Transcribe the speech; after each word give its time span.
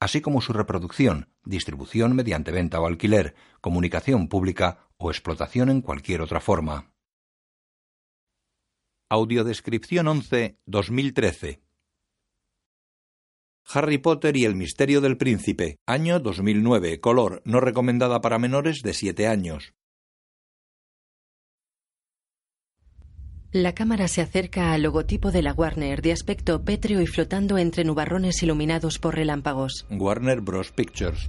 así 0.00 0.20
como 0.20 0.40
su 0.40 0.52
reproducción, 0.52 1.28
distribución 1.44 2.16
mediante 2.16 2.50
venta 2.50 2.80
o 2.80 2.86
alquiler, 2.86 3.34
comunicación 3.60 4.28
pública 4.28 4.88
o 4.96 5.10
explotación 5.10 5.68
en 5.68 5.82
cualquier 5.82 6.22
otra 6.22 6.40
forma. 6.40 6.92
Audiodescripción 9.10 10.08
11 10.08 10.58
2013 10.66 11.62
Harry 13.72 13.98
Potter 13.98 14.36
y 14.36 14.44
el 14.44 14.56
misterio 14.56 15.00
del 15.00 15.16
príncipe, 15.16 15.78
año 15.86 16.18
2009, 16.18 17.00
color, 17.00 17.42
no 17.44 17.60
recomendada 17.60 18.20
para 18.20 18.38
menores 18.38 18.82
de 18.82 18.94
7 18.94 19.28
años. 19.28 19.74
La 23.52 23.74
cámara 23.74 24.06
se 24.06 24.20
acerca 24.20 24.72
al 24.72 24.82
logotipo 24.82 25.32
de 25.32 25.42
la 25.42 25.52
Warner 25.52 26.02
de 26.02 26.12
aspecto 26.12 26.62
pétreo 26.62 27.00
y 27.00 27.06
flotando 27.08 27.58
entre 27.58 27.82
nubarrones 27.82 28.40
iluminados 28.44 29.00
por 29.00 29.16
relámpagos. 29.16 29.86
Warner 29.90 30.40
Bros. 30.40 30.70
Pictures. 30.70 31.28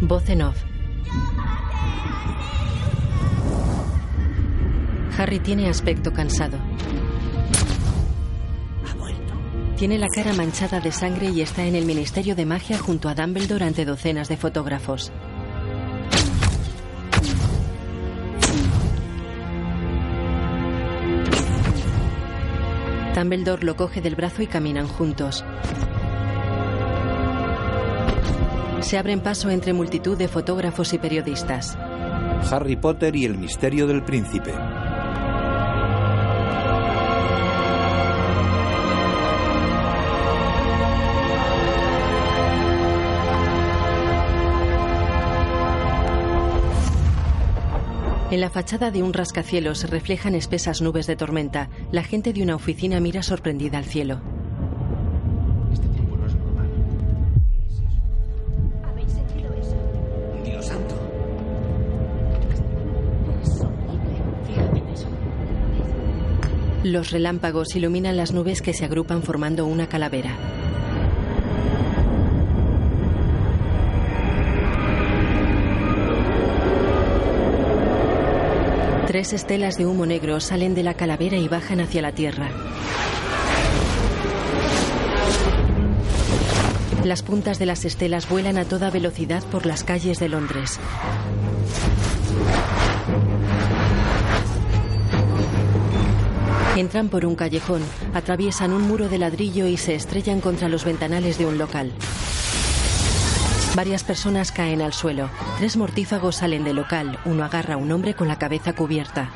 Voz 0.00 0.26
en 0.30 0.40
off. 0.40 0.56
Harry 5.18 5.40
tiene 5.40 5.68
aspecto 5.68 6.14
cansado. 6.14 6.56
Tiene 9.80 9.96
la 9.96 10.08
cara 10.14 10.34
manchada 10.34 10.78
de 10.78 10.92
sangre 10.92 11.30
y 11.30 11.40
está 11.40 11.64
en 11.64 11.74
el 11.74 11.86
Ministerio 11.86 12.34
de 12.34 12.44
Magia 12.44 12.76
junto 12.76 13.08
a 13.08 13.14
Dumbledore 13.14 13.64
ante 13.64 13.86
docenas 13.86 14.28
de 14.28 14.36
fotógrafos. 14.36 15.10
Dumbledore 23.14 23.64
lo 23.64 23.74
coge 23.74 24.02
del 24.02 24.16
brazo 24.16 24.42
y 24.42 24.48
caminan 24.48 24.86
juntos. 24.86 25.46
Se 28.80 28.98
abren 28.98 29.22
paso 29.22 29.48
entre 29.48 29.72
multitud 29.72 30.18
de 30.18 30.28
fotógrafos 30.28 30.92
y 30.92 30.98
periodistas. 30.98 31.78
Harry 32.50 32.76
Potter 32.76 33.16
y 33.16 33.24
el 33.24 33.38
misterio 33.38 33.86
del 33.86 34.04
príncipe. 34.04 34.52
En 48.30 48.40
la 48.40 48.48
fachada 48.48 48.92
de 48.92 49.02
un 49.02 49.12
rascacielos 49.12 49.78
se 49.78 49.88
reflejan 49.88 50.36
espesas 50.36 50.80
nubes 50.80 51.08
de 51.08 51.16
tormenta. 51.16 51.68
La 51.90 52.04
gente 52.04 52.32
de 52.32 52.44
una 52.44 52.54
oficina 52.54 53.00
mira 53.00 53.24
sorprendida 53.24 53.76
al 53.76 53.84
cielo. 53.84 54.20
Este 55.72 55.88
tiempo 55.88 56.16
no 56.16 56.26
es 56.26 56.34
normal. 56.36 56.70
¿Habéis 58.88 59.10
sentido 59.10 59.52
eso? 59.54 59.76
Dios 60.44 60.64
santo. 60.64 60.94
Es 63.42 63.60
horrible. 63.62 64.22
Fíjate 64.46 64.78
en 64.78 64.88
eso. 64.90 65.08
Los 66.84 67.10
relámpagos 67.10 67.74
iluminan 67.74 68.16
las 68.16 68.32
nubes 68.32 68.62
que 68.62 68.74
se 68.74 68.84
agrupan 68.84 69.24
formando 69.24 69.66
una 69.66 69.88
calavera. 69.88 70.36
Tres 79.10 79.32
estelas 79.32 79.76
de 79.76 79.86
humo 79.86 80.06
negro 80.06 80.38
salen 80.38 80.76
de 80.76 80.84
la 80.84 80.94
calavera 80.94 81.36
y 81.36 81.48
bajan 81.48 81.80
hacia 81.80 82.00
la 82.00 82.12
tierra. 82.12 82.48
Las 87.02 87.22
puntas 87.22 87.58
de 87.58 87.66
las 87.66 87.84
estelas 87.84 88.28
vuelan 88.28 88.56
a 88.56 88.66
toda 88.66 88.88
velocidad 88.88 89.42
por 89.42 89.66
las 89.66 89.82
calles 89.82 90.20
de 90.20 90.28
Londres. 90.28 90.78
Entran 96.76 97.08
por 97.08 97.26
un 97.26 97.34
callejón, 97.34 97.82
atraviesan 98.14 98.72
un 98.72 98.82
muro 98.82 99.08
de 99.08 99.18
ladrillo 99.18 99.66
y 99.66 99.76
se 99.76 99.96
estrellan 99.96 100.40
contra 100.40 100.68
los 100.68 100.84
ventanales 100.84 101.36
de 101.36 101.46
un 101.46 101.58
local. 101.58 101.90
Varias 103.76 104.02
personas 104.04 104.50
caen 104.52 104.82
al 104.82 104.92
suelo. 104.92 105.30
Tres 105.58 105.76
mortífagos 105.76 106.36
salen 106.36 106.64
del 106.64 106.76
local. 106.76 107.18
Uno 107.24 107.44
agarra 107.44 107.74
a 107.74 107.76
un 107.76 107.92
hombre 107.92 108.14
con 108.14 108.28
la 108.28 108.36
cabeza 108.36 108.72
cubierta. 108.74 109.30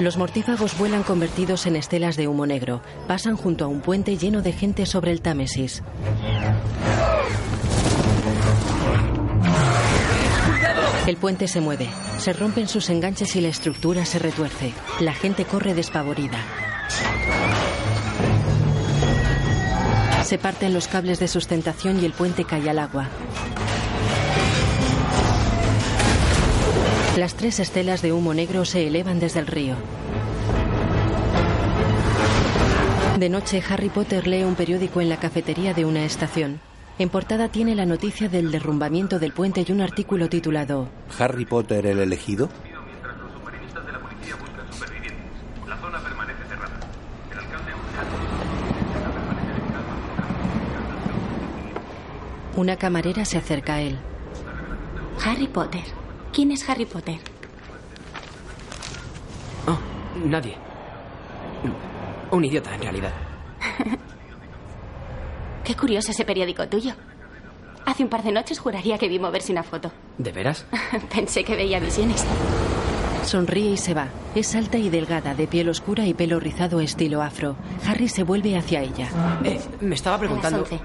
Los 0.00 0.16
mortífagos 0.16 0.76
vuelan 0.78 1.02
convertidos 1.02 1.66
en 1.66 1.76
estelas 1.76 2.16
de 2.16 2.26
humo 2.26 2.46
negro. 2.46 2.82
Pasan 3.06 3.36
junto 3.36 3.64
a 3.64 3.68
un 3.68 3.80
puente 3.80 4.16
lleno 4.16 4.42
de 4.42 4.52
gente 4.52 4.86
sobre 4.86 5.12
el 5.12 5.20
Támesis. 5.20 5.82
El 11.06 11.16
puente 11.16 11.48
se 11.48 11.60
mueve. 11.60 11.88
Se 12.18 12.32
rompen 12.32 12.66
sus 12.66 12.88
enganches 12.88 13.36
y 13.36 13.40
la 13.42 13.48
estructura 13.48 14.06
se 14.06 14.18
retuerce. 14.18 14.72
La 15.00 15.12
gente 15.12 15.44
corre 15.44 15.74
despavorida. 15.74 16.38
Se 20.24 20.38
parten 20.38 20.72
los 20.72 20.88
cables 20.88 21.20
de 21.20 21.28
sustentación 21.28 22.00
y 22.00 22.06
el 22.06 22.12
puente 22.12 22.44
cae 22.44 22.70
al 22.70 22.78
agua. 22.78 23.08
Las 27.18 27.34
tres 27.34 27.60
estelas 27.60 28.00
de 28.00 28.12
humo 28.12 28.32
negro 28.32 28.64
se 28.64 28.86
elevan 28.86 29.20
desde 29.20 29.40
el 29.40 29.46
río. 29.46 29.76
De 33.18 33.28
noche, 33.28 33.62
Harry 33.68 33.90
Potter 33.90 34.26
lee 34.26 34.44
un 34.44 34.54
periódico 34.54 35.02
en 35.02 35.10
la 35.10 35.18
cafetería 35.18 35.74
de 35.74 35.84
una 35.84 36.04
estación. 36.06 36.58
En 36.98 37.10
portada 37.10 37.48
tiene 37.48 37.74
la 37.74 37.84
noticia 37.84 38.30
del 38.30 38.50
derrumbamiento 38.50 39.18
del 39.18 39.32
puente 39.32 39.64
y 39.68 39.72
un 39.72 39.82
artículo 39.82 40.28
titulado 40.30 40.88
Harry 41.18 41.44
Potter 41.44 41.86
el 41.86 41.98
elegido. 41.98 42.48
mientras 42.86 43.16
los 43.18 43.32
submarinistas 43.32 43.84
de 43.84 43.92
la 43.92 43.98
policía 44.00 44.36
buscan 44.36 44.72
supervivientes. 44.72 45.22
La 45.68 45.76
zona 45.76 45.98
permanece 46.00 46.44
cerrada. 46.48 46.80
El 47.30 47.38
alcalde 47.38 47.72
Una 52.56 52.76
camarera 52.76 53.24
se 53.24 53.38
acerca 53.38 53.74
a 53.74 53.80
él. 53.80 53.98
Harry 55.24 55.48
Potter. 55.48 55.82
¿Quién 56.32 56.50
es 56.52 56.68
Harry 56.68 56.84
Potter? 56.86 57.18
Oh, 59.66 59.78
nadie. 60.26 60.56
Un 62.30 62.44
idiota, 62.44 62.74
en 62.74 62.82
realidad. 62.82 63.12
Qué 65.64 65.74
curioso 65.76 66.10
ese 66.10 66.24
periódico 66.24 66.66
tuyo. 66.68 66.92
Hace 67.86 68.02
un 68.02 68.08
par 68.08 68.22
de 68.22 68.32
noches 68.32 68.58
juraría 68.58 68.98
que 68.98 69.08
vi 69.08 69.18
moverse 69.18 69.52
una 69.52 69.62
foto. 69.62 69.90
¿De 70.18 70.32
veras? 70.32 70.66
Pensé 71.14 71.44
que 71.44 71.56
veía 71.56 71.80
visiones. 71.80 72.24
Sonríe 73.24 73.70
y 73.70 73.76
se 73.76 73.94
va. 73.94 74.08
Es 74.34 74.54
alta 74.54 74.76
y 74.78 74.90
delgada, 74.90 75.34
de 75.34 75.46
piel 75.46 75.68
oscura 75.68 76.06
y 76.06 76.12
pelo 76.14 76.38
rizado 76.40 76.80
estilo 76.80 77.22
afro. 77.22 77.56
Harry 77.86 78.08
se 78.08 78.22
vuelve 78.22 78.56
hacia 78.56 78.82
ella. 78.82 79.08
Eh, 79.44 79.60
me 79.80 79.94
estaba 79.94 80.16
A 80.16 80.18
las 80.18 80.26
preguntando. 80.28 80.62
11. 80.62 80.80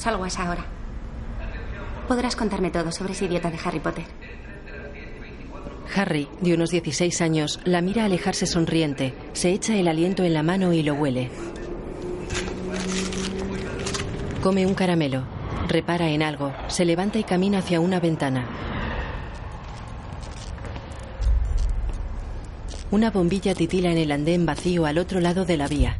Salgo 0.00 0.24
a 0.24 0.28
esa 0.28 0.48
hora. 0.48 0.64
Podrás 2.08 2.34
contarme 2.34 2.70
todo 2.70 2.90
sobre 2.90 3.12
ese 3.12 3.26
idiota 3.26 3.50
de 3.50 3.58
Harry 3.62 3.80
Potter. 3.80 4.06
Harry, 5.94 6.26
de 6.40 6.54
unos 6.54 6.70
16 6.70 7.20
años, 7.20 7.60
la 7.64 7.82
mira 7.82 8.06
alejarse 8.06 8.46
sonriente. 8.46 9.12
Se 9.34 9.50
echa 9.50 9.76
el 9.76 9.88
aliento 9.88 10.24
en 10.24 10.32
la 10.32 10.42
mano 10.42 10.72
y 10.72 10.82
lo 10.82 10.94
huele. 10.94 11.28
Come 14.42 14.64
un 14.64 14.72
caramelo. 14.72 15.24
Repara 15.68 16.08
en 16.08 16.22
algo. 16.22 16.54
Se 16.68 16.86
levanta 16.86 17.18
y 17.18 17.24
camina 17.24 17.58
hacia 17.58 17.78
una 17.78 18.00
ventana. 18.00 18.48
Una 22.90 23.10
bombilla 23.10 23.54
titila 23.54 23.92
en 23.92 23.98
el 23.98 24.12
andén 24.12 24.46
vacío 24.46 24.86
al 24.86 24.96
otro 24.96 25.20
lado 25.20 25.44
de 25.44 25.58
la 25.58 25.68
vía. 25.68 25.99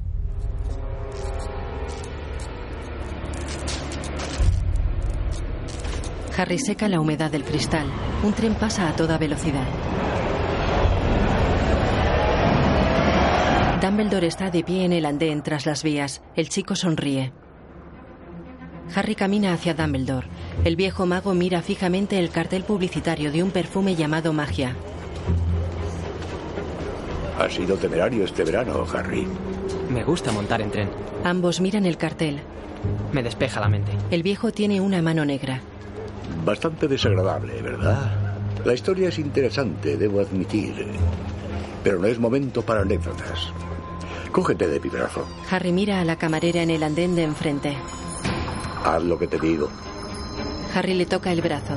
Harry 6.41 6.59
seca 6.59 6.89
la 6.89 7.01
humedad 7.01 7.31
del 7.31 7.45
cristal. 7.45 7.87
Un 8.23 8.33
tren 8.33 8.55
pasa 8.55 8.89
a 8.89 8.97
toda 8.97 9.19
velocidad. 9.19 9.67
Dumbledore 13.83 14.27
está 14.27 14.51
de 14.51 14.65
pie 14.65 14.87
en 14.87 14.95
el 14.95 15.05
andén 15.05 15.43
tras 15.43 15.67
las 15.67 15.83
vías. 15.83 16.23
El 16.37 16.49
chico 16.49 16.75
sonríe. 16.77 17.35
Harry 18.95 19.17
camina 19.17 19.53
hacia 19.53 19.75
Dumbledore. 19.75 20.29
El 20.65 20.77
viejo 20.77 21.05
mago 21.05 21.35
mira 21.35 21.61
fijamente 21.61 22.19
el 22.19 22.31
cartel 22.31 22.65
publicitario 22.65 23.31
de 23.31 23.43
un 23.43 23.51
perfume 23.51 23.95
llamado 23.95 24.33
Magia. 24.33 24.75
Ha 27.39 27.51
sido 27.51 27.77
temerario 27.77 28.25
este 28.25 28.45
verano, 28.45 28.87
Harry. 28.95 29.27
Me 29.91 30.05
gusta 30.05 30.33
montar 30.33 30.63
en 30.63 30.71
tren. 30.71 30.89
Ambos 31.23 31.61
miran 31.61 31.85
el 31.85 31.99
cartel. 31.99 32.41
Me 33.13 33.23
despeja 33.23 33.61
la 33.61 33.69
mente. 33.69 33.93
El 34.11 34.23
viejo 34.23 34.53
tiene 34.53 34.81
una 34.81 35.03
mano 35.03 35.27
negra. 35.27 35.61
Bastante 36.45 36.89
desagradable, 36.89 37.61
¿verdad? 37.63 38.31
La 38.65 38.75
historia 38.75 39.09
es 39.09 39.19
interesante, 39.19 39.97
debo 39.97 40.21
admitir. 40.21 40.87
Pero 41.83 41.99
no 41.99 42.07
es 42.07 42.19
momento 42.19 42.63
para 42.63 42.83
anécdotas. 42.83 43.53
Cógete 44.33 44.69
de 44.69 44.81
mi 44.81 44.89
brazo. 44.89 45.27
Harry 45.51 45.73
mira 45.73 46.01
a 46.01 46.05
la 46.05 46.17
camarera 46.17 46.63
en 46.63 46.71
el 46.71 46.83
andén 46.83 47.15
de 47.17 47.25
enfrente. 47.25 47.77
Haz 48.85 49.03
lo 49.03 49.19
que 49.19 49.27
te 49.27 49.39
digo. 49.39 49.71
Harry 50.75 50.95
le 50.95 51.07
toca 51.07 51.33
el 51.33 51.43
brazo. 51.43 51.77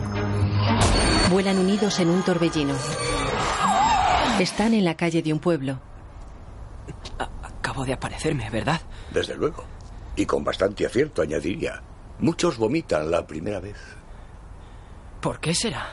Vuelan 1.31 1.57
unidos 1.57 1.99
en 1.99 2.09
un 2.09 2.21
torbellino. 2.23 2.75
Están 4.39 4.73
en 4.73 4.85
la 4.85 4.95
calle 4.95 5.21
de 5.21 5.33
un 5.33 5.39
pueblo. 5.39 5.79
Acabo 7.43 7.85
de 7.85 7.93
aparecerme, 7.93 8.49
¿verdad? 8.49 8.81
Desde 9.11 9.35
luego. 9.35 9.63
Y 10.15 10.25
con 10.25 10.43
bastante 10.43 10.85
acierto, 10.85 11.21
añadiría. 11.21 11.81
Muchos 12.19 12.57
vomitan 12.57 13.09
la 13.09 13.25
primera 13.25 13.59
vez. 13.59 13.77
¿Por 15.23 15.39
qué 15.39 15.55
será? 15.55 15.87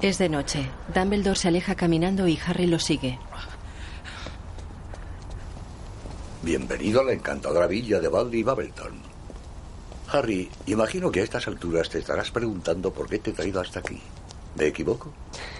Es 0.00 0.16
de 0.16 0.30
noche. 0.30 0.70
Dumbledore 0.94 1.38
se 1.38 1.48
aleja 1.48 1.74
caminando 1.74 2.26
y 2.26 2.40
Harry 2.46 2.66
lo 2.66 2.78
sigue. 2.78 3.18
Bienvenido 6.42 7.02
a 7.02 7.04
la 7.04 7.12
encantadora 7.12 7.66
villa 7.66 8.00
de 8.00 8.08
Baldy 8.08 8.42
Babbleton. 8.42 9.02
Harry, 10.08 10.50
imagino 10.64 11.12
que 11.12 11.20
a 11.20 11.22
estas 11.22 11.48
alturas 11.48 11.90
te 11.90 11.98
estarás 11.98 12.30
preguntando 12.30 12.94
por 12.94 13.10
qué 13.10 13.18
te 13.18 13.28
he 13.28 13.34
traído 13.34 13.60
hasta 13.60 13.80
aquí. 13.80 14.00
¿Me 14.56 14.66
equivoco? 14.66 15.12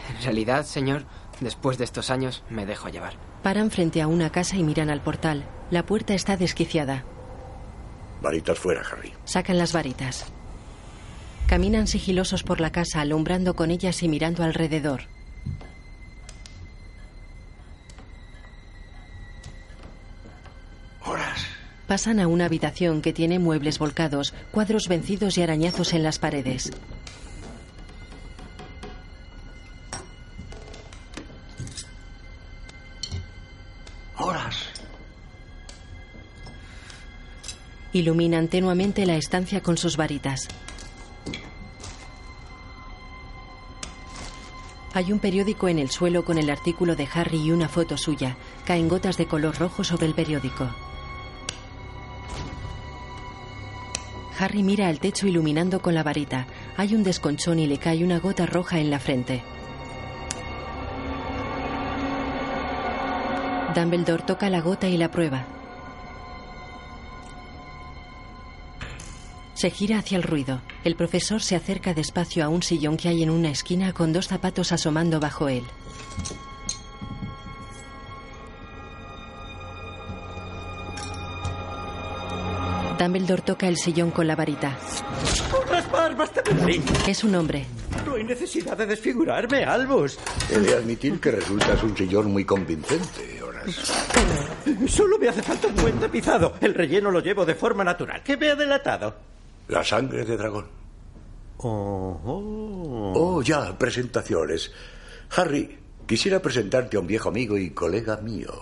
En 0.09 0.25
realidad, 0.25 0.65
señor, 0.65 1.05
después 1.41 1.77
de 1.77 1.85
estos 1.85 2.09
años 2.09 2.43
me 2.49 2.65
dejo 2.65 2.89
llevar. 2.89 3.13
Paran 3.43 3.71
frente 3.71 4.01
a 4.01 4.07
una 4.07 4.33
casa 4.33 4.57
y 4.57 4.63
miran 4.63 4.89
al 4.89 5.03
portal. 5.03 5.45
La 5.71 5.85
puerta 5.85 6.15
está 6.15 6.39
desquiciada. 6.39 7.05
Varitas 8.23 8.59
fuera, 8.59 8.81
Harry. 8.91 9.13
Sacan 9.27 9.59
las 9.59 9.75
varitas. 9.75 10.33
Caminan 11.51 11.89
sigilosos 11.89 12.45
por 12.45 12.61
la 12.61 12.71
casa, 12.71 13.01
alumbrando 13.01 13.57
con 13.57 13.73
ellas 13.73 14.05
y 14.05 14.09
mirando 14.09 14.45
alrededor. 14.45 15.09
Horas. 21.05 21.45
Pasan 21.89 22.21
a 22.21 22.29
una 22.29 22.45
habitación 22.45 23.03
que 23.03 23.13
tiene 23.13 23.41
muebles 23.41 23.81
volcados, 23.81 24.33
cuadros 24.53 24.87
vencidos 24.87 25.39
y 25.39 25.43
arañazos 25.43 25.93
en 25.93 26.05
las 26.05 26.21
paredes. 26.21 26.71
Horas. 34.17 34.67
Iluminan 37.93 38.47
tenuamente 38.47 39.05
la 39.05 39.17
estancia 39.17 39.61
con 39.63 39.77
sus 39.77 39.97
varitas. 39.97 40.47
Hay 44.93 45.13
un 45.13 45.21
periódico 45.21 45.69
en 45.69 45.79
el 45.79 45.91
suelo 45.91 46.25
con 46.25 46.37
el 46.37 46.51
artículo 46.51 46.97
de 46.97 47.09
Harry 47.15 47.39
y 47.39 47.53
una 47.53 47.69
foto 47.69 47.97
suya. 47.97 48.37
Caen 48.65 48.89
gotas 48.89 49.17
de 49.17 49.27
color 49.27 49.57
rojo 49.57 49.85
sobre 49.85 50.07
el 50.07 50.15
periódico. 50.15 50.69
Harry 54.39 54.63
mira 54.63 54.89
al 54.89 54.99
techo 54.99 55.29
iluminando 55.29 55.81
con 55.81 55.95
la 55.95 56.03
varita. 56.03 56.47
Hay 56.77 56.95
un 56.95 57.05
desconchón 57.05 57.61
y 57.61 57.67
le 57.67 57.79
cae 57.79 58.03
una 58.03 58.19
gota 58.19 58.47
roja 58.47 58.81
en 58.81 58.91
la 58.91 58.99
frente. 58.99 59.43
Dumbledore 63.75 64.25
toca 64.25 64.51
la 64.51 64.61
gota 64.61 64.89
y 64.89 64.97
la 64.97 65.11
prueba. 65.11 65.60
Se 69.61 69.69
gira 69.69 69.99
hacia 69.99 70.17
el 70.17 70.23
ruido. 70.23 70.63
El 70.85 70.97
profesor 70.97 71.43
se 71.43 71.55
acerca 71.55 71.93
despacio 71.93 72.43
a 72.43 72.49
un 72.49 72.63
sillón 72.63 72.97
que 72.97 73.11
hay 73.11 73.23
en 73.23 73.29
una 73.29 73.51
esquina 73.51 73.93
con 73.93 74.11
dos 74.11 74.27
zapatos 74.27 74.73
asomando 74.73 75.21
bajo 75.21 75.51
él. 75.51 75.63
Dumbledore 82.99 83.43
toca 83.43 83.69
el 83.69 83.77
sillón 83.77 84.11
con 84.13 84.27
la 84.27 84.35
varita. 84.35 84.79
¡Raspar, 85.69 86.17
basta 86.17 86.41
de 86.41 86.55
mí! 86.55 86.83
Es 87.07 87.23
un 87.23 87.35
hombre. 87.35 87.67
No 88.07 88.15
hay 88.15 88.25
necesidad 88.25 88.79
de 88.79 88.87
desfigurarme, 88.87 89.65
Albus. 89.65 90.19
He 90.51 90.59
de 90.59 90.75
admitir 90.75 91.21
que 91.21 91.33
resultas 91.33 91.83
un 91.83 91.95
sillón 91.95 92.33
muy 92.33 92.47
convincente, 92.47 93.43
Horas. 93.43 93.93
Solo 94.89 95.19
me 95.19 95.29
hace 95.29 95.43
falta 95.43 95.69
un 95.69 95.77
buen 95.77 96.01
tapizado. 96.01 96.55
El 96.63 96.73
relleno 96.73 97.11
lo 97.11 97.21
llevo 97.21 97.45
de 97.45 97.55
forma 97.55 97.85
natural. 97.85 98.23
¿Qué 98.25 98.39
me 98.39 98.49
ha 98.49 98.57
delatado? 98.57 99.29
La 99.71 99.85
sangre 99.85 100.25
de 100.25 100.37
dragón. 100.37 100.67
Oh, 101.59 102.21
oh. 102.25 103.13
Oh, 103.15 103.41
ya, 103.43 103.79
presentaciones. 103.79 104.73
Harry, 105.37 105.79
quisiera 106.09 106.43
presentarte 106.43 106.97
a 106.97 107.01
un 107.01 107.07
viejo 107.07 107.29
amigo 107.29 107.57
y 107.57 107.71
colega 107.71 108.17
mío, 108.17 108.53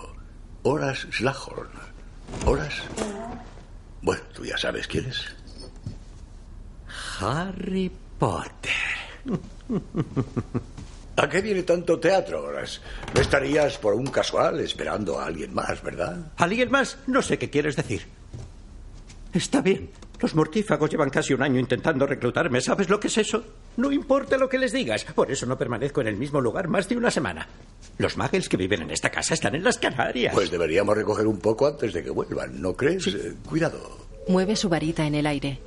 Horas 0.61 1.07
Slahorn. 1.11 1.71
¿Horas? 2.45 2.75
Bueno, 4.03 4.21
tú 4.35 4.45
ya 4.45 4.55
sabes 4.55 4.87
quién 4.87 5.05
es. 5.05 5.25
Harry 7.19 7.91
Potter. 8.19 8.71
¿A 11.15 11.27
qué 11.27 11.41
viene 11.41 11.63
tanto 11.63 11.99
teatro, 11.99 12.43
Horas? 12.43 12.81
No 13.15 13.21
estarías 13.21 13.79
por 13.79 13.95
un 13.95 14.05
casual 14.05 14.59
esperando 14.59 15.19
a 15.19 15.25
alguien 15.25 15.55
más, 15.55 15.81
¿verdad? 15.81 16.33
¿Alguien 16.37 16.69
más? 16.69 16.99
No 17.07 17.23
sé 17.23 17.39
qué 17.39 17.49
quieres 17.49 17.75
decir. 17.75 18.18
Está 19.33 19.61
bien. 19.61 19.89
Los 20.21 20.35
mortífagos 20.35 20.89
llevan 20.89 21.09
casi 21.09 21.33
un 21.33 21.41
año 21.41 21.59
intentando 21.59 22.05
reclutarme. 22.05 22.59
¿Sabes 22.59 22.89
lo 22.89 22.99
que 22.99 23.07
es 23.07 23.17
eso? 23.17 23.43
No 23.77 23.91
importa 23.91 24.37
lo 24.37 24.49
que 24.49 24.57
les 24.57 24.73
digas. 24.73 25.05
Por 25.05 25.31
eso 25.31 25.45
no 25.45 25.57
permanezco 25.57 26.01
en 26.01 26.07
el 26.07 26.17
mismo 26.17 26.41
lugar 26.41 26.67
más 26.67 26.89
de 26.89 26.97
una 26.97 27.09
semana. 27.09 27.47
Los 27.97 28.17
muggles 28.17 28.49
que 28.49 28.57
viven 28.57 28.81
en 28.81 28.91
esta 28.91 29.09
casa 29.09 29.33
están 29.33 29.55
en 29.55 29.63
las 29.63 29.77
Canarias. 29.77 30.33
Pues 30.33 30.51
deberíamos 30.51 30.95
recoger 30.97 31.25
un 31.25 31.39
poco 31.39 31.67
antes 31.67 31.93
de 31.93 32.03
que 32.03 32.09
vuelvan, 32.09 32.61
¿no 32.61 32.75
crees? 32.75 33.07
Eh, 33.07 33.33
cuidado. 33.47 33.79
Mueve 34.27 34.57
su 34.57 34.67
varita 34.67 35.05
en 35.07 35.15
el 35.15 35.25
aire. 35.25 35.59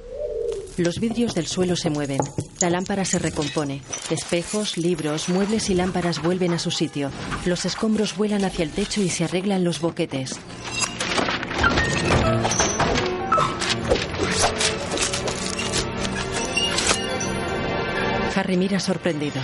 Los 0.76 1.00
vidrios 1.00 1.34
del 1.34 1.46
suelo 1.46 1.76
se 1.76 1.90
mueven. 1.90 2.20
La 2.60 2.70
lámpara 2.70 3.04
se 3.04 3.18
recompone. 3.18 3.82
Espejos, 4.10 4.76
libros, 4.76 5.28
muebles 5.28 5.68
y 5.70 5.74
lámparas 5.74 6.22
vuelven 6.22 6.52
a 6.52 6.58
su 6.58 6.70
sitio. 6.70 7.10
Los 7.44 7.64
escombros 7.64 8.16
vuelan 8.16 8.44
hacia 8.44 8.64
el 8.64 8.70
techo 8.70 9.02
y 9.02 9.08
se 9.08 9.24
arreglan 9.24 9.64
los 9.64 9.80
boquetes. 9.80 10.38
Harry 18.52 18.58
mira 18.58 18.80
sorprendido. 18.80 19.40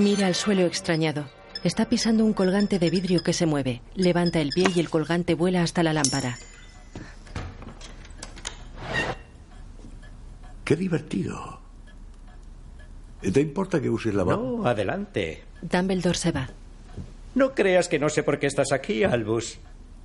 Mira 0.00 0.26
al 0.26 0.34
suelo 0.34 0.62
extrañado. 0.62 1.28
Está 1.64 1.86
pisando 1.86 2.24
un 2.24 2.32
colgante 2.32 2.78
de 2.78 2.88
vidrio 2.88 3.22
que 3.22 3.34
se 3.34 3.44
mueve. 3.44 3.82
Levanta 3.94 4.40
el 4.40 4.52
pie 4.54 4.68
y 4.74 4.80
el 4.80 4.88
colgante 4.88 5.34
vuela 5.34 5.62
hasta 5.62 5.82
la 5.82 5.92
lámpara. 5.92 6.38
Qué 10.64 10.76
divertido. 10.76 11.60
¿Te 13.20 13.40
importa 13.42 13.78
que 13.78 13.90
uses 13.90 14.14
la 14.14 14.24
mano? 14.24 14.60
No, 14.62 14.66
adelante. 14.66 15.44
Dumbledore 15.60 16.16
se 16.16 16.32
va. 16.32 16.48
No 17.34 17.54
creas 17.54 17.86
que 17.86 17.98
no 17.98 18.08
sé 18.08 18.22
por 18.22 18.38
qué 18.38 18.46
estás 18.46 18.72
aquí, 18.72 19.04
Albus. 19.04 19.58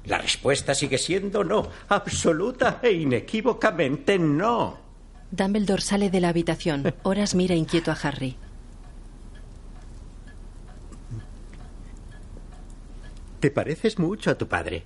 La 0.04 0.18
respuesta 0.18 0.76
sigue 0.76 0.98
siendo 0.98 1.46
no. 1.46 1.70
Absoluta 1.88 2.82
e 2.84 2.92
inequívocamente 2.92 4.20
no. 4.20 4.91
Dumbledore 5.32 5.82
sale 5.82 6.10
de 6.10 6.20
la 6.20 6.30
habitación. 6.30 6.94
Horas 7.04 7.36
mira 7.36 7.56
inquieto 7.56 7.92
a 7.92 7.96
Harry. 7.96 8.36
Te 13.40 13.50
pareces 13.50 13.98
mucho 13.98 14.30
a 14.30 14.36
tu 14.38 14.48
padre. 14.48 14.84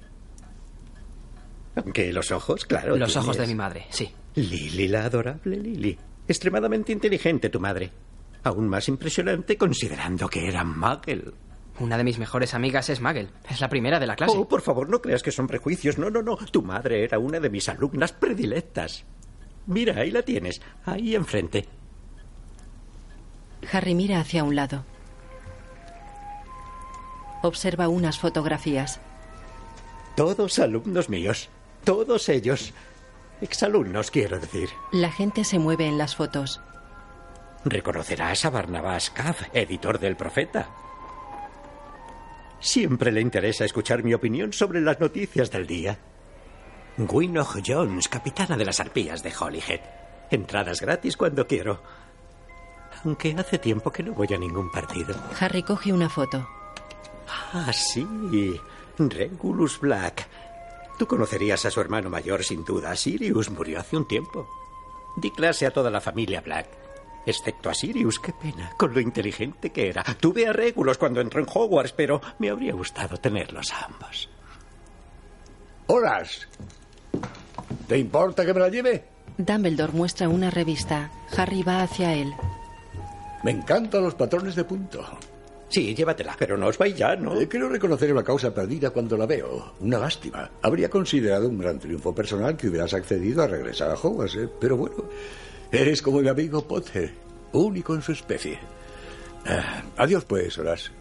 Aunque 1.75 2.13
los 2.13 2.31
ojos, 2.31 2.65
claro. 2.65 2.95
Los 2.95 3.17
ojos 3.17 3.37
de 3.37 3.47
mi 3.47 3.55
madre, 3.55 3.85
sí. 3.89 4.13
Lily, 4.35 4.87
la 4.87 5.05
adorable 5.05 5.57
Lily. 5.57 5.97
Extremadamente 6.27 6.91
inteligente 6.91 7.49
tu 7.49 7.59
madre. 7.59 7.91
Aún 8.43 8.69
más 8.69 8.87
impresionante 8.87 9.57
considerando 9.57 10.29
que 10.29 10.47
era 10.47 10.63
Muggle. 10.63 11.33
Una 11.79 11.97
de 11.97 12.05
mis 12.05 12.17
mejores 12.19 12.53
amigas 12.53 12.89
es 12.89 13.01
Magel. 13.01 13.29
Es 13.49 13.59
la 13.59 13.67
primera 13.67 13.99
de 13.99 14.07
la 14.07 14.15
clase. 14.15 14.37
Oh, 14.37 14.47
por 14.47 14.61
favor, 14.61 14.87
no 14.87 15.01
creas 15.01 15.21
que 15.21 15.31
son 15.31 15.47
prejuicios. 15.47 15.97
No, 15.97 16.09
no, 16.09 16.21
no. 16.21 16.37
Tu 16.37 16.61
madre 16.61 17.03
era 17.03 17.19
una 17.19 17.41
de 17.41 17.49
mis 17.49 17.67
alumnas 17.67 18.13
predilectas. 18.13 19.03
Mira, 19.67 19.99
ahí 19.99 20.11
la 20.11 20.21
tienes. 20.21 20.61
Ahí 20.85 21.15
enfrente. 21.15 21.65
Harry 23.71 23.95
mira 23.95 24.19
hacia 24.19 24.43
un 24.43 24.55
lado. 24.55 24.83
Observa 27.41 27.87
unas 27.87 28.19
fotografías. 28.19 28.99
Todos 30.15 30.59
alumnos 30.59 31.09
míos. 31.09 31.49
Todos 31.83 32.29
ellos. 32.29 32.73
Exalumnos, 33.41 34.11
quiero 34.11 34.39
decir. 34.39 34.69
La 34.91 35.11
gente 35.11 35.43
se 35.43 35.59
mueve 35.59 35.87
en 35.87 35.97
las 35.97 36.15
fotos. 36.15 36.61
Reconocerás 37.65 38.45
a 38.45 38.49
Barnabas 38.49 39.09
Caff, 39.09 39.43
editor 39.53 39.99
del 39.99 40.15
Profeta. 40.15 40.69
Siempre 42.59 43.11
le 43.11 43.21
interesa 43.21 43.65
escuchar 43.65 44.03
mi 44.03 44.13
opinión 44.13 44.53
sobre 44.53 44.81
las 44.81 44.99
noticias 44.99 45.51
del 45.51 45.67
día. 45.67 45.99
Gwyneth 46.97 47.61
Jones, 47.65 48.07
capitana 48.07 48.55
de 48.55 48.65
las 48.65 48.79
arpías 48.79 49.21
de 49.21 49.33
Holyhead. 49.37 49.81
Entradas 50.31 50.81
gratis 50.81 51.17
cuando 51.17 51.45
quiero. 51.45 51.81
Aunque 53.03 53.35
hace 53.37 53.59
tiempo 53.59 53.91
que 53.91 54.03
no 54.03 54.13
voy 54.13 54.27
a 54.33 54.37
ningún 54.37 54.71
partido. 54.71 55.15
Harry 55.39 55.61
coge 55.61 55.91
una 55.91 56.09
foto. 56.09 56.47
Ah, 57.27 57.71
sí. 57.73 58.59
Regulus 58.97 59.79
Black. 59.79 60.27
Tú 60.97 61.05
conocerías 61.05 61.65
a 61.65 61.71
su 61.71 61.81
hermano 61.81 62.09
mayor 62.09 62.43
sin 62.43 62.63
duda. 62.63 62.95
Sirius 62.95 63.49
murió 63.49 63.79
hace 63.79 63.97
un 63.97 64.07
tiempo. 64.07 64.47
Di 65.17 65.31
clase 65.31 65.65
a 65.65 65.71
toda 65.71 65.89
la 65.91 65.99
familia 66.01 66.41
Black. 66.41 66.67
Excepto 67.25 67.69
a 67.69 67.73
Sirius, 67.73 68.19
qué 68.19 68.31
pena, 68.33 68.71
con 68.77 68.93
lo 68.93 68.99
inteligente 68.99 69.71
que 69.71 69.89
era. 69.89 70.03
Tuve 70.19 70.47
a 70.47 70.53
Regulus 70.53 70.97
cuando 70.97 71.21
entró 71.21 71.41
en 71.41 71.47
Hogwarts, 71.51 71.91
pero 71.91 72.21
me 72.39 72.49
habría 72.49 72.73
gustado 72.73 73.17
tenerlos 73.17 73.73
a 73.73 73.85
ambos. 73.85 74.29
Horas. 75.87 76.47
¿Te 77.87 77.97
importa 77.97 78.45
que 78.45 78.53
me 78.53 78.59
la 78.59 78.69
lleve? 78.69 79.03
Dumbledore 79.37 79.93
muestra 79.93 80.29
una 80.29 80.49
revista. 80.49 81.11
Harry 81.37 81.63
va 81.63 81.83
hacia 81.83 82.13
él. 82.13 82.33
Me 83.43 83.51
encantan 83.51 84.03
los 84.03 84.15
patrones 84.15 84.55
de 84.55 84.63
punto. 84.63 85.03
Sí, 85.69 85.93
llévatela, 85.93 86.35
pero 86.37 86.57
no 86.57 86.67
os 86.67 86.77
vais 86.77 86.95
ya, 86.95 87.15
¿no? 87.15 87.39
Eh, 87.39 87.47
creo 87.47 87.67
reconocer 87.69 88.11
una 88.11 88.23
causa 88.23 88.53
perdida 88.53 88.91
cuando 88.91 89.17
la 89.17 89.25
veo. 89.25 89.73
Una 89.81 89.99
lástima. 89.99 90.49
Habría 90.61 90.89
considerado 90.89 91.49
un 91.49 91.59
gran 91.59 91.79
triunfo 91.79 92.13
personal 92.13 92.55
que 92.55 92.69
hubieras 92.69 92.93
accedido 92.93 93.43
a 93.43 93.47
regresar 93.47 93.91
a 93.91 93.95
Hogwarts, 93.95 94.35
¿eh? 94.35 94.49
pero 94.59 94.77
bueno, 94.77 94.95
eres 95.71 96.01
como 96.01 96.21
mi 96.21 96.29
amigo 96.29 96.65
Potter, 96.65 97.13
único 97.51 97.93
en 97.93 98.01
su 98.01 98.13
especie. 98.13 98.57
Ah, 99.45 99.83
adiós, 99.97 100.23
pues, 100.25 100.57
Horas. 100.57 100.91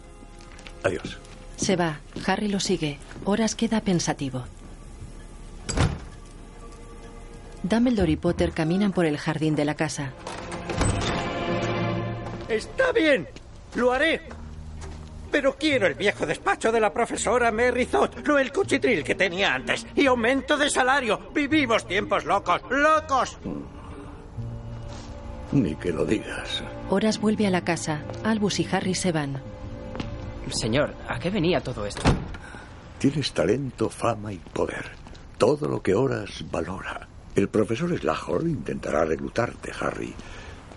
Adiós. 0.83 1.17
Se 1.57 1.75
va. 1.75 1.99
Harry 2.27 2.47
lo 2.47 2.59
sigue. 2.59 2.99
Horas 3.23 3.55
queda 3.55 3.81
pensativo. 3.81 4.43
Dumbledore 7.67 8.11
y 8.11 8.15
Potter 8.15 8.51
caminan 8.51 8.91
por 8.91 9.05
el 9.05 9.17
jardín 9.17 9.55
de 9.55 9.65
la 9.65 9.73
casa. 9.75 10.13
Está 12.47 12.91
bien, 12.91 13.27
lo 13.73 13.91
haré. 13.91 14.21
Pero 15.31 15.57
quiero 15.57 15.87
el 15.87 15.95
viejo 15.95 16.25
despacho 16.25 16.71
de 16.71 16.79
la 16.79 16.93
profesora 16.93 17.51
Mary 17.51 17.85
Zott, 17.85 18.25
no 18.25 18.37
el 18.37 18.51
cuchitril 18.53 19.03
que 19.03 19.15
tenía 19.15 19.55
antes. 19.55 19.85
Y 19.95 20.05
aumento 20.05 20.55
de 20.57 20.69
salario. 20.69 21.31
Vivimos 21.33 21.87
tiempos 21.87 22.23
locos, 22.23 22.61
locos. 22.69 23.37
Ni 25.51 25.75
que 25.75 25.91
lo 25.91 26.05
digas. 26.05 26.63
Horas 26.89 27.19
vuelve 27.19 27.47
a 27.47 27.49
la 27.49 27.61
casa. 27.61 28.03
Albus 28.23 28.59
y 28.59 28.67
Harry 28.71 28.93
se 28.93 29.11
van. 29.11 29.41
Señor, 30.51 30.93
¿a 31.09 31.17
qué 31.17 31.31
venía 31.31 31.61
todo 31.61 31.85
esto? 31.85 32.03
Tienes 32.99 33.33
talento, 33.33 33.89
fama 33.89 34.31
y 34.31 34.37
poder. 34.37 34.85
Todo 35.39 35.67
lo 35.67 35.81
que 35.81 35.95
Horas 35.95 36.45
valora. 36.51 37.07
El 37.35 37.49
profesor 37.49 37.97
Slughorn 37.97 38.49
intentará 38.49 39.03
reclutarte, 39.03 39.71
Harry. 39.79 40.13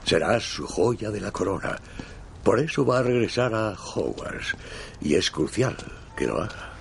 Serás 0.05 0.43
su 0.43 0.67
joya 0.67 1.11
de 1.11 1.21
la 1.21 1.31
corona. 1.31 1.77
Por 2.43 2.59
eso 2.59 2.85
va 2.85 2.99
a 2.99 3.03
regresar 3.03 3.55
a 3.55 3.75
Hogwarts. 3.75 4.57
Y 5.01 5.15
es 5.15 5.31
crucial 5.31 5.77
que 6.17 6.27
lo 6.27 6.43
haga. 6.43 6.73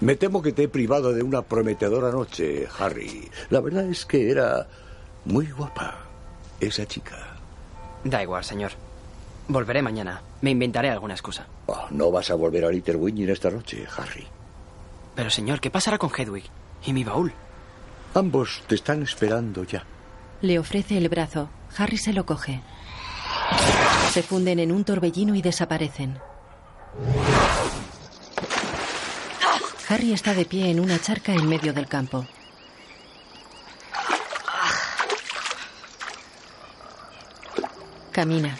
Me 0.00 0.16
temo 0.16 0.40
que 0.40 0.52
te 0.52 0.64
he 0.64 0.68
privado 0.68 1.12
de 1.12 1.22
una 1.22 1.42
prometedora 1.42 2.10
noche, 2.10 2.66
Harry. 2.78 3.28
La 3.50 3.60
verdad 3.60 3.84
es 3.86 4.06
que 4.06 4.30
era 4.30 4.66
muy 5.24 5.50
guapa 5.50 5.98
esa 6.60 6.86
chica. 6.86 7.36
Da 8.04 8.22
igual, 8.22 8.44
señor. 8.44 8.70
Volveré 9.48 9.82
mañana. 9.82 10.22
Me 10.42 10.50
inventaré 10.50 10.90
alguna 10.90 11.14
excusa. 11.14 11.46
Oh, 11.66 11.86
no 11.90 12.10
vas 12.10 12.30
a 12.30 12.34
volver 12.34 12.64
a 12.64 12.70
Little 12.70 12.96
Winging 12.96 13.28
esta 13.28 13.50
noche, 13.50 13.84
Harry. 13.96 14.26
Pero, 15.14 15.28
señor, 15.28 15.60
¿qué 15.60 15.70
pasará 15.70 15.98
con 15.98 16.10
Hedwig? 16.16 16.44
¿Y 16.86 16.92
mi 16.92 17.04
baúl? 17.04 17.32
Ambos 18.14 18.62
te 18.66 18.74
están 18.74 19.02
esperando 19.02 19.64
ya. 19.64 19.84
Le 20.42 20.58
ofrece 20.58 20.96
el 20.96 21.08
brazo. 21.08 21.48
Harry 21.76 21.96
se 21.96 22.12
lo 22.12 22.26
coge. 22.26 22.60
Se 24.10 24.22
funden 24.22 24.58
en 24.58 24.72
un 24.72 24.84
torbellino 24.84 25.34
y 25.34 25.42
desaparecen. 25.42 26.18
Harry 29.88 30.12
está 30.12 30.34
de 30.34 30.44
pie 30.44 30.70
en 30.70 30.80
una 30.80 30.98
charca 31.00 31.32
en 31.32 31.48
medio 31.48 31.72
del 31.72 31.86
campo. 31.86 32.26
Camina. 38.10 38.56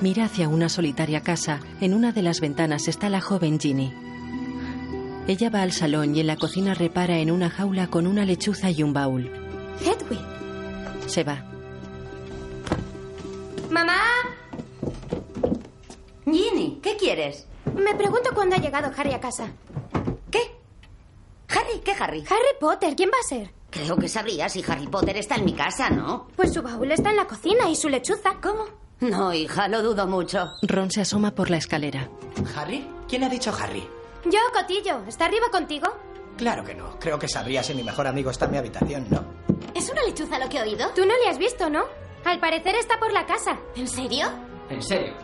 Mira 0.00 0.24
hacia 0.24 0.48
una 0.48 0.68
solitaria 0.68 1.22
casa. 1.22 1.60
En 1.80 1.92
una 1.92 2.12
de 2.12 2.22
las 2.22 2.40
ventanas 2.40 2.88
está 2.88 3.08
la 3.08 3.20
joven 3.20 3.58
Ginny. 3.58 4.07
Ella 5.28 5.50
va 5.50 5.60
al 5.60 5.72
salón 5.72 6.16
y 6.16 6.20
en 6.20 6.26
la 6.26 6.36
cocina 6.36 6.72
repara 6.72 7.18
en 7.18 7.30
una 7.30 7.50
jaula 7.50 7.88
con 7.88 8.06
una 8.06 8.24
lechuza 8.24 8.70
y 8.70 8.82
un 8.82 8.94
baúl. 8.94 9.30
Hedwig. 9.78 10.18
Se 11.06 11.22
va. 11.22 11.44
¡Mamá! 13.70 13.98
Ginny, 16.24 16.80
¿qué 16.82 16.96
quieres? 16.96 17.46
Me 17.76 17.94
pregunto 17.94 18.30
cuándo 18.34 18.56
ha 18.56 18.58
llegado 18.58 18.90
Harry 18.96 19.12
a 19.12 19.20
casa. 19.20 19.48
¿Qué? 20.30 20.40
¿Harry? 21.50 21.80
¿Qué 21.84 21.92
Harry? 21.92 22.20
Harry 22.20 22.56
Potter, 22.58 22.96
¿quién 22.96 23.10
va 23.10 23.18
a 23.22 23.28
ser? 23.28 23.50
Creo 23.68 23.98
que 23.98 24.08
sabría 24.08 24.48
si 24.48 24.64
Harry 24.66 24.86
Potter 24.86 25.18
está 25.18 25.34
en 25.34 25.44
mi 25.44 25.52
casa, 25.52 25.90
¿no? 25.90 26.28
Pues 26.36 26.54
su 26.54 26.62
baúl 26.62 26.90
está 26.90 27.10
en 27.10 27.16
la 27.16 27.26
cocina 27.26 27.68
y 27.68 27.76
su 27.76 27.90
lechuza. 27.90 28.36
¿Cómo? 28.42 28.64
No, 29.00 29.34
hija, 29.34 29.68
lo 29.68 29.82
dudo 29.82 30.06
mucho. 30.06 30.52
Ron 30.62 30.90
se 30.90 31.02
asoma 31.02 31.34
por 31.34 31.50
la 31.50 31.58
escalera. 31.58 32.08
¿Harry? 32.56 32.86
¿Quién 33.08 33.24
ha 33.24 33.28
dicho 33.28 33.52
Harry? 33.54 33.86
Yo, 34.24 34.38
Cotillo. 34.52 35.02
¿Está 35.06 35.26
arriba 35.26 35.46
contigo? 35.50 35.88
Claro 36.36 36.64
que 36.64 36.74
no. 36.74 36.98
Creo 36.98 37.18
que 37.18 37.28
sabría 37.28 37.62
si 37.62 37.74
mi 37.74 37.82
mejor 37.82 38.06
amigo 38.06 38.30
está 38.30 38.44
en 38.46 38.50
mi 38.52 38.58
habitación, 38.58 39.06
¿no? 39.10 39.24
¿Es 39.74 39.88
una 39.90 40.02
lechuza 40.02 40.38
lo 40.38 40.48
que 40.48 40.58
he 40.58 40.62
oído? 40.62 40.88
Tú 40.94 41.04
no 41.04 41.14
le 41.22 41.28
has 41.30 41.38
visto, 41.38 41.68
¿no? 41.70 41.84
Al 42.24 42.38
parecer 42.40 42.74
está 42.76 42.98
por 42.98 43.12
la 43.12 43.26
casa. 43.26 43.58
¿En 43.76 43.88
serio? 43.88 44.26
¿En 44.70 44.82
serio? 44.82 45.14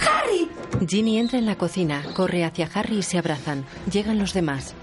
¡Harry! 0.00 0.50
Ginny 0.86 1.18
entra 1.18 1.38
en 1.38 1.46
la 1.46 1.56
cocina, 1.56 2.02
corre 2.14 2.44
hacia 2.44 2.68
Harry 2.74 2.98
y 2.98 3.02
se 3.02 3.18
abrazan. 3.18 3.64
Llegan 3.90 4.18
los 4.18 4.32
demás. 4.32 4.74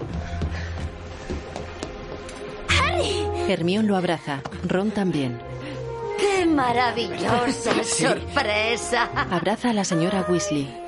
¡Harry! 2.68 3.26
Hermión 3.50 3.86
lo 3.86 3.96
abraza. 3.96 4.40
Ron 4.66 4.90
también. 4.90 5.40
¡Qué 6.18 6.46
maravillosa 6.46 7.84
sorpresa! 7.84 9.10
Abraza 9.30 9.70
a 9.70 9.74
la 9.74 9.84
señora 9.84 10.24
Weasley. 10.28 10.81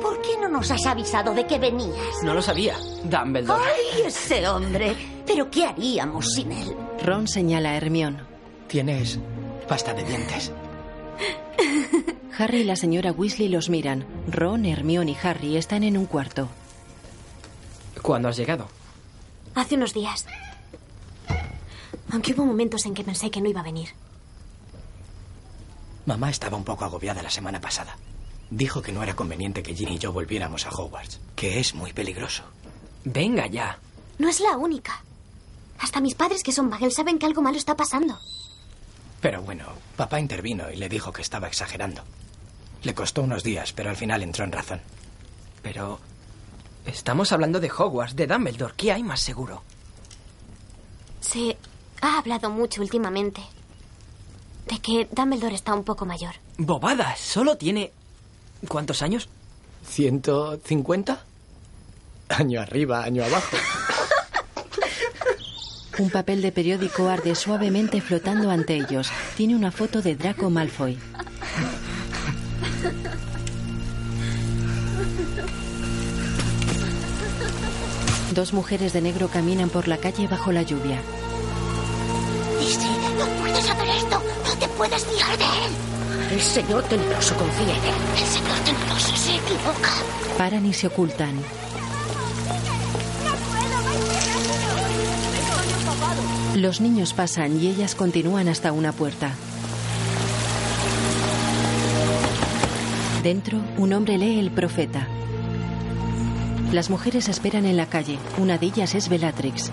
¿Por 0.00 0.20
qué 0.22 0.38
no 0.40 0.48
nos 0.48 0.70
has 0.70 0.86
avisado 0.86 1.34
de 1.34 1.46
que 1.46 1.58
venías? 1.58 2.22
No 2.22 2.34
lo 2.34 2.42
sabía. 2.42 2.76
Dumbledore. 3.04 3.62
¡Ay, 3.64 4.02
ese 4.06 4.46
hombre! 4.48 4.96
¿Pero 5.26 5.50
qué 5.50 5.66
haríamos 5.66 6.32
sin 6.34 6.52
él? 6.52 6.74
Ron 7.04 7.28
señala 7.28 7.70
a 7.70 7.76
Hermión. 7.76 8.26
Tienes 8.68 9.18
pasta 9.68 9.94
de 9.94 10.04
dientes. 10.04 10.52
Harry 12.38 12.60
y 12.60 12.64
la 12.64 12.76
señora 12.76 13.12
Weasley 13.12 13.48
los 13.48 13.68
miran. 13.68 14.06
Ron, 14.26 14.64
Hermión 14.64 15.08
y 15.08 15.16
Harry 15.22 15.56
están 15.56 15.82
en 15.84 15.96
un 15.98 16.06
cuarto. 16.06 16.48
¿Cuándo 18.02 18.28
has 18.28 18.36
llegado? 18.36 18.66
Hace 19.54 19.74
unos 19.74 19.92
días. 19.92 20.26
Aunque 22.12 22.32
hubo 22.32 22.44
momentos 22.46 22.86
en 22.86 22.94
que 22.94 23.04
pensé 23.04 23.30
que 23.30 23.40
no 23.40 23.48
iba 23.48 23.60
a 23.60 23.64
venir. 23.64 23.90
Mamá 26.06 26.30
estaba 26.30 26.56
un 26.56 26.64
poco 26.64 26.84
agobiada 26.84 27.22
la 27.22 27.30
semana 27.30 27.60
pasada. 27.60 27.96
Dijo 28.50 28.82
que 28.82 28.92
no 28.92 29.02
era 29.02 29.14
conveniente 29.14 29.62
que 29.62 29.74
Ginny 29.74 29.94
y 29.94 29.98
yo 29.98 30.12
volviéramos 30.12 30.66
a 30.66 30.70
Hogwarts, 30.70 31.20
que 31.36 31.60
es 31.60 31.74
muy 31.74 31.92
peligroso. 31.92 32.42
Venga 33.04 33.46
ya. 33.46 33.78
No 34.18 34.28
es 34.28 34.40
la 34.40 34.56
única. 34.56 35.02
Hasta 35.78 36.00
mis 36.00 36.14
padres, 36.14 36.42
que 36.42 36.52
son 36.52 36.68
Bagel, 36.68 36.92
saben 36.92 37.18
que 37.18 37.26
algo 37.26 37.42
malo 37.42 37.56
está 37.56 37.76
pasando. 37.76 38.18
Pero 39.20 39.42
bueno, 39.42 39.66
papá 39.96 40.18
intervino 40.18 40.70
y 40.70 40.76
le 40.76 40.88
dijo 40.88 41.12
que 41.12 41.22
estaba 41.22 41.46
exagerando. 41.46 42.02
Le 42.82 42.94
costó 42.94 43.22
unos 43.22 43.42
días, 43.42 43.72
pero 43.72 43.90
al 43.90 43.96
final 43.96 44.22
entró 44.22 44.44
en 44.44 44.52
razón. 44.52 44.80
Pero... 45.62 46.00
Estamos 46.86 47.30
hablando 47.30 47.60
de 47.60 47.70
Hogwarts, 47.70 48.16
de 48.16 48.26
Dumbledore. 48.26 48.74
¿Qué 48.76 48.90
hay 48.90 49.02
más 49.02 49.20
seguro? 49.20 49.62
Se 51.20 51.56
ha 52.00 52.18
hablado 52.18 52.50
mucho 52.50 52.80
últimamente 52.80 53.42
de 54.66 54.78
que 54.80 55.06
Dumbledore 55.12 55.54
está 55.54 55.74
un 55.74 55.84
poco 55.84 56.06
mayor. 56.06 56.34
Bobadas, 56.58 57.20
solo 57.20 57.56
tiene... 57.56 57.92
¿Cuántos 58.68 59.02
años? 59.02 59.28
¿150? 59.88 61.18
Año 62.28 62.60
arriba, 62.60 63.02
año 63.02 63.24
abajo. 63.24 63.56
Un 65.98 66.10
papel 66.10 66.40
de 66.40 66.52
periódico 66.52 67.08
arde 67.08 67.34
suavemente 67.34 68.00
flotando 68.00 68.50
ante 68.50 68.74
ellos. 68.76 69.10
Tiene 69.36 69.54
una 69.56 69.70
foto 69.70 70.00
de 70.00 70.14
Draco 70.16 70.48
Malfoy. 70.48 70.98
Dos 78.34 78.52
mujeres 78.52 78.92
de 78.92 79.02
negro 79.02 79.28
caminan 79.28 79.68
por 79.68 79.88
la 79.88 79.98
calle 79.98 80.28
bajo 80.28 80.52
la 80.52 80.62
lluvia. 80.62 81.02
Lizzie, 82.60 82.88
no 83.18 83.26
puedes 83.40 83.68
hacer 83.68 83.88
esto. 83.88 84.22
No 84.44 84.58
te 84.58 84.68
puedes 84.68 85.04
fiar 85.04 85.36
de 85.36 85.44
él. 85.44 85.89
El 86.30 86.40
señor 86.40 86.84
tenebroso 86.84 87.36
confía 87.36 87.64
en 87.64 87.84
él. 87.84 87.94
El 88.16 88.26
señor 88.26 88.58
tenebroso 88.64 89.16
se 89.16 89.34
equivoca. 89.34 89.90
Paran 90.38 90.64
y 90.64 90.72
se 90.72 90.86
ocultan. 90.86 91.34
Los 96.54 96.80
niños 96.80 97.14
pasan 97.14 97.60
y 97.60 97.66
ellas 97.66 97.96
continúan 97.96 98.46
hasta 98.46 98.70
una 98.70 98.92
puerta. 98.92 99.32
Dentro, 103.24 103.58
un 103.76 103.92
hombre 103.92 104.16
lee 104.16 104.38
el 104.38 104.52
profeta. 104.52 105.08
Las 106.72 106.90
mujeres 106.90 107.28
esperan 107.28 107.66
en 107.66 107.76
la 107.76 107.86
calle. 107.86 108.18
Una 108.38 108.56
de 108.56 108.66
ellas 108.66 108.94
es 108.94 109.08
Bellatrix. 109.08 109.72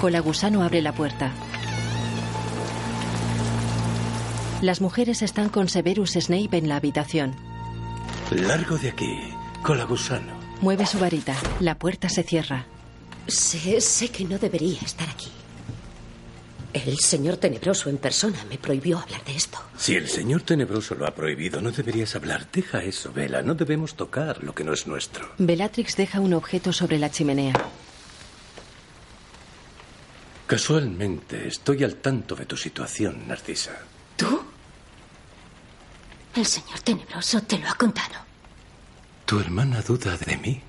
Colagusano 0.00 0.62
abre 0.62 0.82
la 0.82 0.92
puerta. 0.92 1.32
Las 4.66 4.80
mujeres 4.80 5.22
están 5.22 5.48
con 5.48 5.68
Severus 5.68 6.14
Snape 6.14 6.56
en 6.56 6.68
la 6.68 6.74
habitación. 6.74 7.36
Largo 8.32 8.76
de 8.76 8.88
aquí, 8.88 9.16
Colagusano. 9.62 10.32
Mueve 10.60 10.86
su 10.86 10.98
varita. 10.98 11.36
La 11.60 11.78
puerta 11.78 12.08
se 12.08 12.24
cierra. 12.24 12.66
Sé, 13.28 13.80
sé 13.80 14.08
que 14.08 14.24
no 14.24 14.40
debería 14.40 14.80
estar 14.80 15.08
aquí. 15.08 15.30
El 16.72 16.98
señor 16.98 17.36
tenebroso 17.36 17.90
en 17.90 17.98
persona 17.98 18.44
me 18.50 18.58
prohibió 18.58 18.98
hablar 18.98 19.24
de 19.24 19.36
esto. 19.36 19.56
Si 19.76 19.94
el 19.94 20.08
señor 20.08 20.42
tenebroso 20.42 20.96
lo 20.96 21.06
ha 21.06 21.14
prohibido, 21.14 21.60
no 21.62 21.70
deberías 21.70 22.16
hablar. 22.16 22.48
Deja 22.52 22.82
eso, 22.82 23.12
Vela. 23.12 23.42
No 23.42 23.54
debemos 23.54 23.94
tocar 23.94 24.42
lo 24.42 24.52
que 24.52 24.64
no 24.64 24.72
es 24.72 24.88
nuestro. 24.88 25.30
Bellatrix 25.38 25.94
deja 25.94 26.18
un 26.18 26.34
objeto 26.34 26.72
sobre 26.72 26.98
la 26.98 27.08
chimenea. 27.08 27.54
Casualmente, 30.48 31.46
estoy 31.46 31.84
al 31.84 31.94
tanto 31.94 32.34
de 32.34 32.46
tu 32.46 32.56
situación, 32.56 33.28
Narcisa. 33.28 33.78
¿Tú? 34.16 34.55
El 36.36 36.44
señor 36.44 36.80
tenebroso 36.80 37.40
te 37.42 37.58
lo 37.58 37.68
ha 37.68 37.74
contado. 37.74 38.14
¿Tu 39.24 39.40
hermana 39.40 39.80
duda 39.80 40.16
de 40.18 40.36
mí? 40.36 40.60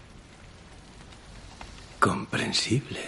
Comprensible. 2.00 3.02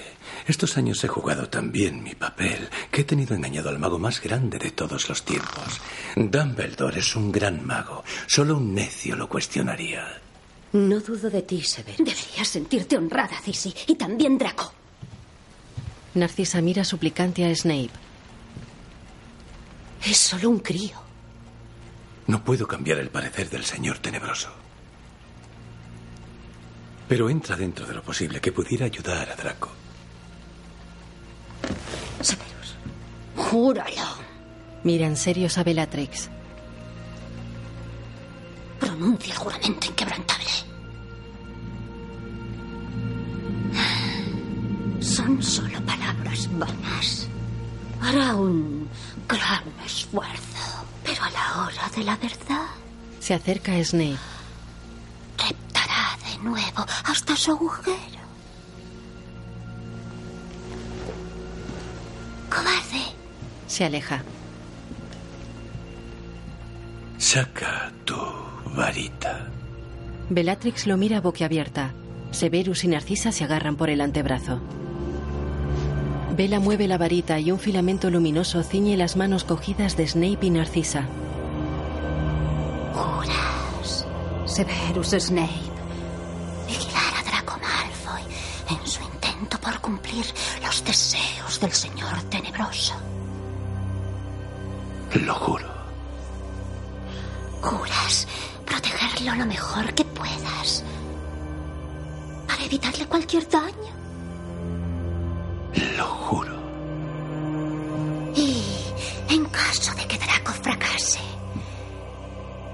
Estos 0.46 0.78
años 0.78 1.02
he 1.04 1.08
jugado 1.08 1.48
tan 1.48 1.72
bien 1.72 2.04
mi 2.04 2.16
papel 2.16 2.70
que 2.92 3.02
he 3.02 3.04
tenido 3.04 3.36
engañado 3.36 3.70
al 3.70 3.80
mago 3.80 3.98
más 3.98 4.22
grande 4.22 4.60
de 4.60 4.72
todos 4.72 5.08
los 5.08 5.24
tiempos. 5.24 5.80
Dumbledore 6.16 7.00
es 7.00 7.16
un 7.16 7.32
gran 7.32 7.66
mago. 7.66 8.04
Solo 8.28 8.58
un 8.58 8.74
necio 8.74 9.16
lo 9.16 9.30
cuestionaría. 9.30 10.22
No 10.74 11.00
dudo 11.00 11.30
de 11.30 11.42
ti, 11.44 11.62
Severus. 11.62 11.98
Deberías 11.98 12.48
sentirte 12.48 12.98
honrada, 12.98 13.40
Cissy. 13.42 13.74
Y 13.88 13.96
también 13.96 14.38
Draco. 14.38 14.74
Narcisa 16.16 16.62
mira 16.62 16.84
suplicante 16.84 17.46
a 17.46 17.56
Snape. 17.56 17.92
Es 20.06 20.18
solo 20.18 20.50
un 20.50 20.60
crío. 20.60 21.09
No 22.30 22.44
puedo 22.44 22.68
cambiar 22.68 23.00
el 23.00 23.10
parecer 23.10 23.50
del 23.50 23.66
señor 23.66 23.98
tenebroso. 23.98 24.50
Pero 27.08 27.28
entra 27.28 27.56
dentro 27.56 27.88
de 27.88 27.96
lo 27.96 28.04
posible 28.04 28.40
que 28.40 28.52
pudiera 28.52 28.86
ayudar 28.86 29.32
a 29.32 29.36
Draco. 29.36 29.70
Severus, 32.22 32.76
júralo. 33.36 34.20
Miran 34.84 35.18
serios 35.18 35.58
a 35.58 35.64
Bellatrix. 35.64 36.30
Pronuncia 38.80 39.34
el 39.34 39.40
juramento 39.40 39.88
inquebrantable. 39.88 40.52
Son 45.00 45.42
solo 45.42 45.82
palabras 45.82 46.48
vanas. 46.60 47.28
Hará 48.00 48.36
un 48.36 48.88
gran 49.28 49.64
esfuerzo, 49.84 50.79
pero 51.10 51.24
a 51.24 51.30
la 51.32 51.64
hora 51.64 51.90
de 51.96 52.04
la 52.04 52.16
verdad 52.18 52.68
Se 53.20 53.34
acerca 53.34 53.74
a 53.74 53.84
Snape. 53.84 54.18
reptará 55.38 56.18
de 56.30 56.38
nuevo 56.44 56.86
hasta 57.06 57.36
su 57.36 57.52
agujero. 57.52 58.20
Cobarde. 62.50 63.04
Se 63.68 63.86
aleja. 63.86 64.22
Saca 67.18 67.92
tu 68.06 68.16
varita. 68.76 69.48
Bellatrix 70.30 70.88
lo 70.88 70.98
mira 70.98 71.22
boquiabierta. 71.22 71.92
Severus 72.32 72.84
y 72.84 72.88
Narcisa 72.88 73.32
se 73.32 73.44
agarran 73.44 73.76
por 73.76 73.90
el 73.90 74.02
antebrazo. 74.02 74.60
Bella 76.40 76.62
mueve 76.62 76.88
la 76.88 76.98
varita 76.98 77.38
y 77.38 77.52
un 77.52 77.60
filamento 77.60 78.10
luminoso 78.10 78.64
ciñe 78.64 78.96
las 78.96 79.18
manos 79.18 79.44
cogidas 79.44 79.98
de 79.98 80.08
Snape 80.08 80.46
y 80.46 80.50
Narcisa. 80.52 81.06
Juras, 82.94 84.08
Severus 84.46 85.10
Snape, 85.10 85.50
vigilar 86.66 87.14
a 87.18 87.30
Draco 87.30 87.60
Malfoy 87.60 88.22
en 88.70 88.88
su 88.88 89.04
intento 89.04 89.60
por 89.60 89.82
cumplir 89.82 90.26
los 90.64 90.82
deseos 90.86 91.60
del 91.60 91.74
Señor 91.74 92.22
Tenebroso. 92.30 92.94
Lo 95.16 95.36
juro. 95.36 95.68
Juras 97.60 98.30
protegerlo 98.66 99.36
lo 99.36 99.46
mejor 99.46 99.94
que 99.94 100.06
puedas 100.06 100.86
para 102.48 102.64
evitarle 102.64 103.06
cualquier 103.08 103.46
daño. 103.50 103.99
Lo 105.98 106.06
juro. 106.06 106.60
Y 108.36 108.64
en 109.30 109.46
caso 109.46 109.94
de 109.96 110.06
que 110.06 110.18
Draco 110.18 110.52
fracase, 110.54 111.20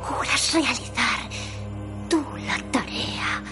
juras 0.01 0.53
realizar 0.53 1.29
tú 2.09 2.23
la 2.45 2.57
tarea 2.71 3.43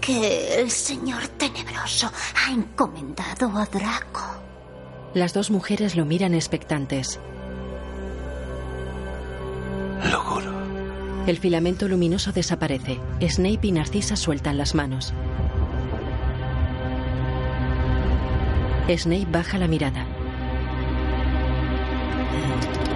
que 0.00 0.60
el 0.60 0.70
Señor 0.70 1.26
Tenebroso 1.28 2.10
ha 2.46 2.52
encomendado 2.52 3.56
a 3.58 3.66
Draco. 3.66 4.22
Las 5.14 5.32
dos 5.32 5.50
mujeres 5.50 5.96
lo 5.96 6.04
miran 6.04 6.34
expectantes. 6.34 7.20
Lo 10.10 10.20
juro. 10.20 10.52
El 11.26 11.38
filamento 11.38 11.88
luminoso 11.88 12.32
desaparece. 12.32 13.00
Snape 13.26 13.68
y 13.68 13.72
Narcisa 13.72 14.16
sueltan 14.16 14.58
las 14.58 14.74
manos. 14.74 15.14
Snape 18.88 19.26
baja 19.30 19.58
la 19.58 19.66
mirada. 19.66 20.06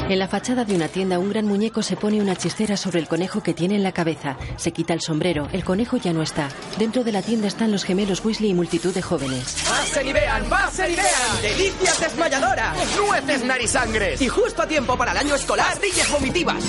En 0.08 0.18
la 0.18 0.26
fachada 0.26 0.64
de 0.64 0.74
una 0.74 0.88
tienda, 0.88 1.18
un 1.18 1.28
gran 1.28 1.44
muñeco 1.46 1.82
se 1.82 1.94
pone 1.94 2.22
una 2.22 2.34
chistera 2.34 2.78
sobre 2.78 2.98
el 2.98 3.08
conejo 3.08 3.42
que 3.42 3.52
tiene 3.52 3.74
en 3.74 3.82
la 3.82 3.92
cabeza. 3.92 4.38
Se 4.56 4.72
quita 4.72 4.94
el 4.94 5.02
sombrero. 5.02 5.48
El 5.52 5.64
conejo 5.64 5.98
ya 5.98 6.14
no 6.14 6.22
está. 6.22 6.48
Dentro 6.78 7.04
de 7.04 7.12
la 7.12 7.20
tienda 7.20 7.46
están 7.46 7.70
los 7.70 7.84
gemelos 7.84 8.24
Weasley 8.24 8.50
y 8.50 8.54
multitud 8.54 8.94
de 8.94 9.02
jóvenes. 9.02 9.56
¡Pasen 9.68 10.06
y 10.06 10.12
vean! 10.14 10.44
¡Pasen 10.48 10.92
y 10.92 10.96
vean! 10.96 11.42
¡Delicias 11.42 12.00
desmayadoras! 12.00 12.96
¡Nueces 12.96 13.44
narisangres! 13.44 14.22
Y 14.22 14.28
justo 14.28 14.62
a 14.62 14.66
tiempo 14.66 14.96
para 14.96 15.12
el 15.12 15.18
año 15.18 15.34
escolar, 15.34 15.66
pastillas 15.66 16.10
vomitivas. 16.10 16.64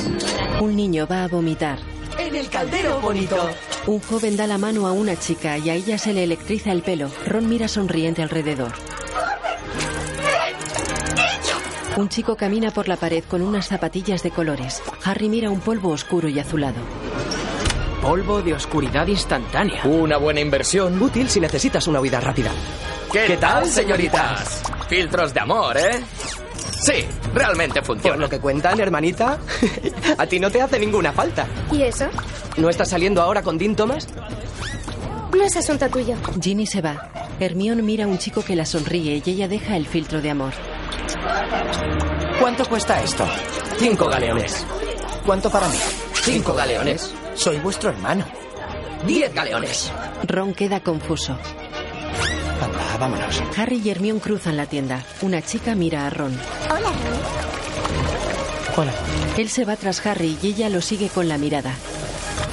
Un 0.59 0.75
niño 0.75 1.07
va 1.09 1.23
a 1.23 1.27
vomitar. 1.29 1.79
En 2.17 2.35
el 2.35 2.49
caldero 2.49 2.99
bonito. 2.99 3.49
Un 3.87 4.01
joven 4.01 4.35
da 4.35 4.47
la 4.47 4.57
mano 4.57 4.85
a 4.85 4.91
una 4.91 5.17
chica 5.17 5.57
y 5.57 5.69
a 5.69 5.75
ella 5.75 5.97
se 5.97 6.13
le 6.13 6.25
electriza 6.25 6.73
el 6.73 6.81
pelo. 6.81 7.09
Ron 7.25 7.47
mira 7.47 7.69
sonriente 7.69 8.21
alrededor. 8.21 8.73
Un 11.99 12.07
chico 12.07 12.37
camina 12.37 12.71
por 12.71 12.87
la 12.87 12.95
pared 12.95 13.25
con 13.25 13.41
unas 13.41 13.67
zapatillas 13.67 14.23
de 14.23 14.31
colores. 14.31 14.81
Harry 15.03 15.27
mira 15.27 15.49
un 15.49 15.59
polvo 15.59 15.89
oscuro 15.89 16.29
y 16.29 16.39
azulado. 16.39 16.77
Polvo 18.01 18.41
de 18.41 18.53
oscuridad 18.53 19.05
instantánea. 19.05 19.83
Una 19.83 20.15
buena 20.15 20.39
inversión, 20.39 21.01
útil 21.01 21.29
si 21.29 21.41
necesitas 21.41 21.87
una 21.87 21.99
huida 21.99 22.21
rápida. 22.21 22.51
¿Qué, 23.11 23.35
tal, 23.35 23.65
señoritas? 23.65 24.63
Filtros 24.87 25.33
de 25.33 25.41
amor, 25.41 25.75
¿eh? 25.75 26.01
Sí, 26.79 27.05
realmente 27.33 27.81
funciona. 27.81 28.15
Por 28.15 28.21
lo 28.21 28.29
que 28.29 28.39
cuentan, 28.39 28.79
hermanita, 28.79 29.37
a 30.17 30.25
ti 30.25 30.39
no 30.39 30.49
te 30.49 30.61
hace 30.61 30.79
ninguna 30.79 31.11
falta. 31.11 31.47
¿Y 31.69 31.81
eso? 31.81 32.05
¿No 32.55 32.69
estás 32.69 32.91
saliendo 32.91 33.21
ahora 33.21 33.43
con 33.43 33.57
Dean 33.57 33.75
Thomas? 33.75 34.07
No 35.35 35.43
es 35.43 35.57
asunto 35.57 35.89
tuyo. 35.89 36.15
Ginny 36.41 36.65
se 36.65 36.81
va. 36.81 37.11
Hermione 37.41 37.81
mira 37.81 38.05
a 38.05 38.07
un 38.07 38.19
chico 38.19 38.41
que 38.41 38.55
la 38.55 38.65
sonríe 38.65 39.21
y 39.25 39.29
ella 39.29 39.49
deja 39.49 39.75
el 39.75 39.85
filtro 39.85 40.21
de 40.21 40.29
amor. 40.29 40.53
¿Cuánto 42.39 42.65
cuesta 42.65 43.01
esto? 43.01 43.25
Cinco 43.77 44.07
galeones. 44.07 44.65
¿Cuánto 45.25 45.49
para 45.49 45.67
mí? 45.67 45.77
Cinco 46.23 46.53
galeones. 46.53 47.13
Soy 47.35 47.57
vuestro 47.59 47.89
hermano. 47.89 48.25
Diez 49.05 49.33
galeones. 49.33 49.91
Ron 50.23 50.53
queda 50.53 50.79
confuso. 50.81 51.37
Anda, 52.61 52.97
vámonos. 52.99 53.41
Harry 53.57 53.81
y 53.83 53.89
Hermione 53.89 54.19
cruzan 54.19 54.57
la 54.57 54.65
tienda. 54.65 55.03
Una 55.21 55.41
chica 55.41 55.75
mira 55.75 56.05
a 56.05 56.09
Ron. 56.09 56.37
Hola, 56.69 56.89
Ron. 56.89 57.39
Hola. 58.77 58.93
Él 59.37 59.49
se 59.49 59.65
va 59.65 59.75
tras 59.75 60.05
Harry 60.05 60.37
y 60.41 60.47
ella 60.47 60.69
lo 60.69 60.81
sigue 60.81 61.09
con 61.09 61.27
la 61.29 61.37
mirada. 61.37 61.73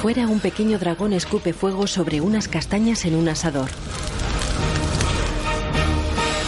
Fuera, 0.02 0.26
un 0.26 0.40
pequeño 0.40 0.79
dragón 0.79 1.12
escupe 1.12 1.52
fuego 1.52 1.87
sobre 1.87 2.20
unas 2.20 2.48
castañas 2.48 3.05
en 3.05 3.16
un 3.16 3.29
asador. 3.29 3.68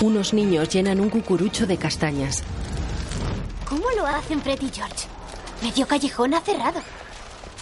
Unos 0.01 0.33
niños 0.33 0.69
llenan 0.69 1.01
un 1.01 1.11
cucurucho 1.11 1.67
de 1.67 1.77
castañas. 1.77 2.45
¿Cómo 3.69 3.85
lo 3.97 4.07
hacen 4.07 4.41
Fred 4.41 4.61
y 4.63 4.71
George? 4.73 5.09
Medio 5.61 5.89
callejón 5.89 6.35
ha 6.35 6.41
cerrado. 6.41 6.81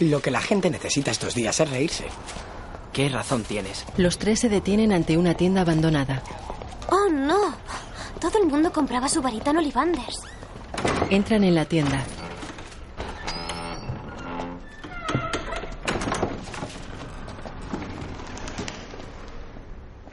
Lo 0.01 0.21
que 0.21 0.31
la 0.31 0.43
gente 0.43 0.69
necesita 0.69 1.11
estos 1.11 1.35
días 1.35 1.59
es 1.61 1.71
reírse. 1.71 2.05
¿Qué 2.93 3.09
razón 3.09 3.43
tienes? 3.45 3.87
Los 3.97 4.19
tres 4.19 4.41
se 4.41 4.51
detienen 4.51 4.93
ante 4.93 5.17
una 5.17 5.35
tienda 5.35 5.63
abandonada. 5.63 6.23
Oh, 6.91 7.09
no. 7.11 7.55
Todo 8.21 8.39
el 8.39 8.47
mundo 8.47 8.71
compraba 8.71 9.09
su 9.09 9.23
varita 9.23 9.51
en 9.53 9.59
Ollivanders. 9.59 10.21
Entran 11.09 11.43
en 11.43 11.55
la 11.55 11.65
tienda. 11.65 12.05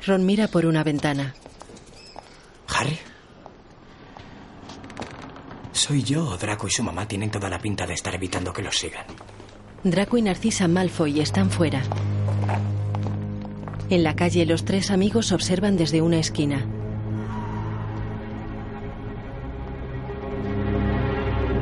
Ron 0.05 0.25
mira 0.25 0.47
por 0.47 0.65
una 0.65 0.83
ventana. 0.83 1.33
¿Harry? 2.73 2.97
¿Soy 5.71 6.03
yo 6.03 6.25
o 6.25 6.37
Draco 6.37 6.67
y 6.67 6.71
su 6.71 6.83
mamá 6.83 7.07
tienen 7.07 7.31
toda 7.31 7.49
la 7.49 7.59
pinta 7.59 7.85
de 7.85 7.93
estar 7.93 8.13
evitando 8.15 8.53
que 8.53 8.61
los 8.61 8.77
sigan? 8.77 9.05
Draco 9.83 10.17
y 10.17 10.21
Narcisa 10.21 10.67
Malfoy 10.67 11.19
están 11.19 11.49
fuera. 11.49 11.81
En 13.89 14.03
la 14.03 14.15
calle 14.15 14.45
los 14.45 14.63
tres 14.65 14.91
amigos 14.91 15.31
observan 15.31 15.75
desde 15.75 16.01
una 16.01 16.19
esquina. 16.19 16.65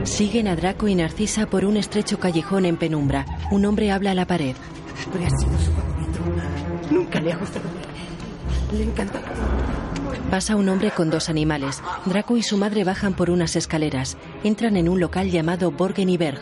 Siguen 0.03 0.47
a 0.47 0.55
Draco 0.55 0.87
y 0.87 0.95
Narcisa 0.95 1.47
por 1.47 1.65
un 1.65 1.77
estrecho 1.77 2.19
callejón 2.19 2.65
en 2.65 2.77
penumbra. 2.77 3.25
Un 3.49 3.65
hombre 3.65 3.91
habla 3.91 4.11
a 4.11 4.15
la 4.15 4.27
pared. 4.27 4.55
Siempre 4.95 5.25
ha 5.25 5.29
sido 5.29 5.57
su 5.57 5.71
favorito. 5.71 6.19
Nunca 6.91 7.19
le 7.21 7.33
ha 7.33 7.37
gustado. 7.37 7.65
Le 8.73 8.83
encanta. 8.83 9.21
Pasa 10.31 10.55
un 10.55 10.69
hombre 10.69 10.91
con 10.91 11.09
dos 11.09 11.27
animales. 11.27 11.83
Draco 12.05 12.37
y 12.37 12.41
su 12.41 12.55
madre 12.55 12.85
bajan 12.85 13.15
por 13.15 13.29
unas 13.29 13.57
escaleras. 13.57 14.17
Entran 14.45 14.77
en 14.77 14.87
un 14.87 15.01
local 15.01 15.29
llamado 15.29 15.71
Borgen 15.71 16.07
y 16.07 16.15
Berg. 16.15 16.39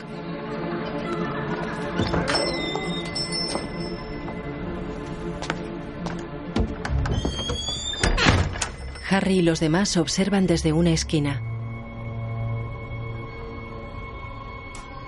Harry 9.09 9.39
y 9.39 9.41
los 9.41 9.59
demás 9.59 9.97
observan 9.97 10.45
desde 10.45 10.71
una 10.71 10.91
esquina. 10.91 11.41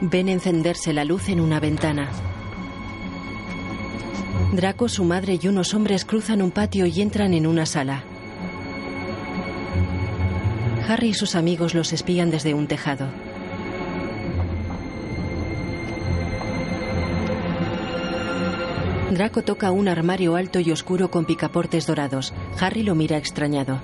Ven 0.01 0.27
encenderse 0.27 0.91
la 0.91 1.05
luz 1.05 1.29
en 1.29 1.39
una 1.39 1.59
ventana. 1.59 2.09
Draco, 4.53 4.89
su 4.89 5.03
madre 5.03 5.37
y 5.39 5.47
unos 5.47 5.75
hombres 5.75 6.03
cruzan 6.03 6.41
un 6.41 6.49
patio 6.49 6.87
y 6.87 6.99
entran 6.99 7.35
en 7.35 7.45
una 7.45 7.67
sala. 7.67 8.05
Harry 10.91 11.07
y 11.07 11.13
sus 11.13 11.35
amigos 11.35 11.73
los 11.73 11.93
espían 11.93 12.31
desde 12.31 12.53
un 12.53 12.67
tejado. 12.67 13.07
Draco 19.11 19.41
toca 19.41 19.71
un 19.71 19.87
armario 19.87 20.35
alto 20.35 20.59
y 20.59 20.69
oscuro 20.69 21.09
con 21.09 21.23
picaportes 21.23 21.87
dorados. 21.87 22.33
Harry 22.59 22.83
lo 22.83 22.93
mira 22.93 23.15
extrañado. 23.15 23.79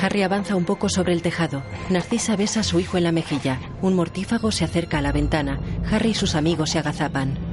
Harry 0.00 0.22
avanza 0.22 0.56
un 0.56 0.64
poco 0.64 0.88
sobre 0.88 1.12
el 1.12 1.20
tejado. 1.20 1.62
Narcisa 1.90 2.36
besa 2.36 2.60
a 2.60 2.62
su 2.62 2.80
hijo 2.80 2.96
en 2.96 3.04
la 3.04 3.12
mejilla. 3.12 3.60
Un 3.82 3.96
mortífago 3.96 4.50
se 4.50 4.64
acerca 4.64 4.98
a 4.98 5.02
la 5.02 5.12
ventana. 5.12 5.60
Harry 5.90 6.10
y 6.10 6.14
sus 6.14 6.36
amigos 6.36 6.70
se 6.70 6.78
agazapan. 6.78 7.45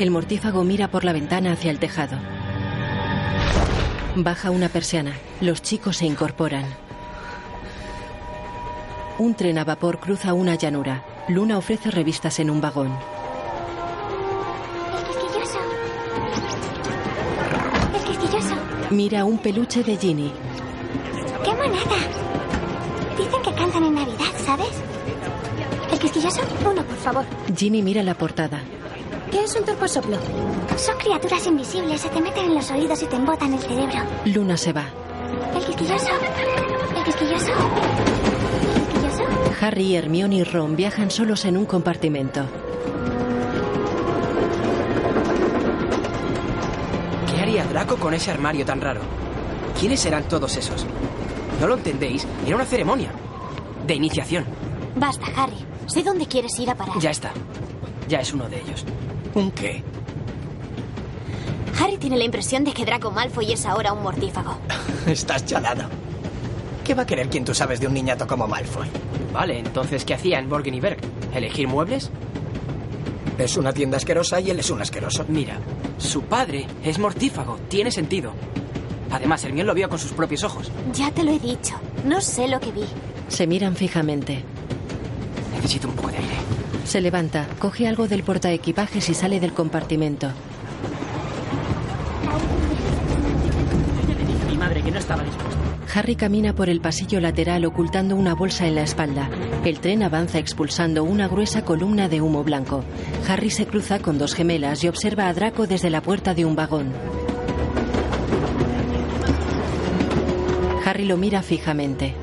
El 0.00 0.10
mortífago 0.10 0.64
mira 0.64 0.88
por 0.88 1.04
la 1.04 1.12
ventana 1.12 1.52
hacia 1.52 1.70
el 1.70 1.78
tejado. 1.78 2.16
Baja 4.16 4.50
una 4.50 4.70
persiana. 4.70 5.12
Los 5.42 5.60
chicos 5.60 5.98
se 5.98 6.06
incorporan. 6.06 6.64
Un 9.18 9.34
tren 9.34 9.58
a 9.58 9.64
vapor 9.64 10.00
cruza 10.00 10.32
una 10.32 10.54
llanura. 10.54 11.04
Luna 11.28 11.58
ofrece 11.58 11.90
revistas 11.90 12.40
en 12.40 12.48
un 12.48 12.62
vagón. 12.62 12.96
El 14.96 15.04
quisquilloso. 15.06 15.58
El 17.94 18.02
quisquilloso. 18.02 18.54
Mira 18.88 19.26
un 19.26 19.36
peluche 19.36 19.82
de 19.84 19.98
Ginny. 19.98 20.32
¡Qué 21.44 21.50
monada! 21.50 21.98
Dicen 23.18 23.42
que 23.42 23.52
cantan 23.52 23.84
en 23.84 23.94
Navidad, 23.96 24.32
¿sabes? 24.46 24.82
¿El 25.92 25.98
quisquilloso? 25.98 26.40
Uno, 26.64 26.82
por 26.84 26.96
favor. 26.96 27.24
Ginny 27.54 27.82
mira 27.82 28.02
la 28.02 28.14
portada. 28.14 28.62
¿Qué 29.30 29.44
es 29.44 29.54
un 29.56 29.64
turposoplo? 29.64 30.16
Son 30.76 30.96
criaturas 30.98 31.46
invisibles, 31.46 32.00
se 32.00 32.08
te 32.08 32.20
meten 32.20 32.46
en 32.46 32.54
los 32.54 32.70
oídos 32.70 33.02
y 33.02 33.06
te 33.06 33.16
embotan 33.16 33.52
el 33.54 33.60
cerebro. 33.60 33.98
Luna 34.24 34.56
se 34.56 34.72
va. 34.72 34.84
¿El 35.54 35.64
quisquilloso? 35.64 36.08
¿El 36.96 37.04
quisquilloso? 37.04 37.52
¿El 37.52 38.86
quisquilloso? 38.88 39.22
Harry, 39.60 39.94
Hermione 39.94 40.36
y 40.36 40.44
Ron 40.44 40.74
viajan 40.74 41.10
solos 41.10 41.44
en 41.44 41.56
un 41.56 41.66
compartimento. 41.66 42.44
¿Qué 47.32 47.40
haría 47.40 47.64
Draco 47.64 47.96
con 47.96 48.14
ese 48.14 48.30
armario 48.30 48.64
tan 48.64 48.80
raro? 48.80 49.00
¿Quiénes 49.78 50.00
serán 50.00 50.24
todos 50.24 50.56
esos? 50.56 50.86
¿No 51.60 51.66
lo 51.66 51.74
entendéis? 51.74 52.26
Era 52.46 52.56
una 52.56 52.64
ceremonia. 52.64 53.10
De 53.86 53.94
iniciación. 53.94 54.44
Basta, 54.96 55.26
Harry. 55.36 55.56
Sé 55.86 56.02
dónde 56.02 56.26
quieres 56.26 56.58
ir 56.58 56.70
a 56.70 56.74
parar. 56.74 56.98
Ya 56.98 57.10
está. 57.10 57.30
Ya 58.08 58.20
es 58.20 58.32
uno 58.32 58.48
de 58.48 58.60
ellos. 58.60 58.84
¿Un 59.34 59.50
qué? 59.52 59.82
Harry 61.80 61.96
tiene 61.96 62.18
la 62.18 62.24
impresión 62.24 62.64
de 62.64 62.72
que 62.72 62.84
Draco 62.84 63.10
Malfoy 63.10 63.52
es 63.52 63.64
ahora 63.66 63.92
un 63.92 64.02
mortífago. 64.02 64.58
Estás 65.06 65.44
chalado. 65.46 65.84
¿Qué 66.84 66.94
va 66.94 67.02
a 67.02 67.06
querer 67.06 67.28
quien 67.28 67.44
tú 67.44 67.54
sabes 67.54 67.80
de 67.80 67.86
un 67.86 67.94
niñato 67.94 68.26
como 68.26 68.48
Malfoy? 68.48 68.88
Vale, 69.32 69.58
entonces, 69.58 70.04
¿qué 70.04 70.14
hacía 70.14 70.38
en 70.38 70.48
Borgen 70.48 70.74
y 70.74 70.80
Berg? 70.80 70.98
¿Elegir 71.34 71.68
muebles? 71.68 72.10
Es 73.38 73.56
una 73.56 73.72
tienda 73.72 73.96
asquerosa 73.96 74.40
y 74.40 74.50
él 74.50 74.58
es 74.58 74.70
un 74.70 74.82
asqueroso. 74.82 75.24
Mira, 75.28 75.58
su 75.98 76.22
padre 76.22 76.66
es 76.84 76.98
mortífago. 76.98 77.58
Tiene 77.68 77.90
sentido. 77.90 78.32
Además, 79.10 79.44
Hermione 79.44 79.66
lo 79.66 79.74
vio 79.74 79.88
con 79.88 79.98
sus 79.98 80.12
propios 80.12 80.44
ojos. 80.44 80.70
Ya 80.92 81.10
te 81.10 81.22
lo 81.22 81.30
he 81.30 81.38
dicho. 81.38 81.74
No 82.04 82.20
sé 82.20 82.48
lo 82.48 82.60
que 82.60 82.72
vi. 82.72 82.84
Se 83.28 83.46
miran 83.46 83.76
fijamente. 83.76 84.42
Necesito 85.54 85.88
un 85.88 85.94
poco 85.94 86.08
de 86.08 86.18
aire. 86.18 86.34
Se 86.90 87.00
levanta, 87.00 87.46
coge 87.60 87.86
algo 87.86 88.08
del 88.08 88.24
portaequipajes 88.24 89.10
y 89.10 89.14
sale 89.14 89.38
del 89.38 89.52
compartimento. 89.52 90.32
Mi 94.48 94.56
madre 94.56 94.82
que 94.82 94.90
no 94.90 94.98
estaba 94.98 95.22
dispuesta. 95.22 95.56
Harry 95.94 96.16
camina 96.16 96.52
por 96.52 96.68
el 96.68 96.80
pasillo 96.80 97.20
lateral 97.20 97.64
ocultando 97.64 98.16
una 98.16 98.34
bolsa 98.34 98.66
en 98.66 98.74
la 98.74 98.82
espalda. 98.82 99.30
El 99.64 99.78
tren 99.78 100.02
avanza 100.02 100.40
expulsando 100.40 101.04
una 101.04 101.28
gruesa 101.28 101.64
columna 101.64 102.08
de 102.08 102.22
humo 102.22 102.42
blanco. 102.42 102.82
Harry 103.28 103.50
se 103.50 103.66
cruza 103.66 104.00
con 104.00 104.18
dos 104.18 104.34
gemelas 104.34 104.82
y 104.82 104.88
observa 104.88 105.28
a 105.28 105.32
Draco 105.32 105.68
desde 105.68 105.90
la 105.90 106.02
puerta 106.02 106.34
de 106.34 106.44
un 106.44 106.56
vagón. 106.56 106.92
Harry 110.84 111.04
lo 111.04 111.16
mira 111.16 111.40
fijamente. 111.42 112.14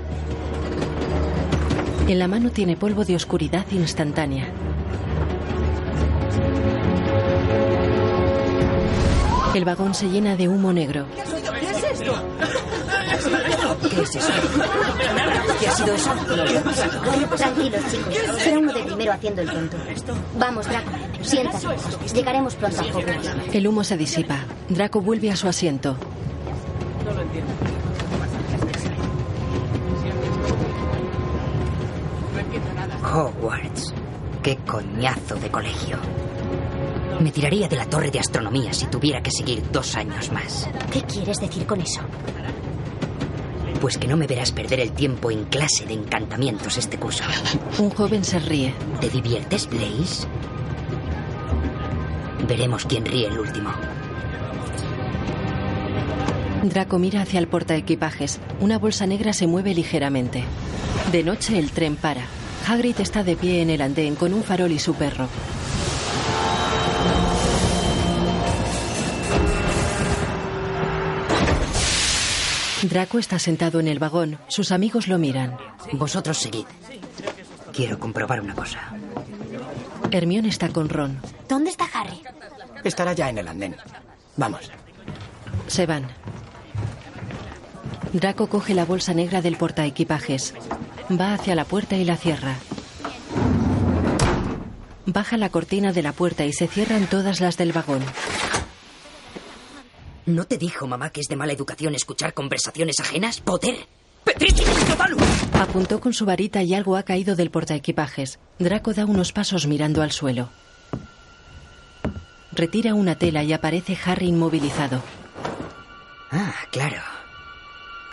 En 2.09 2.19
la 2.19 2.27
mano 2.27 2.51
tiene 2.51 2.75
polvo 2.75 3.05
de 3.05 3.15
oscuridad 3.15 3.65
instantánea. 3.71 4.56
El 9.57 9.65
vagón 9.65 9.95
se 9.95 10.07
llena 10.07 10.35
de 10.35 10.47
humo 10.47 10.71
negro. 10.71 11.07
¿Qué 11.15 11.21
es 11.71 11.83
esto? 11.83 12.13
¿Qué 13.89 14.01
es 14.03 14.15
eso? 14.15 14.29
¿Qué 15.59 15.67
ha 15.67 15.71
sido 15.71 15.95
eso? 15.95 16.11
Tranquilos, 17.35 17.81
chicos. 17.89 18.37
Será 18.37 18.59
uno 18.59 18.71
de 18.71 18.83
primero 18.83 19.13
haciendo 19.13 19.41
el 19.41 19.49
tonto. 19.49 19.77
Vamos, 20.37 20.67
Draco. 20.67 20.91
Siéntate. 21.23 21.65
Llegaremos 22.13 22.53
pronto 22.53 22.81
a 22.81 22.83
Hogwarts. 22.83 23.55
El 23.55 23.67
humo 23.67 23.83
se 23.83 23.97
disipa. 23.97 24.41
Draco 24.69 25.01
vuelve 25.01 25.31
a 25.31 25.35
su 25.35 25.47
asiento. 25.47 25.97
No 27.03 27.13
lo 27.13 27.21
entiendo. 27.23 27.51
Hogwarts. 33.11 33.91
Qué 34.43 34.55
coñazo 34.57 35.33
de 35.37 35.49
colegio. 35.49 35.97
Me 37.19 37.31
tiraría 37.31 37.67
de 37.67 37.75
la 37.75 37.85
torre 37.85 38.11
de 38.11 38.19
astronomía 38.19 38.71
si 38.73 38.85
tuviera 38.85 39.21
que 39.21 39.31
seguir 39.31 39.63
dos 39.71 39.95
años 39.95 40.31
más. 40.31 40.69
¿Qué 40.91 41.01
quieres 41.01 41.37
decir 41.37 41.65
con 41.65 41.81
eso? 41.81 42.01
Pues 43.81 43.97
que 43.97 44.07
no 44.07 44.17
me 44.17 44.27
verás 44.27 44.51
perder 44.51 44.79
el 44.79 44.91
tiempo 44.91 45.31
en 45.31 45.45
clase 45.45 45.85
de 45.85 45.93
encantamientos 45.93 46.77
este 46.77 46.97
curso. 46.97 47.23
Un 47.79 47.89
joven 47.89 48.23
se 48.23 48.39
ríe. 48.39 48.73
¿Te 49.01 49.09
diviertes, 49.09 49.67
Blaze? 49.67 50.27
Veremos 52.47 52.85
quién 52.85 53.05
ríe 53.05 53.27
el 53.27 53.39
último. 53.39 53.71
Draco 56.63 56.99
mira 56.99 57.21
hacia 57.21 57.39
el 57.39 57.47
portaequipajes. 57.47 58.39
Una 58.59 58.77
bolsa 58.77 59.07
negra 59.07 59.33
se 59.33 59.47
mueve 59.47 59.73
ligeramente. 59.73 60.43
De 61.11 61.23
noche 61.23 61.57
el 61.57 61.71
tren 61.71 61.95
para. 61.95 62.25
Hagrid 62.67 62.99
está 62.99 63.23
de 63.23 63.35
pie 63.35 63.61
en 63.61 63.69
el 63.69 63.81
andén 63.81 64.15
con 64.15 64.33
un 64.33 64.43
farol 64.43 64.71
y 64.71 64.79
su 64.79 64.93
perro. 64.93 65.27
Draco 72.83 73.17
está 73.17 73.39
sentado 73.39 73.79
en 73.79 73.87
el 73.87 73.99
vagón. 73.99 74.37
Sus 74.47 74.71
amigos 74.71 75.07
lo 75.07 75.17
miran. 75.17 75.57
Vosotros 75.93 76.37
seguid. 76.37 76.65
Quiero 77.73 77.99
comprobar 77.99 78.41
una 78.41 78.53
cosa. 78.53 78.93
Hermione 80.11 80.49
está 80.49 80.69
con 80.69 80.89
Ron. 80.89 81.19
¿Dónde 81.49 81.71
está 81.71 81.85
Harry? 81.93 82.21
Estará 82.83 83.13
ya 83.13 83.29
en 83.29 83.39
el 83.39 83.47
andén. 83.47 83.75
Vamos. 84.35 84.71
Se 85.67 85.85
van. 85.85 86.07
Draco 88.13 88.47
coge 88.47 88.73
la 88.73 88.85
bolsa 88.85 89.13
negra 89.13 89.41
del 89.41 89.57
portaequipajes. 89.57 90.53
Va 91.09 91.33
hacia 91.33 91.55
la 91.55 91.65
puerta 91.65 91.95
y 91.95 92.05
la 92.05 92.17
cierra. 92.17 92.55
Baja 95.05 95.37
la 95.37 95.49
cortina 95.49 95.93
de 95.93 96.03
la 96.03 96.11
puerta 96.11 96.45
y 96.45 96.53
se 96.53 96.67
cierran 96.67 97.07
todas 97.07 97.39
las 97.39 97.57
del 97.57 97.73
vagón. 97.73 98.01
¿No 100.27 100.43
te 100.43 100.57
dijo 100.57 100.87
mamá 100.87 101.09
que 101.11 101.21
es 101.21 101.27
de 101.29 101.37
mala 101.37 101.53
educación 101.53 101.95
escuchar 101.95 102.33
conversaciones 102.33 102.99
ajenas, 102.99 103.39
Potter? 103.39 103.87
Apuntó 105.53 106.01
con 106.01 106.13
su 106.13 106.25
varita 106.25 106.61
y 106.61 106.73
algo 106.73 106.97
ha 106.97 107.03
caído 107.03 107.37
del 107.37 107.49
portaequipajes. 107.49 108.37
Draco 108.59 108.93
da 108.93 109.05
unos 109.05 109.31
pasos 109.31 109.67
mirando 109.67 110.01
al 110.01 110.11
suelo. 110.11 110.49
Retira 112.51 112.93
una 112.93 113.15
tela 113.15 113.41
y 113.43 113.53
aparece 113.53 113.97
Harry 114.03 114.27
inmovilizado. 114.27 115.01
Ah, 116.29 116.55
claro. 116.71 117.01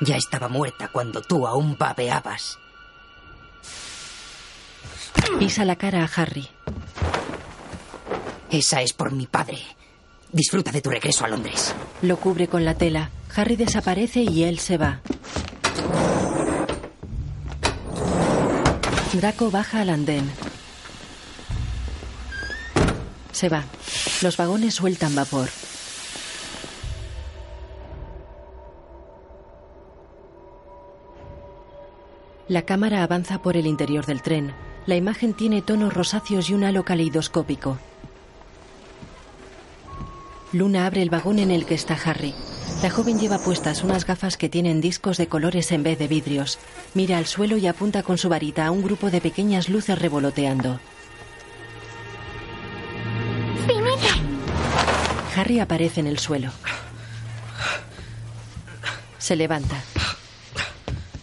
Ya 0.00 0.14
estaba 0.14 0.48
muerta 0.48 0.86
cuando 0.92 1.20
tú 1.20 1.48
aún 1.48 1.76
babeabas. 1.76 2.60
Pisa 5.40 5.64
la 5.64 5.74
cara 5.74 6.04
a 6.04 6.22
Harry. 6.22 6.48
Esa 8.50 8.82
es 8.82 8.92
por 8.92 9.10
mi 9.10 9.26
padre. 9.26 9.58
Disfruta 10.34 10.72
de 10.72 10.82
tu 10.82 10.90
regreso 10.90 11.24
a 11.24 11.28
Londres. 11.28 11.72
Lo 12.02 12.16
cubre 12.16 12.48
con 12.48 12.64
la 12.64 12.74
tela. 12.74 13.10
Harry 13.36 13.54
desaparece 13.54 14.22
y 14.22 14.42
él 14.42 14.58
se 14.58 14.76
va. 14.76 15.00
Draco 19.12 19.52
baja 19.52 19.82
al 19.82 19.90
andén. 19.90 20.28
Se 23.30 23.48
va. 23.48 23.62
Los 24.22 24.36
vagones 24.36 24.74
sueltan 24.74 25.14
vapor. 25.14 25.48
La 32.48 32.62
cámara 32.62 33.04
avanza 33.04 33.40
por 33.40 33.56
el 33.56 33.68
interior 33.68 34.04
del 34.04 34.20
tren. 34.20 34.52
La 34.86 34.96
imagen 34.96 35.34
tiene 35.34 35.62
tonos 35.62 35.94
rosáceos 35.94 36.50
y 36.50 36.54
un 36.54 36.64
halo 36.64 36.84
caleidoscópico. 36.84 37.78
Luna 40.54 40.86
abre 40.86 41.02
el 41.02 41.10
vagón 41.10 41.40
en 41.40 41.50
el 41.50 41.66
que 41.66 41.74
está 41.74 41.94
Harry. 42.04 42.32
La 42.80 42.88
joven 42.88 43.18
lleva 43.18 43.40
puestas 43.40 43.82
unas 43.82 44.06
gafas 44.06 44.36
que 44.36 44.48
tienen 44.48 44.80
discos 44.80 45.16
de 45.16 45.26
colores 45.26 45.72
en 45.72 45.82
vez 45.82 45.98
de 45.98 46.06
vidrios. 46.06 46.60
Mira 46.94 47.18
al 47.18 47.26
suelo 47.26 47.56
y 47.56 47.66
apunta 47.66 48.04
con 48.04 48.18
su 48.18 48.28
varita 48.28 48.64
a 48.66 48.70
un 48.70 48.82
grupo 48.82 49.10
de 49.10 49.20
pequeñas 49.20 49.68
luces 49.68 49.98
revoloteando. 49.98 50.78
Harry 55.36 55.58
aparece 55.58 55.98
en 55.98 56.06
el 56.06 56.20
suelo. 56.20 56.52
Se 59.18 59.34
levanta. 59.34 59.74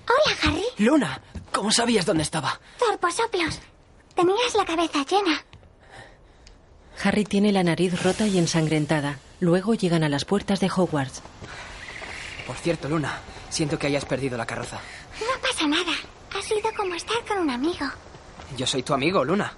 Hola, 0.03 0.37
Harry. 0.43 0.65
Luna, 0.77 1.21
¿cómo 1.53 1.71
sabías 1.71 2.05
dónde 2.05 2.23
estaba? 2.23 2.59
Torposoplos. 2.77 3.61
Tenías 4.13 4.55
la 4.57 4.65
cabeza 4.65 5.05
llena. 5.09 5.45
Harry 7.03 7.23
tiene 7.23 7.51
la 7.51 7.63
nariz 7.63 8.03
rota 8.03 8.27
y 8.27 8.37
ensangrentada. 8.37 9.17
Luego 9.39 9.73
llegan 9.73 10.03
a 10.03 10.09
las 10.09 10.25
puertas 10.25 10.59
de 10.59 10.69
Hogwarts. 10.69 11.21
Por 12.45 12.55
cierto, 12.57 12.89
Luna, 12.89 13.19
siento 13.49 13.79
que 13.79 13.87
hayas 13.87 14.05
perdido 14.05 14.37
la 14.37 14.45
carroza. 14.45 14.79
No 15.19 15.41
pasa 15.41 15.67
nada. 15.67 15.93
Ha 16.37 16.41
sido 16.41 16.69
como 16.77 16.93
estar 16.95 17.17
con 17.27 17.39
un 17.39 17.49
amigo. 17.49 17.85
Yo 18.57 18.67
soy 18.67 18.83
tu 18.83 18.93
amigo, 18.93 19.23
Luna. 19.23 19.53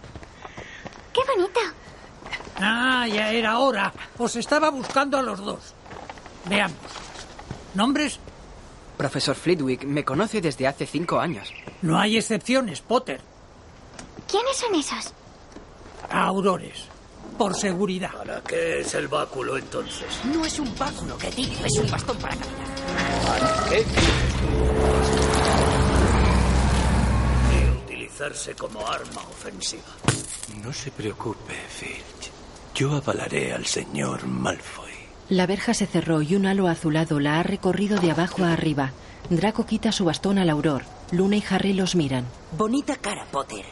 ¡Qué 1.14 1.22
bonito! 1.28 1.60
Ah, 2.58 3.08
ya 3.08 3.32
era 3.32 3.60
hora. 3.60 3.94
Os 4.18 4.36
estaba 4.36 4.70
buscando 4.70 5.18
a 5.18 5.22
los 5.22 5.40
dos. 5.40 5.74
Veamos. 6.46 6.78
¿Nombres? 7.74 8.20
Profesor 8.98 9.36
Flitwick 9.36 9.84
me 9.84 10.06
conoce 10.06 10.40
desde 10.40 10.68
hace 10.68 10.86
cinco 10.86 11.20
años. 11.20 11.52
No 11.82 12.00
hay 12.00 12.18
excepciones, 12.18 12.82
Potter. 12.82 13.22
¿Quiénes 14.30 14.56
son 14.58 14.76
esos? 14.76 15.14
Aurores. 16.10 16.93
Por 17.38 17.56
seguridad. 17.56 18.12
¿Para 18.14 18.42
qué 18.42 18.82
es 18.82 18.94
el 18.94 19.08
báculo 19.08 19.58
entonces? 19.58 20.06
No 20.32 20.46
es 20.46 20.60
un 20.60 20.74
báculo, 20.78 21.18
cretino, 21.18 21.66
es 21.66 21.78
un 21.80 21.90
bastón 21.90 22.18
para 22.18 22.36
caminar. 22.36 22.68
¿Para 23.26 23.70
qué? 23.70 23.86
Y 27.52 27.70
utilizarse 27.84 28.54
como 28.54 28.86
arma 28.88 29.22
ofensiva. 29.30 29.84
No 30.64 30.72
se 30.72 30.92
preocupe, 30.92 31.54
Filch. 31.70 32.32
Yo 32.76 32.94
avalaré 32.94 33.54
al 33.54 33.66
señor 33.66 34.26
Malfoy. 34.26 34.92
La 35.30 35.46
verja 35.48 35.74
se 35.74 35.86
cerró 35.86 36.22
y 36.22 36.36
un 36.36 36.46
halo 36.46 36.68
azulado 36.68 37.20
la 37.20 37.40
ha 37.40 37.44
recorrido 37.44 38.00
de 38.00 38.12
abajo 38.12 38.44
a 38.44 38.54
arriba. 38.54 38.92
Draco 39.30 39.66
quita 39.66 39.92
su 39.92 40.06
bastón 40.06 40.38
al 40.38 40.50
auror. 40.50 40.84
Luna 41.12 41.38
y 41.38 41.44
Harry 41.50 41.74
los 41.74 41.96
miran. 41.96 42.26
Bonita 42.58 42.96
cara, 42.98 43.26
Potter. 43.32 43.66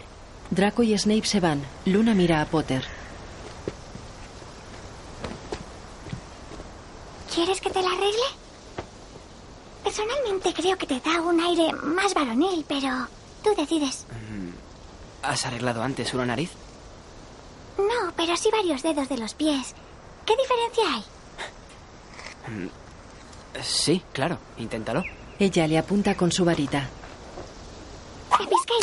Draco 0.50 0.84
y 0.84 0.98
Snape 0.98 1.26
se 1.26 1.40
van. 1.40 1.62
Luna 1.86 2.14
mira 2.14 2.42
a 2.42 2.46
Potter. 2.46 2.84
¿Quieres 7.34 7.62
que 7.62 7.70
te 7.70 7.82
la 7.82 7.88
arregle? 7.88 8.28
Personalmente 9.84 10.54
creo 10.54 10.78
que 10.78 10.86
te 10.86 11.00
da 11.00 11.22
un 11.22 11.40
aire 11.40 11.72
más 11.74 12.14
varonil, 12.14 12.66
pero 12.68 13.08
tú 13.44 13.54
decides. 13.56 14.06
¿Has 15.24 15.46
arreglado 15.46 15.82
antes 15.82 16.14
una 16.14 16.26
nariz? 16.26 16.52
No, 17.78 18.12
pero 18.16 18.36
sí 18.36 18.50
varios 18.52 18.84
dedos 18.84 19.08
de 19.10 19.18
los 19.18 19.34
pies. 19.34 19.74
¿Qué 20.26 20.36
diferencia 20.36 20.84
hay? 20.94 22.72
Sí, 23.64 24.04
claro, 24.14 24.38
inténtalo. 24.58 25.04
Ella 25.40 25.68
le 25.68 25.78
apunta 25.78 26.16
con 26.16 26.32
su 26.32 26.46
varita. 26.46 26.90
¿Te 28.38 28.46
pisqué? 28.46 28.74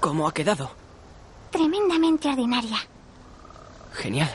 ¿Cómo 0.00 0.26
ha 0.26 0.32
quedado? 0.32 0.79
Tremendamente 1.50 2.28
ordinaria. 2.28 2.78
Genial. 3.92 4.30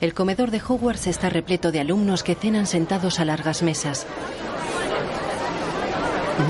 El 0.00 0.14
comedor 0.14 0.50
de 0.50 0.62
Hogwarts 0.66 1.06
está 1.08 1.28
repleto 1.28 1.72
de 1.72 1.80
alumnos 1.80 2.22
que 2.22 2.34
cenan 2.34 2.66
sentados 2.66 3.18
a 3.18 3.24
largas 3.24 3.62
mesas. 3.62 4.06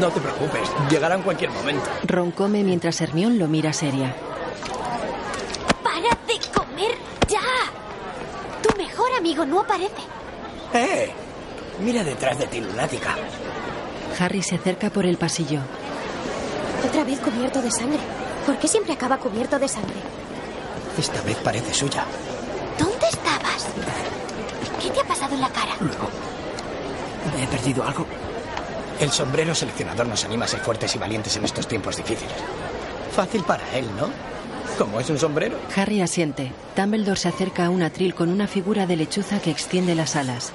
No 0.00 0.10
te 0.10 0.20
preocupes, 0.20 0.70
llegará 0.90 1.14
en 1.14 1.22
cualquier 1.22 1.50
momento. 1.50 1.84
Ron 2.04 2.30
come 2.30 2.62
mientras 2.62 3.00
Hermión 3.00 3.38
lo 3.38 3.48
mira 3.48 3.72
seria. 3.72 4.14
¡Para 5.82 6.10
de 6.26 6.38
comer 6.54 6.96
ya! 7.26 7.40
Tu 8.62 8.76
mejor 8.76 9.08
amigo 9.16 9.46
no 9.46 9.60
aparece. 9.60 10.02
¡Eh! 10.74 11.10
Mira 11.80 12.04
detrás 12.04 12.38
de 12.38 12.46
ti, 12.48 12.60
lunática. 12.60 13.16
Harry 14.20 14.42
se 14.42 14.56
acerca 14.56 14.90
por 14.90 15.06
el 15.06 15.16
pasillo. 15.16 15.60
Otra 16.86 17.04
vez 17.04 17.18
cubierto 17.20 17.62
de 17.62 17.70
sangre. 17.70 18.00
¿Por 18.48 18.58
qué 18.58 18.66
siempre 18.66 18.94
acaba 18.94 19.18
cubierto 19.18 19.58
de 19.58 19.68
sangre? 19.68 20.00
Esta 20.96 21.20
vez 21.20 21.36
parece 21.44 21.74
suya. 21.74 22.06
¿Dónde 22.78 23.06
estabas? 23.06 23.66
¿Qué 24.82 24.88
te 24.88 25.00
ha 25.00 25.04
pasado 25.04 25.34
en 25.34 25.42
la 25.42 25.50
cara? 25.50 25.76
¿Me 27.36 27.44
he 27.44 27.46
perdido 27.46 27.84
algo? 27.84 28.06
El 28.98 29.10
sombrero 29.10 29.54
seleccionador 29.54 30.06
nos 30.06 30.24
anima 30.24 30.46
a 30.46 30.48
ser 30.48 30.60
fuertes 30.60 30.94
y 30.94 30.98
valientes 30.98 31.36
en 31.36 31.44
estos 31.44 31.68
tiempos 31.68 31.98
difíciles. 31.98 32.32
Fácil 33.14 33.42
para 33.42 33.70
él, 33.76 33.84
¿no? 33.98 34.08
Como 34.78 34.98
es 34.98 35.10
un 35.10 35.18
sombrero. 35.18 35.58
Harry 35.76 36.00
asiente. 36.00 36.50
Dumbledore 36.74 37.20
se 37.20 37.28
acerca 37.28 37.66
a 37.66 37.70
un 37.70 37.82
atril 37.82 38.14
con 38.14 38.30
una 38.30 38.46
figura 38.46 38.86
de 38.86 38.96
lechuza 38.96 39.40
que 39.40 39.50
extiende 39.50 39.94
las 39.94 40.16
alas. 40.16 40.52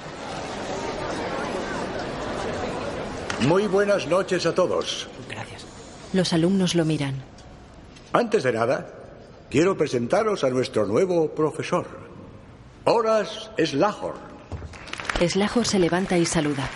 Muy 3.42 3.68
buenas 3.68 4.08
noches 4.08 4.46
a 4.46 4.52
todos. 4.52 5.06
Gracias. 5.30 5.64
Los 6.12 6.32
alumnos 6.32 6.74
lo 6.74 6.84
miran. 6.84 7.33
Antes 8.14 8.44
de 8.44 8.52
nada, 8.52 8.86
quiero 9.50 9.76
presentaros 9.76 10.44
a 10.44 10.48
nuestro 10.48 10.86
nuevo 10.86 11.30
profesor, 11.30 11.84
Horace 12.84 13.50
Slahorn. 13.66 14.20
Slahor 15.28 15.66
se 15.66 15.80
levanta 15.80 16.16
y 16.16 16.24
saluda. 16.24 16.70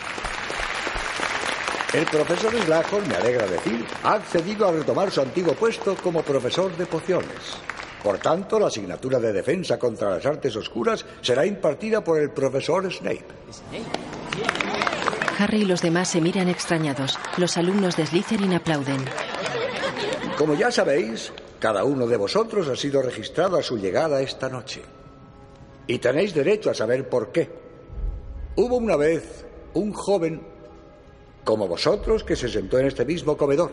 El 1.93 2.07
profesor 2.07 2.53
Slahorn, 2.65 3.07
me 3.07 3.15
alegra 3.15 3.47
decir, 3.47 3.87
ha 4.03 4.15
accedido 4.15 4.67
a 4.67 4.73
retomar 4.73 5.13
su 5.13 5.21
antiguo 5.21 5.55
puesto 5.55 5.95
como 6.03 6.23
profesor 6.23 6.77
de 6.77 6.87
pociones. 6.87 7.57
Por 8.03 8.19
tanto, 8.19 8.59
la 8.59 8.67
asignatura 8.67 9.21
de 9.21 9.33
defensa 9.33 9.79
contra 9.79 10.11
las 10.11 10.27
artes 10.27 10.57
oscuras 10.57 11.07
será 11.21 11.47
impartida 11.47 12.03
por 12.03 12.19
el 12.19 12.31
profesor 12.31 12.93
Snape. 12.93 13.25
Harry 15.39 15.59
y 15.59 15.67
los 15.67 15.83
demás 15.83 16.09
se 16.09 16.21
miran 16.21 16.49
extrañados. 16.49 17.17
Los 17.37 17.57
alumnos 17.57 17.97
de 17.97 18.07
Slytherin 18.07 18.55
aplauden. 18.55 19.05
Como 20.39 20.55
ya 20.55 20.71
sabéis, 20.71 21.33
cada 21.59 21.83
uno 21.83 22.07
de 22.07 22.17
vosotros 22.17 22.69
ha 22.69 22.77
sido 22.77 23.03
registrado 23.03 23.59
a 23.59 23.63
su 23.63 23.77
llegada 23.77 24.21
esta 24.21 24.49
noche. 24.49 24.81
Y 25.89 25.99
tenéis 25.99 26.33
derecho 26.33 26.71
a 26.71 26.75
saber 26.75 27.09
por 27.09 27.33
qué. 27.33 27.51
Hubo 28.55 28.77
una 28.77 28.95
vez 28.95 29.45
un 29.75 29.93
joven 29.93 30.41
como 31.43 31.67
vosotros 31.67 32.23
que 32.23 32.37
se 32.37 32.49
sentó 32.49 32.79
en 32.79 32.87
este 32.87 33.05
mismo 33.05 33.37
comedor, 33.37 33.73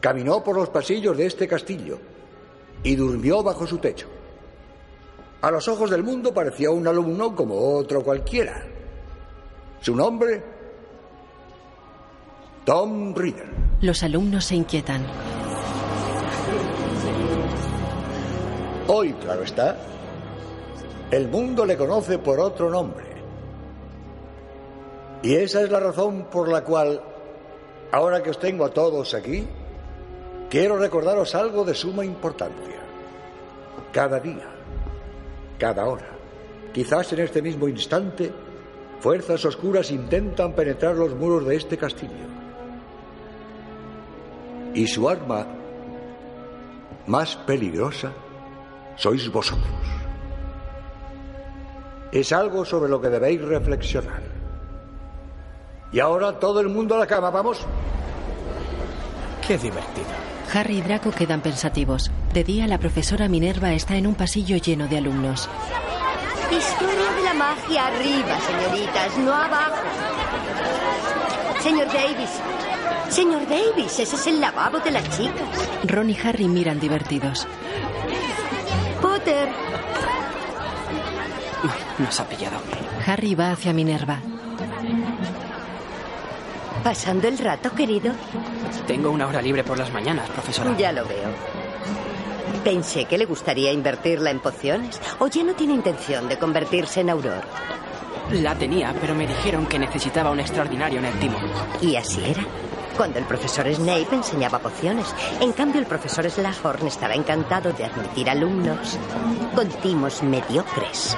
caminó 0.00 0.44
por 0.44 0.54
los 0.56 0.68
pasillos 0.68 1.16
de 1.16 1.24
este 1.24 1.48
castillo 1.48 1.98
y 2.82 2.94
durmió 2.94 3.42
bajo 3.42 3.66
su 3.66 3.78
techo. 3.78 4.08
A 5.40 5.50
los 5.50 5.66
ojos 5.66 5.88
del 5.88 6.02
mundo 6.02 6.34
parecía 6.34 6.70
un 6.70 6.86
alumno 6.86 7.34
como 7.34 7.58
otro 7.58 8.02
cualquiera. 8.02 8.66
Su 9.80 9.96
nombre, 9.96 10.42
Tom 12.66 13.14
Riddle. 13.14 13.48
Los 13.80 14.02
alumnos 14.02 14.44
se 14.44 14.56
inquietan. 14.56 15.06
Hoy, 18.92 19.12
claro 19.12 19.44
está, 19.44 19.76
el 21.12 21.28
mundo 21.28 21.64
le 21.64 21.76
conoce 21.76 22.18
por 22.18 22.40
otro 22.40 22.68
nombre. 22.68 23.04
Y 25.22 25.32
esa 25.36 25.62
es 25.62 25.70
la 25.70 25.78
razón 25.78 26.24
por 26.24 26.48
la 26.48 26.64
cual, 26.64 27.00
ahora 27.92 28.20
que 28.20 28.30
os 28.30 28.40
tengo 28.40 28.64
a 28.64 28.70
todos 28.70 29.14
aquí, 29.14 29.46
quiero 30.48 30.76
recordaros 30.76 31.36
algo 31.36 31.64
de 31.64 31.72
suma 31.72 32.04
importancia. 32.04 32.80
Cada 33.92 34.18
día, 34.18 34.50
cada 35.56 35.86
hora, 35.86 36.08
quizás 36.72 37.12
en 37.12 37.20
este 37.20 37.42
mismo 37.42 37.68
instante, 37.68 38.32
fuerzas 38.98 39.44
oscuras 39.44 39.92
intentan 39.92 40.52
penetrar 40.52 40.96
los 40.96 41.14
muros 41.14 41.46
de 41.46 41.54
este 41.54 41.78
castillo. 41.78 42.26
Y 44.74 44.88
su 44.88 45.08
arma 45.08 45.46
más 47.06 47.36
peligrosa 47.36 48.12
sois 49.00 49.32
vosotros. 49.32 49.66
Es 52.12 52.32
algo 52.32 52.64
sobre 52.64 52.90
lo 52.90 53.00
que 53.00 53.08
debéis 53.08 53.40
reflexionar. 53.40 54.22
Y 55.90 56.00
ahora 56.00 56.38
todo 56.38 56.60
el 56.60 56.68
mundo 56.68 56.94
a 56.94 56.98
la 56.98 57.06
cama, 57.06 57.30
¿vamos? 57.30 57.60
Qué 59.46 59.56
divertido. 59.56 60.06
Harry 60.52 60.78
y 60.78 60.82
Draco 60.82 61.10
quedan 61.12 61.40
pensativos. 61.40 62.10
De 62.34 62.44
día, 62.44 62.66
la 62.66 62.78
profesora 62.78 63.28
Minerva 63.28 63.72
está 63.72 63.96
en 63.96 64.06
un 64.06 64.14
pasillo 64.14 64.56
lleno 64.58 64.86
de 64.86 64.98
alumnos. 64.98 65.48
Historia 66.50 67.12
de 67.16 67.22
la 67.22 67.34
magia 67.34 67.86
arriba, 67.86 68.38
señoritas, 68.40 69.18
no 69.18 69.32
abajo. 69.32 69.76
Señor 71.60 71.86
Davis. 71.86 72.30
Señor 73.08 73.48
Davis, 73.48 73.98
ese 73.98 74.16
es 74.16 74.26
el 74.26 74.40
lavabo 74.40 74.78
de 74.80 74.90
las 74.90 75.08
chicas. 75.16 75.68
Ron 75.84 76.10
y 76.10 76.18
Harry 76.22 76.48
miran 76.48 76.78
divertidos. 76.78 77.46
Potter. 79.00 79.48
Nos 81.98 82.20
ha 82.20 82.28
pillado. 82.28 82.58
Harry 83.06 83.34
va 83.34 83.52
hacia 83.52 83.72
Minerva. 83.72 84.20
¿Pasando 86.82 87.28
el 87.28 87.38
rato, 87.38 87.72
querido? 87.74 88.12
Tengo 88.86 89.10
una 89.10 89.26
hora 89.26 89.42
libre 89.42 89.62
por 89.64 89.78
las 89.78 89.92
mañanas, 89.92 90.28
profesora. 90.30 90.74
Ya 90.78 90.92
lo 90.92 91.04
veo. 91.04 91.28
Pensé 92.64 93.04
que 93.04 93.18
le 93.18 93.26
gustaría 93.26 93.72
invertirla 93.72 94.30
en 94.30 94.40
pociones. 94.40 95.00
¿O 95.18 95.26
ya 95.26 95.42
no 95.42 95.54
tiene 95.54 95.74
intención 95.74 96.28
de 96.28 96.38
convertirse 96.38 97.00
en 97.00 97.10
Auror? 97.10 97.42
La 98.32 98.54
tenía, 98.54 98.94
pero 99.00 99.14
me 99.14 99.26
dijeron 99.26 99.66
que 99.66 99.78
necesitaba 99.78 100.30
un 100.30 100.40
extraordinario 100.40 101.00
en 101.00 101.06
el 101.06 101.18
timo. 101.18 101.36
Y 101.82 101.96
así 101.96 102.22
era. 102.24 102.44
Cuando 102.96 103.18
el 103.18 103.24
profesor 103.24 103.72
Snape 103.72 104.14
enseñaba 104.14 104.58
pociones. 104.58 105.06
En 105.40 105.52
cambio, 105.52 105.80
el 105.80 105.86
profesor 105.86 106.28
Slughorn 106.30 106.86
estaba 106.86 107.14
encantado 107.14 107.72
de 107.72 107.84
admitir 107.84 108.28
alumnos 108.28 108.98
con 109.54 109.68
timos 109.68 110.22
mediocres. 110.22 111.16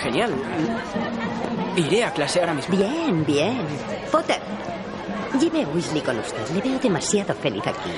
Genial. 0.00 0.32
Iré 1.76 2.04
a 2.04 2.12
clase 2.12 2.40
ahora 2.40 2.54
mismo. 2.54 2.76
Bien, 2.76 3.24
bien. 3.24 3.66
Potter, 4.10 4.40
lleve 5.40 5.64
a 5.64 5.68
Weasley 5.68 6.02
con 6.02 6.18
usted. 6.18 6.48
Le 6.54 6.60
veo 6.60 6.78
demasiado 6.78 7.34
feliz 7.34 7.66
aquí. 7.66 7.90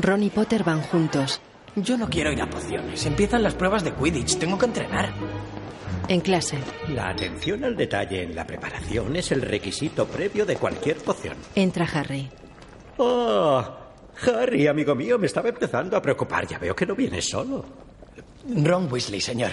Ron 0.00 0.22
y 0.22 0.30
Potter 0.30 0.62
van 0.62 0.82
juntos. 0.82 1.40
Yo 1.74 1.98
no 1.98 2.08
quiero 2.08 2.32
ir 2.32 2.40
a 2.40 2.48
pociones. 2.48 3.04
Empiezan 3.04 3.42
las 3.42 3.54
pruebas 3.54 3.84
de 3.84 3.92
Quidditch. 3.92 4.38
Tengo 4.38 4.56
que 4.56 4.64
entrenar. 4.64 5.10
En 6.08 6.20
clase. 6.20 6.58
La 6.88 7.08
atención 7.08 7.64
al 7.64 7.76
detalle 7.76 8.22
en 8.22 8.34
la 8.34 8.46
preparación 8.46 9.16
es 9.16 9.32
el 9.32 9.42
requisito 9.42 10.06
previo 10.06 10.46
de 10.46 10.56
cualquier 10.56 10.98
poción. 10.98 11.36
Entra 11.54 11.84
Harry. 11.92 12.28
Oh, 12.98 13.64
Harry, 14.24 14.66
amigo 14.66 14.94
mío, 14.94 15.18
me 15.18 15.26
estaba 15.26 15.48
empezando 15.48 15.96
a 15.96 16.02
preocupar. 16.02 16.46
Ya 16.46 16.58
veo 16.58 16.76
que 16.76 16.86
no 16.86 16.94
vienes 16.94 17.28
solo. 17.28 17.64
Ron 18.48 18.90
Weasley, 18.90 19.20
señor. 19.20 19.50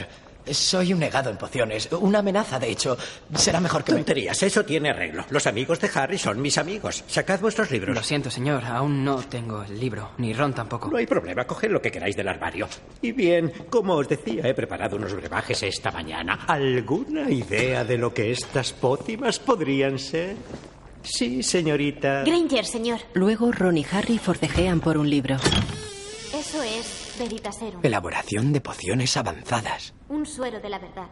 Soy 0.51 0.93
un 0.93 0.99
negado 0.99 1.29
en 1.29 1.37
pociones. 1.37 1.89
Una 1.91 2.19
amenaza, 2.19 2.59
de 2.59 2.69
hecho. 2.69 2.97
Será 3.35 3.59
mejor 3.59 3.83
que 3.83 3.91
me... 3.93 3.99
Tonterías, 3.99 4.41
eso 4.43 4.65
tiene 4.65 4.89
arreglo. 4.89 5.25
Los 5.29 5.47
amigos 5.47 5.79
de 5.79 5.89
Harry 5.93 6.17
son 6.17 6.41
mis 6.41 6.57
amigos. 6.57 7.03
Sacad 7.07 7.39
vuestros 7.39 7.71
libros. 7.71 7.95
Lo 7.95 8.03
siento, 8.03 8.29
señor. 8.29 8.65
Aún 8.65 9.03
no 9.03 9.17
tengo 9.17 9.63
el 9.63 9.79
libro. 9.79 10.11
Ni 10.17 10.33
Ron 10.33 10.53
tampoco. 10.53 10.89
No 10.89 10.97
hay 10.97 11.05
problema. 11.05 11.45
Coged 11.45 11.71
lo 11.71 11.81
que 11.81 11.91
queráis 11.91 12.15
del 12.15 12.27
armario. 12.27 12.67
Y 13.01 13.11
bien, 13.11 13.51
como 13.69 13.93
os 13.95 14.07
decía, 14.09 14.47
he 14.47 14.53
preparado 14.53 14.97
unos 14.97 15.13
brebajes 15.13 15.63
esta 15.63 15.91
mañana. 15.91 16.39
¿Alguna 16.47 17.29
idea 17.29 17.83
de 17.83 17.97
lo 17.97 18.13
que 18.13 18.31
estas 18.31 18.73
pócimas 18.73 19.39
podrían 19.39 19.97
ser? 19.99 20.35
Sí, 21.03 21.43
señorita. 21.43 22.23
Granger, 22.23 22.65
señor. 22.65 22.99
Luego 23.13 23.51
Ron 23.51 23.77
y 23.77 23.85
Harry 23.91 24.17
forcejean 24.17 24.79
por 24.79 24.97
un 24.97 25.09
libro. 25.09 25.35
Eso 26.33 26.63
es 26.63 26.72
Veritaserum. 27.17 27.81
Elaboración 27.83 28.53
de 28.53 28.61
pociones 28.61 29.15
avanzadas. 29.17 29.93
Un 30.09 30.25
suero 30.25 30.59
de 30.59 30.69
la 30.69 30.79
verdad. 30.79 31.07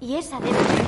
Y 0.00 0.16
esa 0.16 0.38
debe 0.40 0.58
ser 0.58 0.84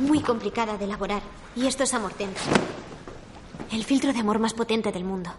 muy 0.00 0.20
complicada 0.20 0.76
de 0.76 0.84
elaborar. 0.84 1.22
Y 1.54 1.66
esto 1.66 1.84
es 1.84 1.94
Amortentia. 1.94 2.42
El 3.70 3.84
filtro 3.84 4.12
de 4.12 4.18
amor 4.18 4.38
más 4.38 4.54
potente 4.54 4.90
del 4.90 5.04
mundo. 5.04 5.30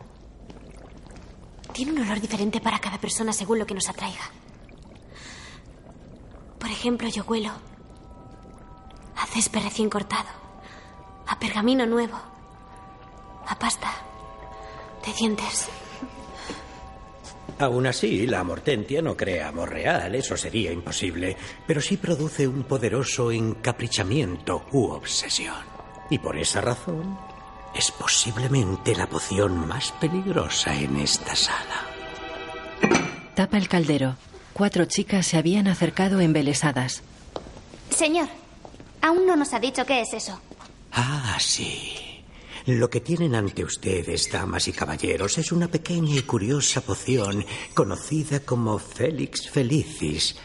Tiene 1.73 1.91
un 1.91 1.99
olor 1.99 2.21
diferente 2.21 2.61
para 2.61 2.79
cada 2.79 2.97
persona 2.97 3.33
según 3.33 3.59
lo 3.59 3.65
que 3.65 3.73
nos 3.73 3.89
atraiga. 3.89 4.31
Por 6.59 6.69
ejemplo, 6.69 7.07
yo 7.09 7.23
huelo 7.25 7.51
a 9.15 9.25
césped 9.27 9.61
recién 9.61 9.89
cortado, 9.89 10.29
a 11.27 11.37
pergamino 11.39 11.85
nuevo, 11.85 12.17
a 13.47 13.57
pasta 13.57 13.91
de 15.05 15.13
dientes. 15.13 15.69
Aún 17.59 17.85
así, 17.85 18.25
la 18.25 18.39
amortentia 18.39 19.01
no 19.01 19.15
crea 19.15 19.49
amor 19.49 19.69
real, 19.69 20.15
eso 20.15 20.35
sería 20.35 20.71
imposible, 20.71 21.37
pero 21.67 21.79
sí 21.79 21.97
produce 21.97 22.47
un 22.47 22.63
poderoso 22.63 23.31
encaprichamiento 23.31 24.65
u 24.71 24.85
obsesión. 24.87 25.63
Y 26.09 26.17
por 26.17 26.37
esa 26.37 26.61
razón, 26.61 27.19
es 27.75 27.91
posiblemente 27.91 28.95
la 28.95 29.07
poción 29.07 29.67
más 29.67 29.91
peligrosa 29.93 30.73
en 30.75 30.97
esta 30.97 31.35
sala. 31.35 31.85
Tapa 33.35 33.57
el 33.57 33.69
caldero. 33.69 34.15
Cuatro 34.53 34.85
chicas 34.85 35.27
se 35.27 35.37
habían 35.37 35.67
acercado 35.67 36.19
embelesadas. 36.19 37.03
Señor, 37.89 38.27
aún 39.01 39.25
no 39.25 39.35
nos 39.35 39.53
ha 39.53 39.59
dicho 39.59 39.85
qué 39.85 40.01
es 40.01 40.13
eso. 40.13 40.39
Ah, 40.91 41.37
sí. 41.39 42.10
Lo 42.65 42.89
que 42.89 43.01
tienen 43.01 43.35
ante 43.35 43.63
ustedes, 43.63 44.31
damas 44.31 44.67
y 44.67 44.71
caballeros, 44.71 45.37
es 45.37 45.51
una 45.51 45.67
pequeña 45.67 46.15
y 46.15 46.21
curiosa 46.21 46.81
poción 46.81 47.43
conocida 47.73 48.41
como 48.41 48.77
Félix 48.77 49.49
Felicis, 49.49 50.37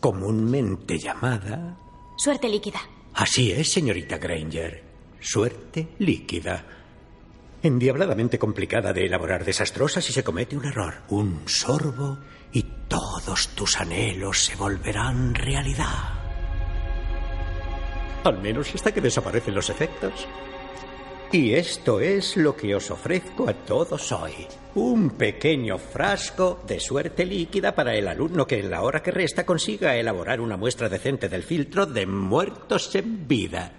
comúnmente 0.00 0.98
llamada... 0.98 1.78
Suerte 2.16 2.48
líquida. 2.48 2.80
Así 3.14 3.52
es, 3.52 3.70
señorita 3.70 4.18
Granger. 4.18 4.82
Suerte 5.20 5.88
líquida. 5.98 6.64
Endiabladamente 7.62 8.38
complicada 8.38 8.92
de 8.92 9.06
elaborar, 9.06 9.44
desastrosa 9.44 10.00
si 10.00 10.12
se 10.12 10.22
comete 10.22 10.56
un 10.56 10.64
error. 10.64 11.02
Un 11.08 11.42
sorbo 11.46 12.18
y 12.52 12.62
todos 12.88 13.48
tus 13.54 13.80
anhelos 13.80 14.44
se 14.44 14.56
volverán 14.56 15.34
realidad. 15.34 16.20
Al 18.24 18.40
menos 18.40 18.74
hasta 18.74 18.92
que 18.92 19.00
desaparecen 19.00 19.54
los 19.54 19.70
efectos. 19.70 20.26
Y 21.34 21.52
esto 21.54 21.98
es 21.98 22.36
lo 22.36 22.54
que 22.54 22.76
os 22.76 22.92
ofrezco 22.92 23.48
a 23.48 23.54
todos 23.54 24.12
hoy. 24.12 24.46
Un 24.76 25.10
pequeño 25.10 25.78
frasco 25.78 26.62
de 26.64 26.78
suerte 26.78 27.24
líquida 27.24 27.74
para 27.74 27.92
el 27.96 28.06
alumno 28.06 28.46
que 28.46 28.60
en 28.60 28.70
la 28.70 28.82
hora 28.82 29.02
que 29.02 29.10
resta 29.10 29.44
consiga 29.44 29.96
elaborar 29.96 30.40
una 30.40 30.56
muestra 30.56 30.88
decente 30.88 31.28
del 31.28 31.42
filtro 31.42 31.86
de 31.86 32.06
muertos 32.06 32.94
en 32.94 33.26
vida, 33.26 33.72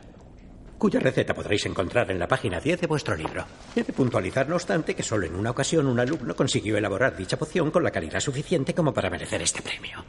cuya 0.77 0.99
receta 0.99 1.33
podréis 1.33 1.65
encontrar 1.65 2.11
en 2.11 2.19
la 2.19 2.27
página 2.27 2.59
10 2.59 2.81
de 2.81 2.87
vuestro 2.87 3.15
libro. 3.15 3.45
He 3.73 3.83
de 3.83 3.93
puntualizar, 3.93 4.49
no 4.49 4.55
obstante, 4.55 4.93
que 4.93 5.03
solo 5.03 5.25
en 5.25 5.35
una 5.35 5.51
ocasión 5.51 5.87
un 5.87 6.01
alumno 6.01 6.35
consiguió 6.35 6.75
elaborar 6.75 7.15
dicha 7.15 7.39
poción 7.39 7.71
con 7.71 7.85
la 7.85 7.91
calidad 7.91 8.19
suficiente 8.19 8.73
como 8.73 8.93
para 8.93 9.09
merecer 9.09 9.41
este 9.41 9.61
premio. 9.61 10.03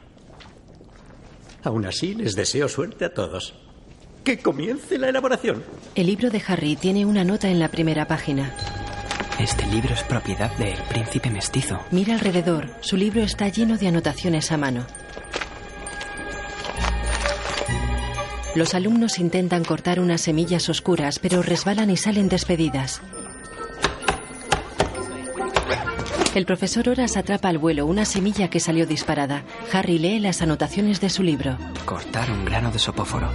Aún 1.63 1.85
así, 1.85 2.13
les 2.13 2.35
deseo 2.35 2.67
suerte 2.67 3.05
a 3.05 3.13
todos. 3.13 3.66
Que 4.27 4.37
comience 4.37 4.97
la 4.97 5.07
elaboración. 5.07 5.63
El 5.95 6.07
libro 6.07 6.29
de 6.29 6.43
Harry 6.45 6.75
tiene 6.75 7.05
una 7.05 7.23
nota 7.23 7.47
en 7.47 7.59
la 7.59 7.69
primera 7.69 8.09
página. 8.09 8.53
Este 9.39 9.65
libro 9.67 9.93
es 9.93 10.03
propiedad 10.03 10.51
del 10.57 10.75
príncipe 10.89 11.29
mestizo. 11.29 11.79
Mira 11.91 12.15
alrededor. 12.15 12.69
Su 12.81 12.97
libro 12.97 13.21
está 13.21 13.47
lleno 13.47 13.77
de 13.77 13.87
anotaciones 13.87 14.51
a 14.51 14.57
mano. 14.57 14.85
Los 18.53 18.73
alumnos 18.75 19.17
intentan 19.17 19.63
cortar 19.63 20.01
unas 20.01 20.19
semillas 20.19 20.67
oscuras, 20.67 21.19
pero 21.19 21.41
resbalan 21.41 21.89
y 21.89 21.95
salen 21.95 22.27
despedidas. 22.27 23.01
El 26.35 26.45
profesor 26.45 26.89
Horas 26.89 27.15
atrapa 27.15 27.47
al 27.47 27.59
vuelo 27.59 27.85
una 27.85 28.03
semilla 28.03 28.49
que 28.49 28.59
salió 28.59 28.85
disparada. 28.85 29.43
Harry 29.71 29.99
lee 29.99 30.19
las 30.19 30.41
anotaciones 30.41 30.99
de 30.99 31.09
su 31.09 31.23
libro. 31.23 31.57
Cortar 31.85 32.29
un 32.29 32.43
grano 32.43 32.71
de 32.71 32.79
sopóforo. 32.79 33.29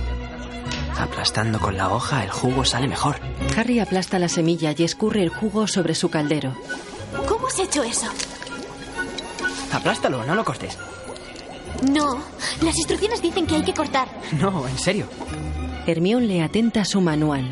Aplastando 0.99 1.59
con 1.59 1.77
la 1.77 1.91
hoja, 1.93 2.25
el 2.25 2.31
jugo 2.31 2.65
sale 2.65 2.87
mejor. 2.89 3.17
Harry 3.57 3.79
aplasta 3.81 4.19
la 4.19 4.29
semilla 4.29 4.75
y 4.77 4.85
escurre 4.85 5.23
el 5.23 5.29
jugo 5.31 5.67
sobre 5.67 5.95
su 5.95 6.11
caldero. 6.11 6.55
¿Cómo 7.27 7.47
has 7.47 7.59
hecho 7.59 7.83
eso? 7.83 8.07
Aplástalo, 9.73 10.25
no 10.25 10.35
lo 10.35 10.45
cortes. 10.45 10.79
No, 11.91 12.19
las 12.63 12.77
instrucciones 12.77 13.23
dicen 13.23 13.47
que 13.47 13.57
hay 13.57 13.63
que 13.65 13.75
cortar. 13.75 14.09
No, 14.41 14.67
en 14.69 14.79
serio. 14.79 15.07
Hermión 15.87 16.29
le 16.29 16.43
atenta 16.43 16.85
su 16.85 17.01
manual. 17.01 17.51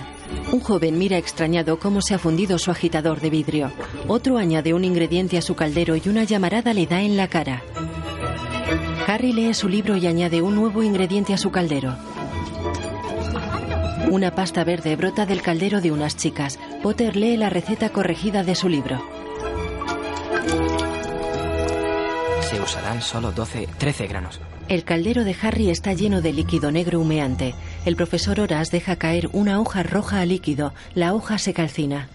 Un 0.52 0.60
joven 0.60 0.98
mira 0.98 1.16
extrañado 1.18 1.78
cómo 1.80 2.02
se 2.02 2.14
ha 2.14 2.18
fundido 2.18 2.58
su 2.58 2.70
agitador 2.70 3.20
de 3.20 3.30
vidrio. 3.30 3.72
Otro 4.06 4.38
añade 4.38 4.74
un 4.74 4.84
ingrediente 4.84 5.36
a 5.38 5.42
su 5.42 5.54
caldero 5.56 5.96
y 5.96 6.02
una 6.08 6.22
llamarada 6.24 6.72
le 6.72 6.86
da 6.86 7.00
en 7.02 7.16
la 7.16 7.26
cara. 7.28 7.62
Harry 9.08 9.32
lee 9.32 9.54
su 9.54 9.68
libro 9.68 9.96
y 9.96 10.06
añade 10.06 10.40
un 10.42 10.54
nuevo 10.54 10.82
ingrediente 10.84 11.34
a 11.34 11.38
su 11.38 11.50
caldero. 11.50 11.96
Una 14.08 14.34
pasta 14.34 14.64
verde 14.64 14.96
brota 14.96 15.26
del 15.26 15.42
caldero 15.42 15.80
de 15.80 15.92
unas 15.92 16.16
chicas. 16.16 16.58
Potter 16.82 17.16
lee 17.16 17.36
la 17.36 17.50
receta 17.50 17.90
corregida 17.90 18.42
de 18.42 18.54
su 18.54 18.68
libro. 18.68 19.00
Se 22.42 22.60
usarán 22.60 23.02
solo 23.02 23.30
12, 23.30 23.68
13 23.78 24.06
granos. 24.08 24.40
El 24.68 24.84
caldero 24.84 25.24
de 25.24 25.36
Harry 25.42 25.70
está 25.70 25.92
lleno 25.92 26.22
de 26.22 26.32
líquido 26.32 26.72
negro 26.72 27.00
humeante. 27.00 27.54
El 27.84 27.96
profesor 27.96 28.40
Horas 28.40 28.70
deja 28.70 28.96
caer 28.96 29.28
una 29.32 29.60
hoja 29.60 29.82
roja 29.82 30.20
al 30.20 30.30
líquido. 30.30 30.74
La 30.94 31.14
hoja 31.14 31.38
se 31.38 31.54
calcina. 31.54 32.08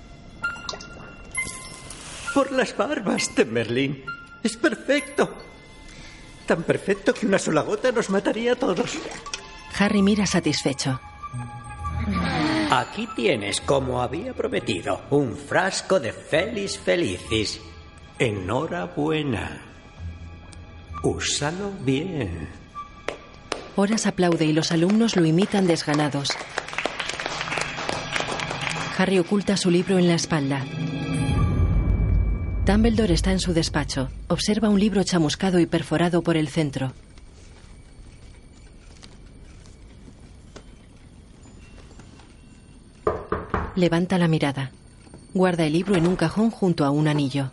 Por 2.34 2.52
las 2.52 2.76
barbas 2.76 3.34
de 3.36 3.46
Merlín. 3.46 4.04
Es 4.44 4.58
perfecto. 4.58 5.34
Tan 6.46 6.64
perfecto 6.64 7.14
que 7.14 7.26
una 7.26 7.40
sola 7.40 7.62
gota 7.62 7.92
nos 7.92 8.10
mataría 8.10 8.54
a 8.54 8.56
todos. 8.56 8.98
Harry 9.80 10.02
mira 10.02 10.26
satisfecho. 10.26 11.00
Aquí 12.72 13.08
tienes, 13.16 13.62
como 13.62 14.02
había 14.02 14.34
prometido, 14.34 15.02
un 15.10 15.36
frasco 15.36 16.00
de 16.00 16.12
Felis 16.12 16.78
Felicis. 16.78 17.62
Enhorabuena. 18.20 19.62
Úsalo 21.04 21.72
bien. 21.82 22.50
Horas 23.76 24.08
aplaude 24.08 24.46
y 24.46 24.54
los 24.54 24.72
alumnos 24.72 25.16
lo 25.16 25.26
imitan 25.26 25.68
desganados. 25.68 26.30
Harry 28.98 29.20
oculta 29.20 29.58
su 29.58 29.70
libro 29.70 30.00
en 30.00 30.08
la 30.08 30.16
espalda. 30.16 30.66
Dumbledore 32.66 33.14
está 33.14 33.32
en 33.32 33.40
su 33.40 33.54
despacho. 33.54 34.10
Observa 34.28 34.70
un 34.70 34.80
libro 34.80 35.04
chamuscado 35.04 35.60
y 35.60 35.66
perforado 35.66 36.24
por 36.24 36.38
el 36.38 36.48
centro. 36.48 36.94
Levanta 43.76 44.18
la 44.18 44.30
mirada. 44.30 44.72
Guarda 45.34 45.66
el 45.66 45.74
libro 45.74 45.96
en 45.96 46.08
un 46.08 46.16
cajón 46.16 46.50
junto 46.50 46.86
a 46.86 46.92
un 46.92 47.10
anillo. 47.10 47.52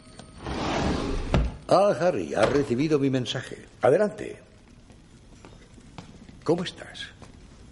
Ah, 1.69 1.93
Harry, 2.01 2.33
has 2.35 2.49
recibido 2.49 2.99
mi 2.99 3.11
mensaje. 3.11 3.67
Adelante. 3.81 4.39
¿Cómo 6.45 6.63
estás? 6.63 7.09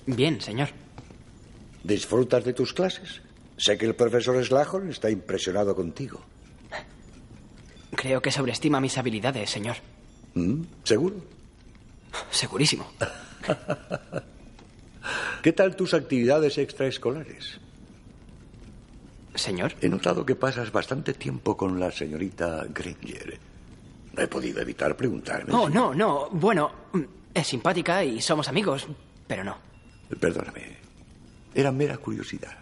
Bien, 0.07 0.41
señor. 0.41 0.71
¿Disfrutas 1.85 2.45
de 2.45 2.53
tus 2.53 2.73
clases? 2.73 3.21
Sé 3.57 3.79
que 3.79 3.87
el 3.87 3.95
profesor 3.95 4.45
Slahorn 4.45 4.91
está 4.91 5.11
impresionado 5.11 5.77
contigo. 5.77 6.21
Creo 7.95 8.21
que 8.21 8.33
sobreestima 8.33 8.81
mis 8.81 8.99
habilidades, 8.99 9.51
señor. 9.51 9.77
¿Mm? 10.35 10.63
¿Seguro? 10.83 11.17
Segurísimo. 12.31 12.91
¿Qué 15.43 15.53
tal 15.53 15.77
tus 15.77 15.95
actividades 15.95 16.59
extraescolares? 16.59 17.61
Señor. 19.35 19.75
He 19.81 19.89
notado 19.89 20.27
que 20.27 20.35
pasas 20.35 20.73
bastante 20.73 21.15
tiempo 21.15 21.57
con 21.57 21.79
la 21.79 21.91
señorita 21.91 22.65
Granger. 22.69 23.39
No 24.17 24.23
he 24.23 24.27
podido 24.29 24.61
evitar 24.61 24.97
preguntarme. 24.97 25.53
Oh, 25.55 25.69
si- 25.69 25.75
no, 25.75 25.95
no. 25.95 26.29
Bueno, 26.31 26.71
mm, 26.93 27.01
es 27.35 27.47
simpática 27.47 28.03
y 28.05 28.21
somos 28.21 28.49
amigos, 28.49 28.87
pero 29.27 29.45
no. 29.45 29.57
Perdóname. 30.19 30.77
Era 31.55 31.71
mera 31.71 31.97
curiosidad. 31.99 32.57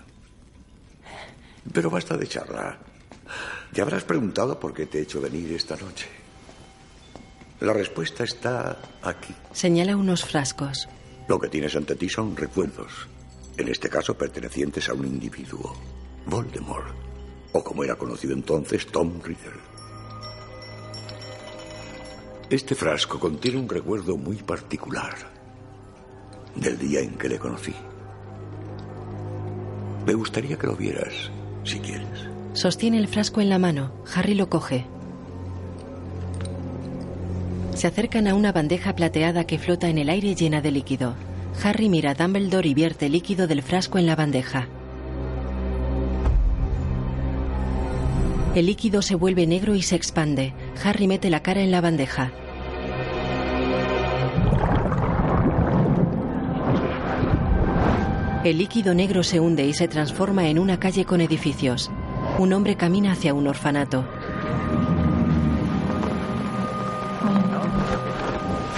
Pero 1.72 1.90
basta 1.90 2.16
de 2.16 2.26
charla. 2.26 2.78
Te 3.72 3.80
habrás 3.82 4.04
preguntado 4.04 4.58
por 4.58 4.72
qué 4.74 4.86
te 4.86 4.98
he 4.98 5.02
hecho 5.02 5.20
venir 5.20 5.52
esta 5.52 5.76
noche. 5.76 6.06
La 7.60 7.72
respuesta 7.72 8.24
está 8.24 8.78
aquí. 9.02 9.34
Señala 9.52 9.96
unos 9.96 10.24
frascos. 10.24 10.88
Lo 11.28 11.38
que 11.38 11.48
tienes 11.48 11.74
ante 11.76 11.96
ti 11.96 12.08
son 12.08 12.36
recuerdos. 12.36 13.08
En 13.56 13.68
este 13.68 13.88
caso 13.88 14.16
pertenecientes 14.16 14.88
a 14.88 14.94
un 14.94 15.04
individuo. 15.06 15.76
Voldemort. 16.28 16.94
O 17.52 17.64
como 17.64 17.84
era 17.84 17.96
conocido 17.96 18.34
entonces, 18.34 18.86
Tom 18.86 19.20
Riddle. 19.22 19.60
Este 22.50 22.74
frasco 22.74 23.18
contiene 23.18 23.58
un 23.58 23.68
recuerdo 23.68 24.16
muy 24.16 24.36
particular 24.36 25.14
del 26.54 26.78
día 26.78 27.00
en 27.00 27.16
que 27.16 27.28
le 27.28 27.38
conocí. 27.38 27.74
Me 30.06 30.14
gustaría 30.14 30.56
que 30.56 30.66
lo 30.66 30.76
vieras, 30.76 31.30
si 31.64 31.78
quieres. 31.78 32.08
Sostiene 32.54 32.98
el 32.98 33.08
frasco 33.08 33.40
en 33.40 33.50
la 33.50 33.58
mano. 33.58 33.92
Harry 34.14 34.34
lo 34.34 34.48
coge. 34.48 34.86
Se 37.74 37.86
acercan 37.86 38.26
a 38.26 38.34
una 38.34 38.52
bandeja 38.52 38.94
plateada 38.94 39.44
que 39.44 39.58
flota 39.58 39.88
en 39.88 39.98
el 39.98 40.08
aire 40.08 40.34
llena 40.34 40.60
de 40.60 40.72
líquido. 40.72 41.14
Harry 41.62 41.88
mira 41.88 42.12
a 42.12 42.14
Dumbledore 42.14 42.68
y 42.68 42.74
vierte 42.74 43.08
líquido 43.08 43.46
del 43.46 43.62
frasco 43.62 43.98
en 43.98 44.06
la 44.06 44.16
bandeja. 44.16 44.68
El 48.54 48.66
líquido 48.66 49.02
se 49.02 49.14
vuelve 49.14 49.46
negro 49.46 49.74
y 49.74 49.82
se 49.82 49.94
expande. 49.94 50.54
Harry 50.82 51.06
mete 51.06 51.30
la 51.30 51.40
cara 51.40 51.60
en 51.60 51.70
la 51.70 51.80
bandeja. 51.80 52.32
El 58.44 58.58
líquido 58.58 58.94
negro 58.94 59.22
se 59.22 59.38
hunde 59.38 59.66
y 59.66 59.74
se 59.74 59.86
transforma 59.86 60.48
en 60.48 60.58
una 60.58 60.80
calle 60.80 61.04
con 61.04 61.20
edificios. 61.20 61.90
Un 62.38 62.52
hombre 62.52 62.76
camina 62.76 63.12
hacia 63.12 63.34
un 63.34 63.46
orfanato. 63.46 64.04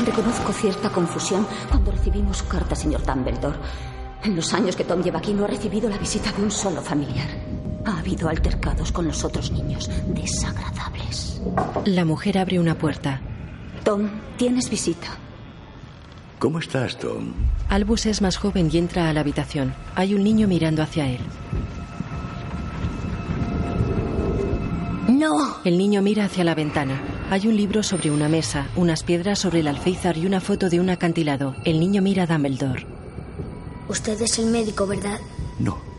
Reconozco 0.05 0.53
cierta 0.53 0.91
confusión 0.91 1.47
cuando 1.68 1.93
recibimos 1.93 2.39
su 2.39 2.49
carta, 2.49 2.75
señor 2.75 3.05
Dumbledore. 3.05 3.59
En 4.25 4.35
los 4.35 4.53
años 4.53 4.75
que 4.75 4.85
Tom 4.85 5.03
lleva 5.03 5.21
aquí 5.21 5.33
no 5.33 5.45
ha 5.45 5.49
recibido 5.49 5.89
la 5.89 5.99
visita 5.99 6.33
de 6.33 6.43
un 6.43 6.51
solo 6.51 6.83
familiar. 6.83 7.50
Ha 7.85 7.99
habido 7.99 8.28
altercados 8.28 8.93
con 8.93 9.07
los 9.07 9.24
otros 9.24 9.51
niños, 9.51 9.91
desagradables. 10.09 11.41
La 11.87 12.05
mujer 12.05 12.39
abre 12.39 12.59
una 12.59 12.76
puerta. 12.76 13.20
Tom, 13.85 14.09
tienes 14.37 14.68
visita. 14.68 15.09
¿Cómo 16.39 16.59
estás, 16.59 16.99
Tom? 16.99 17.33
Albus 17.68 18.07
es 18.07 18.22
más 18.22 18.37
joven 18.37 18.70
y 18.72 18.78
entra 18.78 19.09
a 19.09 19.12
la 19.12 19.20
habitación. 19.20 19.74
Hay 19.95 20.14
un 20.14 20.24
niño 20.24 20.49
mirando 20.49 20.83
hacia 20.83 21.07
él. 21.09 21.20
No. 25.09 25.57
El 25.64 25.76
niño 25.76 26.01
mira 26.03 26.24
hacia 26.24 26.45
la 26.45 26.55
ventana. 26.55 27.01
Hay 27.31 27.47
un 27.47 27.57
libro 27.57 27.83
sobre 27.83 28.11
una 28.11 28.28
mesa, 28.28 28.68
unas 28.76 29.03
piedras 29.03 29.39
sobre 29.39 29.61
el 29.61 29.68
alféizar 29.68 30.16
y 30.16 30.26
una 30.26 30.41
foto 30.41 30.70
de 30.70 30.81
un 30.81 30.89
acantilado. 30.91 31.55
El 31.64 31.78
niño 31.78 32.01
mira 32.01 32.22
a 32.22 32.26
Dumbledore. 32.26 32.87
Usted 33.89 34.20
es 34.22 34.39
el 34.39 34.47
médico, 34.47 34.87
¿verdad? 34.87 35.18
No. 35.59 35.89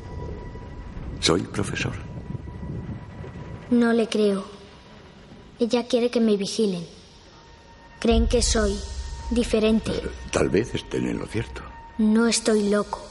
Soy 1.22 1.42
profesor. 1.44 1.94
No 3.70 3.94
le 3.94 4.08
creo. 4.10 4.44
Ella 5.60 5.88
quiere 5.88 6.10
que 6.10 6.20
me 6.20 6.36
vigilen. 6.36 6.86
Creen 8.00 8.28
que 8.28 8.42
soy 8.42 8.76
diferente. 9.30 9.92
Tal 10.32 10.50
vez 10.50 10.74
estén 10.74 11.08
en 11.08 11.20
lo 11.20 11.28
cierto. 11.28 11.62
No 12.00 12.28
estoy 12.28 12.70
loco. 12.70 13.08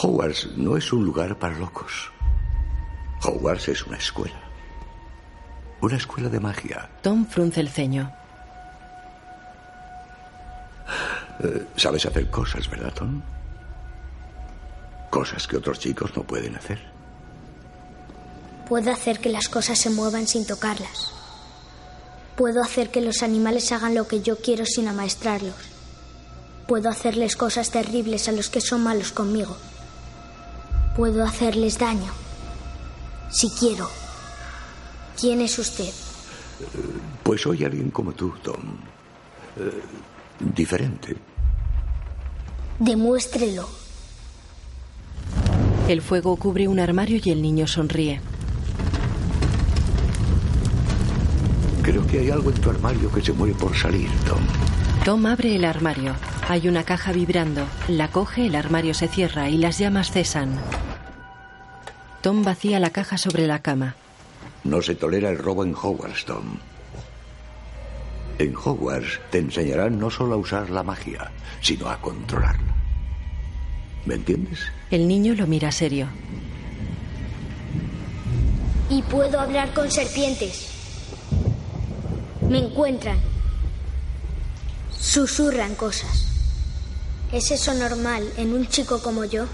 Hogwarts 0.00 0.56
no 0.56 0.76
es 0.76 0.92
un 0.92 1.04
lugar 1.04 1.36
para 1.38 1.58
locos. 1.58 2.10
Hogwarts 3.24 3.68
es 3.68 3.84
una 3.84 3.96
escuela. 3.98 4.40
Una 5.80 5.96
escuela 5.96 6.28
de 6.28 6.38
magia. 6.38 6.88
Tom 7.02 7.26
frunce 7.26 7.60
el 7.60 7.68
ceño. 7.68 8.12
Eh, 11.42 11.66
Sabes 11.76 12.06
hacer 12.06 12.30
cosas, 12.30 12.70
¿verdad, 12.70 12.94
Tom? 12.94 13.20
Cosas 15.10 15.48
que 15.48 15.56
otros 15.56 15.80
chicos 15.80 16.16
no 16.16 16.22
pueden 16.22 16.54
hacer. 16.54 16.89
Puedo 18.70 18.92
hacer 18.92 19.18
que 19.18 19.30
las 19.30 19.48
cosas 19.48 19.80
se 19.80 19.90
muevan 19.90 20.28
sin 20.28 20.46
tocarlas. 20.46 21.10
Puedo 22.36 22.62
hacer 22.62 22.92
que 22.92 23.00
los 23.00 23.24
animales 23.24 23.72
hagan 23.72 23.96
lo 23.96 24.06
que 24.06 24.22
yo 24.22 24.36
quiero 24.36 24.64
sin 24.64 24.86
amaestrarlos. 24.86 25.56
Puedo 26.68 26.88
hacerles 26.88 27.34
cosas 27.34 27.72
terribles 27.72 28.28
a 28.28 28.32
los 28.32 28.48
que 28.48 28.60
son 28.60 28.84
malos 28.84 29.10
conmigo. 29.10 29.56
Puedo 30.96 31.24
hacerles 31.24 31.80
daño. 31.80 32.12
Si 33.32 33.50
quiero. 33.50 33.90
¿Quién 35.20 35.40
es 35.40 35.58
usted? 35.58 35.92
Pues 37.24 37.40
soy 37.40 37.64
alguien 37.64 37.90
como 37.90 38.12
tú, 38.12 38.32
Tom. 38.40 38.76
Eh, 39.56 39.82
diferente. 40.54 41.16
Demuéstrelo. 42.78 43.68
El 45.88 46.02
fuego 46.02 46.36
cubre 46.36 46.68
un 46.68 46.78
armario 46.78 47.20
y 47.20 47.30
el 47.30 47.42
niño 47.42 47.66
sonríe. 47.66 48.20
Creo 51.82 52.06
que 52.06 52.20
hay 52.20 52.30
algo 52.30 52.50
en 52.50 52.60
tu 52.60 52.70
armario 52.70 53.10
que 53.10 53.22
se 53.22 53.32
muere 53.32 53.54
por 53.54 53.74
salir, 53.74 54.10
Tom. 54.26 54.40
Tom 55.04 55.26
abre 55.26 55.56
el 55.56 55.64
armario. 55.64 56.14
Hay 56.48 56.68
una 56.68 56.84
caja 56.84 57.12
vibrando. 57.12 57.64
La 57.88 58.08
coge, 58.08 58.46
el 58.46 58.54
armario 58.54 58.92
se 58.92 59.08
cierra 59.08 59.48
y 59.48 59.56
las 59.56 59.78
llamas 59.78 60.10
cesan. 60.10 60.60
Tom 62.20 62.42
vacía 62.42 62.78
la 62.80 62.90
caja 62.90 63.16
sobre 63.16 63.46
la 63.46 63.60
cama. 63.60 63.94
No 64.64 64.82
se 64.82 64.94
tolera 64.94 65.30
el 65.30 65.38
robo 65.38 65.64
en 65.64 65.74
Hogwarts, 65.74 66.26
Tom. 66.26 66.58
En 68.38 68.54
Hogwarts 68.54 69.20
te 69.30 69.38
enseñarán 69.38 69.98
no 69.98 70.10
solo 70.10 70.34
a 70.34 70.38
usar 70.38 70.68
la 70.68 70.82
magia, 70.82 71.30
sino 71.62 71.88
a 71.88 72.00
controlarla. 72.00 72.74
¿Me 74.04 74.14
entiendes? 74.16 74.60
El 74.90 75.08
niño 75.08 75.34
lo 75.34 75.46
mira 75.46 75.72
serio. 75.72 76.08
Y 78.90 79.02
puedo 79.02 79.40
hablar 79.40 79.72
con 79.72 79.90
serpientes. 79.90 80.79
Me 82.48 82.58
encuentran. 82.58 83.18
Susurran 84.98 85.74
cosas. 85.74 86.26
¿Es 87.32 87.50
eso 87.50 87.74
normal 87.74 88.24
en 88.36 88.52
un 88.52 88.66
chico 88.66 89.00
como 89.02 89.24
yo? 89.24 89.46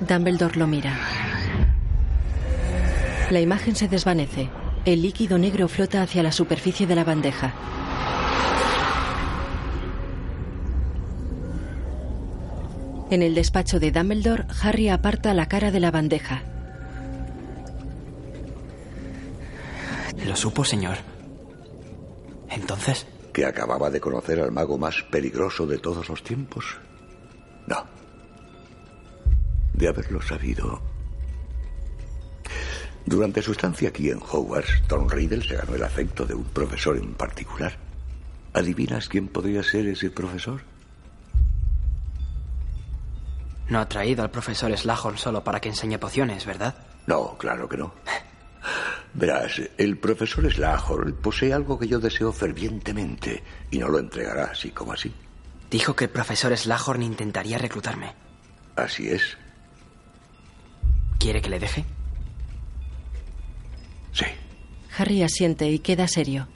Dumbledore 0.00 0.58
lo 0.58 0.66
mira. 0.66 0.98
La 3.30 3.40
imagen 3.40 3.76
se 3.76 3.88
desvanece. 3.88 4.50
El 4.84 5.02
líquido 5.02 5.38
negro 5.38 5.68
flota 5.68 6.02
hacia 6.02 6.22
la 6.22 6.32
superficie 6.32 6.86
de 6.86 6.94
la 6.94 7.04
bandeja. 7.04 7.54
En 13.10 13.22
el 13.22 13.34
despacho 13.34 13.78
de 13.78 13.90
Dumbledore, 13.90 14.44
Harry 14.62 14.88
aparta 14.88 15.34
la 15.34 15.46
cara 15.46 15.70
de 15.70 15.80
la 15.80 15.90
bandeja. 15.90 16.42
¿Lo 20.24 20.34
supo, 20.34 20.64
señor? 20.64 21.11
Entonces. 22.72 23.06
¿Que 23.34 23.44
acababa 23.44 23.90
de 23.90 24.00
conocer 24.00 24.40
al 24.40 24.50
mago 24.50 24.78
más 24.78 25.02
peligroso 25.10 25.66
de 25.66 25.78
todos 25.78 26.08
los 26.08 26.22
tiempos? 26.22 26.64
No. 27.66 27.84
De 29.74 29.88
haberlo 29.88 30.22
sabido. 30.22 30.80
Durante 33.04 33.42
su 33.42 33.52
estancia 33.52 33.90
aquí 33.90 34.10
en 34.10 34.20
Hogwarts, 34.22 34.82
Tom 34.86 35.06
Riddle 35.08 35.46
se 35.46 35.56
ganó 35.56 35.74
el 35.74 35.82
afecto 35.82 36.24
de 36.24 36.34
un 36.34 36.44
profesor 36.44 36.96
en 36.96 37.12
particular. 37.12 37.76
¿Adivinas 38.54 39.08
quién 39.08 39.28
podría 39.28 39.62
ser 39.62 39.86
ese 39.86 40.10
profesor? 40.10 40.62
No 43.68 43.80
ha 43.80 43.88
traído 43.88 44.22
al 44.22 44.30
profesor 44.30 44.74
Slughorn 44.76 45.18
solo 45.18 45.44
para 45.44 45.60
que 45.60 45.68
enseñe 45.68 45.98
pociones, 45.98 46.46
¿verdad? 46.46 46.74
No, 47.06 47.36
claro 47.36 47.68
que 47.68 47.76
no. 47.76 47.92
Verás, 49.14 49.60
el 49.76 49.98
profesor 49.98 50.50
Slughorn 50.50 51.14
posee 51.14 51.52
algo 51.52 51.78
que 51.78 51.86
yo 51.86 51.98
deseo 51.98 52.32
fervientemente 52.32 53.42
y 53.70 53.78
no 53.78 53.88
lo 53.88 53.98
entregará 53.98 54.44
así 54.44 54.70
como 54.70 54.92
así. 54.92 55.12
Dijo 55.70 55.94
que 55.94 56.04
el 56.04 56.10
profesor 56.10 56.56
Slughorn 56.56 57.02
intentaría 57.02 57.58
reclutarme. 57.58 58.14
Así 58.76 59.08
es. 59.08 59.36
¿Quiere 61.18 61.42
que 61.42 61.50
le 61.50 61.58
deje? 61.58 61.84
Sí. 64.12 64.24
Harry 64.96 65.22
asiente 65.22 65.68
y 65.70 65.78
queda 65.78 66.08
serio. 66.08 66.48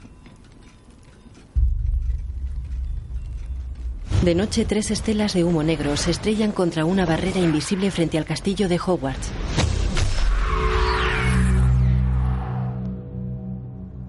De 4.23 4.35
noche, 4.35 4.65
tres 4.65 4.91
estelas 4.91 5.33
de 5.33 5.43
humo 5.43 5.63
negro 5.63 5.95
se 5.95 6.11
estrellan 6.11 6.51
contra 6.51 6.85
una 6.85 7.05
barrera 7.05 7.39
invisible 7.39 7.91
frente 7.91 8.17
al 8.17 8.25
castillo 8.25 8.67
de 8.67 8.79
Hogwarts. 8.83 9.31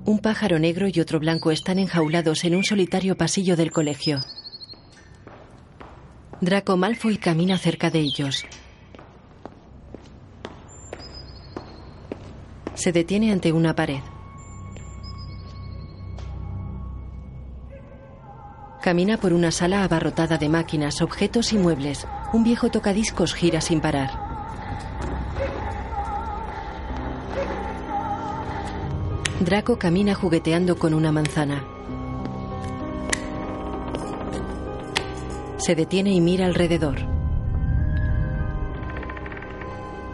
Un 0.09 0.21
pájaro 0.21 0.59
negro 0.59 0.89
y 0.91 1.01
otro 1.01 1.21
blanco 1.21 1.51
están 1.51 1.79
enjaulados 1.79 2.45
en 2.45 2.57
un 2.57 2.65
solitario 2.65 3.19
pasillo 3.19 3.57
del 3.57 3.71
colegio. 3.71 4.21
Draco 6.41 6.79
Malfoy 6.79 7.19
camina 7.19 7.59
cerca 7.59 7.91
de 7.91 7.99
ellos. 7.99 8.47
Se 12.73 12.91
detiene 12.91 13.33
ante 13.33 13.53
una 13.53 13.75
pared. 13.75 14.01
Camina 18.81 19.19
por 19.19 19.35
una 19.35 19.51
sala 19.51 19.85
abarrotada 19.85 20.39
de 20.39 20.49
máquinas, 20.49 21.03
objetos 21.03 21.53
y 21.53 21.59
muebles. 21.59 22.07
Un 22.33 22.45
viejo 22.45 22.71
tocadiscos 22.71 23.35
gira 23.35 23.61
sin 23.61 23.83
parar. 23.83 24.28
Draco 29.41 29.79
camina 29.79 30.17
jugueteando 30.17 30.77
con 30.77 30.95
una 30.95 31.13
manzana. 31.13 31.65
Se 35.59 35.77
detiene 35.77 36.13
y 36.13 36.21
mira 36.21 36.45
alrededor. 36.47 36.99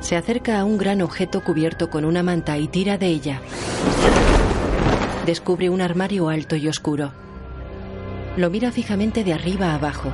Se 0.01 0.17
acerca 0.17 0.61
a 0.61 0.65
un 0.67 0.77
gran 0.77 1.01
objeto 1.01 1.43
cubierto 1.43 1.89
con 1.89 2.05
una 2.05 2.23
manta 2.23 2.59
y 2.59 2.69
tira 2.69 2.99
de 2.99 3.07
ella. 3.07 3.41
Descubre 5.25 5.71
un 5.71 5.81
armario 5.81 6.29
alto 6.29 6.55
y 6.55 6.69
oscuro. 6.69 7.13
Lo 8.37 8.51
mira 8.51 8.73
fijamente 8.73 9.25
de 9.25 9.33
arriba 9.33 9.71
a 9.71 9.77
abajo. 9.77 10.13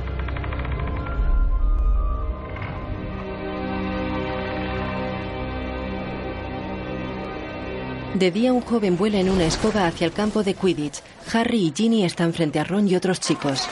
De 8.15 8.29
día 8.31 8.53
un 8.53 8.61
joven 8.61 8.97
vuela 8.97 9.19
en 9.19 9.29
una 9.29 9.45
escoba 9.45 9.87
hacia 9.87 10.05
el 10.05 10.13
campo 10.13 10.43
de 10.43 10.53
Quidditch. 10.53 11.01
Harry 11.33 11.67
y 11.67 11.73
Ginny 11.75 12.03
están 12.05 12.33
frente 12.33 12.59
a 12.59 12.63
Ron 12.63 12.87
y 12.87 12.95
otros 12.95 13.19
chicos. 13.19 13.67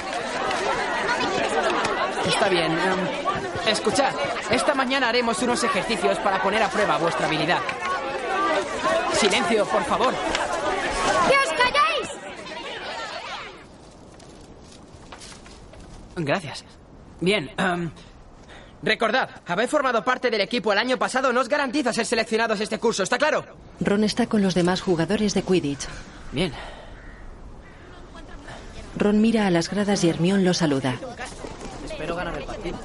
Está 2.26 2.50
bien. 2.50 2.72
em, 2.72 3.70
escuchad, 3.72 4.14
esta 4.50 4.74
mañana 4.74 5.10
haremos 5.10 5.42
unos 5.42 5.64
ejercicios 5.64 6.18
para 6.20 6.42
poner 6.42 6.64
a 6.64 6.70
prueba 6.70 6.98
vuestra 6.98 7.28
habilidad. 7.28 7.60
Silencio, 9.14 9.66
por 9.66 9.84
favor. 9.84 10.14
¡Que 10.14 11.36
os 11.36 11.54
calláis! 11.60 12.10
Gracias. 16.16 16.66
Bien. 17.20 17.52
em, 17.58 17.92
recordad, 18.82 19.30
haber 19.46 19.68
formado 19.68 20.04
parte 20.04 20.32
del 20.32 20.42
equipo 20.42 20.72
el 20.72 20.80
año 20.80 20.98
pasado 20.98 21.34
no 21.34 21.42
os 21.42 21.50
garantiza 21.50 21.92
ser 21.94 22.06
seleccionados 22.06 22.60
este 22.62 22.80
curso, 22.80 23.04
¿está 23.04 23.18
claro? 23.18 23.46
Ron 23.80 24.04
está 24.04 24.28
con 24.28 24.42
los 24.42 24.56
demás 24.56 24.82
jugadores 24.82 25.34
de 25.34 25.44
Quidditch. 25.44 25.88
Bien. 26.32 26.52
Ron 28.98 29.22
mira 29.22 29.48
a 29.48 29.50
las 29.50 29.70
gradas 29.70 30.04
y 30.04 30.10
Hermión 30.10 30.44
lo 30.44 30.54
saluda. 30.54 30.96
Espero 31.86 32.16
ganar 32.16 32.38
el 32.38 32.44
partido. 32.44 32.78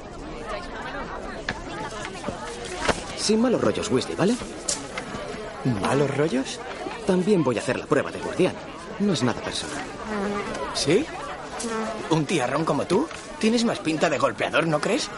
Sin 3.17 3.41
malos 3.41 3.61
rollos, 3.61 3.89
Weasley, 3.89 4.15
¿vale? 4.15 4.35
¿Malos 5.81 6.15
rollos? 6.15 6.59
También 7.07 7.43
voy 7.43 7.57
a 7.57 7.59
hacer 7.59 7.77
la 7.79 7.85
prueba 7.85 8.11
de 8.11 8.19
guardián. 8.19 8.53
No 8.99 9.13
es 9.13 9.23
nada 9.23 9.41
personal. 9.41 9.83
¿Sí? 10.73 11.05
¿Un 12.09 12.25
tiarrón 12.25 12.65
como 12.65 12.85
tú? 12.85 13.07
Tienes 13.39 13.65
más 13.65 13.79
pinta 13.79 14.09
de 14.09 14.17
golpeador, 14.17 14.67
¿no 14.67 14.79
crees? 14.79 15.09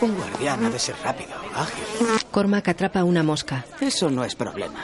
Un 0.00 0.16
guardián 0.16 0.64
ha 0.64 0.70
de 0.70 0.78
ser 0.78 0.94
rápido, 1.02 1.30
ágil. 1.54 1.84
Cormac 2.30 2.68
atrapa 2.68 3.02
una 3.04 3.22
mosca. 3.22 3.64
Eso 3.80 4.10
no 4.10 4.24
es 4.24 4.34
problema. 4.34 4.78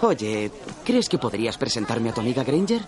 Oye, 0.00 0.50
¿crees 0.84 1.08
que 1.08 1.18
podrías 1.18 1.58
presentarme 1.58 2.10
a 2.10 2.14
tu 2.14 2.20
amiga 2.20 2.42
Granger? 2.42 2.82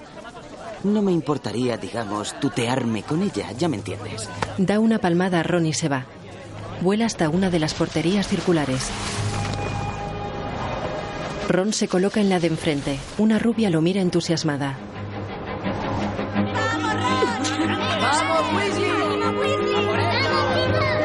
No 0.85 1.01
me 1.03 1.13
importaría, 1.13 1.77
digamos, 1.77 2.39
tutearme 2.41 3.03
con 3.03 3.23
ella, 3.23 3.53
ya 3.53 3.69
me 3.69 3.77
entiendes. 3.77 4.29
Da 4.59 4.79
una 4.81 4.99
palmada 4.99 5.41
a 5.41 5.43
Ron 5.43 5.67
y 5.67 5.73
se 5.73 5.89
va. 5.89 6.07
Vuela 6.81 7.07
hasta 7.07 7.29
una 7.29 7.51
de 7.51 7.59
las 7.59 7.75
porterías 7.75 8.27
circulares. 8.27 8.91
Ron 11.49 11.73
se 11.73 11.89
coloca 11.89 12.21
en 12.21 12.31
la 12.31 12.41
de 12.41 12.49
enfrente. 12.49 12.99
Una 13.19 13.39
rubia 13.39 13.71
lo 13.71 13.81
mira 13.81 14.01
entusiasmada. 14.01 14.77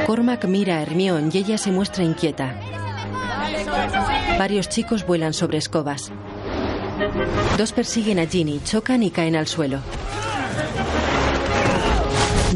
Cormac 0.10 0.46
mira 0.46 0.78
a 0.78 0.82
Hermione 0.82 1.30
y 1.32 1.38
ella 1.38 1.60
se 1.60 1.72
muestra 1.72 2.04
inquieta. 2.04 2.60
Varios 4.40 4.68
chicos 4.68 5.06
vuelan 5.06 5.36
sobre 5.36 5.60
escobas. 5.60 6.12
Dos 7.60 7.74
persiguen 7.74 8.18
a 8.18 8.26
Ginny, 8.26 8.60
chocan 8.64 9.04
y 9.04 9.12
caen 9.12 9.36
al 9.36 9.46
suelo. 9.46 9.82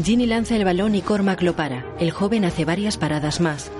Ginny 0.02 0.26
lanza 0.26 0.56
el 0.56 0.64
balón 0.64 0.96
y 0.96 1.02
Cormac 1.02 1.42
lo 1.42 1.54
para. 1.54 1.86
El 2.00 2.10
joven 2.10 2.44
hace 2.44 2.64
varias 2.64 2.96
paradas 2.96 3.40
más. 3.40 3.70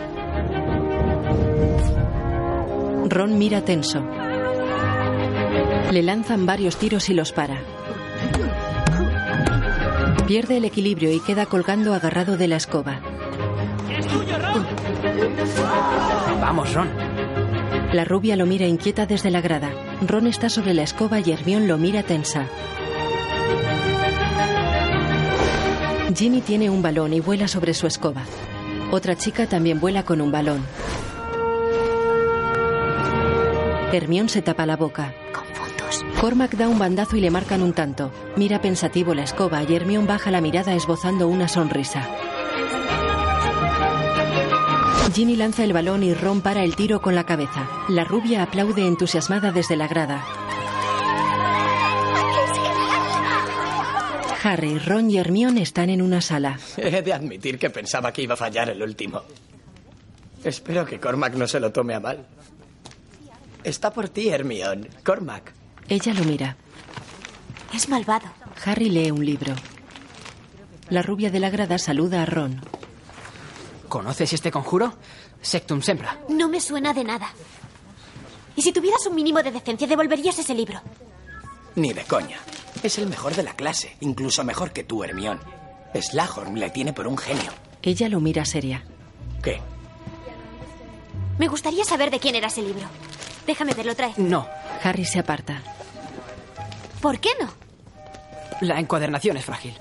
Ron 3.09 3.39
mira 3.39 3.63
tenso. 3.63 4.05
Le 5.91 6.03
lanzan 6.05 6.47
varios 6.47 6.77
tiros 6.77 7.11
y 7.11 7.15
los 7.15 7.33
para. 7.33 7.59
Pierde 10.29 10.59
el 10.59 10.65
equilibrio 10.65 11.13
y 11.13 11.19
queda 11.19 11.47
colgando 11.47 11.93
agarrado 11.93 12.37
de 12.37 12.47
la 12.47 12.55
escoba. 12.55 13.01
Vamos, 16.41 16.75
Ron. 16.75 16.89
La 17.93 18.05
rubia 18.05 18.37
lo 18.37 18.47
mira 18.47 18.67
inquieta 18.67 19.07
desde 19.07 19.31
la 19.31 19.41
grada. 19.41 19.71
Ron 20.07 20.27
está 20.27 20.49
sobre 20.49 20.75
la 20.75 20.83
escoba 20.83 21.21
y 21.21 21.31
Hermione 21.31 21.67
lo 21.67 21.79
mira 21.79 22.03
tensa. 22.03 22.47
Ginny 26.15 26.41
tiene 26.41 26.71
un 26.71 26.83
balón 26.83 27.13
y 27.13 27.21
vuela 27.21 27.49
sobre 27.49 27.75
su 27.75 27.87
escoba. 27.87 28.23
Otra 28.91 29.17
chica 29.17 29.47
también 29.47 29.81
vuela 29.81 30.05
con 30.05 30.21
un 30.21 30.31
balón. 30.31 30.65
Hermione 33.93 34.29
se 34.29 34.43
tapa 34.43 34.67
la 34.67 34.77
boca. 34.77 35.15
Cormac 36.21 36.57
da 36.57 36.69
un 36.69 36.79
bandazo 36.79 37.17
y 37.17 37.21
le 37.21 37.31
marcan 37.31 37.63
un 37.63 37.73
tanto. 37.73 38.11
Mira 38.37 38.61
pensativo 38.61 39.15
la 39.15 39.23
escoba 39.23 39.63
y 39.63 39.75
Hermione 39.75 40.07
baja 40.07 40.31
la 40.31 40.41
mirada 40.41 40.75
esbozando 40.75 41.29
una 41.29 41.49
sonrisa. 41.49 42.09
Ginny 45.13 45.37
lanza 45.37 45.65
el 45.65 45.73
balón 45.73 46.03
y 46.03 46.15
Ron 46.15 46.41
para 46.41 46.65
el 46.65 46.75
tiro 46.77 47.01
con 47.01 47.15
la 47.15 47.25
cabeza. 47.25 47.69
La 47.89 48.05
rubia 48.05 48.43
aplaude 48.43 48.87
entusiasmada 48.87 49.53
desde 49.53 49.77
la 49.77 49.87
grada. 49.87 50.25
Harry, 54.43 54.79
Ron 54.79 55.11
y 55.11 55.19
Hermione 55.19 55.63
están 55.63 55.89
en 55.89 56.03
una 56.03 56.21
sala. 56.21 56.59
He 56.77 57.03
de 57.03 57.13
admitir 57.13 57.59
que 57.59 57.71
pensaba 57.71 58.13
que 58.13 58.23
iba 58.23 58.35
a 58.35 58.37
fallar 58.37 58.69
el 58.71 58.83
último. 58.83 59.23
Espero 60.43 60.85
que 60.85 61.01
Cormac 61.01 61.35
no 61.35 61.47
se 61.47 61.61
lo 61.61 61.73
tome 61.73 61.95
a 61.95 62.01
mal. 62.01 62.27
Está 63.63 63.93
por 63.93 64.09
ti, 64.11 64.29
Hermione. 64.29 64.91
Cormac. 65.03 65.53
Ella 65.89 66.13
lo 66.13 66.25
mira. 66.25 66.57
Es 67.73 67.89
malvado. 67.89 68.27
Harry 68.67 68.91
lee 68.91 69.11
un 69.11 69.25
libro. 69.25 69.55
La 70.91 71.01
rubia 71.03 71.31
de 71.31 71.41
la 71.41 71.49
grada 71.49 71.79
saluda 71.79 72.23
a 72.23 72.27
Ron. 72.27 72.61
¿Conoces 73.89 74.33
este 74.33 74.51
conjuro? 74.51 74.95
Sectum 75.41 75.83
Sempra. 75.83 76.19
No 76.29 76.49
me 76.49 76.61
suena 76.61 76.93
de 76.93 77.05
nada. 77.05 77.29
Y 78.57 78.63
si 78.63 78.73
tuvieras 78.73 79.07
un 79.07 79.15
mínimo 79.15 79.43
de 79.43 79.51
decencia, 79.53 79.87
devolverías 79.87 80.39
ese 80.39 80.55
libro. 80.55 80.81
Ni 81.77 81.93
de 81.93 82.05
coña. 82.05 82.39
Es 82.83 82.99
el 82.99 83.07
mejor 83.09 83.35
de 83.35 83.43
la 83.43 83.55
clase, 83.55 83.97
incluso 84.01 84.45
mejor 84.45 84.73
que 84.73 84.85
tú, 84.85 85.03
Hermione. 85.05 85.41
Slughorn 85.95 86.59
le 86.59 86.71
tiene 86.71 86.93
por 86.93 87.07
un 87.07 87.17
genio. 87.19 87.53
Ella 87.83 88.09
lo 88.09 88.21
mira 88.21 88.45
seria. 88.45 88.85
¿Qué? 89.43 89.61
Me 91.39 91.49
gustaría 91.49 91.85
saber 91.85 92.11
de 92.11 92.21
quién 92.21 92.35
era 92.35 92.49
ese 92.49 92.63
libro. 92.63 92.87
Déjame 93.47 93.75
verlo, 93.75 93.95
trae. 93.95 94.15
No. 94.17 94.47
Harry 94.83 95.05
se 95.05 95.19
aparta. 95.19 95.63
¿Por 97.01 97.19
qué 97.21 97.31
no? 97.41 97.53
La 98.61 98.79
encuadernación 98.81 99.37
es 99.37 99.45
frágil. 99.45 99.77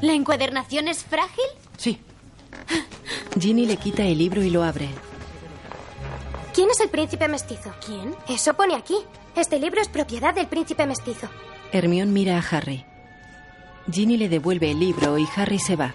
¿La 0.00 0.12
encuadernación 0.12 0.88
es 0.88 1.04
frágil? 1.04 1.44
Sí. 1.76 2.00
Ginny 3.38 3.66
le 3.66 3.76
quita 3.76 4.02
el 4.04 4.18
libro 4.18 4.42
y 4.42 4.50
lo 4.50 4.62
abre. 4.62 4.88
¿Quién 6.54 6.70
es 6.70 6.80
el 6.80 6.88
príncipe 6.88 7.28
mestizo? 7.28 7.70
¿Quién? 7.84 8.14
Eso 8.28 8.54
pone 8.54 8.74
aquí. 8.74 8.96
Este 9.34 9.58
libro 9.58 9.80
es 9.80 9.88
propiedad 9.88 10.34
del 10.34 10.46
príncipe 10.46 10.86
mestizo. 10.86 11.28
Hermione 11.70 12.12
mira 12.12 12.38
a 12.38 12.56
Harry. 12.56 12.84
Ginny 13.90 14.16
le 14.16 14.28
devuelve 14.28 14.70
el 14.70 14.80
libro 14.80 15.18
y 15.18 15.28
Harry 15.36 15.58
se 15.58 15.76
va. 15.76 15.94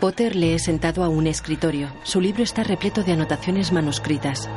Potter 0.00 0.36
lee 0.36 0.58
sentado 0.58 1.02
a 1.02 1.08
un 1.08 1.26
escritorio. 1.26 1.88
Su 2.04 2.20
libro 2.20 2.42
está 2.42 2.62
repleto 2.62 3.02
de 3.02 3.12
anotaciones 3.12 3.72
manuscritas. 3.72 4.48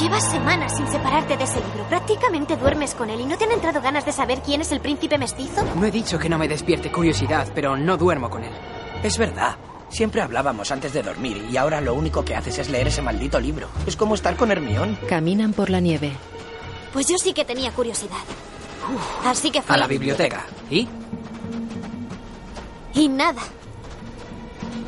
Llevas 0.00 0.28
semanas 0.28 0.76
sin 0.76 0.88
separarte 0.88 1.36
de 1.36 1.44
ese 1.44 1.60
libro. 1.60 1.84
Prácticamente 1.88 2.56
duermes 2.56 2.94
con 2.94 3.10
él 3.10 3.20
y 3.20 3.26
no 3.26 3.38
te 3.38 3.44
han 3.44 3.52
entrado 3.52 3.80
ganas 3.80 4.04
de 4.04 4.10
saber 4.12 4.40
quién 4.44 4.60
es 4.60 4.72
el 4.72 4.80
príncipe 4.80 5.18
mestizo. 5.18 5.64
No 5.76 5.86
he 5.86 5.90
dicho 5.92 6.18
que 6.18 6.28
no 6.28 6.36
me 6.36 6.48
despierte 6.48 6.90
curiosidad, 6.90 7.46
pero 7.54 7.76
no 7.76 7.96
duermo 7.96 8.28
con 8.28 8.42
él. 8.42 8.52
Es 9.02 9.18
verdad. 9.18 9.56
Siempre 9.90 10.20
hablábamos 10.20 10.72
antes 10.72 10.92
de 10.92 11.02
dormir 11.02 11.46
y 11.50 11.56
ahora 11.56 11.80
lo 11.80 11.94
único 11.94 12.24
que 12.24 12.34
haces 12.34 12.58
es 12.58 12.68
leer 12.68 12.88
ese 12.88 13.02
maldito 13.02 13.38
libro. 13.38 13.68
Es 13.86 13.94
como 13.94 14.16
estar 14.16 14.36
con 14.36 14.50
Hermión. 14.50 14.98
Caminan 15.08 15.52
por 15.52 15.70
la 15.70 15.78
nieve. 15.78 16.12
Pues 16.92 17.06
yo 17.06 17.16
sí 17.16 17.32
que 17.32 17.44
tenía 17.44 17.70
curiosidad. 17.70 18.16
Así 19.24 19.50
que 19.52 19.62
fui 19.62 19.74
A 19.74 19.78
la 19.78 19.86
biblioteca. 19.86 20.44
¿Y? 20.70 20.88
Y 22.94 23.08
nada. 23.08 23.42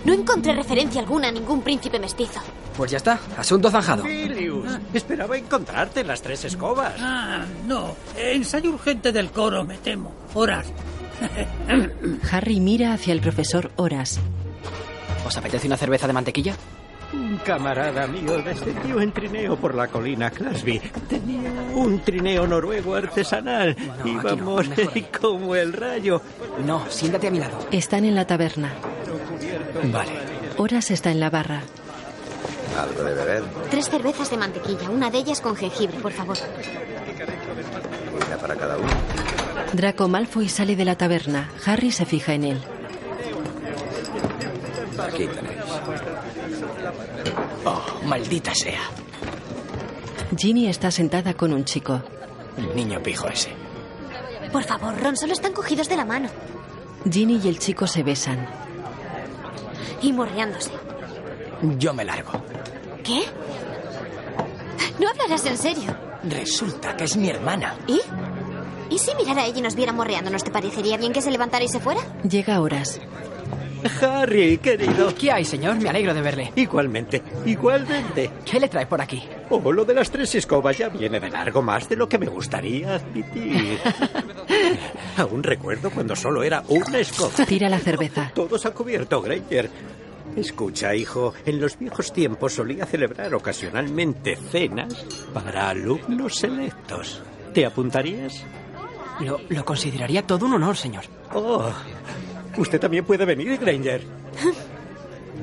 No 0.04 0.12
encontré 0.12 0.52
referencia 0.52 1.00
alguna 1.00 1.28
a 1.28 1.32
ningún 1.32 1.62
príncipe 1.62 2.00
mestizo. 2.00 2.40
Pues 2.76 2.90
ya 2.90 2.98
está. 2.98 3.18
Asunto 3.38 3.70
zanjado. 3.70 4.04
Filius, 4.04 4.78
esperaba 4.92 5.36
encontrarte 5.36 6.00
en 6.00 6.08
las 6.08 6.20
tres 6.20 6.44
escobas. 6.44 6.94
Ah, 7.00 7.44
no. 7.66 7.96
Ensayo 8.16 8.70
urgente 8.70 9.12
del 9.12 9.30
coro, 9.30 9.64
me 9.64 9.78
temo. 9.78 10.12
Horas. 10.34 10.66
Harry 12.30 12.60
mira 12.60 12.92
hacia 12.92 13.12
el 13.14 13.20
profesor 13.20 13.70
Horas. 13.76 14.20
¿Os 15.26 15.36
apetece 15.36 15.66
una 15.66 15.76
cerveza 15.76 16.06
de 16.06 16.12
mantequilla? 16.12 16.54
Un 17.12 17.38
camarada 17.38 18.06
mío 18.06 18.42
descendió 18.42 19.00
en 19.00 19.12
trineo 19.12 19.56
por 19.56 19.74
la 19.74 19.86
colina 19.88 20.30
Clasby. 20.30 20.80
Tenía 21.08 21.50
un 21.74 22.00
trineo 22.00 22.46
noruego 22.46 22.94
artesanal. 22.94 23.76
Íbamos 24.04 24.66
como 25.20 25.54
el 25.54 25.72
rayo. 25.72 26.20
No, 26.66 26.84
siéntate 26.90 27.28
a 27.28 27.30
mi 27.30 27.38
lado. 27.38 27.58
Están 27.70 28.04
en 28.04 28.14
la 28.16 28.26
taberna. 28.26 28.72
Vale. 29.92 30.10
Horas 30.58 30.90
está 30.90 31.10
en 31.10 31.20
la 31.20 31.30
barra. 31.30 31.62
¿Algo 32.78 33.02
de 33.02 33.14
beber? 33.14 33.44
Tres 33.70 33.88
cervezas 33.88 34.30
de 34.30 34.36
mantequilla, 34.36 34.90
una 34.90 35.10
de 35.10 35.18
ellas 35.18 35.40
con 35.40 35.56
jengibre, 35.56 35.98
por 35.98 36.12
favor. 36.12 36.36
Una 38.26 38.36
para 38.36 38.56
cada 38.56 38.76
uno. 38.76 38.88
Draco 39.72 40.08
Malfoy 40.08 40.48
sale 40.48 40.76
de 40.76 40.84
la 40.84 40.96
taberna. 40.96 41.50
Harry 41.64 41.90
se 41.90 42.04
fija 42.06 42.34
en 42.34 42.44
él. 42.44 42.62
Aquí 44.98 45.26
tenéis. 45.26 45.62
Oh, 47.64 47.82
maldita 48.04 48.54
sea. 48.54 48.80
Ginny 50.36 50.68
está 50.68 50.90
sentada 50.90 51.34
con 51.34 51.52
un 51.52 51.64
chico. 51.64 52.02
El 52.56 52.74
niño 52.74 53.02
pijo 53.02 53.28
ese. 53.28 53.50
Por 54.52 54.64
favor, 54.64 54.98
Ron, 55.00 55.16
solo 55.16 55.32
están 55.32 55.52
cogidos 55.52 55.88
de 55.88 55.96
la 55.96 56.04
mano. 56.04 56.28
Ginny 57.10 57.40
y 57.42 57.48
el 57.48 57.58
chico 57.58 57.86
se 57.86 58.02
besan. 58.02 58.46
Y 60.02 60.12
morreándose. 60.12 60.70
Yo 61.78 61.94
me 61.94 62.04
largo. 62.04 62.32
¿Qué? 63.02 63.22
No 64.98 65.08
hablarás 65.08 65.44
en 65.46 65.56
serio. 65.56 65.96
Resulta 66.24 66.96
que 66.96 67.04
es 67.04 67.16
mi 67.16 67.28
hermana. 67.28 67.76
¿Y? 67.86 68.00
¿Y 68.90 68.98
si 68.98 69.14
mirara 69.14 69.42
a 69.42 69.46
ella 69.46 69.58
y 69.58 69.62
nos 69.62 69.74
viera 69.74 69.92
morreándonos, 69.92 70.44
te 70.44 70.50
parecería 70.50 70.96
bien 70.96 71.12
que 71.12 71.22
se 71.22 71.30
levantara 71.30 71.64
y 71.64 71.68
se 71.68 71.80
fuera? 71.80 72.00
Llega 72.22 72.60
Horas. 72.60 73.00
Harry, 74.02 74.58
querido. 74.58 75.14
¿Qué 75.14 75.30
hay, 75.30 75.44
señor? 75.44 75.76
Me 75.76 75.88
alegro 75.88 76.12
de 76.14 76.20
verle. 76.20 76.52
Igualmente, 76.56 77.22
igualmente. 77.44 78.30
¿Qué 78.44 78.58
le 78.58 78.68
trae 78.68 78.86
por 78.86 79.00
aquí? 79.00 79.22
Oh, 79.50 79.72
lo 79.72 79.84
de 79.84 79.94
las 79.94 80.10
tres 80.10 80.34
escobas 80.34 80.78
ya 80.78 80.88
viene 80.88 81.20
de 81.20 81.30
largo 81.30 81.62
más 81.62 81.88
de 81.88 81.96
lo 81.96 82.08
que 82.08 82.18
me 82.18 82.26
gustaría 82.26 82.94
admitir. 82.96 83.78
Aún 85.16 85.42
recuerdo 85.42 85.90
cuando 85.90 86.16
solo 86.16 86.42
era 86.42 86.62
una 86.68 86.98
escoba. 86.98 87.44
Tira 87.46 87.68
la 87.68 87.78
cerveza. 87.78 88.32
Todos 88.34 88.64
han 88.66 88.72
cubierto, 88.72 89.20
Granger. 89.22 89.70
Escucha, 90.36 90.94
hijo, 90.94 91.32
en 91.46 91.60
los 91.60 91.78
viejos 91.78 92.12
tiempos 92.12 92.52
solía 92.54 92.84
celebrar 92.84 93.34
ocasionalmente 93.34 94.36
cenas 94.36 94.94
para 95.32 95.70
alumnos 95.70 96.36
selectos. 96.36 97.22
¿Te 97.54 97.64
apuntarías? 97.64 98.44
Lo, 99.20 99.40
lo 99.48 99.64
consideraría 99.64 100.22
todo 100.26 100.44
un 100.44 100.52
honor, 100.54 100.76
señor. 100.76 101.04
Oh, 101.32 101.70
usted 102.58 102.78
también 102.78 103.04
puede 103.06 103.24
venir, 103.24 103.56
Granger. 103.58 104.02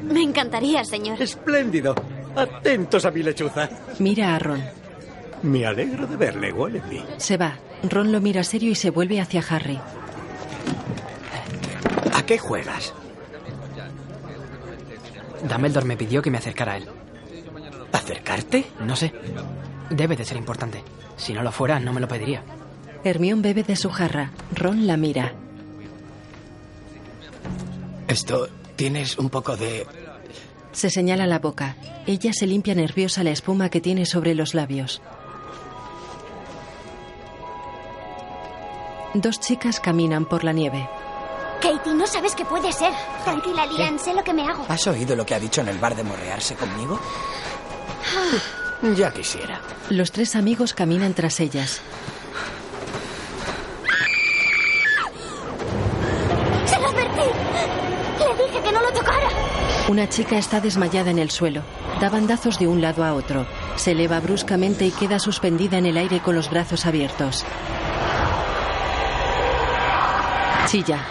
Me 0.04 0.22
encantaría, 0.22 0.86
señor. 0.86 1.20
Espléndido. 1.22 1.96
Atentos 2.36 3.04
a 3.06 3.12
mi 3.12 3.24
lechuza. 3.24 3.70
Mira 4.00 4.36
a 4.36 4.40
Ron. 4.40 4.64
Me 5.42 5.66
alegro 5.66 6.06
de 6.06 6.16
verle, 6.18 6.54
Wallenby. 6.54 7.04
Se 7.18 7.38
va. 7.38 7.58
Ron 7.90 8.12
lo 8.12 8.22
mira 8.22 8.44
serio 8.44 8.72
y 8.72 8.76
se 8.76 8.92
vuelve 8.92 9.20
hacia 9.20 9.44
Harry. 9.50 9.80
¿A 12.14 12.26
qué 12.26 12.38
juegas? 12.38 12.94
Dumbledore 15.44 15.86
me 15.86 15.98
pidió 15.98 16.22
que 16.22 16.32
me 16.32 16.38
acercara 16.38 16.74
a 16.74 16.78
él. 16.78 16.88
¿Acercarte? 17.92 18.66
No 18.80 18.96
sé. 18.96 19.14
Debe 19.90 20.16
de 20.16 20.26
ser 20.26 20.38
importante. 20.38 20.84
Si 21.18 21.34
no 21.34 21.44
lo 21.44 21.52
fuera, 21.52 21.80
no 21.80 21.94
me 21.94 22.02
lo 22.02 22.08
pediría. 22.08 22.44
Hermión 23.04 23.42
bebe 23.42 23.64
de 23.64 23.76
su 23.76 23.90
jarra. 23.90 24.32
Ron 24.54 24.88
la 24.88 24.98
mira. 24.98 25.34
Esto, 28.08 28.48
tienes 28.76 29.18
un 29.18 29.30
poco 29.30 29.58
de... 29.58 29.86
Se 30.72 30.90
señala 30.90 31.28
la 31.28 31.40
boca. 31.40 31.76
Ella 32.08 32.34
se 32.34 32.48
limpia 32.48 32.74
nerviosa 32.74 33.24
la 33.24 33.32
espuma 33.32 33.70
que 33.70 33.82
tiene 33.82 34.06
sobre 34.06 34.34
los 34.34 34.54
labios. 34.54 35.02
Dos 39.14 39.40
chicas 39.40 39.80
caminan 39.80 40.26
por 40.26 40.44
la 40.44 40.54
nieve. 40.54 40.90
Katie, 41.62 41.94
no 41.94 42.06
sabes 42.08 42.36
qué 42.36 42.46
puede 42.46 42.72
ser. 42.72 42.92
Tranquila, 43.24 43.66
Lian, 43.66 43.98
sé 44.00 44.14
lo 44.14 44.24
que 44.24 44.34
me 44.34 44.44
hago. 44.44 44.66
¿Has 44.68 44.86
oído 44.88 45.16
lo 45.16 45.26
que 45.26 45.36
ha 45.36 45.40
dicho 45.40 45.62
en 45.62 45.70
el 45.70 45.78
bar 45.78 45.96
de 45.96 46.04
morrearse 46.04 46.56
conmigo? 46.56 47.00
Ya 48.96 49.12
quisiera. 49.12 49.62
Los 49.90 50.12
tres 50.12 50.36
amigos 50.36 50.74
caminan 50.74 51.14
tras 51.14 51.40
ellas. 51.40 51.82
¡Se 56.66 56.80
lo 56.80 56.88
advertí! 56.88 57.22
Le 58.20 58.44
dije 58.46 58.62
que 58.62 58.72
no 58.74 58.82
lo 58.82 58.92
tocara. 58.92 59.30
Una 59.88 60.10
chica 60.10 60.38
está 60.38 60.60
desmayada 60.60 61.12
en 61.12 61.20
el 61.20 61.32
suelo. 61.32 61.62
Da 62.02 62.10
bandazos 62.10 62.60
de 62.60 62.68
un 62.68 62.82
lado 62.82 63.06
a 63.06 63.14
otro. 63.14 63.46
Se 63.78 63.92
eleva 63.92 64.20
bruscamente 64.20 64.86
y 64.86 64.92
queda 64.92 65.18
suspendida 65.20 65.78
en 65.78 65.86
el 65.86 65.98
aire 65.98 66.20
con 66.22 66.36
los 66.36 66.50
brazos 66.50 66.86
abiertos. 66.86 67.46
Chilla. 70.68 71.06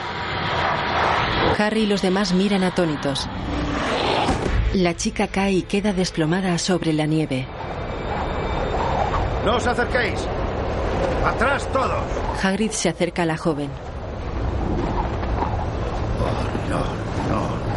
Harry 1.58 1.82
y 1.82 1.86
los 1.86 2.02
demás 2.02 2.32
miran 2.32 2.64
atónitos. 2.64 3.28
La 4.74 4.96
chica 4.96 5.28
cae 5.28 5.52
y 5.52 5.62
queda 5.62 5.92
desplomada 5.92 6.56
sobre 6.58 6.92
la 6.92 7.06
nieve. 7.06 7.46
¡No 9.44 9.56
os 9.56 9.66
acerquéis! 9.66 10.20
¡Atrás 11.26 11.68
todos! 11.72 12.02
Hagrid 12.42 12.70
se 12.70 12.88
acerca 12.88 13.22
a 13.22 13.26
la 13.26 13.36
joven. 13.36 13.68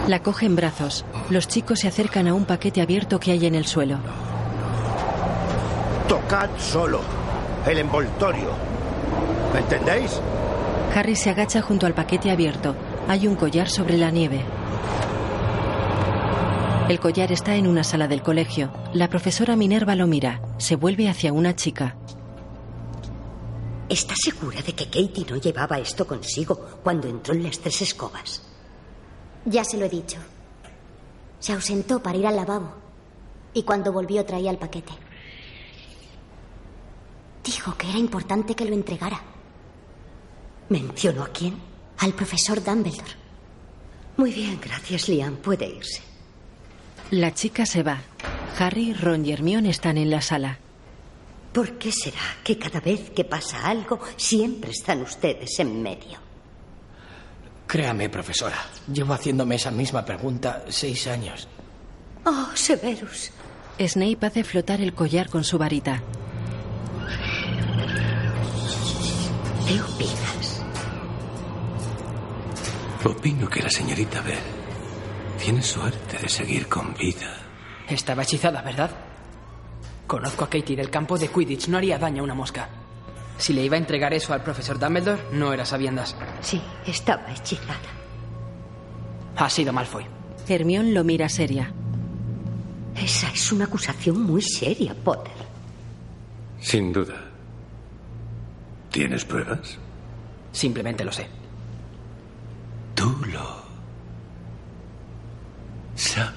La 0.07 0.21
coge 0.21 0.45
en 0.45 0.55
brazos. 0.55 1.03
Los 1.31 1.47
chicos 1.47 1.79
se 1.79 1.87
acercan 1.87 2.27
a 2.27 2.33
un 2.35 2.45
paquete 2.45 2.81
abierto 2.81 3.19
que 3.19 3.31
hay 3.31 3.47
en 3.47 3.55
el 3.55 3.65
suelo. 3.65 3.97
Tocad 6.07 6.49
solo 6.59 7.01
el 7.65 7.79
envoltorio. 7.79 8.49
¿Me 9.51 9.59
entendéis? 9.61 10.21
Harry 10.95 11.15
se 11.15 11.31
agacha 11.31 11.61
junto 11.61 11.87
al 11.87 11.93
paquete 11.93 12.29
abierto. 12.29 12.75
Hay 13.07 13.27
un 13.27 13.35
collar 13.35 13.69
sobre 13.69 13.97
la 13.97 14.09
nieve. 14.09 14.43
El 16.89 16.99
collar 16.99 17.31
está 17.31 17.55
en 17.55 17.67
una 17.67 17.83
sala 17.83 18.07
del 18.07 18.23
colegio. 18.23 18.71
La 18.93 19.09
profesora 19.09 19.55
Minerva 19.55 19.95
lo 19.95 20.07
mira. 20.07 20.41
Se 20.57 20.75
vuelve 20.75 21.07
hacia 21.07 21.31
una 21.31 21.55
chica. 21.55 21.95
¿Estás 23.89 24.17
segura 24.23 24.59
de 24.63 24.73
que 24.73 24.85
Katie 24.85 25.25
no 25.29 25.37
llevaba 25.37 25.77
esto 25.77 26.07
consigo 26.07 26.55
cuando 26.83 27.07
entró 27.07 27.35
en 27.35 27.43
las 27.43 27.59
tres 27.59 27.83
escobas? 27.83 28.41
Ya 29.45 29.63
se 29.63 29.77
lo 29.77 29.85
he 29.85 29.89
dicho. 29.89 30.17
Se 31.39 31.53
ausentó 31.53 32.01
para 32.01 32.17
ir 32.17 32.25
al 32.25 32.35
lavabo. 32.35 32.73
Y 33.53 33.61
cuando 33.61 33.93
volvió 33.93 34.25
traía 34.25 34.49
el 34.49 34.57
paquete. 34.57 34.93
Dijo 37.43 37.77
que 37.77 37.87
era 37.87 37.99
importante 37.99 38.55
que 38.55 38.65
lo 38.65 38.73
entregara. 38.73 39.21
¿Mencionó 40.69 41.23
a 41.23 41.27
quién? 41.27 41.74
Al 41.99 42.13
profesor 42.13 42.63
Dumbledore. 42.63 43.13
Muy 44.17 44.31
bien, 44.31 44.59
gracias, 44.61 45.09
Liam. 45.09 45.37
Puede 45.37 45.67
irse. 45.67 46.01
La 47.11 47.33
chica 47.33 47.65
se 47.65 47.83
va. 47.83 48.01
Harry, 48.57 48.93
Ron 48.93 49.25
y 49.25 49.31
Hermione 49.31 49.69
están 49.69 49.97
en 49.97 50.09
la 50.09 50.21
sala. 50.21 50.59
¿Por 51.53 51.77
qué 51.77 51.91
será 51.91 52.19
que 52.43 52.57
cada 52.57 52.79
vez 52.79 53.11
que 53.11 53.23
pasa 53.23 53.65
algo 53.67 53.99
siempre 54.17 54.71
están 54.71 55.01
ustedes 55.01 55.59
en 55.59 55.81
medio? 55.81 56.19
Créame, 57.67 58.09
profesora. 58.09 58.57
Llevo 58.91 59.13
haciéndome 59.13 59.55
esa 59.55 59.71
misma 59.71 60.05
pregunta 60.05 60.65
seis 60.69 61.07
años. 61.07 61.47
Oh, 62.25 62.47
Severus. 62.53 63.31
Snape 63.79 64.25
hace 64.25 64.43
flotar 64.43 64.81
el 64.81 64.93
collar 64.93 65.29
con 65.29 65.43
su 65.43 65.57
varita. 65.57 66.01
¿Qué 69.67 69.81
opinas? 69.81 70.34
Opino 73.05 73.47
que 73.47 73.61
la 73.61 73.69
señorita 73.69 74.19
Bell 74.21 74.39
tiene 75.37 75.61
suerte 75.61 76.17
de 76.17 76.27
seguir 76.27 76.67
con 76.67 76.93
vida. 76.95 77.37
Estaba 77.87 78.23
hechizada, 78.23 78.61
¿verdad? 78.63 78.89
Conozco 80.07 80.45
a 80.45 80.49
Katie 80.49 80.75
del 80.75 80.89
campo 80.89 81.17
de 81.17 81.27
Quidditch. 81.27 81.67
No 81.67 81.77
haría 81.77 81.99
daño 81.99 82.21
a 82.21 82.23
una 82.23 82.33
mosca. 82.33 82.67
Si 83.37 83.53
le 83.53 83.63
iba 83.63 83.75
a 83.75 83.79
entregar 83.79 84.13
eso 84.13 84.33
al 84.33 84.43
profesor 84.43 84.79
Dumbledore, 84.79 85.21
no 85.33 85.53
era 85.53 85.65
sabiendas. 85.65 86.15
Sí, 86.41 86.61
estaba 86.87 87.31
hechizada. 87.31 87.77
Ha 89.37 89.49
sido 89.49 89.71
Malfoy. 89.71 90.05
Hermión 90.47 90.93
lo 90.93 91.03
mira 91.03 91.29
seria. 91.29 91.71
Esa 92.95 93.29
es 93.29 93.51
una 93.51 93.65
acusación 93.65 94.21
muy 94.23 94.41
seria, 94.41 94.95
Potter. 94.95 95.33
Sin 96.59 96.93
duda. 96.93 97.25
¿Tienes 98.89 99.25
pruebas? 99.25 99.77
Simplemente 100.51 101.03
lo 101.03 101.11
sé. 101.11 101.27
Tú 102.95 103.13
lo 103.31 103.63
sabes. 105.95 106.35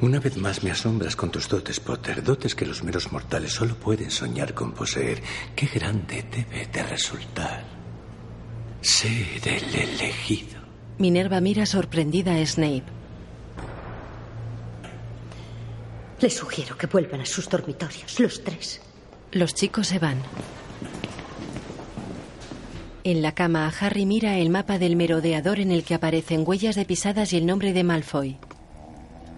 Una 0.00 0.18
vez 0.18 0.36
más 0.36 0.62
me 0.62 0.70
asombras 0.70 1.16
con 1.16 1.30
tus 1.30 1.48
dotes, 1.48 1.80
Potter. 1.80 2.22
Dotes 2.22 2.54
que 2.54 2.66
los 2.66 2.82
meros 2.82 3.12
mortales 3.12 3.52
solo 3.52 3.74
pueden 3.76 4.10
soñar 4.10 4.52
con 4.54 4.72
poseer. 4.72 5.22
Qué 5.54 5.66
grande 5.66 6.24
debe 6.30 6.66
de 6.66 6.82
resultar 6.82 7.64
ser 8.80 9.40
el 9.44 9.74
elegido. 9.74 10.60
Minerva 10.98 11.40
mira 11.40 11.66
sorprendida 11.66 12.34
a 12.34 12.44
Snape. 12.44 12.84
Les 16.20 16.36
sugiero 16.36 16.76
que 16.76 16.86
vuelvan 16.86 17.20
a 17.20 17.26
sus 17.26 17.48
dormitorios, 17.48 18.20
los 18.20 18.44
tres. 18.44 18.80
Los 19.32 19.54
chicos 19.54 19.88
se 19.88 19.98
van. 19.98 20.18
En 23.04 23.20
la 23.20 23.34
cama, 23.34 23.72
Harry 23.80 24.06
mira 24.06 24.38
el 24.38 24.48
mapa 24.50 24.78
del 24.78 24.94
merodeador 24.94 25.58
en 25.58 25.72
el 25.72 25.82
que 25.82 25.94
aparecen 25.94 26.44
huellas 26.46 26.76
de 26.76 26.84
pisadas 26.84 27.32
y 27.32 27.36
el 27.36 27.46
nombre 27.46 27.72
de 27.72 27.82
Malfoy. 27.82 28.36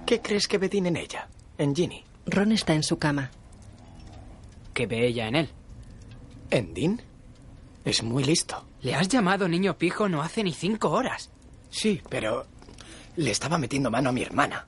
¿Qué 0.04 0.20
crees 0.20 0.46
que 0.46 0.58
ve 0.58 0.68
Dean 0.68 0.86
en 0.86 0.96
ella? 0.98 1.28
En 1.56 1.74
Ginny. 1.74 2.04
Ron 2.26 2.52
está 2.52 2.74
en 2.74 2.82
su 2.82 2.98
cama. 2.98 3.30
¿Qué 4.74 4.86
ve 4.86 5.06
ella 5.06 5.28
en 5.28 5.36
él? 5.36 5.48
¿En 6.50 6.74
Dean? 6.74 7.00
Es 7.86 8.02
muy 8.02 8.22
listo. 8.22 8.66
Le 8.82 8.94
has 8.94 9.08
llamado 9.08 9.48
niño 9.48 9.78
pijo 9.78 10.10
no 10.10 10.22
hace 10.22 10.44
ni 10.44 10.52
cinco 10.52 10.90
horas. 10.90 11.30
Sí, 11.70 12.02
pero 12.10 12.46
le 13.16 13.30
estaba 13.30 13.56
metiendo 13.56 13.90
mano 13.90 14.10
a 14.10 14.12
mi 14.12 14.22
hermana. 14.22 14.66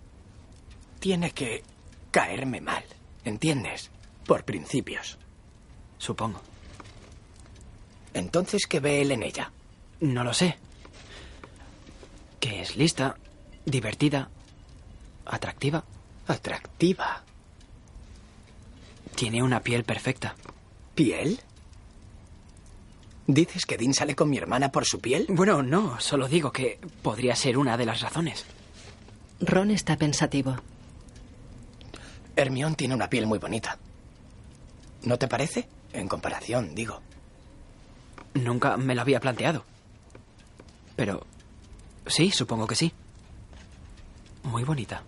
Tiene 1.01 1.33
que 1.33 1.63
caerme 2.11 2.63
mal, 2.63 2.85
¿entiendes? 3.25 3.91
Por 4.27 4.45
principios. 4.45 5.19
Supongo. 5.99 6.41
Entonces, 8.17 8.67
¿qué 8.67 8.81
ve 8.81 9.03
él 9.03 9.13
en 9.13 9.23
ella? 9.23 9.53
No 10.01 10.25
lo 10.25 10.33
sé. 10.33 10.57
Que 12.41 12.63
es 12.63 12.75
lista, 12.75 13.19
divertida, 13.67 14.31
atractiva. 15.27 15.85
¿Atractiva? 16.27 17.23
Tiene 19.15 19.43
una 19.43 19.61
piel 19.61 19.85
perfecta. 19.85 20.35
¿Piel? 20.95 21.41
¿Dices 23.27 23.67
que 23.67 23.77
Dean 23.77 23.93
sale 23.93 24.17
con 24.17 24.31
mi 24.31 24.39
hermana 24.39 24.73
por 24.73 24.87
su 24.87 24.99
piel? 24.99 25.27
Bueno, 25.29 25.63
no, 25.63 26.01
solo 26.01 26.27
digo 26.27 26.53
que 26.53 26.81
podría 27.03 27.37
ser 27.37 27.59
una 27.59 27.77
de 27.77 27.85
las 27.85 28.01
razones. 28.01 28.47
Ron 29.41 29.71
está 29.71 29.99
pensativo. 29.99 30.57
Hermión 32.35 32.77
tiene 32.77 32.95
una 32.95 33.11
piel 33.11 33.27
muy 33.27 33.39
bonita. 33.39 33.79
¿No 35.03 35.19
te 35.19 35.29
parece? 35.29 35.69
En 35.93 36.09
comparación, 36.09 36.75
digo. 36.75 37.03
Nunca 38.43 38.77
me 38.77 38.95
lo 38.95 39.03
había 39.03 39.21
planteado. 39.21 39.65
Pero 40.97 41.27
sí, 42.07 42.31
supongo 42.31 42.67
que 42.67 42.75
sí. 42.75 42.93
Muy 44.45 44.65
bonita. 44.65 45.03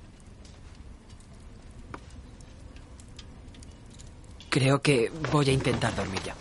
Creo 4.51 4.81
que 4.81 5.11
voy 5.31 5.49
a 5.49 5.53
intentar 5.53 5.95
dormir 5.95 6.21
ya. 6.25 6.35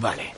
Vale. 0.00 0.32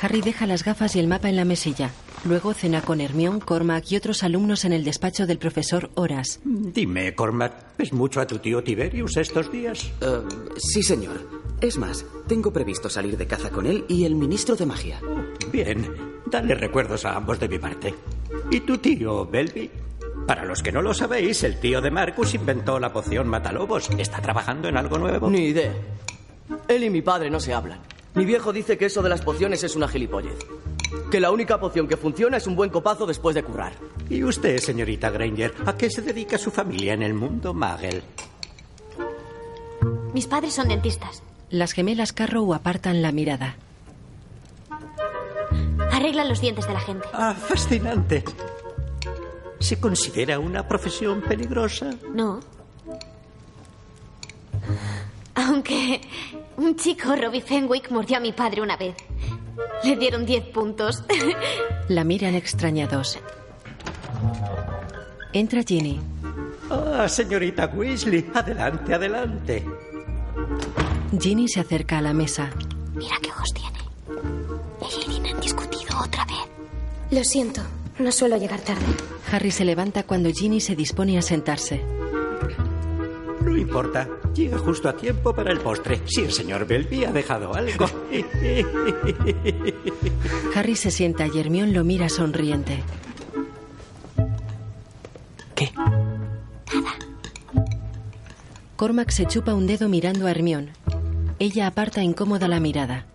Harry 0.00 0.20
deja 0.20 0.46
las 0.46 0.64
gafas 0.64 0.94
y 0.96 1.00
el 1.00 1.08
mapa 1.08 1.28
en 1.28 1.36
la 1.36 1.44
mesilla. 1.44 1.90
Luego 2.24 2.52
cena 2.52 2.82
con 2.82 3.00
Hermione, 3.00 3.40
Cormac 3.40 3.90
y 3.90 3.96
otros 3.96 4.22
alumnos 4.22 4.64
en 4.64 4.72
el 4.72 4.84
despacho 4.84 5.26
del 5.26 5.38
profesor 5.38 5.90
Horas. 5.94 6.40
Dime, 6.44 7.14
Cormac, 7.14 7.76
¿ves 7.76 7.92
mucho 7.92 8.20
a 8.20 8.26
tu 8.26 8.38
tío 8.38 8.62
Tiberius 8.62 9.16
estos 9.16 9.50
días? 9.50 9.90
Eh, 10.00 10.22
sí, 10.56 10.82
señor. 10.82 11.47
Es 11.60 11.76
más, 11.76 12.06
tengo 12.28 12.52
previsto 12.52 12.88
salir 12.88 13.16
de 13.16 13.26
caza 13.26 13.50
con 13.50 13.66
él 13.66 13.84
y 13.88 14.04
el 14.04 14.14
ministro 14.14 14.54
de 14.54 14.64
magia. 14.64 15.00
Bien, 15.50 15.92
dale 16.26 16.54
recuerdos 16.54 17.04
a 17.04 17.16
ambos 17.16 17.40
de 17.40 17.48
mi 17.48 17.58
parte. 17.58 17.94
¿Y 18.50 18.60
tu 18.60 18.78
tío, 18.78 19.26
Belby? 19.26 19.68
Para 20.24 20.44
los 20.44 20.62
que 20.62 20.70
no 20.70 20.82
lo 20.82 20.94
sabéis, 20.94 21.42
el 21.42 21.58
tío 21.58 21.80
de 21.80 21.90
Marcus 21.90 22.34
inventó 22.34 22.78
la 22.78 22.92
poción 22.92 23.26
Matalobos. 23.26 23.90
¿Está 23.98 24.20
trabajando 24.20 24.68
en 24.68 24.76
algo 24.76 24.98
nuevo? 24.98 25.28
Ni 25.28 25.46
idea. 25.46 25.74
Él 26.68 26.84
y 26.84 26.90
mi 26.90 27.02
padre 27.02 27.28
no 27.28 27.40
se 27.40 27.52
hablan. 27.52 27.80
Mi 28.14 28.24
viejo 28.24 28.52
dice 28.52 28.78
que 28.78 28.86
eso 28.86 29.02
de 29.02 29.08
las 29.08 29.22
pociones 29.22 29.64
es 29.64 29.74
una 29.74 29.88
gilipollez. 29.88 30.38
Que 31.10 31.18
la 31.18 31.32
única 31.32 31.58
poción 31.58 31.88
que 31.88 31.96
funciona 31.96 32.36
es 32.36 32.46
un 32.46 32.54
buen 32.54 32.70
copazo 32.70 33.04
después 33.04 33.34
de 33.34 33.42
currar. 33.42 33.72
¿Y 34.08 34.22
usted, 34.22 34.58
señorita 34.58 35.10
Granger, 35.10 35.54
a 35.66 35.76
qué 35.76 35.90
se 35.90 36.02
dedica 36.02 36.38
su 36.38 36.52
familia 36.52 36.94
en 36.94 37.02
el 37.02 37.14
mundo 37.14 37.52
Magel? 37.52 38.02
Mis 40.14 40.26
padres 40.26 40.54
son 40.54 40.68
dentistas. 40.68 41.22
Las 41.50 41.72
gemelas 41.72 42.12
Carrow 42.12 42.52
apartan 42.52 43.00
la 43.00 43.12
mirada. 43.12 43.56
Arreglan 45.92 46.28
los 46.28 46.40
dientes 46.40 46.66
de 46.66 46.72
la 46.74 46.80
gente. 46.80 47.06
Ah, 47.12 47.34
fascinante. 47.34 48.22
¿Se 49.58 49.80
considera 49.80 50.38
una 50.38 50.68
profesión 50.68 51.22
peligrosa? 51.22 51.90
No. 52.12 52.40
Aunque 55.34 56.00
un 56.56 56.76
chico, 56.76 57.16
Robbie 57.16 57.40
Fenwick, 57.40 57.90
mordió 57.90 58.18
a 58.18 58.20
mi 58.20 58.32
padre 58.32 58.60
una 58.60 58.76
vez. 58.76 58.94
Le 59.84 59.96
dieron 59.96 60.26
10 60.26 60.44
puntos. 60.46 61.02
La 61.88 62.04
miran 62.04 62.34
extrañados. 62.34 63.18
Entra 65.32 65.62
Ginny. 65.62 66.00
Ah, 66.70 67.08
señorita 67.08 67.66
Weasley, 67.66 68.30
adelante, 68.34 68.94
adelante. 68.94 69.64
Ginny 71.16 71.48
se 71.48 71.60
acerca 71.60 71.98
a 71.98 72.02
la 72.02 72.12
mesa. 72.12 72.50
Mira 72.94 73.16
qué 73.22 73.30
ojos 73.30 73.52
tiene. 73.54 73.78
Ella 74.80 74.98
y 75.06 75.20
Dean 75.20 75.34
han 75.34 75.40
discutido 75.40 75.98
otra 75.98 76.24
vez. 76.26 76.36
Lo 77.10 77.24
siento, 77.24 77.62
no 77.98 78.12
suelo 78.12 78.36
llegar 78.36 78.60
tarde. 78.60 78.84
Harry 79.32 79.50
se 79.50 79.64
levanta 79.64 80.02
cuando 80.02 80.30
Ginny 80.30 80.60
se 80.60 80.76
dispone 80.76 81.18
a 81.18 81.22
sentarse. 81.22 81.82
No 83.42 83.56
importa, 83.56 84.08
llega 84.34 84.58
justo 84.58 84.88
a 84.88 84.96
tiempo 84.96 85.34
para 85.34 85.50
el 85.50 85.60
postre. 85.60 86.00
Si 86.06 86.20
el 86.22 86.32
señor 86.32 86.66
Belby 86.66 87.04
ha 87.04 87.12
dejado 87.12 87.54
algo. 87.54 87.86
Harry 90.54 90.76
se 90.76 90.90
sienta 90.90 91.26
y 91.26 91.38
Hermione 91.38 91.72
lo 91.72 91.84
mira 91.84 92.08
sonriente. 92.08 92.82
¿Qué? 95.54 95.72
Cormac 98.76 99.10
se 99.10 99.26
chupa 99.26 99.54
un 99.54 99.66
dedo 99.66 99.88
mirando 99.88 100.26
a 100.26 100.30
Hermione. 100.30 100.72
Ella 101.38 101.68
aparta 101.68 102.02
incómoda 102.02 102.48
la 102.48 102.60
mirada. 102.60 103.06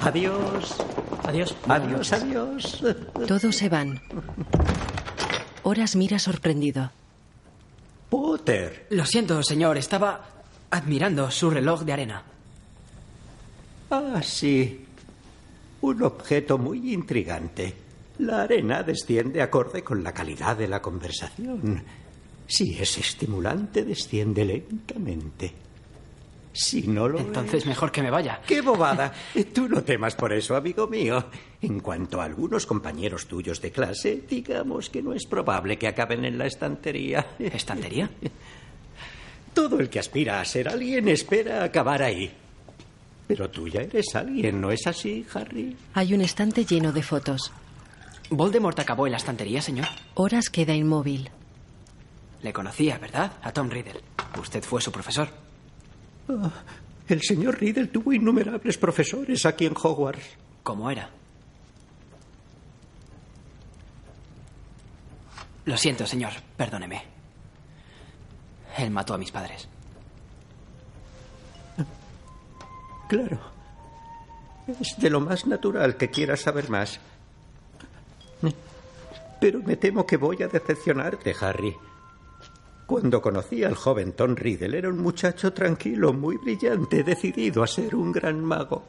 Adiós. 0.00 0.76
Adiós. 1.24 1.56
Adiós, 1.66 2.12
adiós. 2.12 2.82
Todos 3.26 3.56
se 3.56 3.68
van. 3.68 4.00
Horas 5.62 5.96
mira 5.96 6.18
sorprendido. 6.18 6.90
Potter. 8.08 8.86
Lo 8.90 9.04
siento, 9.04 9.42
señor. 9.42 9.76
Estaba 9.76 10.24
admirando 10.70 11.30
su 11.30 11.50
reloj 11.50 11.82
de 11.82 11.92
arena. 11.92 12.22
Ah, 13.90 14.20
sí. 14.22 14.86
Un 15.80 16.02
objeto 16.02 16.56
muy 16.56 16.92
intrigante. 16.94 17.74
La 18.18 18.42
arena 18.42 18.82
desciende 18.82 19.42
acorde 19.42 19.82
con 19.82 20.02
la 20.02 20.12
calidad 20.12 20.56
de 20.56 20.68
la 20.68 20.80
conversación. 20.80 21.82
Si 22.46 22.78
es 22.78 22.98
estimulante, 22.98 23.84
desciende 23.84 24.44
lentamente. 24.44 25.52
Si 26.52 26.82
no 26.82 27.08
lo 27.08 27.18
Entonces 27.18 27.66
mejor 27.66 27.92
que 27.92 28.02
me 28.02 28.10
vaya. 28.10 28.40
¡Qué 28.46 28.60
bobada! 28.60 29.12
Tú 29.54 29.68
no 29.68 29.82
temas 29.82 30.14
por 30.14 30.32
eso, 30.32 30.56
amigo 30.56 30.86
mío. 30.86 31.26
En 31.62 31.80
cuanto 31.80 32.20
a 32.20 32.24
algunos 32.24 32.66
compañeros 32.66 33.26
tuyos 33.26 33.60
de 33.60 33.70
clase, 33.70 34.24
digamos 34.28 34.90
que 34.90 35.02
no 35.02 35.12
es 35.12 35.26
probable 35.26 35.78
que 35.78 35.88
acaben 35.88 36.24
en 36.24 36.38
la 36.38 36.46
estantería. 36.46 37.26
¿Estantería? 37.38 38.10
Todo 39.54 39.80
el 39.80 39.88
que 39.88 39.98
aspira 39.98 40.40
a 40.40 40.44
ser 40.44 40.68
alguien 40.68 41.08
espera 41.08 41.64
acabar 41.64 42.02
ahí. 42.02 42.32
Pero 43.26 43.50
tú 43.50 43.68
ya 43.68 43.82
eres 43.82 44.14
alguien, 44.14 44.60
¿no 44.60 44.70
es 44.70 44.86
así, 44.86 45.26
Harry? 45.34 45.76
Hay 45.94 46.14
un 46.14 46.22
estante 46.22 46.64
lleno 46.64 46.92
de 46.92 47.02
fotos. 47.02 47.52
Voldemort 48.30 48.78
acabó 48.78 49.06
en 49.06 49.12
la 49.12 49.18
estantería, 49.18 49.60
señor. 49.60 49.86
Horas 50.14 50.48
queda 50.50 50.74
inmóvil. 50.74 51.30
Le 52.42 52.52
conocía, 52.52 52.98
¿verdad? 52.98 53.32
A 53.42 53.52
Tom 53.52 53.68
Riddle. 53.68 54.00
Usted 54.40 54.62
fue 54.62 54.80
su 54.80 54.92
profesor. 54.92 55.28
Ah, 56.28 56.50
el 57.08 57.22
señor 57.22 57.58
Riddle 57.58 57.86
tuvo 57.86 58.12
innumerables 58.12 58.76
profesores 58.76 59.46
aquí 59.46 59.66
en 59.66 59.74
Hogwarts. 59.74 60.36
¿Cómo 60.62 60.90
era? 60.90 61.10
Lo 65.64 65.76
siento, 65.76 66.06
señor. 66.06 66.32
Perdóneme. 66.56 67.02
Él 68.76 68.90
mató 68.90 69.14
a 69.14 69.18
mis 69.18 69.30
padres. 69.30 69.68
Claro. 73.08 73.38
Es 74.80 74.98
de 74.98 75.08
lo 75.08 75.20
más 75.20 75.46
natural 75.46 75.96
que 75.96 76.10
quieras 76.10 76.40
saber 76.40 76.68
más. 76.68 77.00
Pero 79.40 79.60
me 79.62 79.76
temo 79.76 80.04
que 80.04 80.16
voy 80.16 80.42
a 80.42 80.48
decepcionarte, 80.48 81.34
Harry. 81.40 81.74
Cuando 82.88 83.20
conocí 83.20 83.62
al 83.64 83.74
joven 83.74 84.14
Tom 84.14 84.34
Riddle 84.34 84.78
era 84.78 84.88
un 84.88 85.02
muchacho 85.02 85.52
tranquilo, 85.52 86.14
muy 86.14 86.38
brillante, 86.38 87.04
decidido 87.04 87.62
a 87.62 87.66
ser 87.66 87.94
un 87.94 88.10
gran 88.10 88.42
mago. 88.42 88.82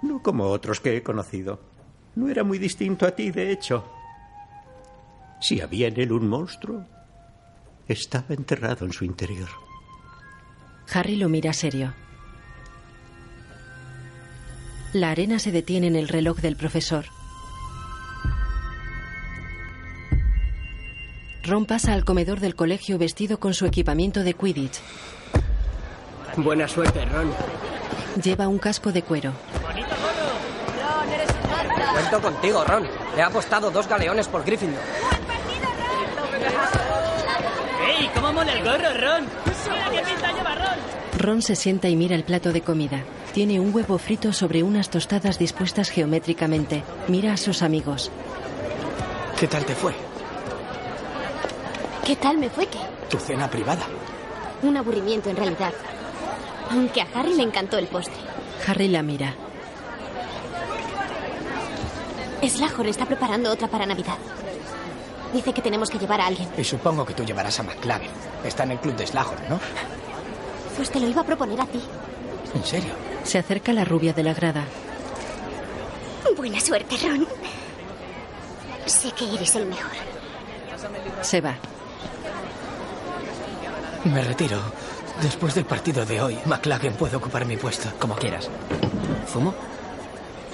No 0.00 0.22
como 0.22 0.44
otros 0.46 0.80
que 0.80 0.96
he 0.96 1.02
conocido. 1.02 1.60
No 2.14 2.30
era 2.30 2.42
muy 2.42 2.58
distinto 2.58 3.04
a 3.04 3.10
ti, 3.10 3.30
de 3.30 3.52
hecho. 3.52 3.84
Si 5.42 5.60
había 5.60 5.88
en 5.88 6.00
él 6.00 6.10
un 6.10 6.26
monstruo, 6.26 6.86
estaba 7.86 8.34
enterrado 8.34 8.86
en 8.86 8.94
su 8.94 9.04
interior. 9.04 9.50
Harry 10.90 11.16
lo 11.16 11.28
mira 11.28 11.52
serio. 11.52 11.92
La 14.94 15.10
arena 15.10 15.38
se 15.38 15.52
detiene 15.52 15.88
en 15.88 15.96
el 15.96 16.08
reloj 16.08 16.38
del 16.38 16.56
profesor. 16.56 17.04
Ron 21.48 21.64
pasa 21.64 21.94
al 21.94 22.04
comedor 22.04 22.40
del 22.40 22.54
colegio 22.54 22.98
vestido 22.98 23.40
con 23.40 23.54
su 23.54 23.64
equipamiento 23.64 24.22
de 24.22 24.34
Quidditch. 24.34 24.80
Buena 26.36 26.68
suerte, 26.68 27.06
Ron. 27.06 27.32
Lleva 28.22 28.48
un 28.48 28.58
casco 28.58 28.92
de 28.92 29.02
cuero. 29.02 29.32
Cuento 31.92 32.20
contigo, 32.20 32.64
Ron. 32.64 32.86
He 33.16 33.22
apostado 33.22 33.70
dos 33.70 33.88
galeones 33.88 34.28
por 34.28 34.44
Gryffindor. 34.44 34.82
¡Ey! 37.88 38.10
¿Cómo 38.14 38.32
mola 38.34 38.52
el 38.52 38.62
gorro, 38.62 38.92
Ron? 39.00 39.26
¡Mira 39.70 39.90
qué 39.90 40.02
pinta 40.02 40.32
lleva 40.32 40.54
Ron! 40.54 40.78
Ron 41.18 41.42
se 41.42 41.56
sienta 41.56 41.88
y 41.88 41.96
mira 41.96 42.14
el 42.14 42.24
plato 42.24 42.52
de 42.52 42.60
comida. 42.60 43.02
Tiene 43.32 43.58
un 43.58 43.74
huevo 43.74 43.96
frito 43.96 44.34
sobre 44.34 44.62
unas 44.62 44.90
tostadas 44.90 45.38
dispuestas 45.38 45.88
geométricamente. 45.88 46.84
Mira 47.08 47.32
a 47.32 47.36
sus 47.38 47.62
amigos. 47.62 48.10
¿Qué 49.40 49.48
tal 49.48 49.64
te 49.64 49.74
fue? 49.74 50.07
¿Qué 52.08 52.16
tal 52.16 52.38
me 52.38 52.48
fue 52.48 52.66
qué? 52.66 52.78
Tu 53.10 53.18
cena 53.18 53.50
privada. 53.50 53.82
Un 54.62 54.74
aburrimiento 54.78 55.28
en 55.28 55.36
realidad. 55.36 55.74
Aunque 56.70 57.02
a 57.02 57.06
Harry 57.14 57.34
le 57.34 57.42
encantó 57.42 57.76
el 57.76 57.86
postre. 57.86 58.16
Harry 58.66 58.88
la 58.88 59.02
mira. 59.02 59.34
Slughorn 62.42 62.88
está 62.88 63.04
preparando 63.04 63.52
otra 63.52 63.68
para 63.68 63.84
Navidad. 63.84 64.16
Dice 65.34 65.52
que 65.52 65.60
tenemos 65.60 65.90
que 65.90 65.98
llevar 65.98 66.22
a 66.22 66.28
alguien. 66.28 66.48
Y 66.56 66.64
supongo 66.64 67.04
que 67.04 67.12
tú 67.12 67.26
llevarás 67.26 67.60
a 67.60 67.64
McLaren. 67.64 68.08
Está 68.42 68.62
en 68.62 68.70
el 68.70 68.78
club 68.78 68.96
de 68.96 69.06
Slughorn, 69.06 69.46
¿no? 69.50 69.60
Pues 70.76 70.90
te 70.90 71.00
lo 71.00 71.08
iba 71.08 71.20
a 71.20 71.26
proponer 71.26 71.60
a 71.60 71.66
ti. 71.66 71.82
¿En 72.54 72.64
serio? 72.64 72.94
Se 73.22 73.36
acerca 73.36 73.74
la 73.74 73.84
rubia 73.84 74.14
de 74.14 74.22
la 74.22 74.32
grada. 74.32 74.64
Buena 76.34 76.58
suerte, 76.58 76.96
Ron. 77.06 77.28
Sé 78.86 79.10
que 79.10 79.34
eres 79.34 79.54
el 79.56 79.66
mejor. 79.66 79.92
Se 81.20 81.42
va. 81.42 81.54
Me 84.12 84.22
retiro. 84.22 84.58
Después 85.22 85.54
del 85.54 85.64
partido 85.64 86.06
de 86.06 86.20
hoy, 86.20 86.38
McLaren 86.46 86.94
puede 86.94 87.16
ocupar 87.16 87.44
mi 87.44 87.56
puesto. 87.56 87.90
Como 87.98 88.14
quieras. 88.16 88.48
¿Zumo? 89.30 89.54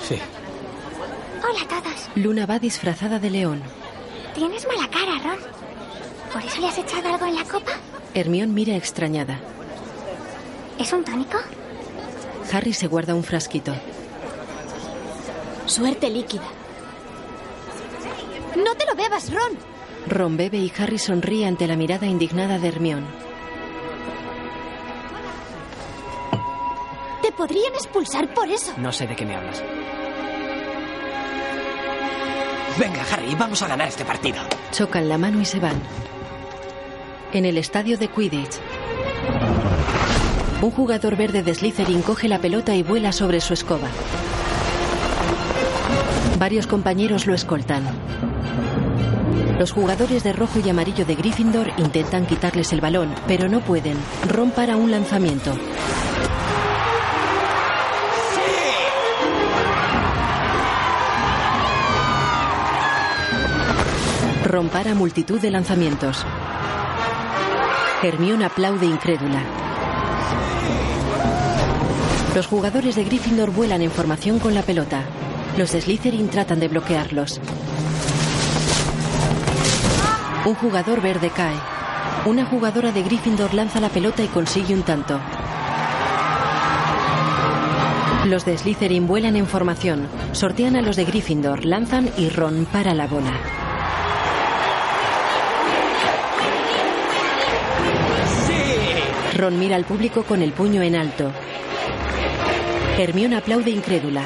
Sí. 0.02 0.18
Hola 1.42 1.60
a 1.62 1.68
todos. 1.68 2.08
Luna 2.16 2.46
va 2.46 2.58
disfrazada 2.58 3.18
de 3.18 3.30
león. 3.30 3.62
Tienes 4.34 4.66
mala 4.66 4.88
cara, 4.90 5.18
Ron. 5.22 5.38
¿Por 6.32 6.42
eso 6.42 6.60
le 6.60 6.68
has 6.68 6.78
echado 6.78 7.08
algo 7.12 7.26
en 7.26 7.36
la 7.36 7.44
copa? 7.44 7.72
Hermión 8.14 8.54
mira 8.54 8.74
extrañada. 8.74 9.38
¿Es 10.78 10.92
un 10.92 11.04
tónico? 11.04 11.38
Harry 12.52 12.72
se 12.72 12.88
guarda 12.88 13.14
un 13.14 13.22
frasquito. 13.22 13.72
Suerte 15.66 16.10
líquida. 16.10 16.44
¡No 18.56 18.74
te 18.74 18.86
lo 18.86 18.94
bebas, 18.96 19.32
Ron! 19.32 19.58
Ron 20.08 20.36
bebe 20.36 20.58
y 20.58 20.72
Harry 20.78 20.98
sonríe 20.98 21.46
ante 21.46 21.66
la 21.66 21.76
mirada 21.76 22.06
indignada 22.06 22.58
de 22.58 22.68
Hermión. 22.68 23.23
Podrían 27.36 27.74
expulsar 27.74 28.32
por 28.32 28.48
eso. 28.48 28.72
No 28.76 28.92
sé 28.92 29.06
de 29.06 29.16
qué 29.16 29.24
me 29.24 29.36
hablas. 29.36 29.62
Venga, 32.78 33.04
Harry, 33.12 33.34
vamos 33.36 33.62
a 33.62 33.68
ganar 33.68 33.88
este 33.88 34.04
partido. 34.04 34.38
Chocan 34.72 35.08
la 35.08 35.18
mano 35.18 35.40
y 35.40 35.44
se 35.44 35.60
van. 35.60 35.80
En 37.32 37.44
el 37.44 37.58
estadio 37.58 37.96
de 37.98 38.08
Quidditch. 38.08 38.58
Un 40.60 40.70
jugador 40.70 41.16
verde 41.16 41.42
de 41.42 41.54
Slytherin 41.54 42.02
coge 42.02 42.26
la 42.26 42.38
pelota 42.38 42.74
y 42.74 42.82
vuela 42.82 43.12
sobre 43.12 43.40
su 43.40 43.54
escoba. 43.54 43.88
Varios 46.38 46.66
compañeros 46.66 47.26
lo 47.26 47.34
escoltan. 47.34 47.84
Los 49.58 49.70
jugadores 49.72 50.24
de 50.24 50.32
rojo 50.32 50.58
y 50.64 50.68
amarillo 50.68 51.04
de 51.04 51.14
Gryffindor 51.14 51.70
intentan 51.76 52.26
quitarles 52.26 52.72
el 52.72 52.80
balón, 52.80 53.14
pero 53.28 53.48
no 53.48 53.60
pueden. 53.60 53.96
Ron 54.28 54.50
para 54.50 54.76
un 54.76 54.90
lanzamiento. 54.90 55.52
Ron 64.54 64.68
para 64.68 64.94
multitud 64.94 65.40
de 65.40 65.50
lanzamientos. 65.50 66.24
Hermione 68.04 68.44
aplaude 68.44 68.86
incrédula. 68.86 69.42
Los 72.36 72.46
jugadores 72.46 72.94
de 72.94 73.02
Gryffindor 73.02 73.50
vuelan 73.50 73.82
en 73.82 73.90
formación 73.90 74.38
con 74.38 74.54
la 74.54 74.62
pelota. 74.62 75.02
Los 75.58 75.72
de 75.72 75.80
Slytherin 75.80 76.28
tratan 76.28 76.60
de 76.60 76.68
bloquearlos. 76.68 77.40
Un 80.46 80.54
jugador 80.54 81.00
verde 81.00 81.30
cae. 81.34 81.56
Una 82.24 82.46
jugadora 82.46 82.92
de 82.92 83.02
Gryffindor 83.02 83.54
lanza 83.54 83.80
la 83.80 83.88
pelota 83.88 84.22
y 84.22 84.28
consigue 84.28 84.72
un 84.72 84.84
tanto. 84.84 85.18
Los 88.26 88.44
de 88.44 88.56
Slytherin 88.56 89.08
vuelan 89.08 89.34
en 89.34 89.48
formación. 89.48 90.06
Sortean 90.30 90.76
a 90.76 90.82
los 90.82 90.94
de 90.94 91.06
Gryffindor, 91.06 91.64
lanzan 91.64 92.08
y 92.16 92.28
Ron 92.28 92.68
para 92.70 92.94
la 92.94 93.08
bola. 93.08 93.63
Ron 99.44 99.58
mira 99.58 99.76
al 99.76 99.84
público 99.84 100.22
con 100.22 100.40
el 100.40 100.54
puño 100.54 100.80
en 100.80 100.96
alto. 100.96 101.30
Hermione 102.96 103.36
aplaude 103.36 103.70
incrédula. 103.70 104.24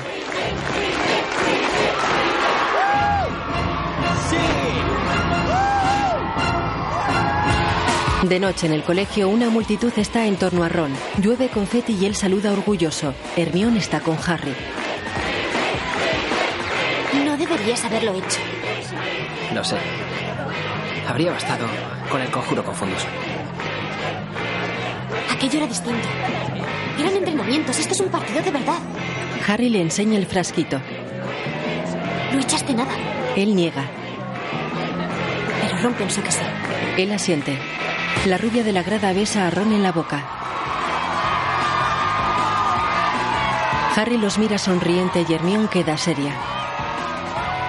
De 8.28 8.38
noche 8.38 8.68
en 8.68 8.74
el 8.74 8.84
colegio 8.84 9.28
una 9.28 9.50
multitud 9.50 9.92
está 9.96 10.24
en 10.24 10.36
torno 10.36 10.62
a 10.62 10.68
Ron. 10.68 10.92
Llueve 11.20 11.48
confeti 11.48 11.96
y 12.00 12.06
él 12.06 12.14
saluda 12.14 12.52
orgulloso. 12.52 13.12
Hermione 13.36 13.80
está 13.80 13.98
con 13.98 14.16
Harry. 14.24 14.54
No 17.24 17.36
deberías 17.36 17.84
haberlo 17.84 18.14
hecho. 18.14 18.38
Lo 19.52 19.64
sé. 19.64 19.78
Habría 21.08 21.32
bastado 21.32 21.66
con 22.08 22.20
el 22.20 22.30
conjuro 22.30 22.62
con. 22.62 23.04
Aquello 25.38 25.58
era 25.58 25.68
distinto. 25.68 26.08
Eran 26.98 27.14
entrenamientos. 27.14 27.78
Esto 27.78 27.94
es 27.94 28.00
un 28.00 28.08
partido 28.08 28.42
de 28.42 28.50
verdad. 28.50 28.78
Harry 29.46 29.68
le 29.68 29.80
enseña 29.80 30.18
el 30.18 30.26
frasquito. 30.26 30.80
No 32.32 32.40
echaste 32.40 32.74
nada. 32.74 32.90
Él 33.36 33.54
niega. 33.54 33.84
Pero 35.62 35.78
Ron 35.80 35.94
pensó 35.94 36.24
que 36.24 36.32
sí. 36.32 36.42
Él 36.96 37.12
asiente. 37.12 37.56
La 38.26 38.36
rubia 38.36 38.64
de 38.64 38.72
la 38.72 38.82
grada 38.82 39.12
besa 39.12 39.46
a 39.46 39.50
Ron 39.50 39.72
en 39.72 39.84
la 39.84 39.92
boca. 39.92 40.26
Harry 43.94 44.18
los 44.18 44.38
mira 44.38 44.58
sonriente 44.58 45.24
y 45.28 45.32
Hermione 45.32 45.68
queda 45.68 45.96
seria. 45.96 46.34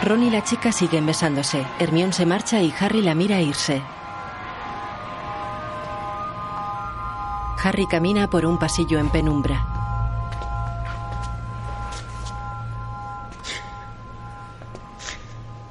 Ron 0.06 0.24
y 0.24 0.32
la 0.32 0.44
chica 0.44 0.72
siguen 0.72 1.06
besándose. 1.06 1.64
Hermione 1.78 2.14
se 2.14 2.26
marcha 2.26 2.64
y 2.64 2.74
Harry 2.80 3.04
la 3.04 3.14
mira 3.14 3.40
irse. 3.42 3.84
Harry 7.62 7.88
camina 7.88 8.30
por 8.30 8.46
un 8.46 8.58
pasillo 8.58 9.00
en 9.00 9.10
penumbra. 9.10 9.66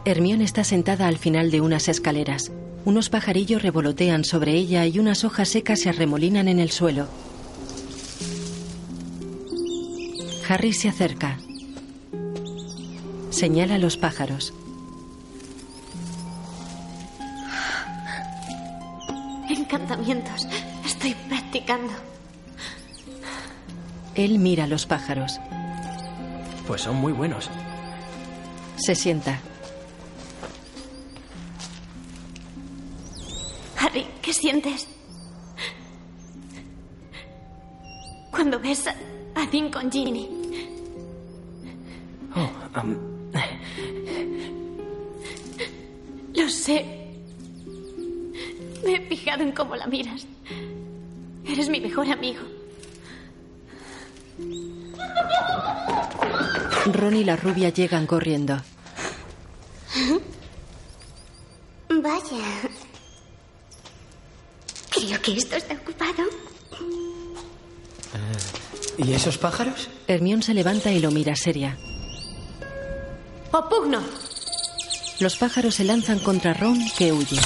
Hermione 0.04 0.44
está 0.44 0.64
sentada 0.64 1.06
al 1.06 1.16
final 1.16 1.50
de 1.50 1.60
unas 1.60 1.88
escaleras. 1.88 2.52
Unos 2.84 3.08
pajarillos 3.08 3.62
revolotean 3.62 4.24
sobre 4.24 4.52
ella 4.52 4.86
y 4.86 4.98
unas 4.98 5.24
hojas 5.24 5.48
secas 5.48 5.80
se 5.80 5.88
arremolinan 5.88 6.48
en 6.48 6.58
el 6.58 6.70
suelo. 6.70 7.08
Harry 10.48 10.72
se 10.72 10.88
acerca. 10.88 11.38
Señala 13.30 13.76
a 13.76 13.78
los 13.78 13.96
pájaros. 13.96 14.52
Encantamientos. 19.50 20.46
Estoy 21.08 21.26
practicando. 21.28 21.92
Él 24.14 24.38
mira 24.38 24.64
a 24.64 24.66
los 24.66 24.84
pájaros. 24.84 25.40
Pues 26.66 26.82
son 26.82 26.96
muy 26.96 27.12
buenos. 27.12 27.48
Se 28.76 28.94
sienta. 28.94 29.40
Harry, 33.78 34.06
¿qué 34.20 34.34
sientes? 34.34 34.86
Cuando 38.30 38.60
ves 38.60 38.86
a, 38.86 38.94
a 39.34 39.46
Dean 39.46 39.70
con 39.70 39.90
Ginny. 39.90 40.28
Oh, 42.36 42.50
Lo 46.34 46.48
sé. 46.50 47.08
Me 48.84 48.96
he 48.96 49.00
fijado 49.08 49.42
en 49.42 49.52
cómo 49.52 49.74
la 49.74 49.86
miras. 49.86 50.26
Eres 51.48 51.68
mi 51.68 51.80
mejor 51.80 52.10
amigo. 52.10 52.42
Ron 56.92 57.16
y 57.16 57.24
la 57.24 57.36
rubia 57.36 57.70
llegan 57.70 58.06
corriendo. 58.06 58.60
Vaya. 61.88 62.44
Creo 64.90 65.22
que 65.22 65.32
esto 65.32 65.56
está 65.56 65.74
ocupado. 65.74 66.24
¿Y 68.98 69.12
esos 69.12 69.38
pájaros? 69.38 69.88
Hermión 70.06 70.42
se 70.42 70.54
levanta 70.54 70.90
y 70.92 71.00
lo 71.00 71.10
mira 71.10 71.34
seria. 71.34 71.78
¡Opugno! 73.52 74.02
Los 75.20 75.36
pájaros 75.36 75.76
se 75.76 75.84
lanzan 75.84 76.18
contra 76.18 76.52
Ron, 76.52 76.78
que 76.96 77.12
huye. 77.12 77.40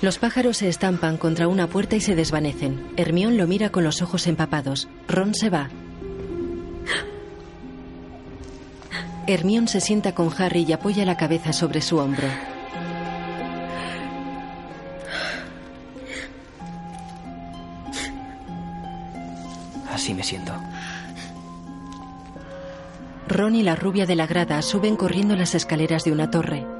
Los 0.00 0.18
pájaros 0.18 0.58
se 0.58 0.68
estampan 0.68 1.16
contra 1.16 1.48
una 1.48 1.66
puerta 1.66 1.96
y 1.96 2.00
se 2.00 2.14
desvanecen. 2.14 2.92
Hermión 2.96 3.36
lo 3.36 3.48
mira 3.48 3.70
con 3.70 3.82
los 3.82 4.00
ojos 4.00 4.28
empapados. 4.28 4.88
Ron 5.08 5.34
se 5.34 5.50
va. 5.50 5.70
Hermión 9.26 9.66
se 9.66 9.80
sienta 9.80 10.14
con 10.14 10.32
Harry 10.38 10.64
y 10.68 10.72
apoya 10.72 11.04
la 11.04 11.16
cabeza 11.16 11.52
sobre 11.52 11.82
su 11.82 11.98
hombro. 11.98 12.28
Así 19.92 20.14
me 20.14 20.22
siento. 20.22 20.52
Ron 23.26 23.56
y 23.56 23.64
la 23.64 23.74
rubia 23.74 24.06
de 24.06 24.14
la 24.14 24.28
grada 24.28 24.62
suben 24.62 24.94
corriendo 24.94 25.34
las 25.34 25.56
escaleras 25.56 26.04
de 26.04 26.12
una 26.12 26.30
torre. 26.30 26.77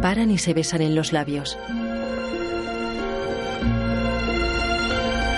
Paran 0.00 0.30
y 0.30 0.38
se 0.38 0.54
besan 0.54 0.82
en 0.82 0.94
los 0.94 1.12
labios. 1.12 1.58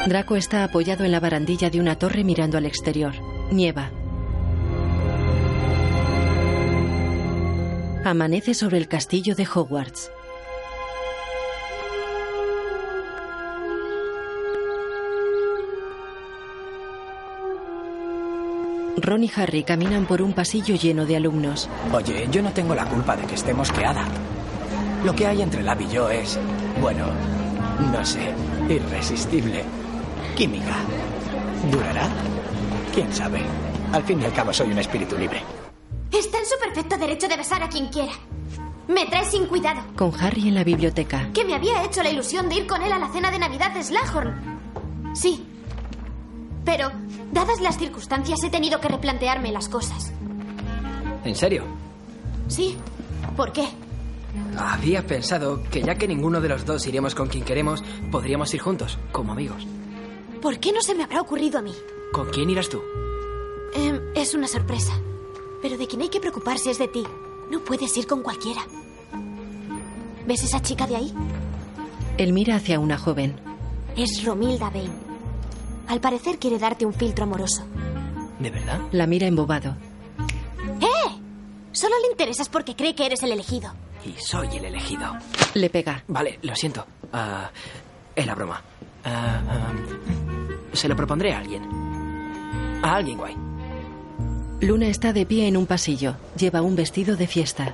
Draco 0.06 0.36
está 0.36 0.64
apoyado 0.64 1.04
en 1.04 1.12
la 1.12 1.20
barandilla 1.20 1.70
de 1.70 1.80
una 1.80 1.96
torre 1.96 2.24
mirando 2.24 2.58
al 2.58 2.66
exterior. 2.66 3.14
Nieva. 3.50 3.90
Amanece 8.04 8.54
sobre 8.54 8.78
el 8.78 8.88
castillo 8.88 9.34
de 9.34 9.46
Hogwarts. 9.46 10.10
Ron 18.96 19.24
y 19.24 19.30
Harry 19.36 19.62
caminan 19.62 20.06
por 20.06 20.22
un 20.22 20.32
pasillo 20.32 20.74
lleno 20.74 21.06
de 21.06 21.16
alumnos. 21.16 21.68
Oye, 21.92 22.28
yo 22.30 22.42
no 22.42 22.50
tengo 22.52 22.74
la 22.74 22.86
culpa 22.86 23.16
de 23.16 23.26
que 23.26 23.34
esté 23.34 23.54
mosqueada. 23.54 24.04
Lo 25.04 25.14
que 25.14 25.26
hay 25.26 25.42
entre 25.42 25.62
Lab 25.62 25.80
y 25.80 25.88
yo 25.88 26.08
es, 26.10 26.38
bueno, 26.80 27.06
no 27.92 28.04
sé, 28.04 28.32
irresistible. 28.68 29.64
Química. 30.36 30.76
¿Durará? 31.70 32.08
¿Quién 32.92 33.12
sabe? 33.12 33.40
Al 33.92 34.02
fin 34.02 34.20
y 34.20 34.24
al 34.24 34.32
cabo 34.32 34.52
soy 34.52 34.70
un 34.70 34.78
espíritu 34.78 35.16
libre. 35.16 35.42
Está 36.10 36.38
en 36.38 36.46
su 36.46 36.58
perfecto 36.58 36.96
derecho 36.96 37.28
de 37.28 37.36
besar 37.36 37.62
a 37.62 37.68
quien 37.68 37.86
quiera. 37.88 38.12
Me 38.88 39.06
trae 39.06 39.24
sin 39.24 39.46
cuidado. 39.46 39.82
Con 39.96 40.12
Harry 40.20 40.48
en 40.48 40.54
la 40.54 40.64
biblioteca. 40.64 41.28
Que 41.32 41.44
me 41.44 41.54
había 41.54 41.84
hecho 41.84 42.02
la 42.02 42.10
ilusión 42.10 42.48
de 42.48 42.56
ir 42.56 42.66
con 42.66 42.82
él 42.82 42.92
a 42.92 42.98
la 42.98 43.12
cena 43.12 43.30
de 43.30 43.38
Navidad 43.38 43.72
de 43.72 43.84
Slahorn. 43.84 45.14
Sí. 45.14 45.46
Pero, 46.64 46.90
dadas 47.32 47.60
las 47.60 47.78
circunstancias, 47.78 48.42
he 48.42 48.50
tenido 48.50 48.80
que 48.80 48.88
replantearme 48.88 49.52
las 49.52 49.68
cosas. 49.68 50.12
¿En 51.24 51.34
serio? 51.36 51.64
Sí. 52.48 52.76
¿Por 53.36 53.52
qué? 53.52 53.68
Había 54.56 55.06
pensado 55.06 55.62
que 55.70 55.82
ya 55.82 55.96
que 55.96 56.08
ninguno 56.08 56.40
de 56.40 56.48
los 56.48 56.64
dos 56.66 56.86
iremos 56.86 57.14
con 57.14 57.28
quien 57.28 57.44
queremos, 57.44 57.82
podríamos 58.10 58.52
ir 58.54 58.60
juntos, 58.60 58.98
como 59.12 59.32
amigos. 59.32 59.66
¿Por 60.42 60.58
qué 60.58 60.72
no 60.72 60.80
se 60.82 60.94
me 60.94 61.04
habrá 61.04 61.20
ocurrido 61.20 61.58
a 61.58 61.62
mí? 61.62 61.74
¿Con 62.12 62.30
quién 62.30 62.50
irás 62.50 62.68
tú? 62.68 62.80
Em, 63.74 64.00
es 64.14 64.34
una 64.34 64.48
sorpresa. 64.48 64.92
Pero 65.62 65.76
de 65.76 65.86
quien 65.86 66.02
hay 66.02 66.08
que 66.08 66.20
preocuparse 66.20 66.70
es 66.70 66.78
de 66.78 66.88
ti. 66.88 67.04
No 67.50 67.60
puedes 67.60 67.96
ir 67.96 68.06
con 68.06 68.22
cualquiera. 68.22 68.62
¿Ves 70.26 70.44
esa 70.44 70.60
chica 70.60 70.86
de 70.86 70.96
ahí? 70.96 71.14
Él 72.18 72.32
mira 72.32 72.56
hacia 72.56 72.78
una 72.78 72.98
joven. 72.98 73.40
Es 73.96 74.24
Romilda 74.24 74.70
Bain. 74.70 74.92
Al 75.88 76.00
parecer 76.00 76.38
quiere 76.38 76.58
darte 76.58 76.84
un 76.84 76.92
filtro 76.92 77.24
amoroso. 77.24 77.64
¿De 78.38 78.50
verdad? 78.50 78.80
La 78.92 79.06
mira 79.06 79.26
embobado. 79.26 79.76
¡Eh! 80.80 81.10
Solo 81.72 81.94
le 82.02 82.10
interesas 82.10 82.48
porque 82.48 82.76
cree 82.76 82.94
que 82.94 83.06
eres 83.06 83.22
el 83.22 83.32
elegido. 83.32 83.72
Y 84.04 84.14
soy 84.20 84.48
el 84.56 84.64
elegido. 84.64 85.16
Le 85.54 85.70
pega. 85.70 86.02
Vale, 86.08 86.38
lo 86.42 86.54
siento. 86.54 86.86
Ah, 87.12 87.50
es 88.14 88.26
la 88.26 88.34
broma. 88.34 88.62
Ah, 89.04 89.40
ah, 89.48 89.72
se 90.72 90.88
lo 90.88 90.96
propondré 90.96 91.32
a 91.34 91.38
alguien. 91.38 91.62
A 92.82 92.94
alguien 92.96 93.18
guay. 93.18 93.36
Luna 94.60 94.86
está 94.88 95.12
de 95.12 95.26
pie 95.26 95.46
en 95.48 95.56
un 95.56 95.66
pasillo. 95.66 96.16
Lleva 96.36 96.62
un 96.62 96.76
vestido 96.76 97.16
de 97.16 97.26
fiesta. 97.26 97.72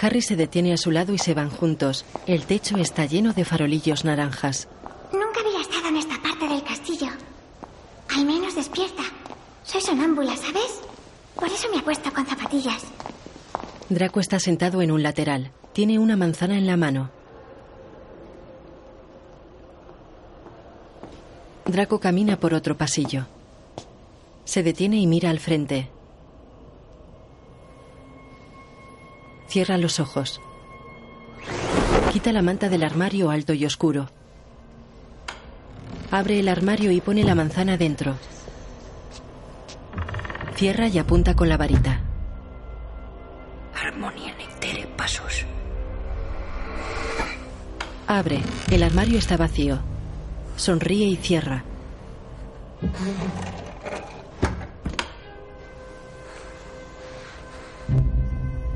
Harry 0.00 0.22
se 0.22 0.34
detiene 0.36 0.72
a 0.72 0.78
su 0.78 0.90
lado 0.90 1.12
y 1.12 1.18
se 1.18 1.34
van 1.34 1.50
juntos. 1.50 2.04
El 2.26 2.46
techo 2.46 2.76
está 2.78 3.04
lleno 3.04 3.32
de 3.34 3.44
farolillos 3.44 4.04
naranjas. 4.04 4.68
Nunca 5.12 5.40
había 5.40 5.60
estado 5.60 5.88
en 5.88 5.96
esta 5.98 6.20
parte 6.22 6.48
del 6.48 6.62
castillo. 6.64 7.08
Al 8.16 8.24
menos 8.24 8.54
despierta. 8.54 9.02
Soy 9.62 9.80
sonámbula, 9.82 10.36
¿sabes? 10.36 10.80
Por 11.34 11.48
eso 11.48 11.68
me 11.70 11.78
he 11.78 11.82
puesto 11.82 12.12
con 12.12 12.24
zapatillas. 12.26 12.82
Draco 13.90 14.20
está 14.20 14.38
sentado 14.38 14.82
en 14.82 14.92
un 14.92 15.02
lateral. 15.02 15.50
Tiene 15.72 15.98
una 15.98 16.16
manzana 16.16 16.56
en 16.56 16.64
la 16.64 16.76
mano. 16.76 17.10
Draco 21.66 21.98
camina 21.98 22.38
por 22.38 22.54
otro 22.54 22.76
pasillo. 22.76 23.26
Se 24.44 24.62
detiene 24.62 24.98
y 24.98 25.08
mira 25.08 25.30
al 25.30 25.40
frente. 25.40 25.90
Cierra 29.48 29.76
los 29.76 29.98
ojos. 29.98 30.40
Quita 32.12 32.32
la 32.32 32.42
manta 32.42 32.68
del 32.68 32.84
armario 32.84 33.30
alto 33.30 33.54
y 33.54 33.64
oscuro. 33.64 34.08
Abre 36.12 36.38
el 36.38 36.48
armario 36.48 36.92
y 36.92 37.00
pone 37.00 37.24
la 37.24 37.34
manzana 37.34 37.76
dentro. 37.76 38.14
Cierra 40.54 40.86
y 40.86 40.98
apunta 40.98 41.34
con 41.34 41.48
la 41.48 41.56
varita. 41.56 42.02
Armonia 43.82 44.34
nectere 44.36 44.86
pasos. 44.88 45.46
Abre. 48.06 48.40
El 48.70 48.82
armario 48.82 49.18
está 49.18 49.38
vacío. 49.38 49.78
Sonríe 50.56 51.06
y 51.06 51.16
cierra. 51.16 51.64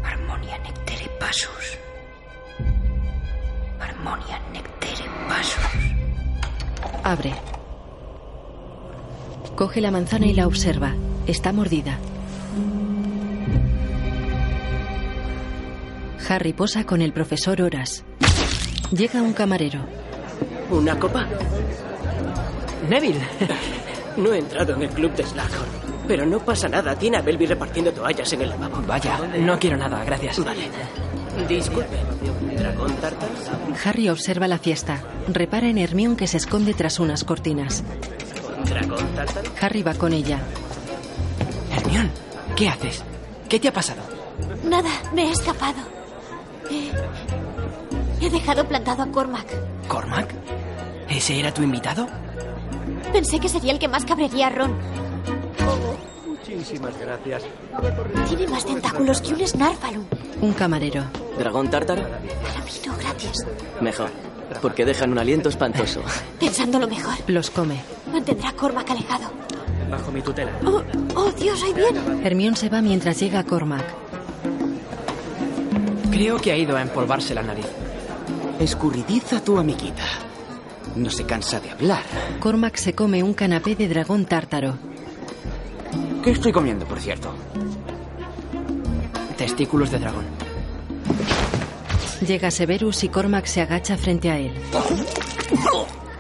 Armonia 0.03 0.59
nectere 0.59 1.09
pasos. 1.21 1.79
Armonia 3.81 4.41
nectere 4.53 5.05
pasos. 5.29 5.71
Abre. 7.03 7.35
Coge 9.55 9.83
la 9.83 9.91
manzana 9.91 10.27
y 10.27 10.33
la 10.33 10.47
observa. 10.47 10.95
Está 11.27 11.53
mordida. 11.53 11.99
Harry 16.29 16.53
posa 16.53 16.85
con 16.85 17.03
el 17.03 17.13
profesor 17.13 17.61
Horas. 17.63 18.05
Llega 18.91 19.23
un 19.23 19.33
camarero. 19.33 19.81
¿Una 20.71 20.99
copa? 20.99 21.27
Neville. 22.89 23.21
No 24.17 24.33
he 24.33 24.39
entrado 24.39 24.75
en 24.75 24.83
el 24.83 24.91
club 24.91 25.13
de 25.17 25.25
Slughorn. 25.25 25.69
Pero 26.07 26.25
no 26.25 26.39
pasa 26.39 26.69
nada. 26.69 26.95
Tiene 26.97 27.17
a 27.17 27.21
Belby 27.21 27.47
repartiendo 27.47 27.93
toallas 27.93 28.33
en 28.33 28.43
el 28.43 28.51
lavabo. 28.51 28.81
Vaya, 28.87 29.19
no 29.41 29.59
quiero 29.59 29.77
nada, 29.77 30.05
gracias. 30.05 30.39
Vale. 30.45 30.69
Disculpe. 31.49 31.97
¿Dragón 32.57 32.95
Tartar? 32.99 33.29
Harry 33.85 34.09
observa 34.09 34.47
la 34.47 34.59
fiesta. 34.59 35.03
Repara 35.27 35.69
en 35.69 35.79
Hermione 35.79 36.15
que 36.15 36.29
se 36.29 36.37
esconde 36.37 36.75
tras 36.75 37.01
unas 37.01 37.25
cortinas. 37.25 37.83
¿Dragón 38.67 39.05
Tartar? 39.17 39.43
Harry 39.61 39.83
va 39.83 39.95
con 39.95 40.13
ella. 40.13 40.39
Hermione, 41.77 42.11
¿qué 42.55 42.69
haces? 42.69 43.03
¿Qué 43.49 43.59
te 43.59 43.67
ha 43.67 43.73
pasado? 43.73 44.03
Nada, 44.63 44.91
me 45.13 45.25
he 45.25 45.33
escapado. 45.33 45.94
He, 46.71 48.31
dejado 48.31 48.67
plantado 48.67 49.03
a 49.03 49.07
Cormac. 49.07 49.47
¿Cormac? 49.89 50.35
¿Ese 51.09 51.39
era 51.39 51.53
tu 51.53 51.63
invitado? 51.63 52.07
Pensé 53.13 53.39
que 53.39 53.49
sería 53.49 53.73
el 53.73 53.79
que 53.79 53.89
más 53.89 54.05
cabrería 54.05 54.49
a 54.49 54.51
Ron. 54.51 54.75
Muchísimas 56.27 56.99
gracias. 56.99 57.43
Tiene 58.29 58.47
más 58.49 58.65
tentáculos 58.65 59.21
que 59.21 59.35
un 59.35 59.47
Snarfalum. 59.47 60.05
Un 60.41 60.53
camarero. 60.53 61.05
¿Dragón 61.39 61.71
Tártaro? 61.71 62.03
Ramiro, 62.03 62.95
gracias. 62.99 63.47
Mejor. 63.81 64.11
Porque 64.61 64.85
dejan 64.85 65.13
un 65.13 65.19
aliento 65.19 65.49
espantoso. 65.49 66.03
Pensándolo 66.41 66.87
mejor. 66.89 67.15
Los 67.27 67.51
come. 67.51 67.83
Mantendrá 68.13 68.51
a 68.51 68.53
Cormac 68.53 68.91
alejado. 68.91 69.31
Bajo 69.91 70.11
mi 70.11 70.23
tutela. 70.23 70.53
Oh, 70.65 70.83
oh, 71.17 71.31
Dios, 71.33 71.63
ahí 71.63 71.73
viene. 71.75 72.27
Hermione 72.27 72.57
se 72.57 72.69
va 72.69 72.81
mientras 72.81 73.19
llega 73.19 73.45
Cormac. 73.45 73.85
Creo 76.11 76.39
que 76.39 76.53
ha 76.53 76.57
ido 76.57 76.77
a 76.77 76.83
empolvarse 76.83 77.35
la 77.35 77.43
nariz. 77.43 77.67
Escurridiza 78.59 79.43
tu 79.43 79.59
amiguita. 79.59 80.05
No 80.97 81.11
se 81.11 81.25
cansa 81.25 81.61
de 81.61 81.71
hablar. 81.71 82.03
Cormac 82.41 82.77
se 82.77 82.95
come 82.95 83.23
un 83.23 83.35
canapé 83.35 83.75
de 83.75 83.89
dragón 83.89 84.27
tártaro. 84.27 84.77
¿Qué 86.23 86.31
estoy 86.31 86.53
comiendo, 86.53 86.87
por 86.87 87.01
cierto? 87.01 87.35
Testículos 89.37 89.91
de 89.91 89.99
dragón. 89.99 90.25
Llega 92.27 92.51
Severus 92.51 93.05
y 93.05 93.09
Cormac 93.09 93.47
se 93.47 93.61
agacha 93.61 93.97
frente 93.97 94.31
a 94.31 94.39
él. 94.39 94.53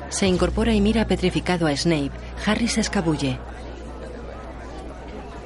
Se 0.08 0.26
incorpora 0.26 0.74
y 0.74 0.80
mira 0.80 1.06
petrificado 1.06 1.66
a 1.66 1.76
Snape. 1.76 2.10
Harry 2.44 2.68
se 2.68 2.80
escabulle. 2.80 3.38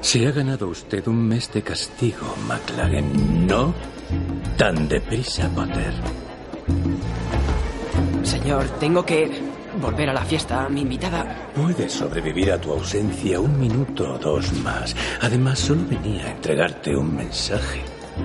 Se 0.01 0.27
ha 0.27 0.31
ganado 0.31 0.67
usted 0.67 1.07
un 1.07 1.27
mes 1.27 1.51
de 1.53 1.61
castigo, 1.61 2.35
McLaren. 2.47 3.47
No 3.47 3.73
tan 4.57 4.87
deprisa, 4.87 5.49
Potter. 5.49 5.93
Señor, 8.23 8.65
tengo 8.79 9.05
que 9.05 9.41
volver 9.81 10.09
a 10.09 10.13
la 10.13 10.21
fiesta. 10.21 10.67
Mi 10.69 10.81
invitada. 10.81 11.49
Puedes 11.55 11.93
sobrevivir 11.93 12.51
a 12.51 12.59
tu 12.59 12.71
ausencia 12.71 13.39
un 13.39 13.59
minuto 13.59 14.13
o 14.13 14.17
dos 14.17 14.53
más. 14.63 14.95
Además, 15.21 15.59
solo 15.59 15.81
venía 15.89 16.25
a 16.25 16.31
entregarte 16.31 16.95
un 16.95 17.15
mensaje. 17.15 17.81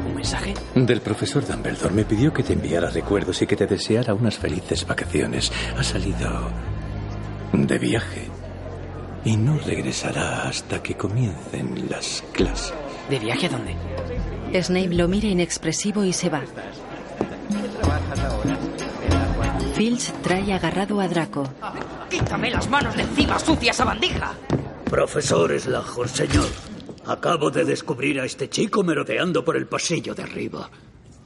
¿Un 0.06 0.14
mensaje? 0.14 0.54
Del 0.74 1.00
profesor 1.00 1.46
Dumbledore. 1.46 1.94
Me 1.94 2.04
pidió 2.04 2.32
que 2.32 2.42
te 2.42 2.54
enviara 2.54 2.90
recuerdos 2.90 3.40
y 3.42 3.46
que 3.46 3.56
te 3.56 3.66
deseara 3.66 4.14
unas 4.14 4.36
felices 4.36 4.86
vacaciones. 4.86 5.52
Ha 5.78 5.82
salido 5.82 6.50
de 7.52 7.78
viaje 7.78 8.28
y 9.24 9.36
no 9.36 9.56
regresará 9.58 10.48
hasta 10.48 10.82
que 10.82 10.96
comiencen 10.96 11.88
las 11.88 12.24
clases. 12.32 12.74
¿De 13.08 13.18
viaje 13.18 13.46
a 13.46 13.50
dónde? 13.50 13.74
Snape 14.62 14.94
lo 14.94 15.08
mira 15.08 15.28
inexpresivo 15.28 16.04
y 16.04 16.12
se 16.12 16.28
va. 16.30 16.42
Filch 19.74 20.12
trae 20.22 20.52
agarrado 20.52 21.00
a 21.00 21.08
Draco. 21.08 21.44
¡Quítame 22.08 22.50
las 22.50 22.68
manos 22.68 22.94
de 22.96 23.02
encima, 23.02 23.38
sucia 23.38 23.72
sabandija! 23.72 24.34
Profesor 24.88 25.58
Slughorn, 25.58 26.08
señor. 26.08 26.46
Acabo 27.06 27.50
de 27.50 27.64
descubrir 27.64 28.20
a 28.20 28.24
este 28.24 28.48
chico 28.48 28.82
merodeando 28.84 29.44
por 29.44 29.56
el 29.56 29.66
pasillo 29.66 30.14
de 30.14 30.22
arriba. 30.22 30.70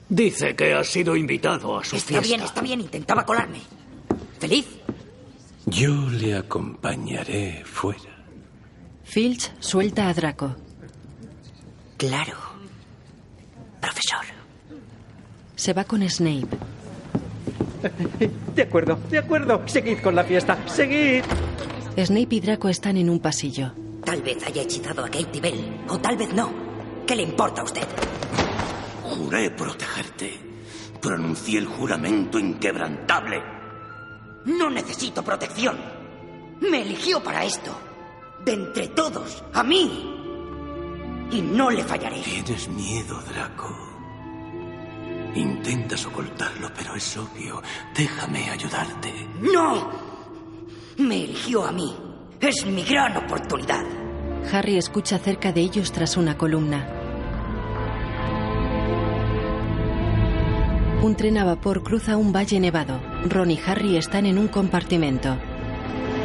Dice 0.09 0.57
que 0.57 0.73
ha 0.73 0.83
sido 0.83 1.15
invitado 1.15 1.79
a 1.79 1.85
su 1.85 1.97
Está 1.97 2.09
fiesta. 2.09 2.27
bien, 2.27 2.41
está 2.41 2.61
bien, 2.63 2.81
intentaba 2.81 3.25
colarme. 3.27 3.61
¿Feliz? 4.41 4.67
Yo 5.67 5.93
le 6.09 6.35
acompañaré 6.37 7.63
fuera. 7.65 8.25
Filch 9.05 9.53
suelta 9.61 10.09
a 10.09 10.15
Draco. 10.15 10.57
Claro. 11.99 12.35
Profesor. 13.81 14.25
Se 15.57 15.73
va 15.73 15.85
con 15.85 16.09
Snape. 16.09 16.49
De 18.55 18.63
acuerdo, 18.63 18.99
de 19.09 19.19
acuerdo. 19.19 19.63
Seguid 19.67 20.01
con 20.01 20.15
la 20.17 20.25
fiesta. 20.25 20.59
Seguid. 20.67 21.23
Snape 21.97 22.35
y 22.37 22.41
Draco 22.41 22.69
están 22.69 22.97
en 22.97 23.09
un 23.09 23.21
pasillo. 23.21 23.73
Tal 24.05 24.23
vez 24.23 24.45
haya 24.47 24.63
hechizado 24.63 25.05
a 25.05 25.09
Katie 25.09 25.41
Bell, 25.41 25.85
o 25.89 25.99
tal 25.99 26.17
vez 26.17 26.33
no. 26.33 26.51
¿Qué 27.07 27.15
le 27.15 27.23
importa 27.23 27.61
a 27.61 27.65
usted? 27.65 27.87
Juré 29.03 29.51
protegerte. 29.51 30.41
Pronuncié 31.01 31.59
el 31.59 31.67
juramento 31.67 32.39
inquebrantable. 32.39 33.41
No 34.47 34.71
necesito 34.71 35.23
protección. 35.23 35.77
Me 36.61 36.83
eligió 36.83 37.23
para 37.23 37.45
esto. 37.45 37.77
De 38.45 38.53
entre 38.53 38.89
todos, 38.89 39.45
a 39.53 39.63
mí. 39.63 40.08
Y 41.31 41.43
no 41.43 41.71
le 41.71 41.85
fallaré. 41.85 42.21
Tienes 42.23 42.69
miedo, 42.69 43.21
Draco. 43.23 43.77
Intentas 45.35 46.07
ocultarlo, 46.07 46.71
pero 46.75 46.95
es 46.95 47.17
obvio. 47.17 47.63
Déjame 47.95 48.51
ayudarte. 48.51 49.13
¡No! 49.41 49.91
Me 50.99 51.25
eligió 51.25 51.65
a 51.65 51.73
mí. 51.73 51.95
Es 52.41 52.65
mi 52.67 52.83
gran 52.83 53.17
oportunidad. 53.17 53.85
Harry 54.53 54.79
escucha 54.79 55.19
cerca 55.19 55.53
de 55.53 55.61
ellos 55.61 55.93
tras 55.93 56.17
una 56.17 56.39
columna. 56.39 56.89
Un 61.03 61.15
tren 61.15 61.39
a 61.39 61.45
vapor 61.45 61.83
cruza 61.83 62.17
un 62.17 62.33
valle 62.33 62.59
nevado. 62.59 63.01
Ron 63.29 63.51
y 63.53 63.61
Harry 63.67 63.97
están 63.97 64.27
en 64.27 64.39
un 64.39 64.49
compartimento. 64.49 65.37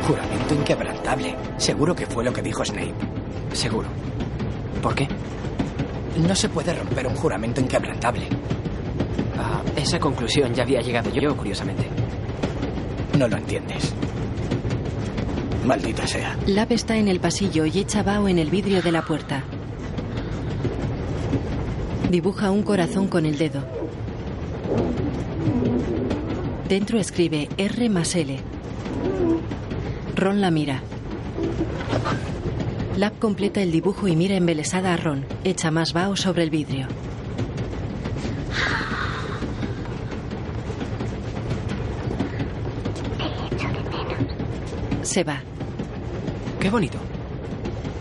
Juramento 0.07 0.55
inquebrantable. 0.55 1.35
Seguro 1.57 1.95
que 1.95 2.07
fue 2.07 2.23
lo 2.23 2.33
que 2.33 2.41
dijo 2.41 2.65
Snape. 2.65 2.95
Seguro. 3.53 3.87
¿Por 4.83 4.93
qué? 4.93 5.07
No 6.27 6.35
se 6.35 6.49
puede 6.49 6.73
romper 6.73 7.07
un 7.07 7.15
juramento 7.15 7.61
inquebrantable. 7.61 8.27
A 9.37 9.63
esa 9.79 9.97
conclusión 9.97 10.53
ya 10.53 10.63
había 10.63 10.81
llegado 10.81 11.09
yo, 11.09 11.35
curiosamente. 11.37 11.85
No 13.17 13.29
lo 13.29 13.37
entiendes. 13.37 13.93
Maldita 15.65 16.05
sea. 16.05 16.37
Lab 16.47 16.73
está 16.73 16.97
en 16.97 17.07
el 17.07 17.21
pasillo 17.21 17.65
y 17.65 17.79
echa 17.79 18.03
vaho 18.03 18.27
en 18.27 18.37
el 18.37 18.49
vidrio 18.49 18.81
de 18.81 18.91
la 18.91 19.03
puerta. 19.03 19.43
Dibuja 22.11 22.51
un 22.51 22.63
corazón 22.63 23.07
con 23.07 23.25
el 23.25 23.37
dedo. 23.37 23.63
Dentro 26.67 26.99
escribe 26.99 27.47
R 27.57 27.89
más 27.89 28.15
L. 28.15 28.37
Ron 30.15 30.41
la 30.41 30.51
mira. 30.51 30.83
Lab 32.97 33.17
completa 33.17 33.61
el 33.61 33.71
dibujo 33.71 34.07
y 34.07 34.15
mira 34.15 34.35
embelesada 34.35 34.93
a 34.93 34.97
Ron. 34.97 35.25
Echa 35.43 35.71
más 35.71 35.93
vaho 35.93 36.15
sobre 36.15 36.43
el 36.43 36.51
vidrio. 36.51 36.87
Se 45.01 45.23
va. 45.23 45.41
Qué 46.59 46.69
bonito. 46.69 46.99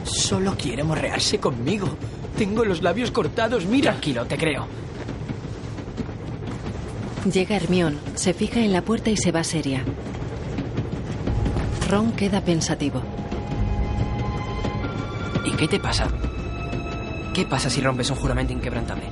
Solo 0.04 0.54
quiere 0.56 0.84
morrearse 0.84 1.38
conmigo. 1.38 1.88
Tengo 2.36 2.64
los 2.64 2.82
labios 2.82 3.10
cortados, 3.10 3.64
mira. 3.64 3.92
Tranquilo, 3.92 4.26
te 4.26 4.36
creo. 4.36 4.66
Llega 7.32 7.56
Hermión, 7.56 7.98
se 8.14 8.34
fija 8.34 8.60
en 8.60 8.72
la 8.72 8.82
puerta 8.82 9.08
y 9.08 9.16
se 9.16 9.32
va 9.32 9.42
seria. 9.42 9.84
Ron 11.88 12.12
queda 12.12 12.42
pensativo. 12.42 13.02
¿Y 15.62 15.68
qué 15.68 15.78
te 15.78 15.80
pasa? 15.80 16.08
¿Qué 17.32 17.46
pasa 17.46 17.70
si 17.70 17.80
rompes 17.80 18.10
un 18.10 18.16
juramento 18.16 18.52
inquebrantable? 18.52 19.04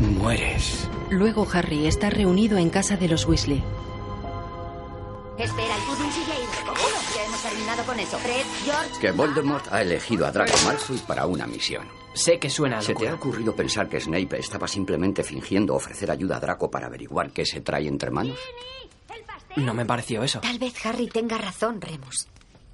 Mueres. 0.00 0.88
Luego 1.10 1.46
Harry 1.52 1.86
está 1.86 2.08
reunido 2.08 2.56
en 2.56 2.70
casa 2.70 2.96
de 2.96 3.06
los 3.06 3.26
Weasley. 3.26 3.62
Espera, 5.36 5.76
el 5.76 5.82
pudding 5.82 6.12
sigue 6.12 6.32
ahí. 6.32 6.44
Ya 7.14 7.24
hemos 7.26 7.42
terminado 7.42 7.82
con 7.82 8.00
eso. 8.00 8.16
Fred, 8.20 8.46
George... 8.64 9.00
Que 9.02 9.10
Voldemort 9.10 9.70
ha 9.70 9.82
elegido 9.82 10.24
a 10.24 10.32
Draco 10.32 10.56
Malfoy 10.64 10.96
para 11.06 11.26
una 11.26 11.46
misión. 11.46 11.86
Sé 12.14 12.38
que 12.38 12.48
suena 12.48 12.78
a 12.78 12.80
¿Se 12.80 12.94
te 12.94 13.06
ha 13.06 13.14
ocurrido 13.14 13.54
pensar 13.54 13.86
que 13.86 14.00
Snape 14.00 14.38
estaba 14.38 14.66
simplemente 14.66 15.22
fingiendo 15.22 15.74
ofrecer 15.74 16.10
ayuda 16.10 16.38
a 16.38 16.40
Draco 16.40 16.70
para 16.70 16.86
averiguar 16.86 17.32
qué 17.32 17.44
se 17.44 17.60
trae 17.60 17.86
entre 17.86 18.10
manos? 18.10 18.38
No 19.56 19.74
me 19.74 19.84
pareció 19.84 20.22
eso. 20.24 20.40
Tal 20.40 20.58
vez 20.58 20.86
Harry 20.86 21.08
tenga 21.08 21.36
razón, 21.36 21.82
Remus. 21.82 22.28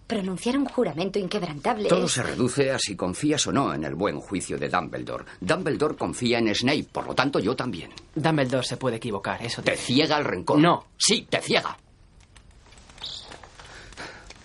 Pronunciar 0.07 0.57
un 0.57 0.67
juramento 0.67 1.19
inquebrantable 1.19 1.89
Todo 1.89 2.07
es- 2.07 2.13
se 2.13 2.23
reduce 2.23 2.71
a 2.71 2.79
si 2.79 2.95
confías 2.95 3.45
o 3.49 3.53
no 3.53 3.75
en 3.75 3.83
el 3.85 3.95
buen 3.97 4.21
juicio 4.21 4.57
de 4.57 4.69
Dumbledore. 4.69 5.25
Dumbledore 5.41 5.97
confía 5.97 6.39
en 6.39 6.55
Snape, 6.55 6.87
por 6.93 7.07
lo 7.07 7.15
tanto 7.15 7.41
yo 7.41 7.57
también. 7.57 7.91
Dumbledore 8.15 8.65
se 8.67 8.77
puede 8.77 8.97
equivocar, 8.97 9.43
eso 9.45 9.63
Te 9.63 9.77
ciega 9.77 10.17
el 10.19 10.25
rencor. 10.25 10.59
No. 10.61 10.87
Sí, 10.97 11.27
te 11.29 11.41
ciega. 11.41 11.77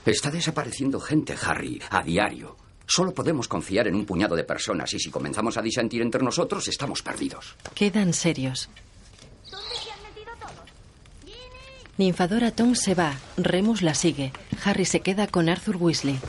Está 0.05 0.31
desapareciendo 0.31 0.99
gente, 0.99 1.35
Harry, 1.45 1.79
a 1.91 2.01
diario. 2.01 2.57
Solo 2.87 3.13
podemos 3.13 3.47
confiar 3.47 3.87
en 3.87 3.95
un 3.95 4.05
puñado 4.05 4.35
de 4.35 4.43
personas 4.43 4.91
y 4.93 4.99
si 4.99 5.11
comenzamos 5.11 5.57
a 5.57 5.61
disentir 5.61 6.01
entre 6.01 6.23
nosotros, 6.23 6.67
estamos 6.67 7.01
perdidos. 7.03 7.55
Quedan 7.75 8.13
serios. 8.13 8.67
Ninfadora 11.97 12.51
Tom 12.51 12.75
se 12.75 12.95
va. 12.95 13.13
Remus 13.37 13.81
la 13.81 13.93
sigue. 13.93 14.31
Harry 14.65 14.85
se 14.85 15.01
queda 15.01 15.27
con 15.27 15.49
Arthur 15.49 15.77
Weasley. 15.77 16.19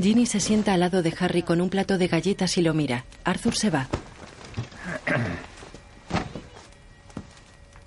Ginny 0.00 0.26
se 0.26 0.40
sienta 0.40 0.74
al 0.74 0.80
lado 0.80 1.02
de 1.02 1.14
Harry 1.18 1.42
con 1.42 1.60
un 1.60 1.70
plato 1.70 1.98
de 1.98 2.06
galletas 2.08 2.56
y 2.56 2.62
lo 2.62 2.72
mira. 2.72 3.04
Arthur 3.24 3.56
se 3.56 3.70
va. 3.70 3.88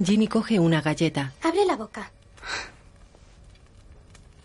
Ginny 0.03 0.27
coge 0.27 0.59
una 0.59 0.81
galleta. 0.81 1.33
Abre 1.41 1.65
la 1.65 1.77
boca. 1.77 2.11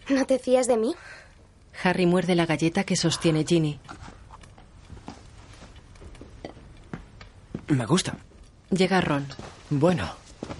¿No 0.09 0.25
te 0.27 0.39
fías 0.39 0.69
de 0.69 0.77
mí? 0.77 0.95
Harry 1.83 2.07
muerde 2.07 2.37
la 2.37 2.47
galleta 2.47 2.85
que 2.85 2.95
sostiene 2.95 3.45
Ginny. 3.45 3.81
Me 7.69 7.87
gusta. 7.87 8.17
Llega 8.71 9.01
Ron. 9.01 9.27
Bueno, 9.71 10.11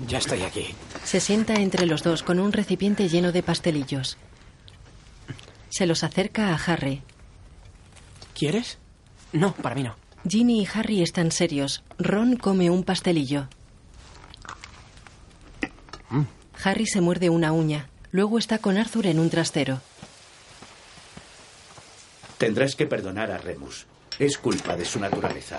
ya 0.07 0.19
estoy 0.19 0.43
aquí. 0.43 0.75
Se 1.05 1.21
sienta 1.21 1.55
entre 1.55 1.87
los 1.87 2.03
dos 2.03 2.23
con 2.23 2.39
un 2.41 2.53
recipiente 2.53 3.09
lleno 3.09 3.33
de 3.33 3.43
pastelillos. 3.43 4.17
Se 5.69 5.87
los 5.87 6.03
acerca 6.05 6.51
a 6.53 6.57
Harry. 6.57 7.03
¿Quieres? 8.35 8.79
No, 9.33 9.55
para 9.55 9.75
mí 9.75 9.83
no. 9.83 9.97
Ginny 10.29 10.63
y 10.63 10.69
Harry 10.75 11.03
están 11.03 11.31
serios. 11.31 11.85
Ron 11.99 12.37
come 12.37 12.71
un 12.71 12.83
pastelillo. 12.83 13.49
Harry 16.65 16.87
se 16.87 17.01
muerde 17.01 17.31
una 17.31 17.53
uña. 17.53 17.89
Luego 18.11 18.39
está 18.39 18.59
con 18.59 18.77
Arthur 18.79 19.07
en 19.07 19.21
un 19.21 19.31
trastero. 19.31 19.81
Tendrás 22.39 22.75
que 22.75 22.87
perdonar 22.87 23.31
a 23.31 23.39
Remus. 23.39 23.87
Es 24.19 24.39
culpa 24.39 24.77
de 24.77 24.85
su 24.85 24.99
naturaleza. 24.99 25.59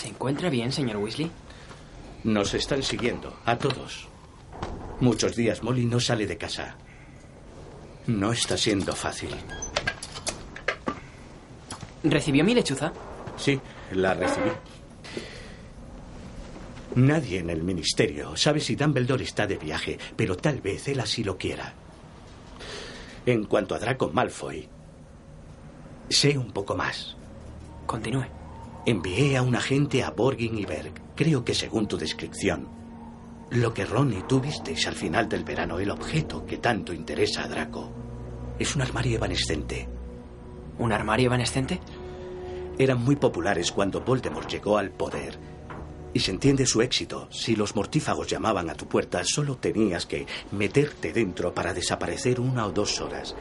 ¿Se 0.00 0.08
encuentra 0.08 0.48
bien, 0.48 0.72
señor 0.72 0.96
Weasley? 0.96 1.30
Nos 2.24 2.54
están 2.54 2.82
siguiendo, 2.82 3.38
a 3.44 3.58
todos. 3.58 4.08
Muchos 4.98 5.36
días 5.36 5.62
Molly 5.62 5.84
no 5.84 6.00
sale 6.00 6.26
de 6.26 6.38
casa. 6.38 6.74
No 8.06 8.32
está 8.32 8.56
siendo 8.56 8.96
fácil. 8.96 9.28
¿Recibió 12.02 12.42
mi 12.42 12.54
lechuza? 12.54 12.94
Sí, 13.36 13.60
la 13.92 14.14
recibí. 14.14 14.50
Nadie 16.94 17.40
en 17.40 17.50
el 17.50 17.62
ministerio 17.62 18.34
sabe 18.36 18.60
si 18.60 18.76
Dumbledore 18.76 19.24
está 19.24 19.46
de 19.46 19.58
viaje, 19.58 19.98
pero 20.16 20.34
tal 20.34 20.62
vez 20.62 20.88
él 20.88 21.00
así 21.00 21.22
lo 21.22 21.36
quiera. 21.36 21.74
En 23.26 23.44
cuanto 23.44 23.74
a 23.74 23.78
Draco 23.78 24.08
Malfoy, 24.08 24.66
sé 26.08 26.38
un 26.38 26.52
poco 26.52 26.74
más. 26.74 27.18
Continúe. 27.84 28.39
Envié 28.86 29.36
a 29.36 29.42
un 29.42 29.54
agente 29.56 30.02
a 30.02 30.10
Borgin 30.10 30.58
y 30.58 30.64
Berg. 30.64 31.14
Creo 31.14 31.44
que 31.44 31.54
según 31.54 31.86
tu 31.86 31.98
descripción, 31.98 32.66
lo 33.50 33.74
que 33.74 33.84
Ron 33.84 34.12
y 34.12 34.22
tú 34.22 34.40
visteis 34.40 34.86
al 34.86 34.94
final 34.94 35.28
del 35.28 35.44
verano, 35.44 35.78
el 35.78 35.90
objeto 35.90 36.46
que 36.46 36.56
tanto 36.56 36.94
interesa 36.94 37.44
a 37.44 37.48
Draco, 37.48 37.92
es 38.58 38.74
un 38.74 38.82
armario 38.82 39.16
evanescente. 39.16 39.86
¿Un 40.78 40.92
armario 40.92 41.26
evanescente? 41.26 41.78
Eran 42.78 43.04
muy 43.04 43.16
populares 43.16 43.70
cuando 43.70 44.00
Voldemort 44.00 44.48
llegó 44.48 44.78
al 44.78 44.90
poder. 44.90 45.38
Y 46.14 46.20
se 46.20 46.30
entiende 46.30 46.64
su 46.64 46.80
éxito. 46.80 47.28
Si 47.30 47.56
los 47.56 47.76
mortífagos 47.76 48.28
llamaban 48.28 48.70
a 48.70 48.74
tu 48.74 48.86
puerta, 48.86 49.22
solo 49.24 49.56
tenías 49.56 50.06
que 50.06 50.26
meterte 50.52 51.12
dentro 51.12 51.52
para 51.52 51.74
desaparecer 51.74 52.40
una 52.40 52.66
o 52.66 52.72
dos 52.72 53.00
horas. 53.00 53.36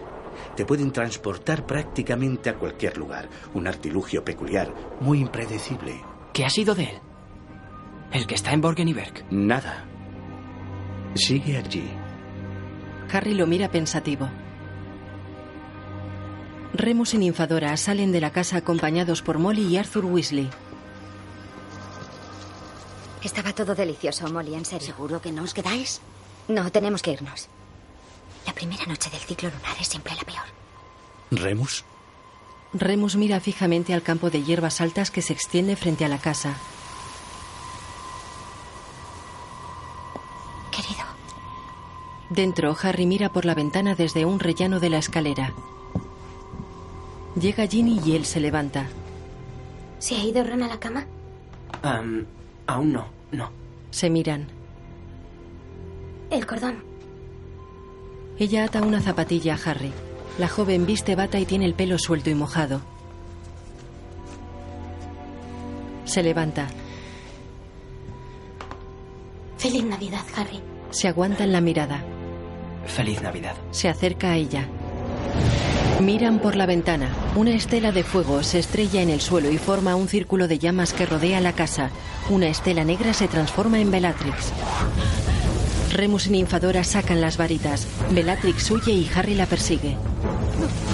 Te 0.56 0.66
pueden 0.66 0.92
transportar 0.92 1.66
prácticamente 1.66 2.50
a 2.50 2.56
cualquier 2.56 2.98
lugar. 2.98 3.30
Un 3.54 3.68
artilugio 3.68 4.24
peculiar, 4.24 4.74
muy 5.00 5.20
impredecible. 5.20 6.02
¿Qué 6.34 6.46
ha 6.46 6.50
sido 6.50 6.76
de 6.76 6.84
él? 6.84 7.00
¿El 8.12 8.26
que 8.28 8.36
está 8.36 8.52
en 8.52 8.62
Borgen 8.62 8.88
y 8.88 8.94
Berg? 8.94 9.26
Nada. 9.30 9.86
Sigue 11.16 11.58
allí. 11.58 11.90
Harry 13.12 13.34
lo 13.34 13.48
mira 13.48 13.70
pensativo. 13.70 14.30
Remus 16.74 17.14
y 17.14 17.18
Ninfadora 17.18 17.76
salen 17.78 18.12
de 18.12 18.22
la 18.22 18.32
casa 18.32 18.58
acompañados 18.58 19.22
por 19.22 19.40
Molly 19.40 19.64
y 19.66 19.78
Arthur 19.78 20.06
Weasley. 20.06 20.50
Estaba 23.24 23.54
todo 23.54 23.76
delicioso, 23.76 24.28
Molly, 24.32 24.56
en 24.56 24.66
serio. 24.66 24.88
¿Seguro 24.88 25.22
que 25.22 25.32
no 25.32 25.44
os 25.44 25.54
quedáis? 25.54 26.00
No, 26.48 26.72
tenemos 26.72 27.02
que 27.02 27.12
irnos. 27.12 27.50
La 28.50 28.56
primera 28.56 28.84
noche 28.88 29.12
del 29.12 29.20
ciclo 29.20 29.48
lunar 29.52 29.78
es 29.80 29.88
siempre 29.88 30.12
la 30.16 30.24
peor. 30.24 30.44
¿Remus? 31.30 31.86
Remus 32.74 33.16
mira 33.16 33.40
fijamente 33.40 33.94
al 33.94 34.02
campo 34.02 34.32
de 34.32 34.42
hierbas 34.42 34.82
altas 34.82 35.12
que 35.12 35.22
se 35.22 35.34
extiende 35.34 35.76
frente 35.76 36.04
a 36.04 36.08
la 36.08 36.18
casa. 36.18 36.56
Querido. 40.72 41.06
Dentro, 42.32 42.76
Harry 42.82 43.06
mira 43.06 43.32
por 43.32 43.46
la 43.46 43.54
ventana 43.54 43.94
desde 43.94 44.26
un 44.26 44.40
rellano 44.40 44.80
de 44.80 44.90
la 44.90 44.98
escalera. 44.98 45.54
Llega 47.40 47.68
Ginny 47.68 48.02
y 48.04 48.16
él 48.16 48.26
se 48.26 48.40
levanta. 48.40 48.88
¿Se 50.00 50.16
ha 50.16 50.24
ido 50.24 50.44
Ron 50.44 50.64
a 50.64 50.68
la 50.70 50.80
cama? 50.80 51.06
Am, 51.84 52.26
aún 52.66 52.94
no, 52.94 53.06
no. 53.32 53.52
Se 53.92 54.10
miran. 54.10 54.48
El 56.32 56.48
cordón. 56.48 56.89
Ella 58.40 58.64
ata 58.64 58.82
una 58.82 59.02
zapatilla 59.02 59.56
a 59.56 59.70
Harry. 59.70 59.92
La 60.38 60.48
joven 60.48 60.86
viste 60.86 61.16
bata 61.16 61.38
y 61.40 61.46
tiene 61.46 61.66
el 61.66 61.74
pelo 61.74 62.00
suelto 62.00 62.30
y 62.30 62.36
mojado. 62.36 62.82
Se 66.06 66.24
levanta. 66.24 66.68
Feliz 69.58 69.84
Navidad, 69.84 70.24
Harry. 70.38 70.62
Se 70.90 71.10
aguantan 71.10 71.52
la 71.52 71.60
mirada. 71.60 72.02
Feliz 72.86 73.22
Navidad. 73.22 73.56
Se 73.72 73.90
acerca 73.90 74.32
a 74.32 74.38
ella. 74.38 74.70
Miran 76.00 76.40
por 76.40 76.56
la 76.56 76.66
ventana. 76.66 77.10
Una 77.36 77.52
estela 77.52 77.92
de 77.92 78.04
fuego 78.04 78.42
se 78.42 78.60
estrella 78.60 79.02
en 79.02 79.10
el 79.10 79.20
suelo 79.20 79.52
y 79.52 79.58
forma 79.58 79.96
un 79.96 80.08
círculo 80.08 80.48
de 80.48 80.60
llamas 80.60 80.94
que 80.94 81.06
rodea 81.06 81.42
la 81.42 81.52
casa. 81.52 81.90
Una 82.30 82.48
estela 82.48 82.86
negra 82.86 83.14
se 83.14 83.28
transforma 83.28 83.82
en 83.82 83.92
Bellatrix. 83.92 84.54
Remus 85.92 86.28
y 86.28 86.30
Ninfadora 86.32 86.84
sacan 86.84 87.22
las 87.22 87.38
varitas. 87.38 87.88
Bellatrix 88.12 88.70
huye 88.72 88.92
y 88.92 89.10
Harry 89.16 89.36
la 89.36 89.46
persigue. 89.46 89.98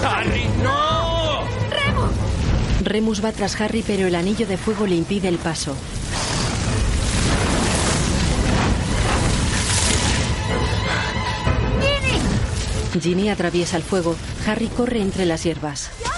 ¡Harry, 0.04 0.44
no! 0.62 1.40
¡Remus! 1.70 2.10
Remus 2.82 3.24
va 3.24 3.32
tras 3.32 3.60
Harry, 3.60 3.82
pero 3.86 4.06
el 4.06 4.14
anillo 4.14 4.46
de 4.46 4.56
fuego 4.56 4.86
le 4.86 4.96
impide 4.96 5.28
el 5.28 5.38
paso. 5.38 5.76
¡Ginny! 11.80 13.00
Ginny 13.00 13.28
atraviesa 13.30 13.76
el 13.76 13.82
fuego. 13.82 14.16
Harry 14.46 14.68
corre 14.68 15.00
entre 15.00 15.26
las 15.26 15.44
hierbas. 15.44 15.90
¡Yo 16.04 16.10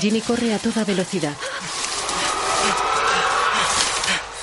Ginny 0.00 0.20
corre 0.20 0.54
a 0.54 0.58
toda 0.58 0.84
velocidad. 0.84 1.36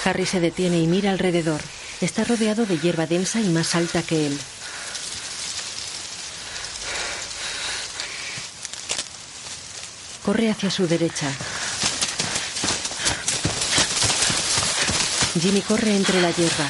Harry 0.05 0.25
se 0.25 0.39
detiene 0.39 0.79
y 0.79 0.87
mira 0.87 1.11
alrededor. 1.11 1.61
Está 2.01 2.23
rodeado 2.23 2.65
de 2.65 2.77
hierba 2.79 3.05
densa 3.07 3.41
y 3.41 3.49
más 3.49 3.75
alta 3.75 4.01
que 4.01 4.27
él. 4.27 4.39
Corre 10.23 10.51
hacia 10.51 10.69
su 10.71 10.87
derecha. 10.87 11.29
Ginny 15.41 15.61
corre 15.61 15.95
entre 15.95 16.21
la 16.21 16.31
hierba. 16.31 16.69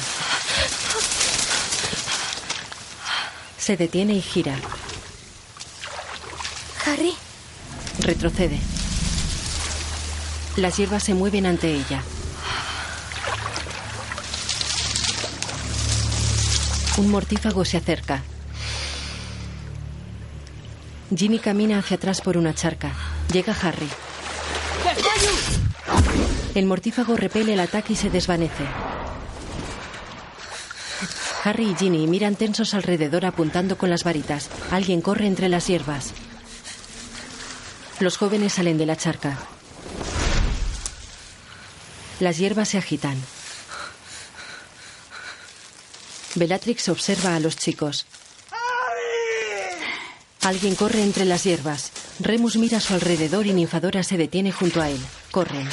Se 3.58 3.76
detiene 3.76 4.14
y 4.14 4.22
gira. 4.22 4.56
Harry, 6.86 7.14
Retrocede. 8.00 8.58
Las 10.56 10.76
hierbas 10.76 11.02
se 11.02 11.14
mueven 11.14 11.46
ante 11.46 11.72
ella. 11.72 12.02
Un 16.96 17.08
mortífago 17.10 17.64
se 17.64 17.76
acerca. 17.76 18.22
Ginny 21.14 21.38
camina 21.38 21.78
hacia 21.78 21.96
atrás 21.96 22.20
por 22.20 22.36
una 22.36 22.54
charca. 22.54 22.92
Llega 23.32 23.54
Harry. 23.62 23.88
El 26.54 26.66
mortífago 26.66 27.16
repele 27.16 27.54
el 27.54 27.60
ataque 27.60 27.92
y 27.92 27.96
se 27.96 28.10
desvanece. 28.10 28.64
Harry 31.44 31.70
y 31.70 31.74
Ginny 31.74 32.06
miran 32.06 32.34
tensos 32.34 32.74
alrededor 32.74 33.24
apuntando 33.24 33.78
con 33.78 33.88
las 33.88 34.04
varitas. 34.04 34.50
Alguien 34.70 35.00
corre 35.00 35.26
entre 35.26 35.48
las 35.48 35.66
hierbas. 35.66 36.12
Los 38.00 38.16
jóvenes 38.16 38.54
salen 38.54 38.78
de 38.78 38.86
la 38.86 38.96
charca. 38.96 39.38
Las 42.18 42.38
hierbas 42.38 42.70
se 42.70 42.78
agitan. 42.78 43.16
Bellatrix 46.34 46.88
observa 46.88 47.36
a 47.36 47.40
los 47.40 47.56
chicos. 47.56 48.06
Alguien 50.40 50.74
corre 50.76 51.02
entre 51.02 51.26
las 51.26 51.44
hierbas. 51.44 51.92
Remus 52.20 52.56
mira 52.56 52.78
a 52.78 52.80
su 52.80 52.94
alrededor 52.94 53.46
y 53.46 53.52
Ninfadora 53.52 54.02
se 54.02 54.16
detiene 54.16 54.50
junto 54.50 54.80
a 54.80 54.88
él. 54.88 55.00
Corren. 55.30 55.68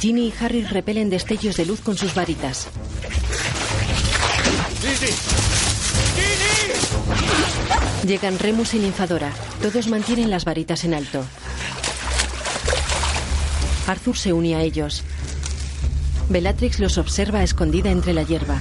Ginny 0.00 0.28
y 0.28 0.34
Harry 0.40 0.64
repelen 0.64 1.10
destellos 1.10 1.56
de 1.56 1.66
luz 1.66 1.80
con 1.80 1.96
sus 1.96 2.12
varitas. 2.14 2.66
Llegan 8.06 8.38
Remus 8.38 8.74
y 8.74 8.78
Ninfadora. 8.78 9.32
Todos 9.60 9.88
mantienen 9.88 10.30
las 10.30 10.44
varitas 10.44 10.84
en 10.84 10.94
alto. 10.94 11.24
Arthur 13.86 14.16
se 14.16 14.32
une 14.32 14.54
a 14.54 14.62
ellos. 14.62 15.02
Bellatrix 16.28 16.78
los 16.78 16.96
observa 16.98 17.42
escondida 17.42 17.90
entre 17.90 18.14
la 18.14 18.22
hierba. 18.22 18.60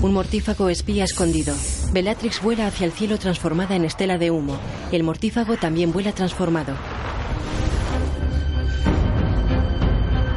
Un 0.00 0.14
mortífago 0.14 0.68
espía 0.68 1.04
escondido. 1.04 1.54
Bellatrix 1.92 2.40
vuela 2.40 2.66
hacia 2.66 2.86
el 2.86 2.92
cielo 2.92 3.18
transformada 3.18 3.76
en 3.76 3.84
estela 3.84 4.18
de 4.18 4.30
humo. 4.30 4.56
El 4.90 5.02
mortífago 5.02 5.56
también 5.56 5.92
vuela 5.92 6.12
transformado. 6.12 6.74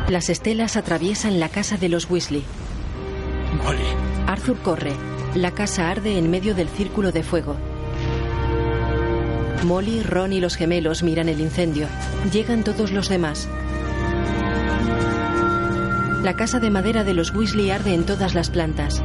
Las 0.09 0.30
estelas 0.30 0.76
atraviesan 0.76 1.39
la 1.39 1.49
casa 1.49 1.77
de 1.77 1.89
los 1.89 2.09
Weasley. 2.09 2.43
Molly. 3.63 3.88
Arthur 4.27 4.57
corre. 4.59 5.15
La 5.36 5.52
casa 5.52 5.90
arde 5.90 6.18
en 6.18 6.32
medio 6.32 6.56
del 6.56 6.70
círculo 6.70 7.12
de 7.12 7.22
fuego. 7.22 7.57
Molly, 9.66 10.02
Ron 10.02 10.32
y 10.32 10.40
los 10.40 10.56
gemelos 10.56 11.03
miran 11.03 11.28
el 11.28 11.41
incendio. 11.41 11.88
Llegan 12.32 12.64
todos 12.64 12.94
los 12.94 13.10
demás. 13.10 13.49
La 16.24 16.38
casa 16.38 16.62
de 16.62 16.70
madera 16.70 17.03
de 17.03 17.14
los 17.14 17.36
Weasley 17.36 17.70
arde 17.70 17.94
en 17.94 18.06
todas 18.06 18.34
las 18.34 18.49
plantas. 18.49 19.03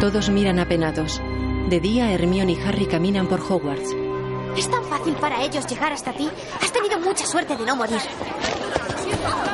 Todos 0.00 0.30
miran 0.30 0.58
apenados. 0.58 1.20
De 1.68 1.78
día, 1.78 2.10
Hermione 2.12 2.52
y 2.52 2.60
Harry 2.62 2.86
caminan 2.86 3.26
por 3.26 3.40
Hogwarts. 3.40 3.94
es 4.56 4.70
tan 4.70 4.82
fácil 4.84 5.12
para 5.14 5.42
ellos 5.44 5.66
llegar 5.66 5.92
hasta 5.92 6.14
ti. 6.14 6.26
Has 6.62 6.72
tenido 6.72 6.98
mucha 6.98 7.26
suerte 7.26 7.54
de 7.54 7.66
no 7.66 7.76
morir. 7.76 8.00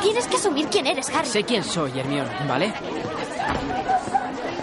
Tienes 0.02 0.28
que 0.28 0.36
asumir 0.36 0.68
quién 0.68 0.86
eres, 0.86 1.10
Harry. 1.10 1.26
Sé 1.26 1.42
quién 1.42 1.64
soy, 1.64 1.98
Hermione, 1.98 2.30
¿vale? 2.48 2.72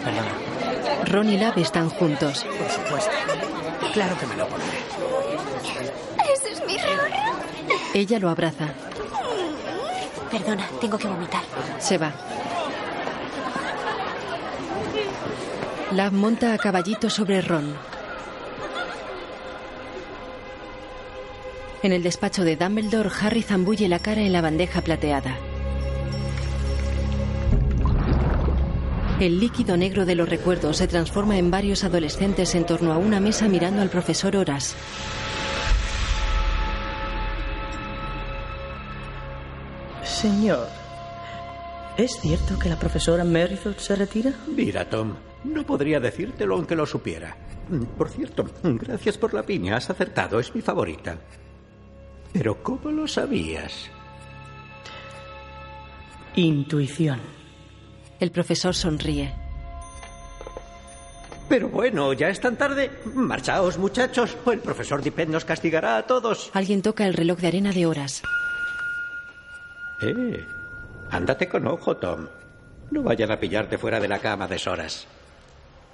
Perdona. 0.04 1.06
Ron 1.06 1.30
y 1.30 1.38
Lab 1.38 1.58
están 1.58 1.90
juntos. 1.90 2.44
Por 2.44 2.70
supuesto. 2.70 3.12
Claro 3.94 4.18
que 4.18 4.26
me 4.26 4.36
lo 4.36 4.48
pondré. 4.48 4.68
Ese 6.34 6.52
es 6.54 6.66
mi 6.66 6.78
Ron. 6.78 7.12
Ella 7.94 8.20
lo 8.20 8.30
abraza. 8.30 8.70
Perdona, 10.32 10.68
tengo 10.82 10.98
que 10.98 11.08
vomitar. 11.08 11.44
Se 11.80 11.98
va. 11.98 12.12
Lab 15.92 16.12
monta 16.12 16.54
a 16.54 16.58
caballito 16.58 17.10
sobre 17.10 17.42
Ron. 17.42 17.76
En 21.84 21.92
el 21.92 22.02
despacho 22.02 22.44
de 22.44 22.56
Dumbledore, 22.56 23.12
Harry 23.22 23.44
zambulle 23.44 23.88
la 23.90 24.00
cara 24.00 24.22
en 24.22 24.34
la 24.34 24.42
bandeja 24.42 24.82
plateada. 24.82 25.38
El 29.20 29.40
líquido 29.40 29.78
negro 29.78 30.06
de 30.06 30.16
los 30.16 30.28
recuerdos 30.28 30.78
se 30.78 30.88
transforma 30.88 31.38
en 31.38 31.52
varios 31.52 31.84
adolescentes 31.84 32.56
en 32.56 32.66
torno 32.66 32.92
a 32.92 32.98
una 32.98 33.20
mesa 33.20 33.48
mirando 33.48 33.82
al 33.82 33.90
profesor 33.90 34.36
Horas. 34.36 34.76
Señor, 40.04 40.68
¿es 41.98 42.20
cierto 42.20 42.58
que 42.60 42.70
la 42.70 42.78
profesora 42.80 43.24
Merrifield 43.24 43.78
se 43.78 43.96
retira? 43.96 44.34
Mira, 44.48 44.90
Tom, 44.90 45.14
No 45.44 45.66
podría 45.66 46.00
decírtelo 46.00 46.56
aunque 46.56 46.76
lo 46.76 46.86
supiera. 46.86 47.36
Por 47.98 48.10
cierto, 48.10 48.46
gracias 48.64 49.18
por 49.18 49.34
la 49.34 49.44
piña. 49.44 49.78
Has 49.78 49.90
acertado. 49.90 50.40
Es 50.40 50.54
mi 50.54 50.62
favorita. 50.62 51.18
Pero 52.34 52.62
¿cómo 52.64 52.92
lo 52.92 53.08
sabías? 53.08 53.90
Intuición. 56.36 57.43
El 58.24 58.32
profesor 58.32 58.74
sonríe. 58.74 59.34
Pero 61.50 61.68
bueno, 61.68 62.14
ya 62.14 62.30
es 62.30 62.40
tan 62.40 62.56
tarde. 62.56 62.90
Marchaos, 63.14 63.78
muchachos, 63.78 64.38
o 64.46 64.54
el 64.54 64.60
profesor 64.60 65.02
Dipet 65.02 65.28
nos 65.28 65.44
castigará 65.44 65.98
a 65.98 66.08
todos. 66.08 66.50
Alguien 66.54 66.82
toca 66.82 67.06
el 67.06 67.16
reloj 67.16 67.40
de 67.40 67.48
arena 67.48 67.74
de 67.74 67.86
horas. 67.86 68.22
Eh, 70.02 70.42
ándate 71.12 71.50
con 71.50 71.68
ojo, 71.68 71.98
Tom. 71.98 72.30
No 72.92 73.04
vayan 73.04 73.30
a 73.30 73.42
pillarte 73.42 73.78
fuera 73.78 74.00
de 74.00 74.08
la 74.08 74.20
cama 74.20 74.48
de 74.48 74.62
horas. 74.70 75.06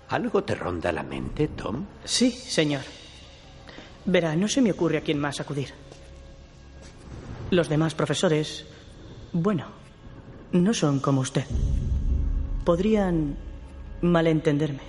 ¿Algo 0.10 0.43
te 0.43 0.53
ronda 0.53 0.91
la 0.91 1.01
mente, 1.01 1.47
Tom? 1.47 1.88
Sí, 2.03 2.30
señor. 2.30 2.84
Verá, 4.06 4.35
no 4.35 4.47
se 4.47 4.61
me 4.61 4.69
ocurre 4.69 4.99
a 4.99 5.01
quién 5.01 5.18
más 5.18 5.39
acudir. 5.39 5.73
Los 7.49 7.69
demás 7.69 7.95
profesores, 7.95 8.68
bueno, 9.34 9.65
no 10.51 10.76
son 10.76 10.99
como 10.99 11.22
usted. 11.22 11.45
Podrían 12.64 13.36
malentenderme. 14.02 14.81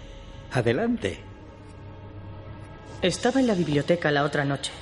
Adelante. 0.53 1.19
Estaba 3.03 3.41
en 3.41 3.47
la 3.47 3.55
biblioteca 3.55 4.11
la 4.11 4.25
otra 4.25 4.45
noche, 4.45 4.73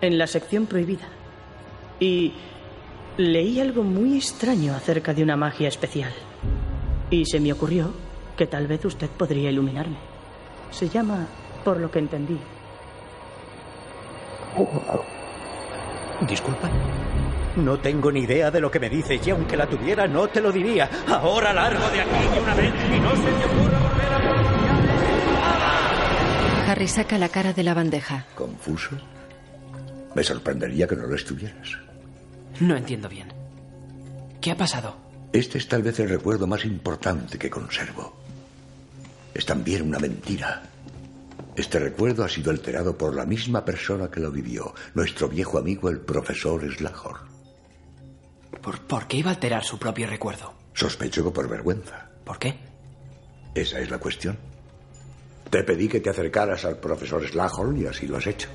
en 0.00 0.16
la 0.16 0.26
sección 0.26 0.66
prohibida, 0.66 1.06
y 1.98 2.32
leí 3.18 3.60
algo 3.60 3.82
muy 3.82 4.16
extraño 4.16 4.74
acerca 4.74 5.12
de 5.12 5.22
una 5.22 5.36
magia 5.36 5.68
especial. 5.68 6.12
Y 7.10 7.26
se 7.26 7.40
me 7.40 7.52
ocurrió 7.52 7.92
que 8.36 8.46
tal 8.46 8.66
vez 8.66 8.84
usted 8.84 9.10
podría 9.10 9.50
iluminarme. 9.50 9.96
Se 10.70 10.88
llama, 10.88 11.26
por 11.64 11.78
lo 11.78 11.90
que 11.90 11.98
entendí. 11.98 12.38
Disculpa. 16.26 16.70
No 17.56 17.78
tengo 17.78 18.12
ni 18.12 18.20
idea 18.20 18.50
de 18.50 18.60
lo 18.60 18.70
que 18.70 18.80
me 18.80 18.88
dices 18.88 19.26
y 19.26 19.30
aunque 19.30 19.56
la 19.56 19.66
tuviera 19.66 20.06
no 20.06 20.28
te 20.28 20.40
lo 20.40 20.52
diría. 20.52 20.88
Ahora 21.08 21.52
largo 21.52 21.88
de 21.90 22.00
aquí 22.00 22.34
de 22.34 22.40
una 22.40 22.54
vez 22.54 22.72
y 22.96 23.00
no 23.00 23.10
se 23.16 23.22
te 23.22 23.44
ocurra 23.46 23.78
volver 23.78 24.12
a 24.12 24.20
Harry 26.70 26.86
saca 26.86 27.18
la 27.18 27.28
cara 27.28 27.52
de 27.52 27.64
la 27.64 27.74
bandeja. 27.74 28.26
¿Confuso? 28.36 28.96
Me 30.14 30.22
sorprendería 30.22 30.86
que 30.86 30.94
no 30.94 31.06
lo 31.06 31.16
estuvieras. 31.16 31.76
No 32.60 32.76
entiendo 32.76 33.08
bien. 33.08 33.32
¿Qué 34.40 34.52
ha 34.52 34.56
pasado? 34.56 34.96
Este 35.32 35.58
es 35.58 35.66
tal 35.68 35.82
vez 35.82 35.98
el 35.98 36.08
recuerdo 36.08 36.46
más 36.46 36.64
importante 36.64 37.38
que 37.38 37.50
conservo. 37.50 38.16
Es 39.34 39.46
también 39.46 39.82
una 39.82 39.98
mentira. 39.98 40.62
Este 41.56 41.78
recuerdo 41.78 42.24
ha 42.24 42.28
sido 42.28 42.50
alterado 42.50 42.96
por 42.96 43.14
la 43.14 43.26
misma 43.26 43.64
persona 43.64 44.08
que 44.10 44.20
lo 44.20 44.30
vivió, 44.30 44.72
nuestro 44.94 45.28
viejo 45.28 45.58
amigo 45.58 45.88
el 45.88 46.00
profesor 46.00 46.62
Slahor. 46.72 47.29
¿Por, 48.62 48.80
¿Por 48.80 49.06
qué 49.06 49.18
iba 49.18 49.30
a 49.30 49.34
alterar 49.34 49.64
su 49.64 49.78
propio 49.78 50.06
recuerdo? 50.06 50.52
Sospecho 50.74 51.24
que 51.24 51.30
por 51.30 51.48
vergüenza. 51.48 52.08
¿Por 52.24 52.38
qué? 52.38 52.56
Esa 53.54 53.80
es 53.80 53.90
la 53.90 53.98
cuestión. 53.98 54.38
Te 55.50 55.64
pedí 55.64 55.88
que 55.88 56.00
te 56.00 56.10
acercaras 56.10 56.64
al 56.64 56.76
profesor 56.78 57.26
Slahorn 57.26 57.80
y 57.80 57.86
así 57.86 58.06
lo 58.06 58.18
has 58.18 58.26
hecho. 58.26 58.48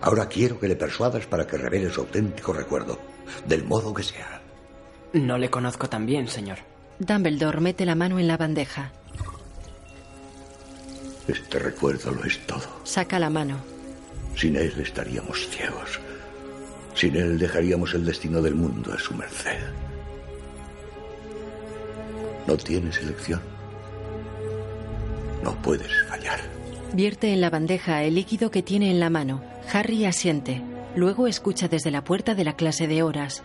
Ahora 0.00 0.26
quiero 0.28 0.60
que 0.60 0.68
le 0.68 0.76
persuadas 0.76 1.26
para 1.26 1.46
que 1.46 1.56
revele 1.56 1.90
su 1.90 2.00
auténtico 2.02 2.52
recuerdo, 2.52 2.98
del 3.46 3.64
modo 3.64 3.92
que 3.92 4.04
sea. 4.04 4.40
No 5.12 5.38
le 5.38 5.50
conozco 5.50 5.88
tan 5.88 6.06
bien, 6.06 6.28
señor. 6.28 6.58
Dumbledore 7.00 7.60
mete 7.60 7.84
la 7.84 7.94
mano 7.94 8.18
en 8.18 8.28
la 8.28 8.36
bandeja. 8.36 8.92
Este 11.26 11.58
recuerdo 11.58 12.12
lo 12.12 12.24
es 12.24 12.38
todo. 12.46 12.66
Saca 12.84 13.18
la 13.18 13.30
mano. 13.30 13.58
Sin 14.36 14.56
él 14.56 14.72
estaríamos 14.80 15.48
ciegos. 15.48 16.00
Sin 16.98 17.14
él 17.14 17.38
dejaríamos 17.38 17.94
el 17.94 18.04
destino 18.04 18.42
del 18.42 18.56
mundo 18.56 18.92
a 18.92 18.98
su 18.98 19.14
merced. 19.14 19.60
No 22.44 22.56
tienes 22.56 22.98
elección. 22.98 23.40
No 25.44 25.54
puedes 25.62 25.92
fallar. 26.08 26.40
Vierte 26.92 27.32
en 27.32 27.40
la 27.40 27.50
bandeja 27.50 28.02
el 28.02 28.16
líquido 28.16 28.50
que 28.50 28.64
tiene 28.64 28.90
en 28.90 28.98
la 28.98 29.10
mano. 29.10 29.44
Harry 29.72 30.06
asiente. 30.06 30.60
Luego 30.96 31.28
escucha 31.28 31.68
desde 31.68 31.92
la 31.92 32.02
puerta 32.02 32.34
de 32.34 32.42
la 32.42 32.56
clase 32.56 32.88
de 32.88 33.04
horas. 33.04 33.44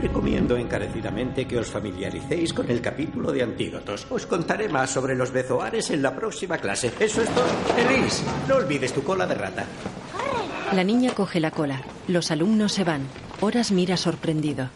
Recomiendo 0.00 0.56
encarecidamente 0.56 1.46
que 1.46 1.58
os 1.58 1.66
familiaricéis 1.68 2.54
con 2.54 2.70
el 2.70 2.80
capítulo 2.80 3.32
de 3.32 3.42
antídotos. 3.42 4.06
Os 4.08 4.24
contaré 4.24 4.70
más 4.70 4.88
sobre 4.88 5.14
los 5.14 5.30
bezoares 5.30 5.90
en 5.90 6.00
la 6.00 6.16
próxima 6.16 6.56
clase. 6.56 6.90
Eso 6.98 7.20
es 7.20 7.28
todo. 7.28 7.44
Elise, 7.76 8.24
no 8.48 8.56
olvides 8.56 8.94
tu 8.94 9.02
cola 9.04 9.26
de 9.26 9.34
rata. 9.34 9.66
La 10.74 10.84
niña 10.84 11.12
coge 11.14 11.38
la 11.38 11.50
cola. 11.50 11.82
Los 12.08 12.30
alumnos 12.30 12.72
se 12.72 12.82
van. 12.82 13.02
Horas 13.42 13.70
mira 13.72 13.98
sorprendido. 13.98 14.70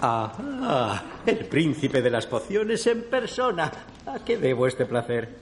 Ah, 0.00 1.02
el 1.24 1.46
príncipe 1.46 2.02
de 2.02 2.10
las 2.10 2.26
pociones 2.26 2.84
en 2.88 3.04
persona. 3.04 3.70
¿A 4.06 4.18
qué 4.24 4.36
debo 4.38 4.66
este 4.66 4.86
placer? 4.86 5.36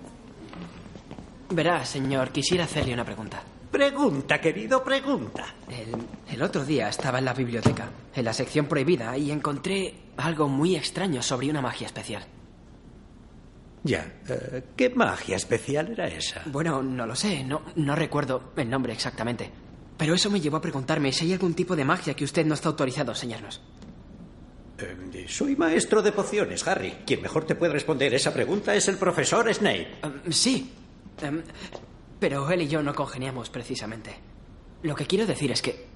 Verá, 1.49 1.85
señor, 1.87 2.31
quisiera 2.31 2.65
hacerle 2.65 2.93
una 2.93 3.05
pregunta. 3.05 3.43
Pregunta, 3.71 4.41
querido, 4.41 4.85
pregunta. 4.85 5.47
El, 5.69 5.97
el, 6.35 6.43
otro 6.43 6.67
día 6.67 6.89
estaba 6.91 7.19
en 7.19 7.25
la 7.25 7.33
biblioteca, 7.33 7.89
en 8.15 8.25
la 8.25 8.33
sección 8.35 8.67
prohibida, 8.67 9.17
y 9.17 9.31
encontré 9.31 9.95
algo 10.19 10.49
muy 10.49 10.77
extraño 10.77 11.23
sobre 11.23 11.49
una 11.49 11.63
magia 11.63 11.87
especial. 11.87 12.25
Ya, 13.83 14.13
uh, 14.29 14.61
¿qué 14.77 14.91
magia 14.91 15.37
especial 15.37 15.89
era 15.89 16.07
esa? 16.07 16.43
Bueno, 16.47 16.83
no 16.83 17.07
lo 17.07 17.17
sé, 17.17 17.43
no, 17.43 17.63
no 17.77 17.95
recuerdo 17.97 18.53
el 18.57 18.71
nombre 18.71 18.93
exactamente. 18.93 19.64
Pero 19.97 20.15
eso 20.15 20.31
me 20.31 20.41
llevó 20.41 20.57
a 20.57 20.61
preguntarme 20.61 21.13
si 21.13 21.27
hay 21.27 21.33
algún 21.35 21.55
tipo 21.55 21.77
de 21.77 21.85
magia 21.85 22.15
que 22.15 22.25
usted 22.25 22.45
no 22.45 22.55
está 22.55 22.69
autorizado 22.69 23.11
a 23.13 23.15
enseñarnos. 23.15 23.61
Eh, 24.79 25.27
soy 25.29 25.55
maestro 25.57 26.03
de 26.03 26.13
pociones, 26.13 26.67
Harry. 26.67 26.95
Quien 27.07 27.23
mejor 27.23 27.45
te 27.45 27.55
puede 27.55 27.73
responder 27.73 28.13
esa 28.13 28.33
pregunta 28.33 28.75
es 28.75 28.89
el 28.89 28.97
profesor 28.97 29.53
Snape. 29.53 29.99
Um, 30.03 30.33
sí. 30.33 30.73
Um, 31.23 31.43
pero 32.19 32.51
él 32.51 32.63
y 32.63 32.69
yo 32.69 32.83
no 32.83 32.95
congeniamos 32.95 33.51
precisamente. 33.51 34.15
Lo 34.83 34.95
que 34.95 35.07
quiero 35.07 35.27
decir 35.27 35.53
es 35.53 35.63
que... 35.63 35.87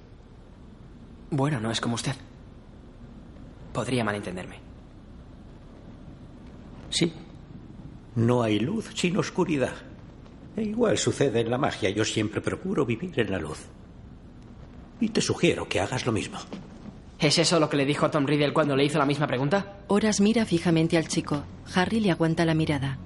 Bueno, 1.30 1.60
no 1.60 1.70
es 1.70 1.80
como 1.80 1.96
usted. 1.96 2.14
Podría 3.72 4.04
malentenderme. 4.04 4.60
Sí. 6.90 7.12
No 8.14 8.42
hay 8.42 8.60
luz 8.60 8.90
sin 8.94 9.16
oscuridad. 9.16 9.74
E 10.56 10.62
igual 10.62 10.96
sucede 10.98 11.40
en 11.40 11.50
la 11.50 11.58
magia. 11.58 11.90
Yo 11.90 12.04
siempre 12.04 12.40
procuro 12.40 12.86
vivir 12.86 13.18
en 13.20 13.30
la 13.30 13.38
luz. 13.38 13.58
Y 15.00 15.08
te 15.10 15.20
sugiero 15.20 15.68
que 15.68 15.80
hagas 15.80 16.06
lo 16.06 16.12
mismo. 16.12 16.38
¿Es 17.18 17.38
eso 17.38 17.58
lo 17.58 17.68
que 17.68 17.76
le 17.76 17.84
dijo 17.84 18.06
a 18.06 18.10
Tom 18.10 18.26
Riddle 18.26 18.52
cuando 18.52 18.76
le 18.76 18.84
hizo 18.84 18.98
la 18.98 19.06
misma 19.06 19.26
pregunta? 19.26 19.78
Horas 19.88 20.20
mira 20.20 20.44
fijamente 20.44 20.96
al 20.96 21.08
chico. 21.08 21.42
Harry 21.74 22.00
le 22.00 22.10
aguanta 22.10 22.44
la 22.44 22.54
mirada. 22.54 22.98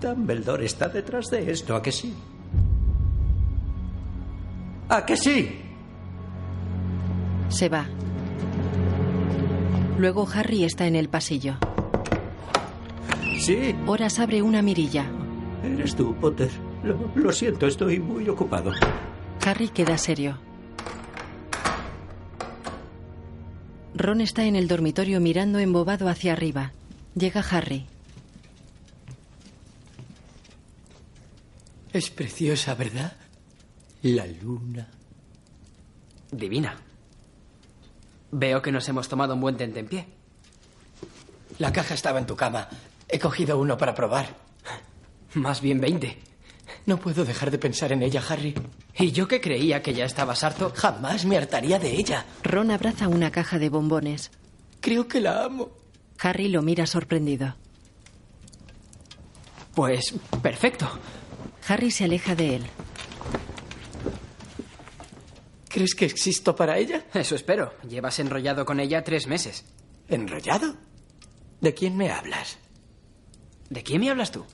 Dumbledore 0.00 0.64
está 0.64 0.88
detrás 0.88 1.26
de 1.30 1.50
esto, 1.50 1.76
¿a 1.76 1.82
que 1.82 1.92
sí? 1.92 2.14
¿A 4.88 5.04
que 5.04 5.16
sí? 5.16 5.60
Se 7.48 7.68
va. 7.68 7.86
Luego 9.98 10.26
Harry 10.34 10.64
está 10.64 10.86
en 10.86 10.96
el 10.96 11.08
pasillo. 11.08 11.56
Sí. 13.38 13.74
Horas 13.86 14.18
abre 14.18 14.42
una 14.42 14.62
mirilla. 14.62 15.06
Eres 15.62 15.94
tú, 15.94 16.14
Potter. 16.14 16.50
Lo, 16.82 17.10
lo 17.14 17.32
siento, 17.32 17.66
estoy 17.66 17.98
muy 17.98 18.28
ocupado. 18.28 18.72
Harry 19.44 19.68
queda 19.68 19.98
serio. 19.98 20.38
Ron 23.94 24.20
está 24.20 24.44
en 24.44 24.56
el 24.56 24.66
dormitorio 24.68 25.20
mirando 25.20 25.58
embobado 25.58 26.08
hacia 26.08 26.32
arriba. 26.32 26.72
Llega 27.14 27.40
Harry. 27.40 27.86
Es 31.92 32.08
preciosa, 32.10 32.74
¿verdad? 32.74 33.12
La 34.02 34.26
luna. 34.26 34.88
Divina. 36.30 36.76
Veo 38.30 38.62
que 38.62 38.72
nos 38.72 38.88
hemos 38.88 39.08
tomado 39.08 39.34
un 39.34 39.40
buen 39.40 39.56
tentempié. 39.56 40.06
La 41.58 41.72
caja 41.72 41.94
estaba 41.94 42.20
en 42.20 42.26
tu 42.26 42.36
cama. 42.36 42.68
He 43.08 43.18
cogido 43.18 43.58
uno 43.58 43.76
para 43.76 43.94
probar. 43.94 44.36
Más 45.34 45.60
bien 45.60 45.80
veinte. 45.80 46.29
No 46.90 46.98
puedo 46.98 47.24
dejar 47.24 47.52
de 47.52 47.58
pensar 47.58 47.92
en 47.92 48.02
ella, 48.02 48.20
Harry. 48.28 48.52
¿Y 48.98 49.12
yo 49.12 49.28
que 49.28 49.40
creía 49.40 49.80
que 49.80 49.94
ya 49.94 50.04
estabas 50.04 50.42
harto? 50.42 50.72
Jamás 50.74 51.24
me 51.24 51.36
hartaría 51.36 51.78
de 51.78 51.92
ella. 51.92 52.26
Ron 52.42 52.72
abraza 52.72 53.06
una 53.06 53.30
caja 53.30 53.60
de 53.60 53.68
bombones. 53.68 54.32
Creo 54.80 55.06
que 55.06 55.20
la 55.20 55.44
amo. 55.44 55.70
Harry 56.18 56.48
lo 56.48 56.62
mira 56.62 56.86
sorprendido. 56.86 57.54
Pues 59.72 60.14
perfecto. 60.42 60.90
Harry 61.68 61.92
se 61.92 62.02
aleja 62.02 62.34
de 62.34 62.56
él. 62.56 62.66
¿Crees 65.68 65.94
que 65.94 66.06
existo 66.06 66.56
para 66.56 66.76
ella? 66.76 67.04
Eso 67.14 67.36
espero. 67.36 67.72
Llevas 67.88 68.18
enrollado 68.18 68.64
con 68.64 68.80
ella 68.80 69.04
tres 69.04 69.28
meses. 69.28 69.64
¿Enrollado? 70.08 70.74
¿De 71.60 71.72
quién 71.72 71.96
me 71.96 72.10
hablas? 72.10 72.58
¿De 73.68 73.84
quién 73.84 74.00
me 74.00 74.10
hablas 74.10 74.32
tú? 74.32 74.44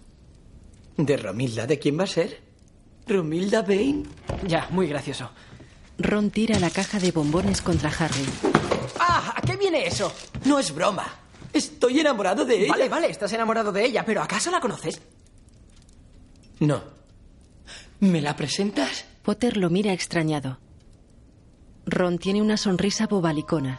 ¿De 0.96 1.16
Romilda? 1.16 1.66
¿De 1.66 1.78
quién 1.78 1.98
va 1.98 2.04
a 2.04 2.08
ser? 2.08 2.40
¿Romilda 3.06 3.62
Bain? 3.62 4.06
Ya, 4.46 4.66
muy 4.70 4.88
gracioso. 4.88 5.30
Ron 5.98 6.30
tira 6.30 6.58
la 6.58 6.70
caja 6.70 6.98
de 6.98 7.12
bombones 7.12 7.62
contra 7.62 7.90
Harry. 7.90 8.24
¡Ah! 8.98 9.34
¿A 9.36 9.40
qué 9.42 9.56
viene 9.56 9.86
eso? 9.86 10.12
No 10.44 10.58
es 10.58 10.74
broma. 10.74 11.06
Estoy 11.52 12.00
enamorado 12.00 12.44
de 12.44 12.64
ella. 12.64 12.72
Vale, 12.72 12.88
vale, 12.88 13.10
estás 13.10 13.32
enamorado 13.32 13.72
de 13.72 13.84
ella, 13.84 14.04
pero 14.04 14.22
¿acaso 14.22 14.50
la 14.50 14.60
conoces? 14.60 15.00
No. 16.60 16.82
¿Me 18.00 18.20
la 18.20 18.36
presentas? 18.36 19.04
Potter 19.22 19.56
lo 19.56 19.70
mira 19.70 19.92
extrañado. 19.92 20.58
Ron 21.86 22.18
tiene 22.18 22.42
una 22.42 22.56
sonrisa 22.56 23.06
bobalicona. 23.06 23.78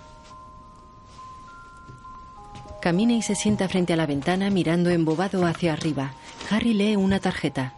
Camina 2.87 3.15
y 3.15 3.21
se 3.21 3.35
sienta 3.35 3.67
frente 3.67 3.91
a 3.91 3.97
la 3.97 4.05
ventana 4.05 4.49
mirando 4.49 4.89
embobado 4.89 5.45
hacia 5.45 5.73
arriba. 5.73 6.13
Harry 6.49 6.73
lee 6.73 6.95
una 6.95 7.19
tarjeta. 7.19 7.73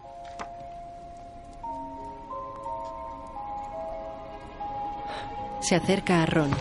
Se 5.62 5.74
acerca 5.74 6.22
a 6.22 6.28
Ron. 6.28 6.52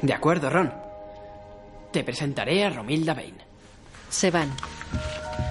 De 0.00 0.14
acuerdo, 0.14 0.48
Ron. 0.48 0.72
Te 1.90 2.04
presentaré 2.04 2.64
a 2.64 2.70
Romilda 2.70 3.14
Bain. 3.14 3.34
Se 4.08 4.30
van. 4.30 4.52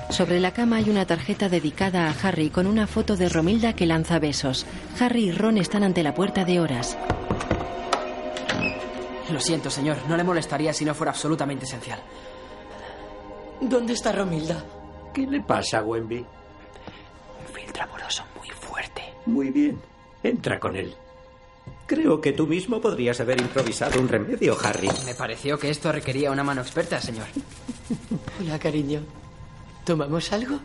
Sobre 0.09 0.39
la 0.39 0.51
cama 0.51 0.77
hay 0.77 0.89
una 0.89 1.05
tarjeta 1.05 1.49
dedicada 1.49 2.07
a 2.07 2.15
Harry 2.25 2.49
con 2.49 2.65
una 2.65 2.87
foto 2.87 3.17
de 3.17 3.27
Romilda 3.27 3.73
que 3.73 3.87
lanza 3.87 4.19
besos. 4.19 4.65
Harry 5.01 5.25
y 5.25 5.31
Ron 5.33 5.57
están 5.57 5.83
ante 5.83 6.01
la 6.01 6.13
puerta 6.13 6.45
de 6.45 6.61
horas. 6.61 6.97
Lo 9.33 9.39
siento, 9.39 9.71
señor. 9.71 9.97
No 10.07 10.15
le 10.15 10.23
molestaría 10.23 10.71
si 10.73 10.85
no 10.85 10.93
fuera 10.93 11.11
absolutamente 11.11 11.65
esencial. 11.65 11.99
¿Dónde 13.59 13.93
está 13.93 14.11
Romilda? 14.11 14.63
¿Qué 15.11 15.25
le 15.25 15.41
pasa, 15.41 15.81
Wemby? 15.81 16.19
Un 16.19 17.53
filtro 17.53 17.83
amoroso 17.83 18.23
muy 18.37 18.49
fuerte. 18.51 19.01
Muy 19.25 19.49
bien. 19.49 19.81
Entra 20.21 20.59
con 20.59 20.75
él. 20.75 20.93
Creo 21.87 22.21
que 22.21 22.33
tú 22.33 22.45
mismo 22.45 22.79
podrías 22.79 23.19
haber 23.21 23.41
improvisado 23.41 23.99
un 23.99 24.07
remedio, 24.07 24.55
Harry. 24.63 24.89
Me 25.05 25.15
pareció 25.15 25.57
que 25.57 25.71
esto 25.71 25.91
requería 25.91 26.29
una 26.29 26.43
mano 26.43 26.61
experta, 26.61 27.01
señor. 27.01 27.25
Hola, 28.39 28.59
cariño. 28.59 29.01
¿Tomamos 29.83 30.31
algo? 30.31 30.59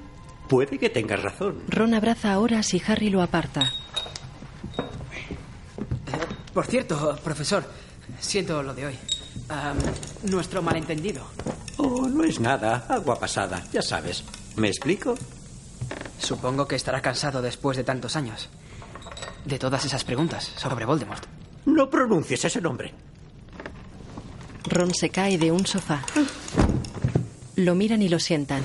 Puede 0.46 0.78
que 0.78 0.90
tengas 0.90 1.22
razón. 1.22 1.62
Ron 1.68 1.94
abraza 1.94 2.34
a 2.34 2.38
Horas 2.38 2.74
y 2.74 2.82
Harry 2.86 3.08
lo 3.08 3.22
aparta. 3.22 3.72
Por 6.52 6.66
cierto, 6.66 7.16
profesor, 7.22 7.64
siento 8.20 8.62
lo 8.62 8.74
de 8.74 8.86
hoy. 8.86 8.98
Nuestro 10.24 10.62
malentendido. 10.62 11.24
Oh, 11.76 12.08
no 12.08 12.24
es 12.24 12.40
nada. 12.40 12.86
Agua 12.88 13.18
pasada, 13.18 13.64
ya 13.72 13.82
sabes. 13.82 14.24
¿Me 14.56 14.68
explico? 14.68 15.14
Supongo 16.18 16.66
que 16.66 16.76
estará 16.76 17.00
cansado 17.00 17.40
después 17.40 17.76
de 17.76 17.84
tantos 17.84 18.16
años. 18.16 18.48
De 19.44 19.58
todas 19.58 19.84
esas 19.84 20.04
preguntas 20.04 20.52
sobre 20.56 20.84
Voldemort. 20.84 21.24
No 21.66 21.88
pronuncies 21.88 22.44
ese 22.44 22.60
nombre. 22.60 22.92
Ron 24.64 24.92
se 24.92 25.08
cae 25.10 25.38
de 25.38 25.52
un 25.52 25.66
sofá. 25.66 26.02
Lo 27.56 27.74
miran 27.74 28.02
y 28.02 28.08
lo 28.08 28.18
sientan. 28.18 28.62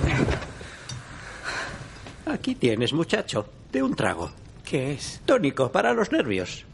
Aquí 2.25 2.55
tienes, 2.55 2.93
muchacho. 2.93 3.47
De 3.71 3.81
un 3.83 3.95
trago. 3.95 4.31
¿Qué 4.65 4.93
es? 4.93 5.21
Tónico 5.25 5.71
para 5.71 5.93
los 5.93 6.11
nervios. 6.11 6.65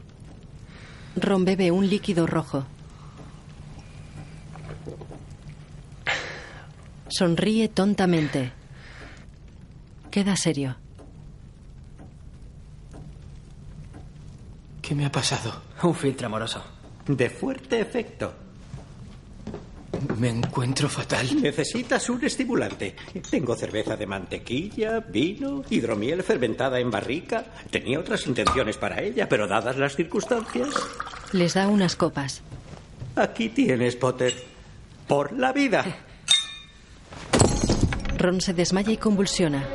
Ron 1.16 1.46
bebe 1.46 1.72
un 1.72 1.90
líquido 1.90 2.28
rojo. 2.28 2.66
Sonríe 7.10 7.68
tontamente. 7.68 8.52
Queda 10.12 10.36
serio. 10.36 10.78
¿Qué 14.82 14.96
me 14.96 15.06
ha 15.06 15.12
pasado? 15.12 15.62
Un 15.84 15.94
filtro 15.94 16.28
amoroso. 16.28 16.64
De 17.08 17.30
fuerte 17.30 17.80
efecto. 17.80 18.34
Me 20.18 20.30
encuentro 20.30 20.88
fatal. 20.90 21.42
Necesitas 21.42 22.10
un 22.10 22.24
estimulante. 22.24 22.96
Tengo 23.30 23.56
cerveza 23.56 23.96
de 23.96 24.06
mantequilla, 24.06 25.00
vino, 25.00 25.64
hidromiel 25.70 26.24
fermentada 26.24 26.80
en 26.80 26.90
barrica. 26.92 27.46
Tenía 27.70 28.00
otras 28.00 28.26
intenciones 28.28 28.78
para 28.78 29.02
ella, 29.02 29.28
pero 29.28 29.48
dadas 29.48 29.78
las 29.78 29.96
circunstancias. 29.96 30.70
Les 31.32 31.54
da 31.54 31.68
unas 31.68 31.96
copas. 31.96 32.42
Aquí 33.16 33.50
tienes, 33.50 33.96
Potter. 33.96 34.34
Por 35.08 35.34
la 35.34 35.52
vida. 35.52 35.86
Ron 38.18 38.42
se 38.42 38.54
desmaya 38.54 38.92
y 38.92 38.98
convulsiona. 38.98 39.68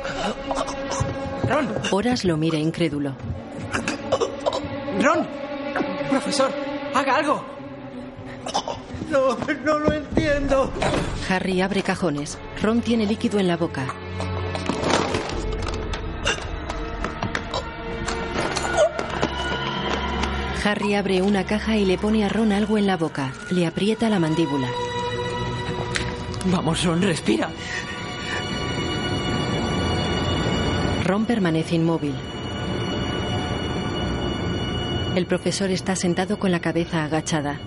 Ron. 1.47 1.69
Horas 1.91 2.23
lo 2.25 2.37
mira 2.37 2.57
incrédulo. 2.57 3.15
Ron. 5.01 5.27
Profesor, 6.09 6.51
haga 6.93 7.15
algo. 7.17 7.45
No, 9.09 9.37
no 9.63 9.79
lo 9.79 9.93
entiendo. 9.93 10.71
Harry 11.29 11.61
abre 11.61 11.83
cajones. 11.83 12.37
Ron 12.61 12.81
tiene 12.81 13.05
líquido 13.05 13.39
en 13.39 13.47
la 13.47 13.57
boca. 13.57 13.85
Harry 20.63 20.95
abre 20.95 21.21
una 21.21 21.45
caja 21.45 21.77
y 21.77 21.85
le 21.85 21.97
pone 21.97 22.25
a 22.25 22.29
Ron 22.29 22.51
algo 22.51 22.77
en 22.77 22.87
la 22.87 22.97
boca. 22.97 23.31
Le 23.51 23.67
aprieta 23.67 24.09
la 24.09 24.19
mandíbula. 24.19 24.67
Vamos, 26.45 26.83
Ron, 26.83 27.01
respira. 27.01 27.49
Ron 31.03 31.25
permanece 31.25 31.75
inmóvil. 31.75 32.15
El 35.15 35.27
profesor 35.27 35.69
está 35.69 35.95
sentado 35.95 36.39
con 36.39 36.51
la 36.51 36.59
cabeza 36.59 37.03
agachada. 37.03 37.59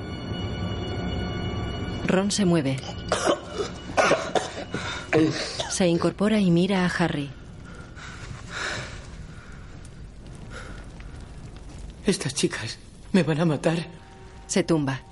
Ron 2.08 2.30
se 2.30 2.44
mueve. 2.46 2.78
Se 5.70 5.86
incorpora 5.86 6.40
y 6.40 6.50
mira 6.50 6.84
a 6.84 6.88
Harry. 6.88 7.30
Estas 12.06 12.34
chicas 12.34 12.78
me 13.12 13.22
van 13.22 13.40
a 13.40 13.44
matar. 13.44 13.86
Se 14.46 14.62
tumba. 14.62 15.02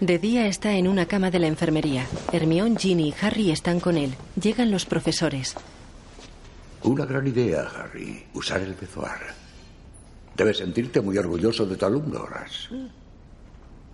De 0.00 0.18
día 0.18 0.46
está 0.46 0.72
en 0.74 0.86
una 0.86 1.06
cama 1.06 1.30
de 1.30 1.38
la 1.38 1.46
enfermería. 1.46 2.06
Hermione, 2.30 2.76
Ginny 2.78 3.08
y 3.08 3.14
Harry 3.20 3.50
están 3.50 3.80
con 3.80 3.96
él. 3.96 4.14
Llegan 4.40 4.70
los 4.70 4.84
profesores. 4.84 5.54
Una 6.82 7.06
gran 7.06 7.26
idea, 7.26 7.62
Harry. 7.74 8.26
Usar 8.34 8.60
el 8.60 8.74
bezoar. 8.74 9.34
Debes 10.36 10.58
sentirte 10.58 11.00
muy 11.00 11.16
orgulloso 11.16 11.66
de 11.66 11.76
tu 11.76 11.86
alumno, 11.86 12.20
Horas. 12.20 12.68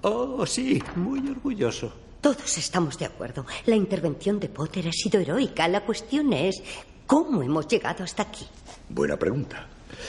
Oh, 0.07 0.45
sí, 0.45 0.83
muy 0.97 1.19
orgulloso. 1.31 1.91
Todos 2.21 2.59
estamos 2.59 2.99
de 2.99 3.07
acuerdo. 3.07 3.47
La 3.65 3.75
intervención 3.75 4.39
de 4.39 4.51
Potter 4.51 4.87
ha 4.89 4.93
sido 4.93 5.19
heroica. 5.19 5.67
La 5.67 5.81
cuestión 5.81 6.31
es 6.35 6.63
cómo 7.07 7.43
hemos 7.43 7.67
llegado 7.69 8.05
hasta 8.05 8.25
aquí. 8.25 8.47
Buena 8.91 9.19
pregunta. 9.19 9.67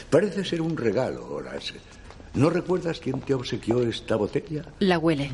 Parece 0.10 0.44
ser 0.44 0.62
un 0.62 0.76
regalo, 0.76 1.26
Horas. 1.34 1.74
¿No 2.34 2.50
recuerdas 2.50 3.00
quién 3.00 3.22
te 3.22 3.34
obsequió 3.34 3.84
esta 3.84 4.18
botella? 4.18 4.66
La 4.80 5.00
huele. 5.00 5.32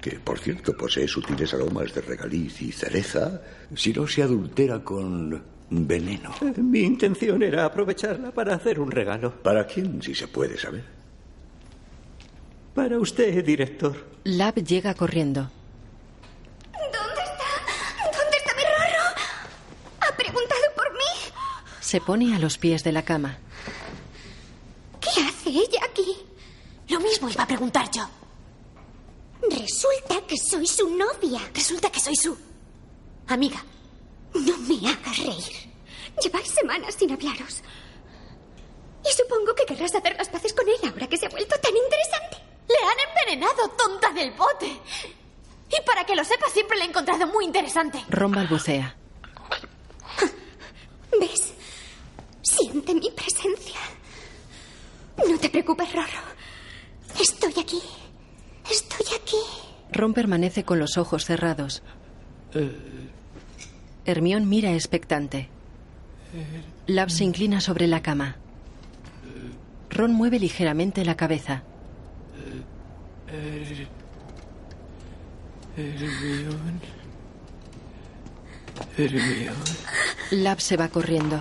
Que, 0.00 0.12
por 0.12 0.38
cierto, 0.38 0.74
posee 0.74 1.06
sutiles 1.06 1.52
aromas 1.52 1.92
de 1.92 2.00
regaliz 2.00 2.62
y 2.62 2.72
cereza, 2.72 3.42
si 3.74 3.92
no 3.92 4.06
se 4.06 4.22
adultera 4.22 4.82
con 4.82 5.42
veneno. 5.68 6.30
Mi 6.56 6.80
intención 6.80 7.42
era 7.42 7.66
aprovecharla 7.66 8.30
para 8.30 8.54
hacer 8.54 8.80
un 8.80 8.90
regalo. 8.90 9.42
¿Para 9.42 9.66
quién, 9.66 10.00
si 10.00 10.14
se 10.14 10.26
puede 10.26 10.56
saber? 10.56 10.99
Para 12.80 12.98
usted, 12.98 13.44
director. 13.44 13.94
Lab 14.24 14.54
llega 14.54 14.94
corriendo. 14.94 15.50
¿Dónde 16.72 17.22
está? 17.30 17.50
¿Dónde 18.10 18.36
está 18.38 18.54
mi 18.54 18.62
rorro? 18.62 19.04
¿Ha 20.00 20.16
preguntado 20.16 20.62
por 20.74 20.90
mí? 20.94 21.12
Se 21.78 22.00
pone 22.00 22.34
a 22.34 22.38
los 22.38 22.56
pies 22.56 22.82
de 22.82 22.92
la 22.92 23.02
cama. 23.02 23.36
¿Qué 24.98 25.10
hace 25.20 25.50
ella 25.50 25.80
aquí? 25.90 26.16
Lo 26.88 27.00
mismo 27.00 27.28
iba 27.28 27.42
a 27.42 27.46
preguntar 27.46 27.90
yo. 27.90 28.08
Resulta 29.42 30.26
que 30.26 30.38
soy 30.38 30.66
su 30.66 30.88
novia. 30.88 31.40
Resulta 31.52 31.92
que 31.92 32.00
soy 32.00 32.16
su 32.16 32.34
amiga. 33.26 33.62
No 34.32 34.56
me 34.56 34.88
hagas 34.88 35.18
reír. 35.18 35.52
Lleváis 36.22 36.48
semanas 36.48 36.94
sin 36.94 37.12
hablaros. 37.12 37.62
Y 39.04 39.12
supongo 39.14 39.54
que 39.54 39.66
querrás 39.66 39.94
hacer 39.94 40.16
las 40.16 40.30
paces 40.30 40.54
con 40.54 40.66
él 40.66 40.90
ahora 40.90 41.06
que 41.06 41.18
se 41.18 41.26
ha 41.26 41.28
vuelto 41.28 41.56
tan 41.60 41.76
interesante. 41.76 42.49
Le 42.70 42.86
han 42.86 42.98
envenenado, 43.08 43.68
tonta 43.70 44.12
del 44.12 44.30
bote. 44.32 44.66
Y 44.66 45.86
para 45.86 46.04
que 46.04 46.14
lo 46.14 46.24
sepa, 46.24 46.46
siempre 46.52 46.78
le 46.78 46.84
he 46.84 46.88
encontrado 46.88 47.26
muy 47.26 47.44
interesante. 47.44 48.04
Ron 48.08 48.32
balbucea. 48.32 48.96
¿Ves? 51.20 51.52
Siente 52.42 52.94
mi 52.94 53.10
presencia. 53.10 53.78
No 55.28 55.38
te 55.38 55.50
preocupes, 55.50 55.92
Rorro. 55.92 56.22
Estoy 57.20 57.52
aquí. 57.60 57.80
Estoy 58.70 59.06
aquí. 59.20 59.36
Ron 59.92 60.14
permanece 60.14 60.64
con 60.64 60.78
los 60.78 60.96
ojos 60.96 61.24
cerrados. 61.24 61.82
Hermión 64.04 64.48
mira 64.48 64.72
expectante. 64.72 65.48
Lab 66.86 67.10
se 67.10 67.24
inclina 67.24 67.60
sobre 67.60 67.86
la 67.86 68.02
cama. 68.02 68.36
Ron 69.90 70.12
mueve 70.12 70.38
ligeramente 70.38 71.04
la 71.04 71.16
cabeza. 71.16 71.64
Hermión. 75.76 76.80
Hermión. 78.96 79.54
Lab 80.30 80.60
se 80.60 80.76
va 80.76 80.88
corriendo. 80.88 81.40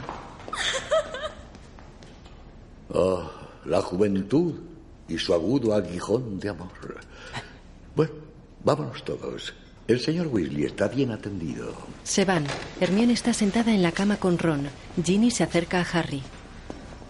Oh, 2.92 3.30
la 3.66 3.82
juventud 3.82 4.56
y 5.08 5.18
su 5.18 5.34
agudo 5.34 5.74
aguijón 5.74 6.40
de 6.40 6.50
amor. 6.50 6.70
Bueno, 7.96 8.14
vámonos 8.64 9.04
todos. 9.04 9.54
El 9.88 10.00
señor 10.00 10.28
Weasley 10.28 10.66
está 10.66 10.88
bien 10.88 11.12
atendido. 11.12 11.74
Se 12.04 12.26
van. 12.26 12.46
Hermione 12.80 13.14
está 13.14 13.34
sentada 13.34 13.74
en 13.74 13.82
la 13.82 13.92
cama 13.92 14.18
con 14.18 14.38
Ron. 14.38 14.70
Ginny 15.04 15.32
se 15.32 15.44
acerca 15.44 15.80
a 15.82 16.00
Harry. 16.00 16.22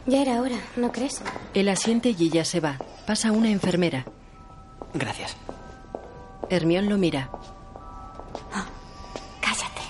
Ya 0.06 0.22
era 0.22 0.42
hora, 0.42 0.58
¿no 0.78 0.92
crees? 0.92 1.22
Él 1.54 1.68
asiente 1.68 2.16
y 2.18 2.28
ella 2.28 2.46
se 2.46 2.62
va. 2.62 2.80
Pasa 3.06 3.32
una 3.32 3.50
enfermera. 3.52 4.06
Gracias. 4.94 5.36
Hermión 6.50 6.90
lo 6.90 6.98
mira. 6.98 7.30
Cállate. 9.40 9.82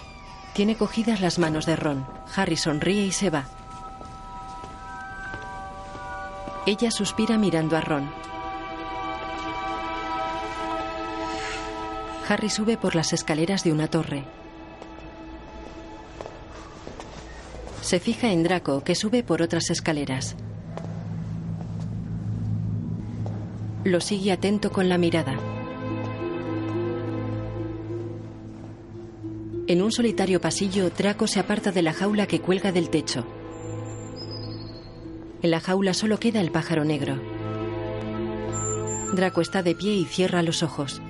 Tiene 0.54 0.76
cogidas 0.76 1.22
las 1.22 1.40
manos 1.40 1.66
de 1.66 1.76
Ron. 1.76 2.06
Harry 2.36 2.58
sonríe 2.58 3.06
y 3.06 3.12
se 3.12 3.30
va. 3.30 3.46
Ella 6.66 6.92
suspira 6.92 7.38
mirando 7.38 7.78
a 7.78 7.82
Ron. 7.82 8.10
Harry 12.28 12.50
sube 12.50 12.78
por 12.78 12.94
las 12.94 13.12
escaleras 13.14 13.64
de 13.64 13.72
una 13.72 13.88
torre. 13.88 14.24
Se 17.82 18.00
fija 18.00 18.32
en 18.32 18.44
Draco, 18.44 18.84
que 18.84 18.94
sube 18.94 19.24
por 19.24 19.42
otras 19.42 19.72
escaleras. 19.72 20.36
Lo 23.86 24.02
sigue 24.02 24.34
atento 24.34 24.72
con 24.72 24.90
la 24.90 24.98
mirada. 24.98 25.40
En 29.68 29.82
un 29.82 29.92
solitario 29.94 30.42
pasillo, 30.42 30.90
Draco 30.90 31.28
se 31.28 31.40
aparta 31.40 31.72
de 31.72 31.82
la 31.82 31.94
jaula 31.94 32.28
que 32.28 32.42
cuelga 32.42 32.74
del 32.74 32.90
techo. 32.90 33.26
En 35.42 35.52
la 35.52 35.62
jaula 35.62 35.94
solo 35.94 36.20
queda 36.20 36.42
el 36.42 36.52
pájaro 36.52 36.84
negro. 36.84 37.16
Draco 39.14 39.40
está 39.40 39.64
de 39.64 39.76
pie 39.76 39.94
y 39.94 40.04
cierra 40.04 40.44
los 40.44 40.62
ojos. 40.62 41.02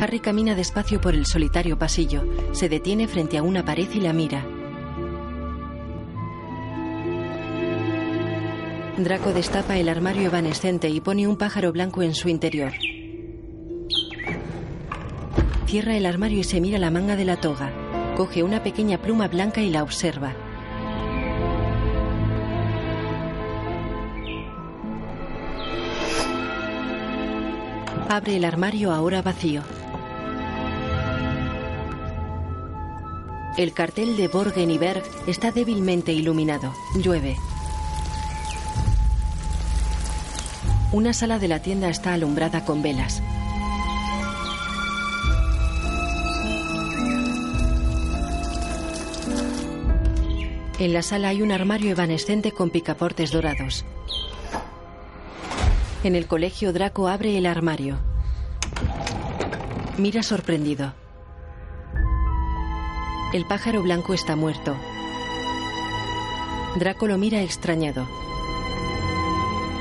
Harry 0.00 0.20
camina 0.20 0.54
despacio 0.54 1.00
por 1.00 1.14
el 1.14 1.24
solitario 1.24 1.78
pasillo. 1.78 2.24
Se 2.52 2.68
detiene 2.68 3.08
frente 3.08 3.38
a 3.38 3.42
una 3.42 3.64
pared 3.64 3.88
y 3.94 4.00
la 4.00 4.12
mira. 4.12 4.44
Draco 8.96 9.32
destapa 9.32 9.76
el 9.76 9.88
armario 9.88 10.26
evanescente 10.26 10.88
y 10.88 11.00
pone 11.00 11.26
un 11.26 11.36
pájaro 11.36 11.72
blanco 11.72 12.02
en 12.02 12.14
su 12.14 12.28
interior. 12.28 12.72
Cierra 15.66 15.96
el 15.96 16.06
armario 16.06 16.38
y 16.38 16.44
se 16.44 16.60
mira 16.60 16.78
la 16.78 16.92
manga 16.92 17.16
de 17.16 17.24
la 17.24 17.40
toga. 17.40 17.72
Coge 18.16 18.44
una 18.44 18.62
pequeña 18.62 18.98
pluma 18.98 19.26
blanca 19.26 19.60
y 19.62 19.70
la 19.70 19.82
observa. 19.82 20.32
Abre 28.08 28.36
el 28.36 28.44
armario 28.44 28.92
ahora 28.92 29.22
vacío. 29.22 29.62
El 33.56 33.72
cartel 33.72 34.16
de 34.16 34.28
Borgen 34.28 34.70
y 34.70 34.78
Berg 34.78 35.02
está 35.26 35.50
débilmente 35.50 36.12
iluminado. 36.12 36.72
Llueve. 36.94 37.36
Una 40.94 41.12
sala 41.12 41.40
de 41.40 41.48
la 41.48 41.58
tienda 41.58 41.88
está 41.88 42.12
alumbrada 42.12 42.64
con 42.64 42.80
velas. 42.80 43.20
En 50.78 50.92
la 50.92 51.02
sala 51.02 51.30
hay 51.30 51.42
un 51.42 51.50
armario 51.50 51.90
evanescente 51.90 52.52
con 52.52 52.70
picaportes 52.70 53.32
dorados. 53.32 53.84
En 56.04 56.14
el 56.14 56.28
colegio 56.28 56.72
Draco 56.72 57.08
abre 57.08 57.36
el 57.38 57.46
armario. 57.46 57.98
Mira 59.98 60.22
sorprendido. 60.22 60.94
El 63.32 63.44
pájaro 63.46 63.82
blanco 63.82 64.14
está 64.14 64.36
muerto. 64.36 64.76
Draco 66.76 67.08
lo 67.08 67.18
mira 67.18 67.42
extrañado. 67.42 68.06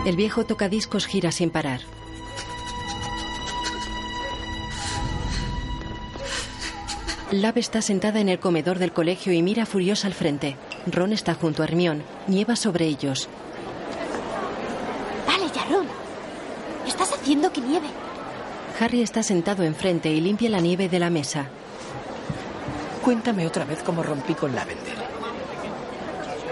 El 0.05 0.17
viejo 0.17 0.45
tocadiscos 0.45 1.05
gira 1.05 1.31
sin 1.31 1.49
parar. 1.49 1.79
Lab 7.31 7.57
está 7.57 7.81
sentada 7.81 8.19
en 8.19 8.27
el 8.27 8.37
comedor 8.37 8.79
del 8.79 8.91
colegio 8.91 9.31
y 9.31 9.41
mira 9.41 9.65
furiosa 9.65 10.07
al 10.07 10.13
frente. 10.13 10.57
Ron 10.87 11.13
está 11.13 11.33
junto 11.35 11.61
a 11.61 11.65
Hermión. 11.65 12.03
Nieva 12.27 12.57
sobre 12.57 12.85
ellos. 12.85 13.29
Vale, 15.25 15.45
ya, 15.55 15.65
Ron. 15.73 15.87
Estás 16.85 17.13
haciendo 17.13 17.53
que 17.53 17.61
nieve. 17.61 17.87
Harry 18.79 19.01
está 19.01 19.23
sentado 19.23 19.63
enfrente 19.63 20.11
y 20.11 20.19
limpia 20.19 20.49
la 20.49 20.59
nieve 20.59 20.89
de 20.89 20.99
la 20.99 21.09
mesa. 21.09 21.47
Cuéntame 23.01 23.47
otra 23.47 23.63
vez 23.63 23.81
cómo 23.83 24.03
rompí 24.03 24.33
con 24.35 24.53
Lavender. 24.53 24.97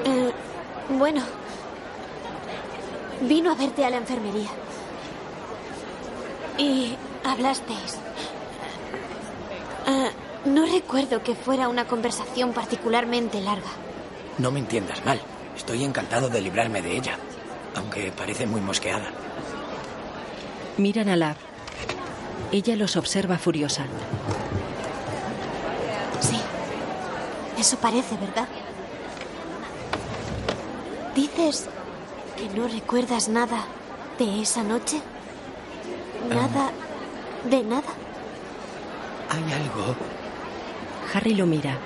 Eh, 0.05 0.31
bueno. 0.97 1.40
Vino 3.21 3.51
a 3.51 3.55
verte 3.55 3.85
a 3.85 3.89
la 3.89 3.97
enfermería. 3.97 4.49
Y 6.57 6.95
hablasteis. 7.23 7.97
Eh, 9.87 10.11
no 10.45 10.65
recuerdo 10.65 11.23
que 11.23 11.35
fuera 11.35 11.67
una 11.67 11.85
conversación 11.87 12.53
particularmente 12.53 13.41
larga. 13.41 13.69
No 14.37 14.51
me 14.51 14.59
entiendas 14.59 15.05
mal. 15.05 15.21
Estoy 15.55 15.83
encantado 15.83 16.29
de 16.29 16.41
librarme 16.41 16.81
de 16.81 16.97
ella. 16.97 17.17
Aunque 17.75 18.11
parece 18.11 18.45
muy 18.47 18.61
mosqueada. 18.61 19.11
Miran 20.77 21.09
a 21.09 21.15
Lab. 21.15 21.35
Ella 22.51 22.75
los 22.75 22.95
observa 22.95 23.37
furiosa. 23.37 23.85
Sí. 26.19 26.37
Eso 27.59 27.77
parece, 27.77 28.17
¿verdad? 28.17 28.47
¿Dices 31.15 31.69
que 32.41 32.59
no 32.59 32.67
recuerdas 32.67 33.29
nada 33.29 33.65
de 34.17 34.41
esa 34.41 34.63
noche? 34.63 34.99
¿Nada 36.27 36.71
de 37.47 37.63
nada? 37.63 37.93
Hay 39.29 39.43
algo. 39.53 39.95
Harry 41.13 41.35
lo 41.35 41.45
mira. 41.45 41.77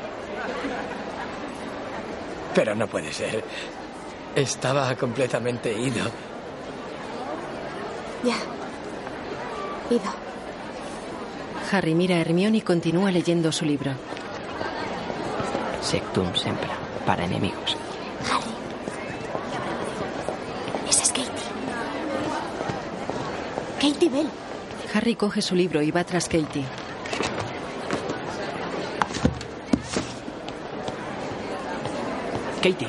Pero 2.53 2.73
no 2.73 2.87
puede 2.87 3.11
ser. 3.11 3.43
Estaba 4.33 4.95
completamente 4.95 5.73
ido. 5.73 6.05
Ya. 8.23 8.37
Ido. 9.93 10.11
Harry 11.71 11.95
mira 11.95 12.15
a 12.15 12.19
Hermione 12.19 12.59
y 12.59 12.61
continúa 12.61 13.11
leyendo 13.11 13.51
su 13.51 13.65
libro. 13.65 13.91
Sectum 15.81 16.33
sempra, 16.33 16.75
para 17.05 17.25
enemigos. 17.25 17.75
Harry. 18.31 18.55
Esa 20.89 21.03
es 21.03 21.09
Katie. 21.09 21.31
Katie 23.85 24.09
Bell. 24.09 24.27
Harry 24.95 25.13
coge 25.15 25.43
su 25.43 25.53
libro 25.53 25.79
y 25.83 25.91
va 25.91 26.03
tras 26.03 26.27
Katie. 26.27 26.65
Katie, 32.63 32.87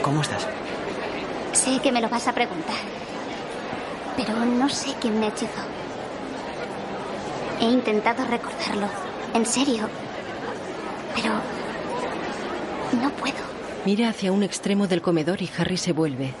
¿cómo 0.00 0.20
estás? 0.20 0.46
Sé 1.52 1.80
que 1.80 1.90
me 1.90 2.00
lo 2.00 2.08
vas 2.08 2.28
a 2.28 2.32
preguntar. 2.32 2.76
Pero 4.16 4.44
no 4.44 4.68
sé 4.68 4.94
quién 5.00 5.18
me 5.18 5.26
hechizó. 5.26 5.64
He 7.60 7.64
intentado 7.64 8.24
recordarlo. 8.26 8.86
En 9.34 9.44
serio. 9.44 9.88
Pero... 11.16 11.32
No 13.02 13.10
puedo. 13.10 13.34
Mira 13.84 14.10
hacia 14.10 14.30
un 14.30 14.44
extremo 14.44 14.86
del 14.86 15.02
comedor 15.02 15.42
y 15.42 15.50
Harry 15.58 15.78
se 15.78 15.90
vuelve. 15.90 16.32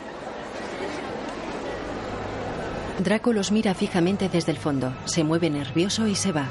Draco 3.04 3.34
los 3.34 3.52
mira 3.52 3.74
fijamente 3.74 4.30
desde 4.30 4.50
el 4.50 4.56
fondo. 4.56 4.94
Se 5.04 5.24
mueve 5.24 5.50
nervioso 5.50 6.06
y 6.06 6.14
se 6.14 6.32
va. 6.32 6.48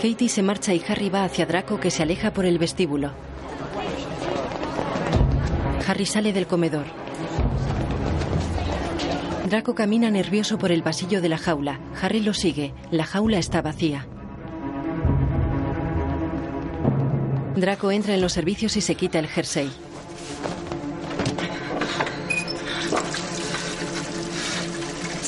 Katie 0.00 0.28
se 0.28 0.42
marcha 0.42 0.72
y 0.74 0.82
Harry 0.86 1.10
va 1.10 1.24
hacia 1.24 1.44
Draco 1.44 1.80
que 1.80 1.90
se 1.90 2.04
aleja 2.04 2.32
por 2.32 2.44
el 2.44 2.58
vestíbulo. 2.58 3.10
Harry 5.88 6.06
sale 6.06 6.32
del 6.32 6.46
comedor. 6.46 6.86
Draco 9.50 9.74
camina 9.74 10.08
nervioso 10.08 10.56
por 10.56 10.70
el 10.70 10.84
pasillo 10.84 11.20
de 11.20 11.28
la 11.28 11.38
jaula. 11.38 11.80
Harry 12.00 12.20
lo 12.20 12.32
sigue. 12.32 12.74
La 12.92 13.04
jaula 13.06 13.38
está 13.38 13.60
vacía. 13.60 14.06
Draco 17.56 17.90
entra 17.90 18.14
en 18.14 18.20
los 18.20 18.32
servicios 18.32 18.76
y 18.76 18.80
se 18.80 18.94
quita 18.94 19.18
el 19.18 19.26
jersey. 19.26 19.68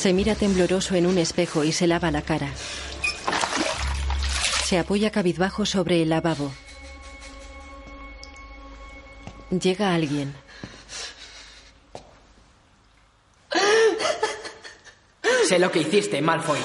Se 0.05 0.13
mira 0.13 0.35
tembloroso 0.35 0.93
en 0.93 1.07
un 1.07 1.17
espejo 1.17 1.63
y 1.63 1.71
se 1.71 1.87
lava 1.87 2.11
la 2.11 2.21
cara. 2.21 2.51
Se 4.63 4.77
apoya 4.77 5.09
cabizbajo 5.09 5.65
sobre 5.65 6.03
el 6.03 6.09
lavabo. 6.09 6.53
Llega 9.49 9.95
alguien. 9.95 10.35
Sé 15.49 15.57
lo 15.57 15.71
que 15.71 15.79
hiciste, 15.79 16.21
Malfoy. 16.21 16.59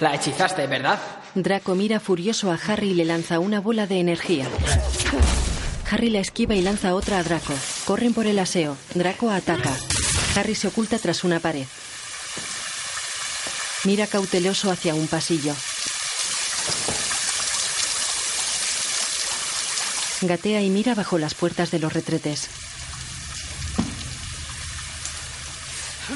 La 0.00 0.16
hechizaste, 0.16 0.66
¿verdad? 0.66 0.98
Draco 1.36 1.76
mira 1.76 2.00
furioso 2.00 2.50
a 2.50 2.56
Harry 2.56 2.90
y 2.90 2.94
le 2.94 3.04
lanza 3.04 3.38
una 3.38 3.60
bola 3.60 3.86
de 3.86 4.00
energía. 4.00 4.48
Harry 5.88 6.10
la 6.10 6.18
esquiva 6.18 6.56
y 6.56 6.62
lanza 6.62 6.96
otra 6.96 7.18
a 7.18 7.22
Draco. 7.22 7.54
Corren 7.84 8.12
por 8.12 8.26
el 8.26 8.40
aseo. 8.40 8.76
Draco 8.94 9.30
ataca. 9.30 9.72
Harry 10.34 10.56
se 10.56 10.66
oculta 10.66 10.98
tras 10.98 11.22
una 11.22 11.38
pared. 11.38 11.66
Mira 13.84 14.06
cauteloso 14.06 14.70
hacia 14.70 14.94
un 14.94 15.08
pasillo. 15.08 15.56
Gatea 20.20 20.62
y 20.62 20.70
mira 20.70 20.94
bajo 20.94 21.18
las 21.18 21.34
puertas 21.34 21.72
de 21.72 21.80
los 21.80 21.92
retretes. 21.92 22.48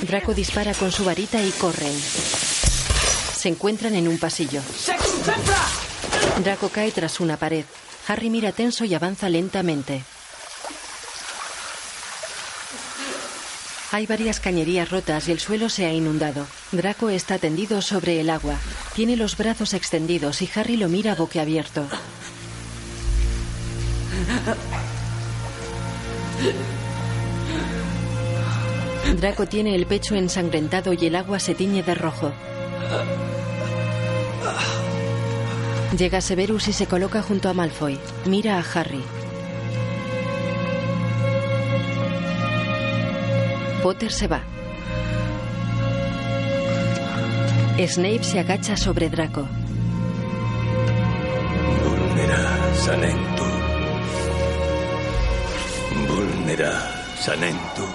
Draco 0.02 0.32
dispara 0.32 0.74
con 0.74 0.92
su 0.92 1.04
varita 1.04 1.42
y 1.42 1.50
corren. 1.50 1.92
Se 3.36 3.48
encuentran 3.48 3.96
en 3.96 4.06
un 4.06 4.18
pasillo. 4.18 4.62
Draco 6.44 6.68
cae 6.68 6.92
tras 6.92 7.18
una 7.18 7.36
pared. 7.36 7.64
Harry 8.06 8.30
mira 8.30 8.52
tenso 8.52 8.84
y 8.84 8.94
avanza 8.94 9.28
lentamente. 9.28 10.04
Hay 13.96 14.04
varias 14.06 14.40
cañerías 14.40 14.90
rotas 14.90 15.26
y 15.26 15.32
el 15.32 15.40
suelo 15.40 15.70
se 15.70 15.86
ha 15.86 15.90
inundado. 15.90 16.46
Draco 16.70 17.08
está 17.08 17.38
tendido 17.38 17.80
sobre 17.80 18.20
el 18.20 18.28
agua. 18.28 18.56
Tiene 18.94 19.16
los 19.16 19.38
brazos 19.38 19.72
extendidos 19.72 20.42
y 20.42 20.50
Harry 20.54 20.76
lo 20.76 20.90
mira 20.90 21.14
boquiabierto. 21.14 21.86
Draco 29.18 29.46
tiene 29.46 29.74
el 29.74 29.86
pecho 29.86 30.14
ensangrentado 30.14 30.92
y 30.92 31.06
el 31.06 31.16
agua 31.16 31.40
se 31.40 31.54
tiñe 31.54 31.82
de 31.82 31.94
rojo. 31.94 32.34
Llega 35.96 36.20
Severus 36.20 36.68
y 36.68 36.74
se 36.74 36.86
coloca 36.86 37.22
junto 37.22 37.48
a 37.48 37.54
Malfoy. 37.54 37.98
Mira 38.26 38.58
a 38.58 38.64
Harry. 38.74 39.02
Potter 43.82 44.10
se 44.10 44.26
va. 44.26 44.42
Snape 47.78 48.24
se 48.24 48.40
agacha 48.40 48.76
sobre 48.76 49.10
Draco. 49.10 49.46
Vulnera 51.84 52.74
sanentur. 52.74 53.46
Vulnera 56.08 56.72
sanentur. 57.18 57.88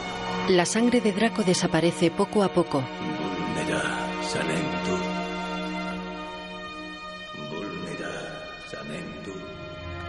La 0.49 0.65
sangre 0.65 1.01
de 1.01 1.11
Draco 1.11 1.43
desaparece 1.43 2.11
poco 2.11 2.43
a 2.43 2.49
poco. 2.49 2.81
Vulnera 2.81 3.81
sanentur. 4.21 4.70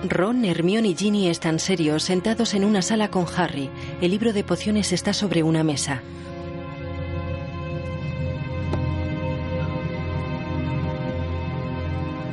Ron, 0.09 0.45
Hermione 0.45 0.89
y 0.89 0.97
Ginny 0.97 1.29
están 1.29 1.61
serios, 1.61 2.03
sentados 2.03 2.55
en 2.55 2.65
una 2.65 2.83
sala 2.83 3.09
con 3.11 3.25
Harry. 3.37 3.71
El 4.01 4.11
libro 4.11 4.33
de 4.33 4.43
pociones 4.43 4.93
está 4.93 5.13
sobre 5.13 5.43
una 5.45 5.63
mesa. 5.63 6.03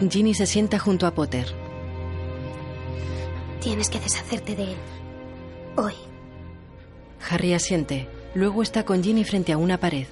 Ginny 0.09 0.33
se 0.33 0.47
sienta 0.47 0.79
junto 0.79 1.05
a 1.05 1.13
Potter. 1.13 1.45
Tienes 3.61 3.89
que 3.89 3.99
deshacerte 3.99 4.55
de 4.55 4.63
él. 4.63 4.77
Hoy. 5.75 5.93
Harry 7.29 7.53
asiente. 7.53 8.09
Luego 8.33 8.63
está 8.63 8.83
con 8.83 9.03
Ginny 9.03 9.23
frente 9.23 9.51
a 9.51 9.57
una 9.57 9.79
pared. 9.79 10.07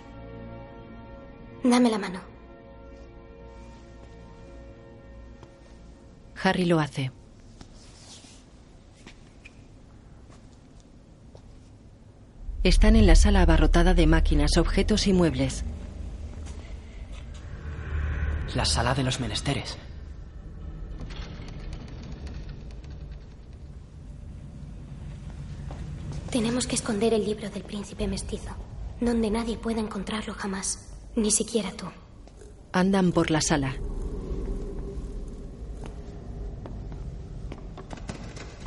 Dame 1.64 1.90
la 1.90 1.98
mano. 1.98 2.20
Harry 6.44 6.66
lo 6.66 6.80
hace. 6.80 7.12
Están 12.68 12.98
en 12.98 13.08
la 13.08 13.16
sala 13.16 13.44
abarrotada 13.44 13.94
de 13.94 14.06
máquinas, 14.08 14.58
objetos 14.58 15.08
y 15.08 15.14
muebles. 15.14 15.64
La 18.56 18.66
sala 18.66 18.94
de 18.94 19.04
los 19.04 19.22
menesteres. 19.22 19.78
Tenemos 26.30 26.68
que 26.68 26.76
esconder 26.76 27.14
el 27.14 27.24
libro 27.24 27.50
del 27.50 27.64
príncipe 27.64 28.06
mestizo, 28.06 28.52
donde 29.00 29.32
nadie 29.32 29.56
pueda 29.56 29.80
encontrarlo 29.80 30.34
jamás, 30.34 30.90
ni 31.16 31.32
siquiera 31.32 31.72
tú. 31.72 31.86
Andan 32.74 33.14
por 33.14 33.32
la 33.32 33.40
sala. 33.40 33.78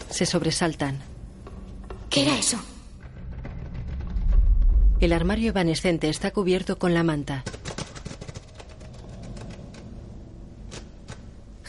Se 0.09 0.25
sobresaltan. 0.25 1.01
¿Qué 2.09 2.23
era 2.23 2.39
eso? 2.39 2.59
El 5.01 5.15
armario 5.15 5.49
evanescente 5.49 6.11
está 6.11 6.31
cubierto 6.31 6.79
con 6.79 6.93
la 6.93 7.03
manta. 7.03 7.43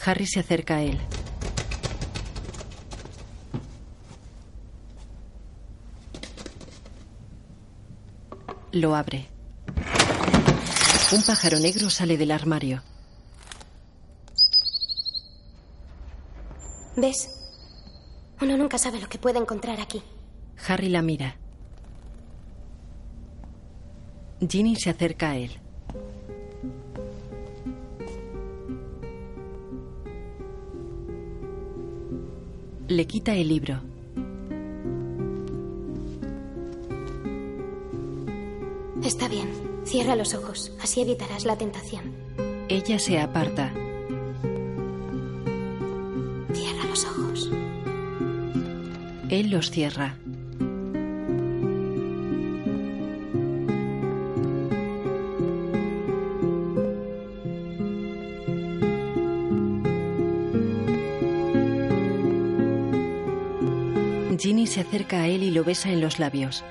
Harry 0.04 0.26
se 0.26 0.40
acerca 0.40 0.76
a 0.76 0.82
él. 0.82 1.00
Lo 8.72 8.94
abre. 8.94 9.28
Un 11.12 11.22
pájaro 11.22 11.58
negro 11.58 11.88
sale 11.88 12.18
del 12.18 12.32
armario. 12.32 12.82
¿Ves? 16.96 17.30
Uno 18.42 18.58
nunca 18.58 18.76
sabe 18.76 19.00
lo 19.00 19.08
que 19.08 19.18
puede 19.18 19.38
encontrar 19.38 19.80
aquí. 19.80 20.02
Harry 20.68 20.90
la 20.90 21.00
mira. 21.00 21.41
Ginny 24.48 24.76
se 24.76 24.90
acerca 24.90 25.30
a 25.30 25.36
él. 25.36 25.50
Le 32.88 33.06
quita 33.06 33.34
el 33.34 33.48
libro. 33.48 33.80
Está 39.04 39.28
bien. 39.28 39.48
Cierra 39.84 40.16
los 40.16 40.34
ojos. 40.34 40.72
Así 40.80 41.00
evitarás 41.00 41.44
la 41.44 41.56
tentación. 41.56 42.12
Ella 42.68 42.98
se 42.98 43.18
aparta. 43.18 43.72
Cierra 46.52 46.84
los 46.88 47.04
ojos. 47.04 47.50
Él 49.30 49.50
los 49.50 49.70
cierra. 49.70 50.16
Se 64.72 64.80
acerca 64.80 65.20
a 65.20 65.26
él 65.28 65.42
y 65.42 65.50
lo 65.50 65.64
besa 65.64 65.90
en 65.90 66.00
los 66.00 66.18
labios. 66.18 66.64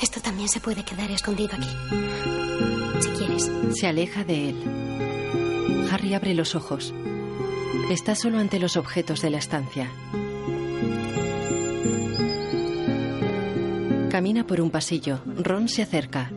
Esto 0.00 0.20
también 0.20 0.48
se 0.48 0.58
puede 0.58 0.82
quedar 0.82 1.12
escondido 1.12 1.50
aquí. 1.54 1.68
Si 3.00 3.08
quieres. 3.10 3.48
Se 3.74 3.86
aleja 3.86 4.24
de 4.24 4.48
él. 4.50 5.88
Harry 5.88 6.14
abre 6.14 6.34
los 6.34 6.56
ojos. 6.56 6.92
Está 7.90 8.16
solo 8.16 8.40
ante 8.40 8.58
los 8.58 8.76
objetos 8.76 9.22
de 9.22 9.30
la 9.30 9.38
estancia. 9.38 9.88
Camina 14.10 14.44
por 14.44 14.60
un 14.60 14.70
pasillo. 14.70 15.20
Ron 15.38 15.68
se 15.68 15.82
acerca. 15.82 16.30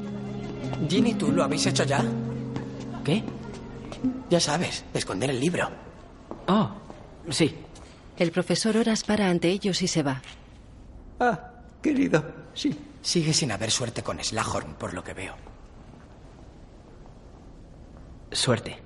Ginny, 0.88 1.16
¿tú 1.16 1.32
lo 1.32 1.44
habéis 1.44 1.66
hecho 1.66 1.84
ya? 1.84 2.06
¿Qué? 3.04 3.24
Ya 4.30 4.40
sabes, 4.40 4.84
esconder 4.94 5.30
el 5.30 5.40
libro. 5.40 5.70
Oh, 6.48 6.72
sí. 7.30 7.56
El 8.18 8.32
profesor 8.32 8.78
Horas 8.78 9.04
para 9.04 9.30
ante 9.30 9.50
ellos 9.50 9.82
y 9.82 9.88
se 9.88 10.04
va. 10.04 10.22
Ah, 11.20 11.52
querido, 11.82 12.24
sí. 12.54 12.78
Sigue 13.02 13.34
sin 13.34 13.52
haber 13.52 13.72
suerte 13.72 14.04
con 14.04 14.22
Slahorn, 14.24 14.74
por 14.76 14.94
lo 14.94 15.04
que 15.04 15.14
veo. 15.14 15.36
Suerte. 18.32 18.78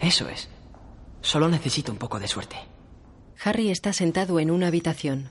Eso 0.00 0.28
es. 0.28 0.48
Solo 1.20 1.48
necesito 1.48 1.92
un 1.92 1.98
poco 1.98 2.18
de 2.18 2.28
suerte. 2.28 2.56
Harry 3.44 3.70
está 3.70 3.92
sentado 3.92 4.40
en 4.40 4.50
una 4.50 4.68
habitación. 4.68 5.30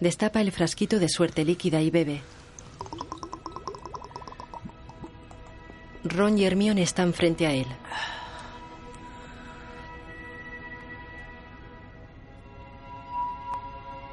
Destapa 0.00 0.40
el 0.40 0.52
frasquito 0.52 0.98
de 0.98 1.08
suerte 1.08 1.44
líquida 1.44 1.82
y 1.82 1.90
bebe. 1.90 2.22
Ron 6.04 6.38
y 6.38 6.44
Hermione 6.44 6.82
están 6.82 7.12
frente 7.12 7.46
a 7.46 7.52
él. 7.52 7.66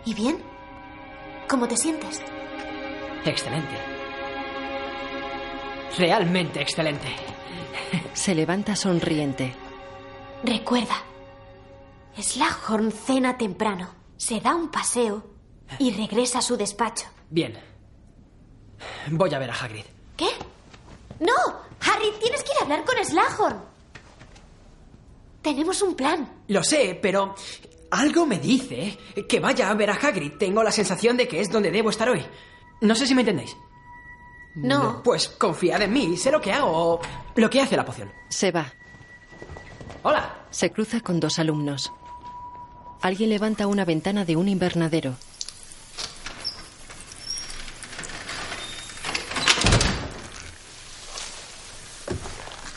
¿Y 0.05 0.13
bien? 0.13 0.37
¿Cómo 1.49 1.67
te 1.67 1.75
sientes? 1.75 2.21
Excelente. 3.25 3.75
Realmente 5.97 6.61
excelente. 6.61 7.07
Se 8.13 8.35
levanta 8.35 8.75
sonriente. 8.75 9.53
Recuerda, 10.43 10.95
Slughorn 12.17 12.91
cena 12.91 13.37
temprano, 13.37 13.89
se 14.17 14.39
da 14.39 14.55
un 14.55 14.69
paseo 14.69 15.25
y 15.79 15.91
regresa 15.91 16.39
a 16.39 16.41
su 16.41 16.55
despacho. 16.55 17.07
Bien. 17.29 17.57
Voy 19.11 19.33
a 19.33 19.39
ver 19.39 19.49
a 19.51 19.53
Hagrid. 19.53 19.85
¿Qué? 20.15 20.29
¡No! 21.19 21.33
Harry, 21.81 22.11
tienes 22.19 22.43
que 22.43 22.51
ir 22.51 22.57
a 22.59 22.63
hablar 22.63 22.83
con 22.85 23.03
Slughorn. 23.03 23.61
Tenemos 25.41 25.81
un 25.81 25.95
plan. 25.95 26.43
Lo 26.47 26.63
sé, 26.63 26.99
pero 27.01 27.35
algo 27.91 28.25
me 28.25 28.39
dice 28.39 28.97
que 29.27 29.39
vaya 29.39 29.69
a 29.69 29.73
ver 29.75 29.89
a 29.89 29.93
Hagrid. 29.95 30.33
Tengo 30.37 30.63
la 30.63 30.71
sensación 30.71 31.15
de 31.17 31.27
que 31.27 31.39
es 31.39 31.49
donde 31.49 31.71
debo 31.71 31.89
estar 31.89 32.09
hoy. 32.09 32.25
No 32.81 32.95
sé 32.95 33.07
si 33.07 33.15
me 33.15 33.21
entendéis. 33.21 33.55
No. 34.55 35.01
Pues 35.03 35.29
confiad 35.29 35.81
en 35.83 35.93
mí, 35.93 36.17
sé 36.17 36.31
lo 36.31 36.41
que 36.41 36.51
hago 36.51 36.69
o 36.69 36.99
lo 37.35 37.49
que 37.49 37.61
hace 37.61 37.77
la 37.77 37.85
poción. 37.85 38.11
Se 38.29 38.51
va. 38.51 38.73
Hola. 40.03 40.45
Se 40.49 40.71
cruza 40.71 40.99
con 41.01 41.19
dos 41.19 41.39
alumnos. 41.39 41.91
Alguien 43.01 43.29
levanta 43.29 43.67
una 43.67 43.85
ventana 43.85 44.25
de 44.25 44.35
un 44.35 44.49
invernadero. 44.49 45.15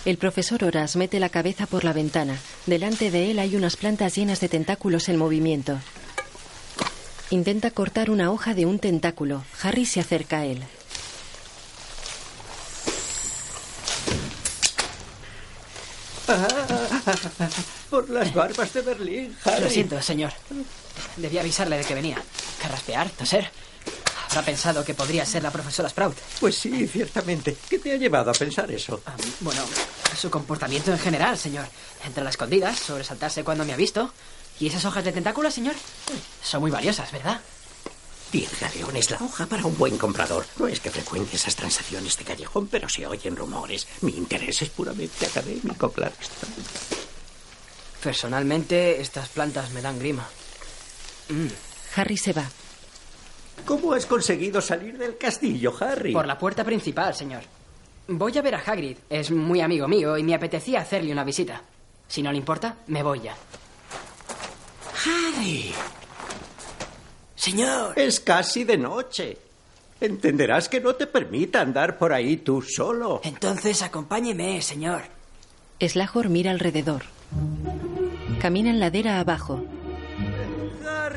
El 0.07 0.17
profesor 0.17 0.65
Horas 0.65 0.97
mete 0.97 1.21
la 1.21 1.29
cabeza 1.29 1.67
por 1.67 1.85
la 1.85 1.93
ventana. 1.93 2.39
Delante 2.65 3.11
de 3.11 3.31
él 3.31 3.39
hay 3.39 3.55
unas 3.55 3.77
plantas 3.77 4.17
llenas 4.17 4.41
de 4.41 4.49
tentáculos 4.49 5.11
en 5.11 5.19
movimiento. 5.19 5.79
Intenta 7.29 7.71
cortar 7.71 8.11
una 8.11 8.31
hoja 8.31 8.55
de 8.55 8.65
un 8.65 8.79
tentáculo. 8.79 9.45
Harry 9.63 9.85
se 9.85 10.01
acerca 10.01 10.39
a 10.39 10.47
él. 10.47 10.65
por 17.91 18.09
las 18.09 18.33
barbas 18.33 18.73
de 18.73 18.81
Berlín, 18.83 19.37
Harry. 19.45 19.65
Lo 19.65 19.71
siento, 19.71 20.01
señor. 20.01 20.33
Debí 21.17 21.39
avisarle 21.39 21.77
de 21.77 21.85
que 21.85 21.95
venía. 21.95 22.17
Carraspear, 22.63 23.11
toser. 23.11 23.51
Habrá 24.31 24.43
pensado 24.43 24.85
que 24.85 24.95
podría 24.95 25.27
ser 25.27 25.43
la 25.43 25.51
profesora 25.51 25.89
Sprout. 25.89 26.17
Pues 26.39 26.55
sí, 26.55 26.87
ciertamente. 26.87 27.57
¿Qué 27.69 27.81
te 27.81 27.93
ha 27.93 27.97
llevado 27.97 28.31
a 28.31 28.35
pensar 28.35 28.71
eso? 28.71 29.03
Ah, 29.05 29.17
bueno, 29.41 29.61
su 30.17 30.31
comportamiento 30.31 30.93
en 30.93 31.01
general, 31.01 31.37
señor. 31.37 31.67
Entre 32.05 32.23
las 32.23 32.35
escondidas, 32.35 32.79
sobresaltarse 32.79 33.43
cuando 33.43 33.65
me 33.65 33.73
ha 33.73 33.77
visto. 33.77 34.13
¿Y 34.61 34.69
esas 34.69 34.85
hojas 34.85 35.05
de 35.05 35.11
tentáculos, 35.11 35.53
señor? 35.53 35.75
Son 36.45 36.61
muy 36.61 36.71
valiosas, 36.71 37.11
¿verdad? 37.11 37.41
Diez 38.31 38.61
galeones 38.61 39.11
la 39.11 39.17
hoja 39.17 39.47
para 39.47 39.67
un 39.67 39.77
buen 39.77 39.99
comprador. 39.99 40.47
No 40.59 40.69
es 40.69 40.79
que 40.79 40.91
frecuente 40.91 41.35
esas 41.35 41.57
transacciones 41.57 42.17
de 42.17 42.25
callejón, 42.25 42.69
pero 42.69 42.89
se 42.89 43.05
oyen 43.09 43.35
rumores. 43.35 43.89
Mi 44.03 44.13
interés 44.13 44.63
es 44.63 44.71
puramente 44.71 45.27
académico, 45.27 45.91
claro 45.91 46.15
está. 46.21 46.47
Personalmente, 48.01 49.01
estas 49.01 49.29
plantas 49.29 49.71
me 49.71 49.83
dan 49.83 49.99
grima. 49.99 50.29
Mm. 51.31 51.49
Harry 51.97 52.17
se 52.17 52.33
va. 52.33 52.49
¿Cómo 53.65 53.93
has 53.93 54.07
conseguido 54.07 54.61
salir 54.61 54.99
del 54.99 55.17
castillo, 55.17 55.73
Harry? 55.81 56.13
Por 56.13 56.27
la 56.27 56.39
puerta 56.39 56.65
principal, 56.65 57.15
señor. 57.15 57.43
Voy 58.09 58.37
a 58.37 58.43
ver 58.43 58.57
a 58.57 58.59
Hagrid. 58.59 58.97
Es 59.09 59.31
muy 59.31 59.61
amigo 59.61 59.87
mío 59.87 60.17
y 60.19 60.23
me 60.23 60.35
apetecía 60.35 60.81
hacerle 60.81 61.13
una 61.13 61.25
visita. 61.25 61.63
Si 62.09 62.23
no 62.23 62.33
le 62.33 62.39
importa, 62.39 62.77
me 62.89 63.03
voy 63.03 63.21
ya. 63.21 63.37
Harry. 65.07 65.73
Señor. 67.37 67.99
Es 67.99 68.21
casi 68.21 68.65
de 68.65 68.77
noche. 68.77 69.39
Entenderás 70.01 70.69
que 70.69 70.81
no 70.81 70.95
te 70.95 71.07
permita 71.07 71.61
andar 71.61 71.99
por 71.99 72.13
ahí 72.13 72.39
tú 72.39 72.63
solo. 72.63 73.21
Entonces 73.23 73.83
acompáñeme, 73.83 74.61
señor. 74.63 75.03
Slahor 75.81 76.29
mira 76.29 76.51
alrededor. 76.51 77.03
Camina 78.41 78.71
en 78.71 78.81
ladera 78.81 79.21
abajo. 79.21 79.65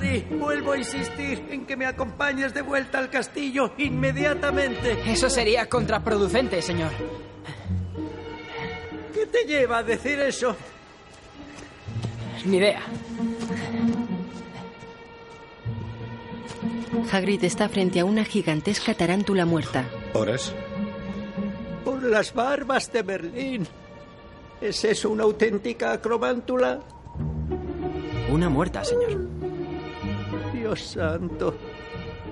Harry, 0.03 0.25
vuelvo 0.37 0.73
a 0.73 0.77
insistir 0.77 1.47
en 1.49 1.65
que 1.65 1.77
me 1.77 1.85
acompañes 1.85 2.53
de 2.53 2.61
vuelta 2.61 2.99
al 2.99 3.09
castillo 3.09 3.73
inmediatamente. 3.77 4.97
Eso 5.05 5.29
sería 5.29 5.67
contraproducente, 5.69 6.61
señor. 6.61 6.91
¿Qué 9.13 9.25
te 9.27 9.45
lleva 9.45 9.77
a 9.77 9.83
decir 9.83 10.19
eso? 10.19 10.55
Ni 12.45 12.57
idea. 12.57 12.81
Hagrid 17.11 17.43
está 17.43 17.69
frente 17.69 17.99
a 17.99 18.05
una 18.05 18.25
gigantesca 18.25 18.93
tarántula 18.93 19.45
muerta. 19.45 19.85
¿Horas? 20.13 20.53
Por 21.85 22.03
las 22.03 22.33
barbas 22.33 22.91
de 22.91 23.01
Berlín. 23.03 23.67
¿Es 24.59 24.83
eso 24.83 25.09
una 25.09 25.23
auténtica 25.23 25.93
acromántula? 25.93 26.79
Una 28.29 28.49
muerta, 28.49 28.83
señor. 28.83 29.32
Dios 30.63 30.79
santo. 30.79 31.53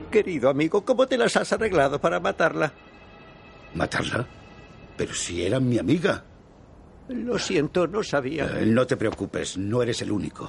Querido 0.09 0.49
amigo, 0.49 0.85
¿cómo 0.85 1.05
te 1.05 1.17
las 1.17 1.35
has 1.35 1.51
arreglado 1.51 1.99
para 1.99 2.21
matarla? 2.21 2.71
¿Matarla? 3.73 4.25
Pero 4.95 5.13
si 5.13 5.45
era 5.45 5.59
mi 5.59 5.77
amiga. 5.77 6.23
Lo 7.09 7.37
siento, 7.37 7.87
no 7.87 8.01
sabía. 8.01 8.45
Eh, 8.45 8.65
no 8.67 8.87
te 8.87 8.95
preocupes, 8.95 9.57
no 9.57 9.83
eres 9.83 10.01
el 10.01 10.13
único. 10.13 10.45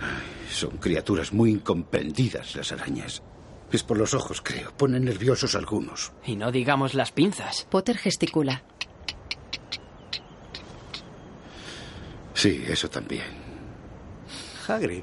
Ay, 0.00 0.50
son 0.50 0.78
criaturas 0.78 1.30
muy 1.30 1.50
incomprendidas 1.50 2.56
las 2.56 2.72
arañas. 2.72 3.22
Es 3.70 3.82
por 3.82 3.98
los 3.98 4.14
ojos, 4.14 4.40
creo. 4.40 4.74
Ponen 4.74 5.04
nerviosos 5.04 5.54
algunos. 5.56 6.12
Y 6.24 6.36
no 6.36 6.50
digamos 6.50 6.94
las 6.94 7.12
pinzas. 7.12 7.66
Potter 7.68 7.98
gesticula. 7.98 8.62
Sí, 12.32 12.64
eso 12.66 12.88
también. 12.88 13.26
Hagrid. 14.66 15.02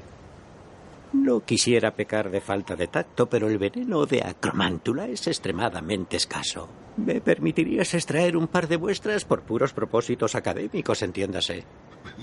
No 1.16 1.40
quisiera 1.40 1.94
pecar 1.94 2.30
de 2.30 2.40
falta 2.40 2.76
de 2.76 2.88
tacto, 2.88 3.26
pero 3.26 3.48
el 3.48 3.58
veneno 3.58 4.04
de 4.04 4.22
acromántula 4.22 5.06
es 5.06 5.26
extremadamente 5.26 6.16
escaso. 6.16 6.68
¿Me 6.98 7.20
permitirías 7.20 7.94
extraer 7.94 8.36
un 8.36 8.48
par 8.48 8.68
de 8.68 8.76
muestras 8.78 9.24
por 9.24 9.42
puros 9.42 9.72
propósitos 9.72 10.34
académicos, 10.34 11.02
entiéndase? 11.02 11.64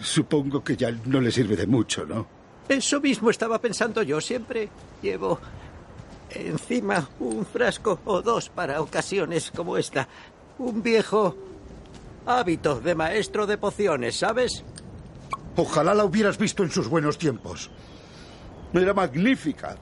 Supongo 0.01 0.63
que 0.63 0.77
ya 0.77 0.91
no 1.05 1.19
le 1.19 1.31
sirve 1.31 1.55
de 1.55 1.67
mucho, 1.67 2.05
¿no? 2.05 2.27
Eso 2.69 3.01
mismo 3.01 3.29
estaba 3.29 3.59
pensando 3.59 4.03
yo. 4.03 4.21
Siempre 4.21 4.69
llevo 5.01 5.39
encima 6.29 7.09
un 7.19 7.45
frasco 7.45 7.99
o 8.05 8.21
dos 8.21 8.49
para 8.49 8.81
ocasiones 8.81 9.51
como 9.51 9.77
esta. 9.77 10.07
Un 10.59 10.83
viejo 10.83 11.35
hábito 12.25 12.79
de 12.79 12.95
maestro 12.95 13.47
de 13.47 13.57
pociones, 13.57 14.17
¿sabes? 14.17 14.63
Ojalá 15.55 15.93
la 15.93 16.05
hubieras 16.05 16.37
visto 16.37 16.63
en 16.63 16.71
sus 16.71 16.87
buenos 16.87 17.17
tiempos. 17.17 17.69
Era 18.73 18.93
magnífica. 18.93 19.77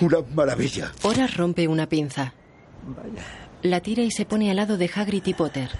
Una 0.00 0.18
maravilla. 0.34 0.92
Horas 1.02 1.36
rompe 1.36 1.68
una 1.68 1.86
pinza. 1.86 2.32
Vaya. 2.82 3.22
La 3.62 3.80
tira 3.80 4.02
y 4.02 4.10
se 4.10 4.24
pone 4.24 4.50
al 4.50 4.56
lado 4.56 4.78
de 4.78 4.90
Hagrid 4.94 5.26
y 5.26 5.34
Potter. 5.34 5.70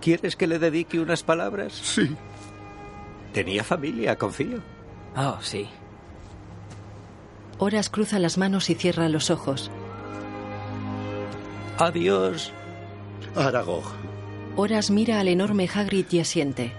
¿Quieres 0.00 0.34
que 0.36 0.46
le 0.46 0.58
dedique 0.58 0.98
unas 0.98 1.22
palabras? 1.22 1.74
Sí. 1.74 2.16
Tenía 3.34 3.62
familia, 3.62 4.16
confío. 4.16 4.60
Oh, 5.14 5.38
sí. 5.42 5.68
Horas 7.58 7.90
cruza 7.90 8.18
las 8.18 8.38
manos 8.38 8.70
y 8.70 8.74
cierra 8.74 9.08
los 9.10 9.30
ojos. 9.30 9.70
Adiós. 11.78 12.52
Aragog. 13.36 13.84
Horas 14.62 14.90
mira 14.90 15.20
al 15.20 15.28
enorme 15.28 15.66
Hagrid 15.74 16.04
y 16.10 16.20
asiente. 16.20 16.70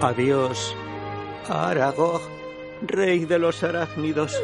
Adiós, 0.00 0.76
Aragog, 1.48 2.20
rey 2.82 3.24
de 3.24 3.40
los 3.40 3.60
arácnidos. 3.64 4.40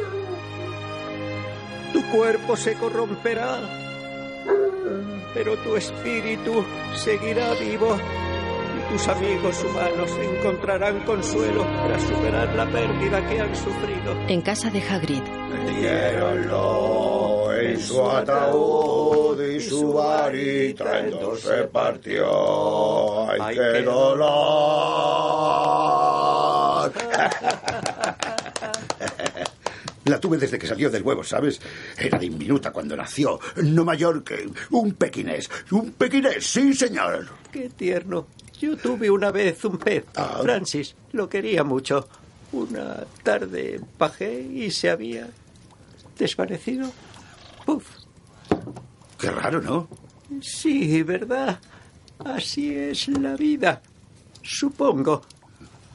Tu 1.93 2.05
cuerpo 2.11 2.57
se 2.57 2.73
corromperá, 2.73 3.61
pero 5.33 5.55
tu 5.59 5.77
espíritu 5.77 6.65
seguirá 6.95 7.53
vivo 7.53 7.97
tus 8.89 9.07
amigos 9.07 9.63
humanos 9.63 10.11
encontrarán 10.21 10.99
consuelo 11.01 11.65
tras 11.85 12.01
superar 12.01 12.53
la 12.55 12.65
pérdida 12.69 13.25
que 13.27 13.41
han 13.41 13.55
sufrido. 13.55 14.13
En 14.27 14.41
casa 14.41 14.69
de 14.69 14.81
Hagrid. 14.81 15.21
Metieronlo 15.51 17.53
en 17.53 17.79
su 17.79 18.01
ataúd 18.09 19.41
y 19.41 19.59
su 19.59 19.93
varita 19.93 20.99
en 20.99 21.11
dos 21.11 21.41
se 21.41 21.63
partió. 21.63 23.29
¡Ay, 23.29 23.55
qué 23.55 23.81
dolor! 23.83 24.17
La 30.05 30.21
tuve 30.21 30.37
desde 30.37 30.57
que 30.57 30.67
salió 30.67 30.89
del 30.89 31.03
huevo, 31.03 31.21
¿sabes? 31.21 31.59
Era 31.97 32.17
diminuta 32.17 32.71
cuando 32.71 32.95
nació, 32.95 33.41
no 33.57 33.83
mayor 33.83 34.23
que 34.23 34.49
un 34.71 34.93
pequinés. 34.93 35.49
Un 35.71 35.91
pequinés, 35.91 36.45
sí, 36.47 36.73
señor. 36.73 37.27
Qué 37.51 37.67
tierno. 37.69 38.25
Yo 38.59 38.75
tuve 38.75 39.09
una 39.09 39.31
vez 39.31 39.63
un 39.65 39.77
pez. 39.77 40.05
Ah. 40.15 40.39
Francis 40.41 40.95
lo 41.11 41.29
quería 41.29 41.63
mucho. 41.63 42.07
Una 42.51 43.05
tarde 43.23 43.81
bajé 43.97 44.41
y 44.41 44.71
se 44.71 44.89
había 44.89 45.29
desvanecido. 46.17 46.89
Puf. 47.65 47.85
Qué 49.19 49.29
raro, 49.29 49.61
¿no? 49.61 49.87
Sí, 50.41 51.03
¿verdad? 51.03 51.59
Así 52.23 52.73
es 52.73 53.07
la 53.07 53.35
vida. 53.35 53.81
Supongo. 54.41 55.21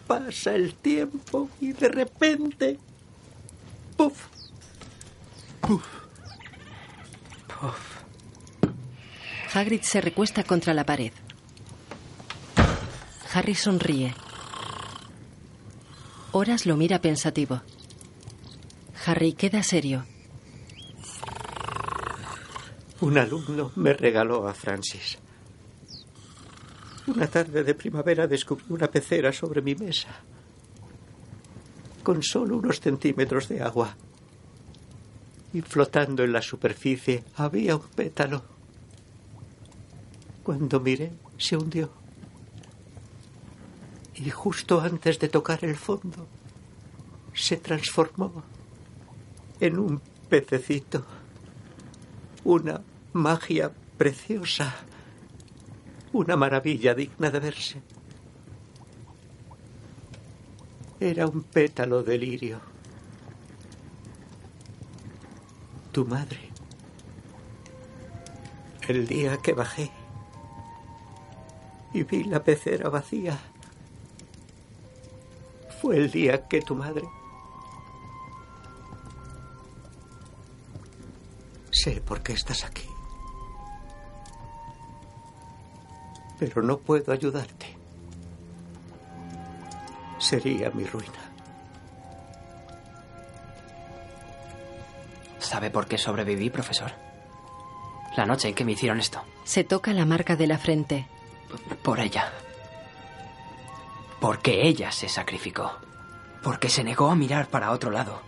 Pasa 0.07 0.55
el 0.55 0.75
tiempo 0.75 1.49
y 1.61 1.73
de 1.73 1.89
repente... 1.89 2.79
¡Puf! 3.97 4.27
¡Puf! 5.61 6.03
Hagrid 9.55 9.83
se 9.83 10.01
recuesta 10.01 10.43
contra 10.45 10.75
la 10.75 10.85
pared. 10.85 11.13
Harry 13.35 13.55
sonríe. 13.55 14.15
Horas 16.33 16.67
lo 16.67 16.77
mira 16.77 17.01
pensativo. 17.01 17.63
Harry 19.07 19.33
queda 19.33 19.63
serio. 19.63 20.05
Un 23.01 23.17
alumno 23.17 23.73
me 23.77 23.95
regaló 23.95 24.47
a 24.47 24.53
Francis. 24.53 25.19
Una 27.07 27.27
tarde 27.27 27.65
de 27.65 27.75
primavera 27.75 28.27
descubrí 28.27 28.67
una 28.69 28.89
pecera 28.89 29.33
sobre 29.33 29.63
mi 29.63 29.75
mesa, 29.75 30.09
con 32.03 32.23
solo 32.23 32.59
unos 32.59 32.81
centímetros 32.81 33.49
de 33.49 33.63
agua. 33.63 33.97
Y 35.55 35.63
flotando 35.63 36.23
en 36.23 36.33
la 36.33 36.43
superficie 36.43 37.25
había 37.37 37.77
un 37.77 37.89
pétalo. 37.89 38.43
Cuando 40.43 40.81
miré, 40.81 41.13
se 41.39 41.57
hundió. 41.57 42.02
Y 44.15 44.31
justo 44.31 44.81
antes 44.81 45.19
de 45.19 45.29
tocar 45.29 45.65
el 45.65 45.77
fondo, 45.77 46.27
se 47.35 47.57
transformó 47.57 48.43
en 49.61 49.79
un 49.79 50.01
pececito. 50.29 51.05
Una 52.45 52.83
magia 53.13 53.73
preciosa. 53.97 54.75
Una 56.13 56.37
maravilla 56.37 56.95
digna 56.95 57.31
de 57.31 57.41
verse. 57.41 57.83
Era 61.01 61.27
un 61.27 61.43
pétalo 61.43 62.03
de 62.03 62.19
lirio. 62.19 62.61
Tu 65.91 66.05
madre. 66.05 66.51
El 68.89 69.07
día 69.07 69.37
que 69.39 69.53
bajé 69.53 69.91
y 71.95 72.03
vi 72.05 72.25
la 72.25 72.43
pecera 72.43 72.89
vacía. 72.89 73.39
Fue 75.83 75.97
el 75.97 76.11
día 76.13 76.47
que 76.47 76.63
tu 76.63 76.77
madre 76.77 77.03
Sé 81.73 82.01
por 82.01 82.23
qué 82.23 82.35
estás 82.35 82.65
aquí. 82.65 82.87
Pero 86.39 86.63
no 86.63 86.79
puedo 86.79 87.13
ayudarte. 87.13 87.77
Sería 90.19 90.71
mi 90.71 90.85
ruina. 90.85 91.33
¿Sabe 95.41 95.71
por 95.71 95.89
qué 95.89 95.99
sobreviví, 95.99 96.51
profesor? 96.51 96.93
La 98.17 98.27
noche 98.27 98.49
en 98.49 98.55
que 98.55 98.65
me 98.65 98.73
hicieron 98.73 99.01
esto. 99.01 99.21
Se 99.43 99.65
toca 99.65 99.93
la 99.93 100.05
marca 100.05 100.37
de 100.37 100.47
la 100.47 100.59
frente. 100.59 101.09
Por 101.83 101.99
ella. 101.99 102.31
Porque 104.23 104.69
ella 104.69 104.93
se 104.93 105.09
sacrificó. 105.09 105.73
Porque 106.44 106.69
se 106.69 106.85
negó 106.85 107.11
a 107.11 107.16
mirar 107.16 107.49
para 107.49 107.73
otro 107.73 107.90
lado. 107.90 108.23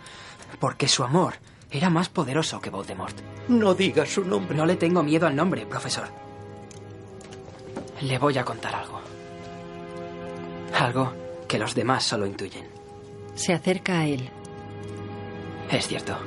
Porque 0.59 0.89
su 0.89 1.05
amor 1.05 1.35
era 1.71 1.89
más 1.89 2.09
poderoso 2.09 2.59
que 2.59 2.69
Voldemort. 2.69 3.17
No 3.47 3.73
diga 3.73 4.05
su 4.05 4.25
nombre. 4.25 4.57
No 4.57 4.65
le 4.65 4.75
tengo 4.75 5.01
miedo 5.03 5.25
al 5.25 5.37
nombre, 5.37 5.65
profesor. 5.65 6.09
Le 8.01 8.17
voy 8.17 8.37
a 8.37 8.43
contar 8.43 8.75
algo. 8.75 8.99
Algo 10.77 11.13
que 11.47 11.57
los 11.57 11.73
demás 11.73 12.03
solo 12.03 12.25
intuyen. 12.25 12.67
Se 13.35 13.53
acerca 13.53 13.99
a 13.99 14.05
él. 14.05 14.29
Es 15.71 15.87
cierto. 15.87 16.17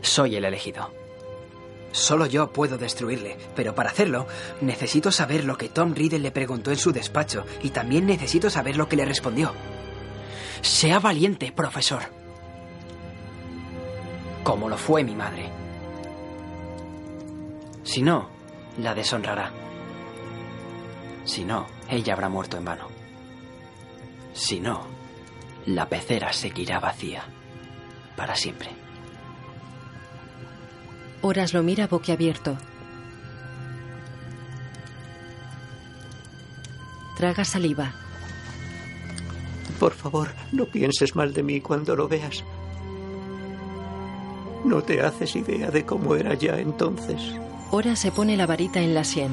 Soy 0.00 0.36
el 0.36 0.46
elegido. 0.46 0.90
Solo 1.92 2.26
yo 2.26 2.52
puedo 2.52 2.78
destruirle, 2.78 3.36
pero 3.54 3.74
para 3.74 3.90
hacerlo 3.90 4.26
necesito 4.62 5.12
saber 5.12 5.44
lo 5.44 5.58
que 5.58 5.68
Tom 5.68 5.94
Riddle 5.94 6.18
le 6.18 6.30
preguntó 6.30 6.70
en 6.70 6.78
su 6.78 6.90
despacho 6.90 7.44
y 7.62 7.70
también 7.70 8.06
necesito 8.06 8.50
saber 8.50 8.76
lo 8.76 8.88
que 8.88 8.96
le 8.96 9.04
respondió. 9.04 9.52
Sea 10.62 10.98
valiente, 10.98 11.52
profesor. 11.52 12.02
Como 14.42 14.68
lo 14.68 14.78
fue 14.78 15.04
mi 15.04 15.14
madre. 15.14 15.50
Si 17.84 18.00
no, 18.00 18.30
la 18.78 18.94
deshonrará. 18.94 19.52
Si 21.24 21.44
no, 21.44 21.66
ella 21.88 22.14
habrá 22.14 22.28
muerto 22.28 22.56
en 22.56 22.64
vano. 22.64 22.88
Si 24.32 24.60
no, 24.60 24.86
la 25.66 25.88
pecera 25.88 26.32
seguirá 26.32 26.80
vacía. 26.80 27.24
Para 28.16 28.34
siempre. 28.34 28.81
Horas 31.22 31.54
lo 31.54 31.62
mira 31.62 31.86
boquiabierto. 31.86 32.58
Traga 37.16 37.44
saliva. 37.44 37.92
Por 39.78 39.92
favor, 39.92 40.28
no 40.50 40.64
pienses 40.66 41.14
mal 41.14 41.32
de 41.32 41.44
mí 41.44 41.60
cuando 41.60 41.94
lo 41.94 42.08
veas. 42.08 42.42
No 44.64 44.82
te 44.82 45.00
haces 45.00 45.36
idea 45.36 45.70
de 45.70 45.84
cómo 45.84 46.16
era 46.16 46.34
ya 46.34 46.58
entonces. 46.58 47.20
Horas 47.70 48.00
se 48.00 48.10
pone 48.10 48.36
la 48.36 48.46
varita 48.46 48.80
en 48.80 48.94
la 48.94 49.04
sien. 49.04 49.30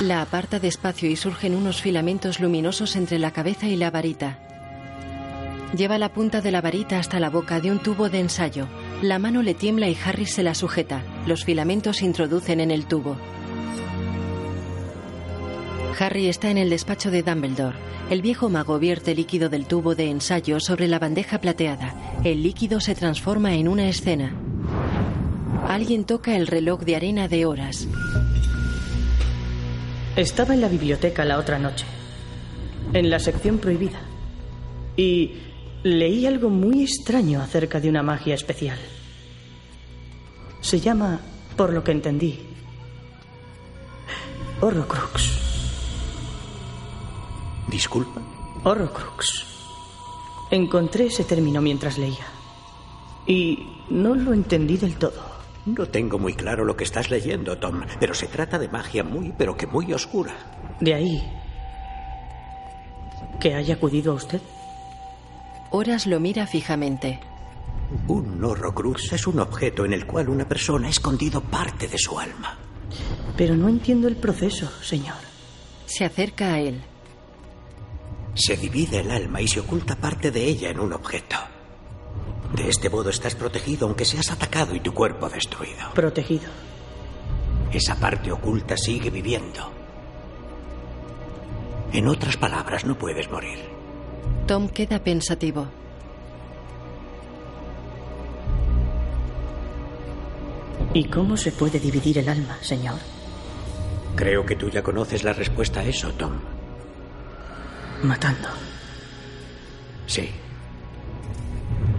La 0.00 0.22
aparta 0.22 0.58
despacio 0.58 1.10
y 1.10 1.16
surgen 1.16 1.54
unos 1.54 1.82
filamentos 1.82 2.40
luminosos 2.40 2.96
entre 2.96 3.18
la 3.18 3.32
cabeza 3.32 3.66
y 3.66 3.76
la 3.76 3.90
varita. 3.90 4.38
Lleva 5.76 5.98
la 5.98 6.12
punta 6.12 6.40
de 6.40 6.50
la 6.50 6.60
varita 6.60 6.98
hasta 6.98 7.20
la 7.20 7.30
boca 7.30 7.60
de 7.60 7.70
un 7.70 7.78
tubo 7.78 8.08
de 8.08 8.18
ensayo. 8.18 8.66
La 9.02 9.20
mano 9.20 9.42
le 9.42 9.54
tiembla 9.54 9.88
y 9.88 9.96
Harry 10.04 10.26
se 10.26 10.42
la 10.42 10.54
sujeta. 10.54 11.04
Los 11.26 11.44
filamentos 11.44 11.98
se 11.98 12.06
introducen 12.06 12.60
en 12.60 12.72
el 12.72 12.86
tubo. 12.86 13.16
Harry 15.98 16.28
está 16.28 16.50
en 16.50 16.58
el 16.58 16.70
despacho 16.70 17.10
de 17.10 17.22
Dumbledore. 17.22 17.76
El 18.10 18.20
viejo 18.20 18.48
mago 18.48 18.80
vierte 18.80 19.14
líquido 19.14 19.48
del 19.48 19.66
tubo 19.66 19.94
de 19.94 20.10
ensayo 20.10 20.58
sobre 20.58 20.88
la 20.88 20.98
bandeja 20.98 21.40
plateada. 21.40 21.94
El 22.24 22.42
líquido 22.42 22.80
se 22.80 22.96
transforma 22.96 23.54
en 23.54 23.68
una 23.68 23.88
escena. 23.88 24.32
Alguien 25.68 26.04
toca 26.04 26.36
el 26.36 26.48
reloj 26.48 26.80
de 26.80 26.96
arena 26.96 27.28
de 27.28 27.46
horas. 27.46 27.86
Estaba 30.16 30.54
en 30.54 30.62
la 30.62 30.68
biblioteca 30.68 31.24
la 31.24 31.38
otra 31.38 31.60
noche, 31.60 31.86
en 32.92 33.08
la 33.08 33.20
sección 33.20 33.58
prohibida, 33.58 34.00
y 34.96 35.34
leí 35.82 36.26
algo 36.26 36.50
muy 36.50 36.82
extraño 36.82 37.40
acerca 37.40 37.80
de 37.80 37.88
una 37.88 38.02
magia 38.02 38.34
especial. 38.34 38.78
Se 40.60 40.80
llama, 40.80 41.20
por 41.56 41.72
lo 41.72 41.82
que 41.82 41.92
entendí, 41.92 42.38
Horrocrux. 44.60 45.38
Disculpa. 47.68 48.20
Horrocrux. 48.64 49.46
Encontré 50.50 51.06
ese 51.06 51.24
término 51.24 51.62
mientras 51.62 51.96
leía. 51.96 52.26
Y 53.26 53.58
no 53.88 54.14
lo 54.14 54.34
entendí 54.34 54.76
del 54.76 54.96
todo. 54.96 55.30
No 55.64 55.86
tengo 55.86 56.18
muy 56.18 56.34
claro 56.34 56.64
lo 56.64 56.76
que 56.76 56.84
estás 56.84 57.10
leyendo, 57.10 57.56
Tom, 57.58 57.82
pero 57.98 58.12
se 58.14 58.26
trata 58.26 58.58
de 58.58 58.68
magia 58.68 59.04
muy, 59.04 59.32
pero 59.36 59.56
que 59.56 59.66
muy 59.66 59.92
oscura. 59.92 60.34
De 60.80 60.94
ahí 60.94 61.22
que 63.40 63.54
haya 63.54 63.74
acudido 63.74 64.12
a 64.12 64.16
usted. 64.16 64.40
Horas 65.72 66.06
lo 66.06 66.18
mira 66.18 66.46
fijamente. 66.46 67.20
Un 68.08 68.42
horrocrux 68.42 69.12
es 69.12 69.26
un 69.26 69.38
objeto 69.38 69.84
en 69.84 69.92
el 69.92 70.04
cual 70.04 70.28
una 70.28 70.48
persona 70.48 70.88
ha 70.88 70.90
escondido 70.90 71.40
parte 71.40 71.86
de 71.86 71.98
su 71.98 72.18
alma. 72.18 72.58
Pero 73.36 73.56
no 73.56 73.68
entiendo 73.68 74.08
el 74.08 74.16
proceso, 74.16 74.68
señor. 74.82 75.16
Se 75.86 76.04
acerca 76.04 76.54
a 76.54 76.60
él. 76.60 76.80
Se 78.34 78.56
divide 78.56 79.00
el 79.00 79.10
alma 79.10 79.40
y 79.40 79.48
se 79.48 79.60
oculta 79.60 79.94
parte 79.96 80.30
de 80.30 80.44
ella 80.44 80.70
en 80.70 80.80
un 80.80 80.92
objeto. 80.92 81.36
De 82.54 82.68
este 82.68 82.90
modo 82.90 83.10
estás 83.10 83.36
protegido 83.36 83.86
aunque 83.86 84.04
seas 84.04 84.30
atacado 84.30 84.74
y 84.74 84.80
tu 84.80 84.92
cuerpo 84.92 85.28
destruido. 85.28 85.92
Protegido. 85.94 86.48
Esa 87.72 87.94
parte 87.94 88.32
oculta 88.32 88.76
sigue 88.76 89.10
viviendo. 89.10 89.70
En 91.92 92.08
otras 92.08 92.36
palabras, 92.36 92.84
no 92.84 92.98
puedes 92.98 93.30
morir. 93.30 93.69
Tom 94.50 94.68
queda 94.68 94.98
pensativo. 94.98 95.68
¿Y 100.92 101.04
cómo 101.04 101.36
se 101.36 101.52
puede 101.52 101.78
dividir 101.78 102.18
el 102.18 102.28
alma, 102.28 102.58
señor? 102.60 102.98
Creo 104.16 104.44
que 104.44 104.56
tú 104.56 104.68
ya 104.68 104.82
conoces 104.82 105.22
la 105.22 105.34
respuesta 105.34 105.78
a 105.78 105.84
eso, 105.84 106.10
Tom. 106.14 106.32
Matando. 108.02 108.48
Sí. 110.08 110.28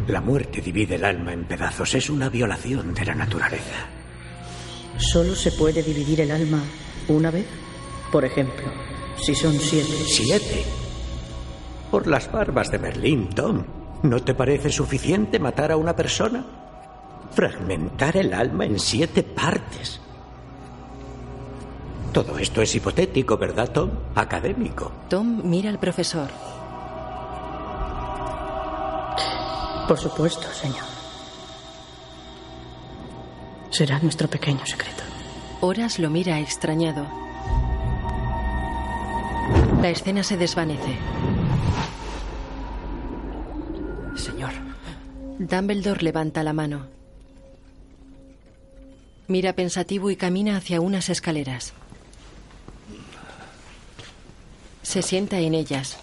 La 0.09 0.19
muerte 0.19 0.59
divide 0.59 0.95
el 0.95 1.05
alma 1.05 1.31
en 1.31 1.45
pedazos. 1.45 1.95
Es 1.95 2.09
una 2.09 2.27
violación 2.27 2.93
de 2.93 3.05
la 3.05 3.15
naturaleza. 3.15 3.87
¿Solo 4.97 5.35
se 5.35 5.53
puede 5.53 5.81
dividir 5.81 6.19
el 6.19 6.31
alma 6.31 6.61
una 7.07 7.31
vez? 7.31 7.47
Por 8.11 8.25
ejemplo, 8.25 8.67
si 9.15 9.33
son 9.35 9.53
siete. 9.53 9.93
¿Siete? 10.05 10.90
Por 11.91 12.07
las 12.07 12.31
barbas 12.31 12.71
de 12.71 12.77
Berlín, 12.77 13.29
Tom. 13.29 13.63
¿No 14.03 14.21
te 14.23 14.33
parece 14.33 14.71
suficiente 14.71 15.39
matar 15.39 15.71
a 15.73 15.77
una 15.77 15.93
persona? 15.93 16.43
Fragmentar 17.31 18.15
el 18.17 18.33
alma 18.33 18.65
en 18.65 18.79
siete 18.79 19.23
partes. 19.23 19.99
Todo 22.13 22.37
esto 22.37 22.61
es 22.61 22.73
hipotético, 22.75 23.37
¿verdad, 23.37 23.69
Tom? 23.71 23.89
Académico. 24.15 24.91
Tom 25.09 25.41
mira 25.43 25.69
al 25.69 25.79
profesor. 25.79 26.29
Por 29.87 29.97
supuesto, 29.99 30.47
señor. 30.53 30.85
Será 33.69 33.99
nuestro 33.99 34.29
pequeño 34.29 34.65
secreto. 34.65 35.03
Horas 35.59 35.99
lo 35.99 36.09
mira 36.09 36.39
extrañado. 36.39 37.20
La 39.81 39.89
escena 39.89 40.23
se 40.23 40.37
desvanece. 40.37 40.95
Señor. 44.15 44.51
Dumbledore 45.39 46.03
levanta 46.03 46.43
la 46.43 46.53
mano. 46.53 46.85
Mira 49.27 49.53
pensativo 49.53 50.11
y 50.11 50.15
camina 50.15 50.57
hacia 50.57 50.81
unas 50.81 51.09
escaleras. 51.09 51.73
Se 54.83 55.01
sienta 55.01 55.39
en 55.39 55.55
ellas. 55.55 55.97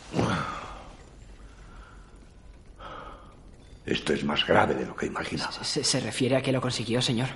Esto 3.87 4.13
es 4.13 4.25
más 4.25 4.45
grave 4.45 4.75
de 4.75 4.87
lo 4.87 4.97
que 4.97 5.07
imaginaba. 5.07 5.53
¿Se, 5.63 5.85
se 5.85 6.01
refiere 6.01 6.35
a 6.37 6.43
que 6.43 6.51
lo 6.51 6.61
consiguió, 6.61 7.01
señor? 7.01 7.29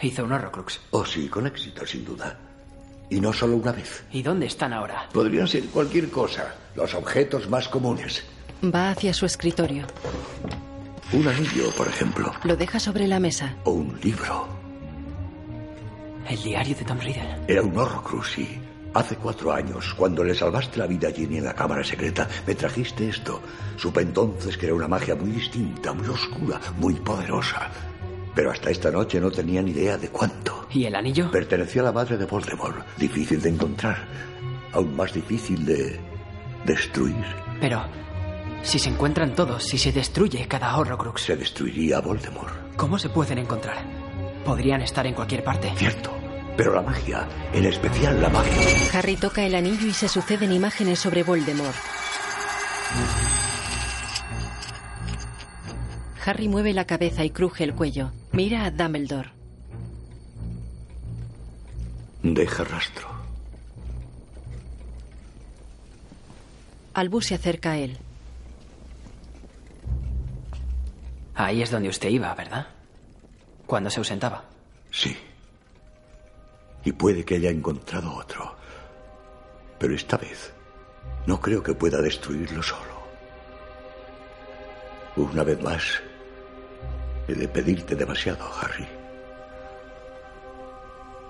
Hizo 0.00 0.24
un 0.24 0.32
horrocrux. 0.32 0.80
Oh, 0.92 1.04
sí, 1.04 1.28
con 1.28 1.46
éxito, 1.46 1.84
sin 1.86 2.06
duda. 2.06 2.47
Y 3.10 3.20
no 3.20 3.32
solo 3.32 3.56
una 3.56 3.72
vez. 3.72 4.04
¿Y 4.12 4.22
dónde 4.22 4.46
están 4.46 4.72
ahora? 4.72 5.08
Podrían 5.12 5.48
ser 5.48 5.64
cualquier 5.66 6.10
cosa, 6.10 6.54
los 6.74 6.94
objetos 6.94 7.48
más 7.48 7.68
comunes. 7.68 8.24
Va 8.62 8.90
hacia 8.90 9.14
su 9.14 9.24
escritorio. 9.26 9.86
Un 11.12 11.26
anillo, 11.26 11.70
por 11.76 11.88
ejemplo. 11.88 12.32
Lo 12.44 12.56
deja 12.56 12.78
sobre 12.78 13.06
la 13.06 13.18
mesa. 13.18 13.56
O 13.64 13.70
un 13.70 13.98
libro. 14.02 14.46
El 16.28 16.42
diario 16.42 16.76
de 16.76 16.84
Tom 16.84 16.98
Riddle. 16.98 17.36
Era 17.48 17.62
un 17.62 17.76
horrocrux, 17.78 18.32
sí. 18.34 18.60
Hace 18.92 19.16
cuatro 19.16 19.52
años, 19.52 19.94
cuando 19.94 20.24
le 20.24 20.34
salvaste 20.34 20.78
la 20.78 20.86
vida 20.86 21.08
a 21.08 21.12
Ginny 21.12 21.38
en 21.38 21.44
la 21.44 21.54
cámara 21.54 21.84
secreta, 21.84 22.28
me 22.46 22.54
trajiste 22.54 23.08
esto. 23.08 23.40
Supe 23.76 24.00
entonces 24.00 24.56
que 24.58 24.66
era 24.66 24.74
una 24.74 24.88
magia 24.88 25.14
muy 25.14 25.30
distinta, 25.30 25.92
muy 25.92 26.08
oscura, 26.08 26.60
muy 26.78 26.94
poderosa. 26.94 27.70
Pero 28.34 28.50
hasta 28.50 28.70
esta 28.70 28.90
noche 28.90 29.20
no 29.20 29.30
tenía 29.30 29.62
ni 29.62 29.72
idea 29.72 29.96
de 29.96 30.08
cuánto. 30.08 30.66
¿Y 30.70 30.84
el 30.84 30.94
anillo? 30.94 31.30
Perteneció 31.30 31.82
a 31.82 31.86
la 31.86 31.92
madre 31.92 32.16
de 32.16 32.24
Voldemort. 32.24 32.86
Difícil 32.96 33.40
de 33.40 33.48
encontrar. 33.48 34.06
Aún 34.72 34.94
más 34.94 35.12
difícil 35.12 35.64
de 35.64 35.98
destruir. 36.64 37.24
Pero, 37.60 37.84
si 38.62 38.78
se 38.78 38.90
encuentran 38.90 39.34
todos, 39.34 39.64
si 39.64 39.78
se 39.78 39.92
destruye 39.92 40.46
cada 40.46 40.76
Horrocrux. 40.76 41.22
Se 41.22 41.36
destruiría 41.36 41.98
a 41.98 42.00
Voldemort. 42.00 42.76
¿Cómo 42.76 42.98
se 42.98 43.08
pueden 43.08 43.38
encontrar? 43.38 43.78
Podrían 44.44 44.82
estar 44.82 45.06
en 45.06 45.14
cualquier 45.14 45.42
parte. 45.42 45.72
Cierto. 45.76 46.12
Pero 46.56 46.74
la 46.74 46.82
magia, 46.82 47.26
en 47.52 47.64
especial 47.66 48.20
la 48.20 48.28
magia. 48.28 48.52
Harry 48.92 49.16
toca 49.16 49.44
el 49.44 49.54
anillo 49.54 49.86
y 49.86 49.92
se 49.92 50.08
suceden 50.08 50.52
imágenes 50.52 50.98
sobre 50.98 51.22
Voldemort. 51.22 51.76
Harry 56.24 56.48
mueve 56.48 56.72
la 56.72 56.86
cabeza 56.86 57.24
y 57.24 57.30
cruje 57.30 57.64
el 57.64 57.74
cuello. 57.74 58.12
Mira 58.32 58.64
a 58.64 58.70
Dumbledore. 58.70 59.30
Deja 62.22 62.64
rastro. 62.64 63.08
Albus 66.94 67.26
se 67.26 67.34
acerca 67.34 67.72
a 67.72 67.78
él. 67.78 67.96
Ahí 71.34 71.62
es 71.62 71.70
donde 71.70 71.88
usted 71.88 72.08
iba, 72.08 72.34
¿verdad? 72.34 72.66
Cuando 73.66 73.88
se 73.90 74.00
ausentaba. 74.00 74.44
Sí. 74.90 75.16
Y 76.84 76.92
puede 76.92 77.24
que 77.24 77.36
haya 77.36 77.50
encontrado 77.50 78.12
otro. 78.14 78.56
Pero 79.78 79.94
esta 79.94 80.16
vez 80.16 80.52
no 81.26 81.40
creo 81.40 81.62
que 81.62 81.74
pueda 81.74 82.02
destruirlo 82.02 82.62
solo. 82.62 82.98
Una 85.14 85.44
vez 85.44 85.62
más, 85.62 86.02
he 87.28 87.34
de 87.34 87.48
pedirte 87.48 87.94
demasiado, 87.94 88.44
Harry. 88.60 88.86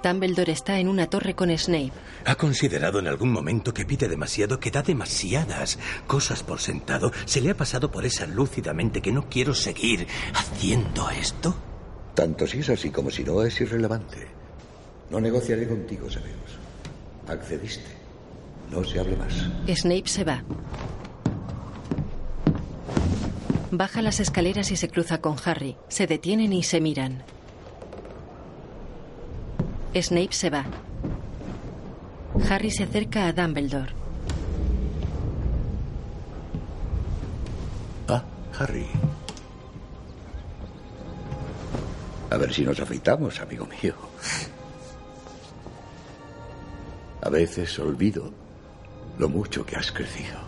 Dumbledore 0.02 0.52
está 0.52 0.78
en 0.78 0.88
una 0.88 1.10
torre 1.10 1.34
con 1.34 1.50
Snape. 1.56 1.92
¿Ha 2.24 2.36
considerado 2.36 3.00
en 3.00 3.08
algún 3.08 3.32
momento 3.32 3.74
que 3.74 3.84
pide 3.84 4.08
demasiado, 4.08 4.60
que 4.60 4.70
da 4.70 4.82
demasiadas 4.82 5.78
cosas 6.06 6.42
por 6.42 6.60
sentado? 6.60 7.10
¿Se 7.24 7.40
le 7.40 7.50
ha 7.50 7.56
pasado 7.56 7.90
por 7.90 8.06
esa 8.06 8.26
lúcidamente 8.26 9.02
que 9.02 9.12
no 9.12 9.28
quiero 9.28 9.54
seguir 9.54 10.06
haciendo 10.34 11.10
esto? 11.10 11.56
Tanto 12.14 12.46
si 12.46 12.60
es 12.60 12.68
así 12.70 12.90
como 12.90 13.10
si 13.10 13.24
no 13.24 13.42
es 13.42 13.60
irrelevante. 13.60 14.28
No 15.10 15.20
negociaré 15.20 15.66
contigo, 15.66 16.08
Severus. 16.08 16.58
Accediste. 17.26 17.98
No 18.70 18.84
se 18.84 19.00
hable 19.00 19.16
más. 19.16 19.34
Snape 19.74 20.06
se 20.06 20.24
va. 20.24 20.44
Baja 23.70 24.00
las 24.00 24.18
escaleras 24.18 24.70
y 24.70 24.76
se 24.76 24.88
cruza 24.88 25.20
con 25.20 25.36
Harry. 25.44 25.76
Se 25.88 26.06
detienen 26.06 26.52
y 26.54 26.62
se 26.62 26.80
miran. 26.80 27.22
Snape 29.94 30.32
se 30.32 30.48
va. 30.48 30.64
Harry 32.48 32.70
se 32.70 32.84
acerca 32.84 33.26
a 33.26 33.32
Dumbledore. 33.32 33.92
Ah, 38.08 38.24
Harry. 38.58 38.86
A 42.30 42.36
ver 42.38 42.52
si 42.54 42.64
nos 42.64 42.80
afeitamos, 42.80 43.38
amigo 43.40 43.66
mío. 43.66 43.94
A 47.20 47.28
veces 47.28 47.78
olvido 47.78 48.32
lo 49.18 49.28
mucho 49.28 49.66
que 49.66 49.76
has 49.76 49.92
crecido. 49.92 50.47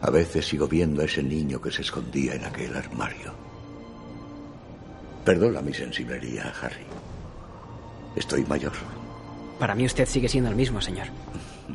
A 0.00 0.10
veces 0.10 0.46
sigo 0.46 0.68
viendo 0.68 1.02
a 1.02 1.06
ese 1.06 1.22
niño 1.22 1.60
que 1.60 1.72
se 1.72 1.82
escondía 1.82 2.34
en 2.34 2.44
aquel 2.44 2.74
armario. 2.76 3.32
Perdona 5.24 5.60
mi 5.60 5.74
sensiblería, 5.74 6.52
Harry. 6.62 6.86
Estoy 8.14 8.44
mayor. 8.44 8.72
Para 9.58 9.74
mí 9.74 9.84
usted 9.84 10.06
sigue 10.06 10.28
siendo 10.28 10.50
el 10.50 10.56
mismo, 10.56 10.80
señor. 10.80 11.08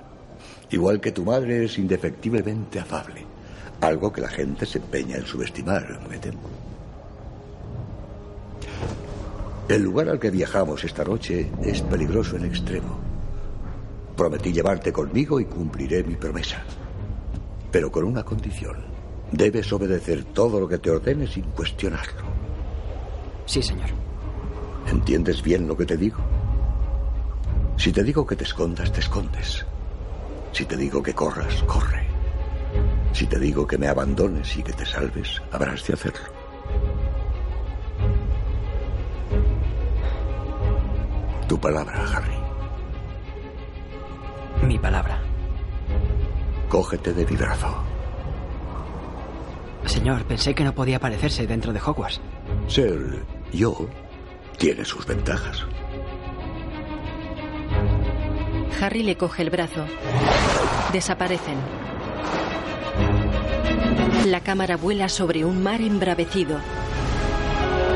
Igual 0.71 1.01
que 1.01 1.11
tu 1.11 1.25
madre 1.25 1.65
es 1.65 1.77
indefectiblemente 1.77 2.79
afable. 2.79 3.25
Algo 3.81 4.11
que 4.13 4.21
la 4.21 4.29
gente 4.29 4.65
se 4.65 4.79
empeña 4.79 5.17
en 5.17 5.25
subestimar, 5.25 5.99
me 6.09 6.17
temo. 6.17 6.39
El 9.67 9.81
lugar 9.81 10.09
al 10.09 10.19
que 10.19 10.29
viajamos 10.29 10.83
esta 10.83 11.03
noche 11.03 11.51
es 11.61 11.81
peligroso 11.81 12.37
en 12.37 12.45
extremo. 12.45 12.99
Prometí 14.15 14.53
llevarte 14.53 14.93
conmigo 14.93 15.39
y 15.39 15.45
cumpliré 15.45 16.03
mi 16.03 16.15
promesa. 16.15 16.63
Pero 17.73 17.91
con 17.91 18.03
una 18.03 18.23
condición. 18.23 18.77
Debes 19.31 19.73
obedecer 19.73 20.23
todo 20.25 20.59
lo 20.59 20.67
que 20.67 20.77
te 20.77 20.91
ordene 20.91 21.25
sin 21.25 21.45
cuestionarlo. 21.45 22.21
Sí, 23.47 23.63
señor. 23.63 23.89
¿Entiendes 24.87 25.41
bien 25.41 25.67
lo 25.67 25.75
que 25.75 25.87
te 25.87 25.97
digo? 25.97 26.19
Si 27.75 27.91
te 27.91 28.03
digo 28.03 28.27
que 28.27 28.35
te 28.35 28.43
escondas, 28.43 28.91
te 28.91 28.99
escondes. 28.99 29.65
Si 30.51 30.65
te 30.65 30.77
digo 30.77 31.01
que 31.01 31.15
corras, 31.15 31.63
corre. 31.63 32.05
Si 33.11 33.25
te 33.25 33.39
digo 33.39 33.65
que 33.65 33.79
me 33.79 33.87
abandones 33.87 34.55
y 34.55 34.61
que 34.61 34.73
te 34.73 34.85
salves, 34.85 35.41
habrás 35.51 35.85
de 35.87 35.93
hacerlo. 35.93 36.27
Tu 41.47 41.59
palabra, 41.59 42.05
Harry. 42.13 42.37
Mi 44.67 44.77
palabra. 44.77 45.32
Cógete 46.73 47.13
de 47.13 47.23
mi 47.27 47.35
brazo. 47.35 47.67
Señor, 49.85 50.25
pensé 50.25 50.55
que 50.55 50.63
no 50.63 50.73
podía 50.73 50.97
aparecerse 50.97 51.45
dentro 51.45 51.71
de 51.71 51.79
Hogwarts. 51.79 52.19
Ser 52.67 53.23
yo 53.51 53.87
tiene 54.57 54.83
sus 54.83 55.05
ventajas. 55.05 55.67
Harry 58.81 59.03
le 59.03 59.15
coge 59.17 59.43
el 59.43 59.51
brazo. 59.51 59.85
Desaparecen. 60.91 61.57
La 64.25 64.39
cámara 64.39 64.75
vuela 64.75 65.09
sobre 65.09 65.45
un 65.45 65.61
mar 65.61 65.79
embravecido. 65.79 66.57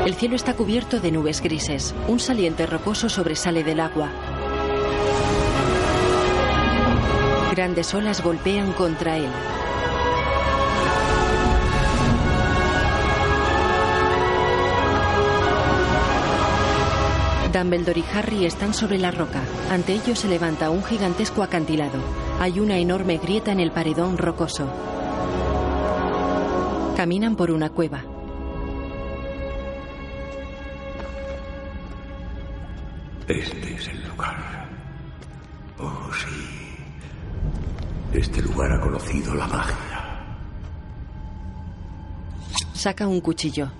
El 0.06 0.14
cielo 0.14 0.36
está 0.36 0.54
cubierto 0.54 1.00
de 1.00 1.10
nubes 1.10 1.42
grises. 1.42 1.96
Un 2.06 2.20
saliente 2.20 2.64
rocoso 2.64 3.08
sobresale 3.08 3.64
del 3.64 3.80
agua. 3.80 4.08
Grandes 7.58 7.92
olas 7.92 8.22
golpean 8.22 8.72
contra 8.72 9.16
él. 9.16 9.28
Dumbledore 17.52 17.98
y 17.98 18.04
Harry 18.14 18.44
están 18.44 18.72
sobre 18.72 18.98
la 18.98 19.10
roca. 19.10 19.42
Ante 19.72 19.94
ellos 19.94 20.20
se 20.20 20.28
levanta 20.28 20.70
un 20.70 20.84
gigantesco 20.84 21.42
acantilado. 21.42 21.98
Hay 22.38 22.60
una 22.60 22.78
enorme 22.78 23.18
grieta 23.18 23.50
en 23.50 23.58
el 23.58 23.72
paredón 23.72 24.18
rocoso. 24.18 24.72
Caminan 26.96 27.34
por 27.34 27.50
una 27.50 27.70
cueva. 27.70 28.04
Este 33.26 33.74
es 33.74 33.88
el 33.88 34.08
lugar. 34.08 34.68
Oh, 35.80 36.08
sí. 36.14 36.57
Este 38.12 38.42
lugar 38.42 38.72
ha 38.72 38.80
conocido 38.80 39.34
la 39.34 39.46
magia. 39.46 40.24
Saca 42.72 43.06
un 43.06 43.20
cuchillo. 43.20 43.70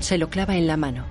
Se 0.00 0.18
lo 0.18 0.28
clava 0.28 0.56
en 0.56 0.66
la 0.66 0.76
mano. 0.76 1.04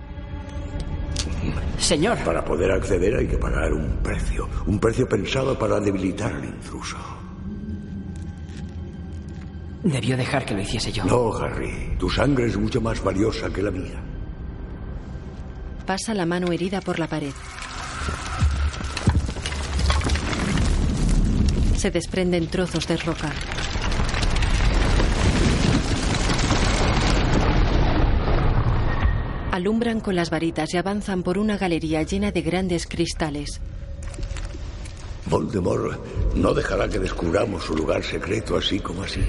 Señor. 1.79 2.17
Para 2.19 2.45
poder 2.45 2.71
acceder 2.71 3.15
hay 3.15 3.27
que 3.27 3.37
pagar 3.37 3.73
un 3.73 3.97
precio. 4.03 4.47
Un 4.67 4.79
precio 4.79 5.07
pensado 5.07 5.57
para 5.57 5.79
debilitar 5.79 6.33
al 6.33 6.45
intruso. 6.45 6.97
Debió 9.83 10.15
dejar 10.15 10.45
que 10.45 10.53
lo 10.53 10.61
hiciese 10.61 10.91
yo. 10.91 11.05
No, 11.05 11.33
Harry. 11.33 11.95
Tu 11.97 12.09
sangre 12.09 12.45
es 12.45 12.57
mucho 12.57 12.79
más 12.81 13.03
valiosa 13.03 13.49
que 13.49 13.63
la 13.63 13.71
mía. 13.71 13.99
Pasa 15.87 16.13
la 16.13 16.25
mano 16.25 16.51
herida 16.51 16.81
por 16.81 16.99
la 16.99 17.07
pared. 17.07 17.33
Se 21.81 21.89
desprenden 21.89 22.45
trozos 22.45 22.85
de 22.87 22.95
roca. 22.95 23.33
Alumbran 29.51 29.99
con 29.99 30.15
las 30.15 30.29
varitas 30.29 30.71
y 30.75 30.77
avanzan 30.77 31.23
por 31.23 31.39
una 31.39 31.57
galería 31.57 32.03
llena 32.03 32.31
de 32.31 32.43
grandes 32.43 32.85
cristales. 32.85 33.59
Voldemort 35.25 35.99
no 36.35 36.53
dejará 36.53 36.87
que 36.87 36.99
descubramos 36.99 37.63
su 37.63 37.75
lugar 37.75 38.03
secreto 38.03 38.57
así 38.57 38.79
como 38.79 39.01
así. 39.01 39.23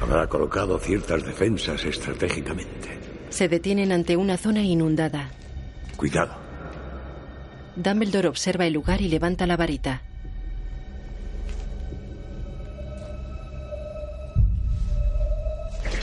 Habrá 0.00 0.26
colocado 0.26 0.76
ciertas 0.80 1.24
defensas 1.24 1.84
estratégicamente. 1.84 2.98
Se 3.28 3.48
detienen 3.48 3.92
ante 3.92 4.16
una 4.16 4.36
zona 4.36 4.62
inundada. 4.62 5.30
Cuidado. 5.96 6.34
Dumbledore 7.76 8.26
observa 8.26 8.66
el 8.66 8.72
lugar 8.72 9.00
y 9.00 9.06
levanta 9.06 9.46
la 9.46 9.56
varita. 9.56 10.02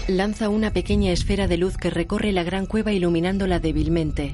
Lanza 0.08 0.50
una 0.50 0.74
pequeña 0.74 1.12
esfera 1.12 1.48
de 1.48 1.58
luz 1.58 1.78
que 1.78 1.90
recorre 1.90 2.32
la 2.32 2.44
gran 2.44 2.66
cueva 2.66 2.92
iluminándola 2.92 3.60
débilmente. 3.60 4.34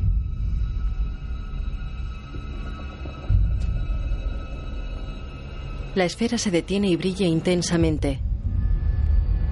La 5.94 6.06
esfera 6.06 6.38
se 6.38 6.52
detiene 6.52 6.90
y 6.90 6.96
brilla 6.96 7.26
intensamente. 7.26 8.22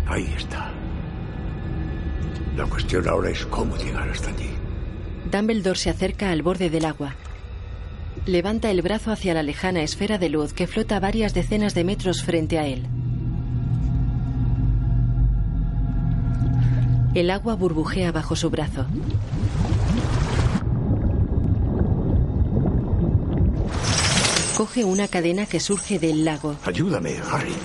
Ahí 0.08 0.32
está. 0.38 0.72
La 2.56 2.66
cuestión 2.66 3.08
ahora 3.08 3.32
es 3.32 3.46
cómo 3.48 3.76
llegar 3.76 4.10
hasta 4.10 4.30
allí. 4.30 4.50
Dumbledore 5.32 5.78
se 5.78 5.90
acerca 5.90 6.32
al 6.32 6.44
borde 6.44 6.70
del 6.70 6.86
agua. 6.86 7.16
Levanta 8.26 8.72
el 8.72 8.82
brazo 8.82 9.12
hacia 9.12 9.34
la 9.34 9.44
lejana 9.44 9.82
esfera 9.82 10.18
de 10.18 10.30
luz 10.30 10.54
que 10.54 10.68
flota 10.68 11.00
varias 11.00 11.34
decenas 11.34 11.74
de 11.74 11.84
metros 11.84 12.24
frente 12.24 12.58
a 12.58 12.66
él. 12.68 12.88
El 17.16 17.32
agua 17.32 17.56
burbujea 17.56 18.12
bajo 18.12 18.36
su 18.36 18.50
brazo. 18.50 18.86
Coge 24.58 24.84
una 24.84 25.08
cadena 25.08 25.46
que 25.46 25.62
surge 25.62 25.98
del 25.98 26.26
lago. 26.26 26.58
Ayúdame, 26.66 27.16
Harry. 27.32 27.56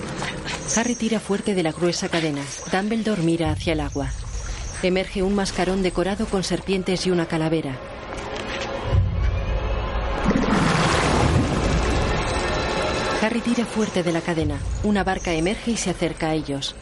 Harry 0.77 0.95
tira 0.95 1.19
fuerte 1.19 1.53
de 1.53 1.63
la 1.63 1.73
gruesa 1.73 2.07
cadena. 2.07 2.41
Dumbledore 2.71 3.23
mira 3.23 3.51
hacia 3.51 3.73
el 3.73 3.81
agua. 3.81 4.09
Emerge 4.83 5.21
un 5.21 5.35
mascarón 5.35 5.83
decorado 5.83 6.27
con 6.27 6.45
serpientes 6.45 7.05
y 7.05 7.11
una 7.11 7.25
calavera. 7.25 7.77
Harry 13.21 13.41
tira 13.41 13.65
fuerte 13.65 14.01
de 14.01 14.13
la 14.13 14.21
cadena. 14.21 14.57
Una 14.85 15.03
barca 15.03 15.33
emerge 15.33 15.71
y 15.71 15.77
se 15.77 15.89
acerca 15.89 16.29
a 16.29 16.35
ellos. 16.35 16.73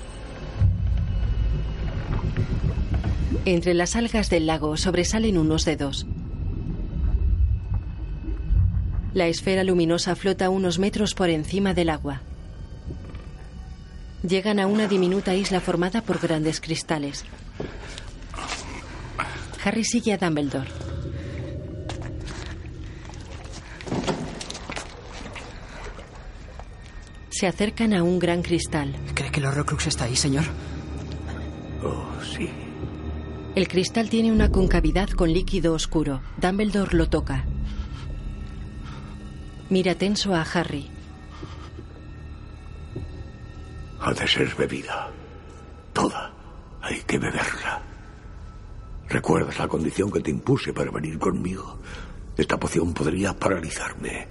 Entre 3.46 3.74
las 3.74 3.96
algas 3.96 4.30
del 4.30 4.48
lago 4.48 4.76
sobresalen 4.78 5.38
unos 5.38 5.66
dedos. 5.66 6.06
La 9.14 9.28
esfera 9.28 9.64
luminosa 9.64 10.16
flota 10.16 10.50
unos 10.50 10.80
metros 10.80 11.14
por 11.14 11.30
encima 11.30 11.74
del 11.74 11.90
agua. 11.90 12.22
Llegan 14.28 14.60
a 14.60 14.68
una 14.68 14.88
diminuta 14.88 15.34
isla 15.34 15.62
formada 15.62 16.02
por 16.02 16.20
grandes 16.20 16.60
cristales. 16.60 17.26
Harry 19.64 19.84
sigue 19.84 20.14
a 20.14 20.18
Dumbledore. 20.18 20.70
Se 27.30 27.48
acercan 27.48 27.94
a 27.94 28.04
un 28.04 28.20
gran 28.20 28.42
cristal. 28.42 28.94
¿Cree 29.14 29.32
que 29.32 29.40
el 29.40 29.46
Horrocrux 29.46 29.88
está 29.88 30.06
ahí, 30.06 30.16
señor? 30.16 30.44
Oh, 31.84 32.06
sí. 32.36 32.50
El 33.56 33.68
cristal 33.68 34.10
tiene 34.10 34.32
una 34.32 34.52
concavidad 34.52 35.10
con 35.10 35.34
líquido 35.34 35.74
oscuro. 35.74 36.22
Dumbledore 36.38 36.96
lo 36.96 37.10
toca. 37.10 37.46
Mira 39.70 39.96
tenso 39.96 40.36
a 40.36 40.42
Harry. 40.42 40.90
Ha 44.00 44.14
de 44.14 44.28
ser 44.28 44.56
bebida. 44.56 45.10
Toda. 45.94 46.32
Hay 46.82 47.02
que 47.02 47.18
beberla. 47.18 47.82
¿Recuerdas 49.10 49.58
la 49.58 49.68
condición 49.68 50.12
que 50.12 50.22
te 50.22 50.30
impuse 50.30 50.72
para 50.72 50.92
venir 50.92 51.18
conmigo? 51.18 51.80
Esta 52.38 52.58
poción 52.58 52.94
podría 52.94 53.34
paralizarme, 53.34 54.28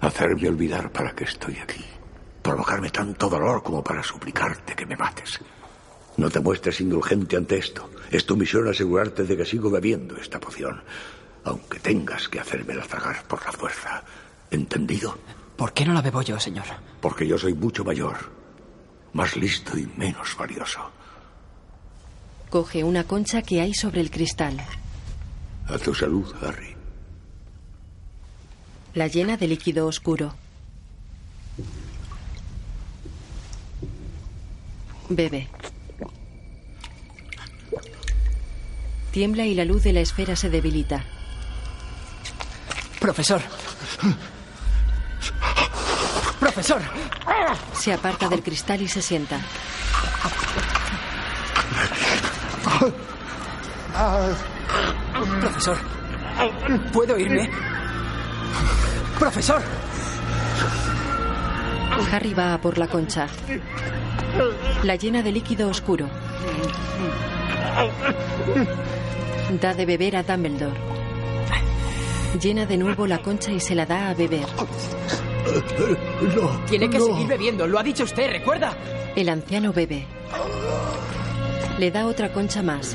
hacerme 0.00 0.48
olvidar 0.48 0.92
para 0.92 1.12
qué 1.14 1.24
estoy 1.24 1.56
aquí, 1.56 1.84
provocarme 2.42 2.90
tanto 2.90 3.28
dolor 3.28 3.62
como 3.62 3.82
para 3.82 4.02
suplicarte 4.02 4.76
que 4.76 4.86
me 4.86 4.96
mates. 4.96 5.40
No 6.16 6.30
te 6.30 6.38
muestres 6.38 6.80
indulgente 6.80 7.36
ante 7.36 7.58
esto. 7.58 7.88
Es 8.10 8.26
tu 8.26 8.36
misión 8.36 8.68
asegurarte 8.68 9.24
de 9.24 9.36
que 9.36 9.44
sigo 9.44 9.70
bebiendo 9.70 10.16
esta 10.16 10.40
poción, 10.40 10.82
aunque 11.44 11.78
tengas 11.78 12.28
que 12.28 12.40
hacérmela 12.40 12.82
tragar 12.82 13.22
por 13.24 13.44
la 13.44 13.52
fuerza. 13.52 14.02
¿Entendido? 14.50 15.16
¿Por 15.56 15.72
qué 15.72 15.84
no 15.84 15.92
la 15.92 16.02
bebo 16.02 16.22
yo, 16.22 16.40
señor? 16.40 16.64
Porque 17.00 17.26
yo 17.26 17.38
soy 17.38 17.54
mucho 17.54 17.84
mayor, 17.84 18.16
más 19.12 19.36
listo 19.36 19.78
y 19.78 19.86
menos 19.96 20.36
valioso. 20.36 20.90
Coge 22.50 22.82
una 22.82 23.04
concha 23.04 23.42
que 23.42 23.60
hay 23.60 23.74
sobre 23.74 24.00
el 24.00 24.10
cristal. 24.10 24.60
A 25.68 25.78
tu 25.78 25.94
salud, 25.94 26.34
Harry. 26.42 26.74
La 28.94 29.06
llena 29.06 29.36
de 29.36 29.46
líquido 29.46 29.86
oscuro. 29.86 30.34
Bebe. 35.08 35.48
Tiembla 39.10 39.44
y 39.44 39.54
la 39.54 39.64
luz 39.64 39.82
de 39.82 39.92
la 39.92 40.00
esfera 40.00 40.36
se 40.36 40.50
debilita. 40.50 41.04
Profesor. 43.00 43.40
Profesor. 46.38 46.82
Se 47.72 47.92
aparta 47.92 48.28
del 48.28 48.42
cristal 48.42 48.82
y 48.82 48.88
se 48.88 49.02
sienta. 49.02 49.40
Profesor. 55.40 55.78
¿Puedo 56.92 57.18
irme? 57.18 57.50
Profesor. 59.18 59.62
Harry 62.12 62.34
va 62.34 62.54
a 62.54 62.60
por 62.60 62.78
la 62.78 62.86
concha. 62.86 63.26
La 64.82 64.96
llena 64.96 65.22
de 65.22 65.32
líquido 65.32 65.68
oscuro. 65.68 66.08
Da 69.58 69.74
de 69.74 69.84
beber 69.84 70.14
a 70.16 70.22
Dumbledore. 70.22 70.78
Llena 72.40 72.66
de 72.66 72.76
nuevo 72.76 73.06
la 73.06 73.18
concha 73.18 73.50
y 73.50 73.58
se 73.58 73.74
la 73.74 73.84
da 73.84 74.10
a 74.10 74.14
beber. 74.14 74.46
Tiene 76.68 76.88
que 76.88 77.00
seguir 77.00 77.26
bebiendo, 77.26 77.66
lo 77.66 77.78
ha 77.78 77.82
dicho 77.82 78.04
usted, 78.04 78.30
¿recuerda? 78.30 78.72
El 79.16 79.28
anciano 79.28 79.72
bebe. 79.72 80.06
Le 81.78 81.90
da 81.90 82.06
otra 82.06 82.32
concha 82.32 82.62
más. 82.62 82.94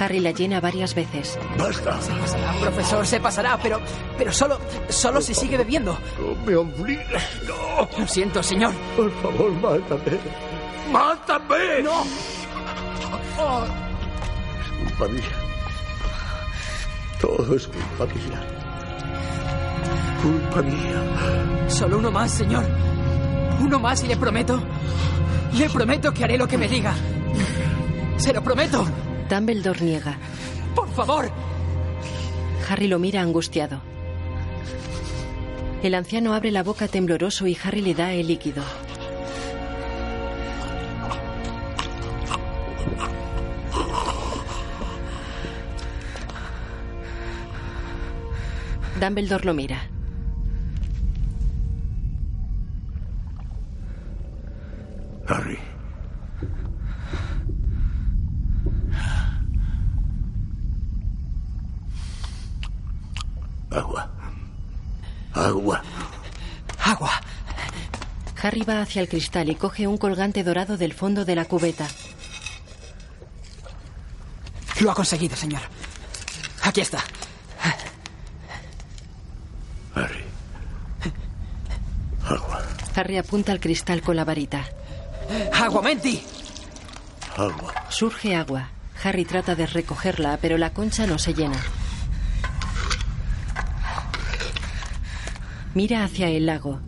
Harry 0.00 0.20
la 0.20 0.30
llena 0.30 0.60
varias 0.60 0.94
veces. 0.94 1.38
Basta. 1.58 2.00
Se 2.00 2.12
pasará, 2.12 2.52
profesor, 2.60 3.06
se 3.06 3.20
pasará, 3.20 3.58
pero, 3.62 3.80
pero 4.16 4.32
solo, 4.32 4.58
solo 4.88 5.20
si 5.20 5.34
sigue 5.34 5.58
bebiendo. 5.58 5.98
No 6.18 6.34
me 6.46 6.56
obligues, 6.56 7.22
no. 7.46 7.88
Lo 7.98 8.08
siento, 8.08 8.42
señor. 8.42 8.72
Por 8.96 9.10
favor, 9.20 9.52
mátame. 9.52 10.18
¡Mátame! 10.90 11.82
¡No! 11.82 12.04
Es 13.32 14.90
culpa 14.90 15.08
mía. 15.08 15.22
Todo 17.20 17.56
es 17.56 17.66
culpa 17.66 18.06
mía. 18.14 18.40
Culpa 20.22 20.62
mía. 20.62 21.68
Solo 21.68 21.98
uno 21.98 22.10
más, 22.10 22.30
señor. 22.30 22.64
Uno 23.60 23.78
más 23.78 24.02
y 24.04 24.08
le 24.08 24.16
prometo. 24.16 24.62
Le 25.56 25.70
prometo 25.70 26.12
que 26.12 26.24
haré 26.24 26.36
lo 26.36 26.46
que 26.46 26.58
me 26.58 26.68
diga. 26.68 26.94
Se 28.16 28.32
lo 28.32 28.42
prometo. 28.42 28.84
Dumbledore 29.30 29.80
niega. 29.80 30.18
Por 30.74 30.88
favor. 30.90 31.30
Harry 32.68 32.86
lo 32.86 32.98
mira 32.98 33.22
angustiado. 33.22 33.80
El 35.82 35.94
anciano 35.94 36.34
abre 36.34 36.50
la 36.50 36.62
boca 36.62 36.86
tembloroso 36.86 37.46
y 37.46 37.56
Harry 37.64 37.80
le 37.80 37.94
da 37.94 38.12
el 38.12 38.28
líquido. 38.28 38.62
Dumbledore 49.02 49.44
lo 49.44 49.52
mira. 49.52 49.82
Harry. 55.26 55.58
Agua. 63.72 64.08
Agua. 65.34 65.82
Agua. 66.78 67.10
Harry 68.40 68.62
va 68.62 68.82
hacia 68.82 69.02
el 69.02 69.08
cristal 69.08 69.50
y 69.50 69.56
coge 69.56 69.88
un 69.88 69.98
colgante 69.98 70.44
dorado 70.44 70.76
del 70.76 70.92
fondo 70.92 71.24
de 71.24 71.34
la 71.34 71.46
cubeta. 71.46 71.88
Lo 74.80 74.92
ha 74.92 74.94
conseguido, 74.94 75.34
señor. 75.34 75.62
Aquí 76.62 76.80
está. 76.80 77.02
Harry. 79.94 80.24
Agua. 82.24 82.62
Harry 83.02 83.18
apunta 83.18 83.50
al 83.50 83.58
cristal 83.58 84.00
con 84.00 84.14
la 84.14 84.24
varita. 84.24 84.64
¡Agua, 85.52 85.82
Menti! 85.82 86.22
Agua. 87.36 87.74
Surge 87.88 88.36
agua. 88.36 88.68
Harry 89.02 89.24
trata 89.24 89.56
de 89.56 89.66
recogerla, 89.66 90.38
pero 90.40 90.56
la 90.56 90.72
concha 90.72 91.04
no 91.04 91.18
se 91.18 91.34
llena. 91.34 91.58
Mira 95.74 96.04
hacia 96.04 96.28
el 96.28 96.46
lago. 96.46 96.78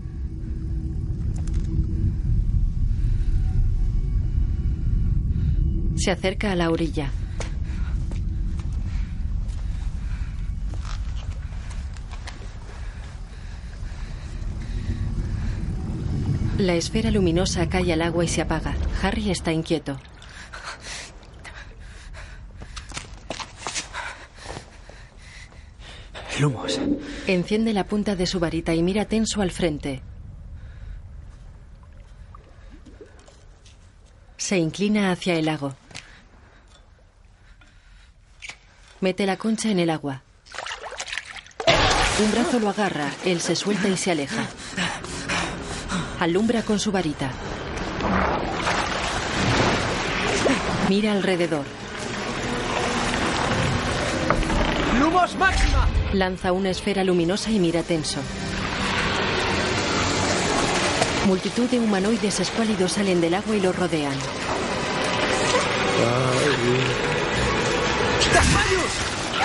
Se 5.96 6.12
acerca 6.12 6.52
a 6.52 6.54
la 6.54 6.70
orilla. 6.70 7.10
La 16.64 16.76
esfera 16.76 17.10
luminosa 17.10 17.68
cae 17.68 17.92
al 17.92 18.00
agua 18.00 18.24
y 18.24 18.28
se 18.28 18.40
apaga. 18.40 18.74
Harry 19.02 19.30
está 19.30 19.52
inquieto. 19.52 20.00
Lumos. 26.40 26.80
Enciende 27.26 27.74
la 27.74 27.84
punta 27.84 28.16
de 28.16 28.26
su 28.26 28.40
varita 28.40 28.72
y 28.72 28.82
mira 28.82 29.04
tenso 29.04 29.42
al 29.42 29.50
frente. 29.50 30.00
Se 34.38 34.56
inclina 34.56 35.12
hacia 35.12 35.34
el 35.34 35.44
lago. 35.44 35.74
Mete 39.02 39.26
la 39.26 39.36
concha 39.36 39.70
en 39.70 39.80
el 39.80 39.90
agua. 39.90 40.22
Un 42.20 42.32
brazo 42.32 42.58
lo 42.58 42.70
agarra, 42.70 43.12
él 43.26 43.42
se 43.42 43.54
suelta 43.54 43.86
y 43.88 43.98
se 43.98 44.12
aleja. 44.12 44.48
Alumbra 46.20 46.62
con 46.62 46.78
su 46.78 46.92
varita. 46.92 47.30
Mira 50.88 51.12
alrededor. 51.12 51.64
¡Lumos 54.98 55.34
máxima! 55.36 55.88
Lanza 56.12 56.52
una 56.52 56.70
esfera 56.70 57.02
luminosa 57.04 57.50
y 57.50 57.58
mira 57.58 57.82
tenso. 57.82 58.20
Multitud 61.26 61.68
de 61.70 61.80
humanoides 61.80 62.40
escuálidos 62.40 62.92
salen 62.92 63.20
del 63.20 63.34
agua 63.34 63.56
y 63.56 63.60
lo 63.60 63.72
rodean. 63.72 64.14
¡Desmayus! 68.32 68.92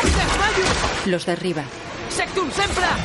¡Desmayus! 0.04 1.08
Los 1.08 1.26
derriba. 1.26 1.64
¡Sectum 2.10 2.52
sempra! 2.52 2.98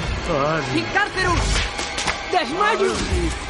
¡Desmayus! 2.34 2.98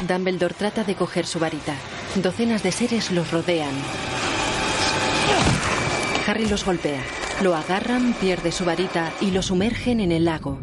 Dumbledore 0.07 0.53
trata 0.53 0.83
de 0.83 0.93
coger 0.93 1.25
su 1.25 1.39
varita. 1.39 1.73
Docenas 2.21 2.61
de 2.61 2.71
seres 2.71 3.11
los 3.11 3.31
rodean. 3.31 3.73
Harry 6.27 6.45
los 6.45 6.63
golpea. 6.63 7.01
Lo 7.41 7.55
agarran, 7.55 8.13
pierde 8.13 8.51
su 8.51 8.63
varita 8.63 9.11
y 9.21 9.31
lo 9.31 9.41
sumergen 9.41 9.99
en 10.01 10.11
el 10.11 10.25
lago. 10.25 10.59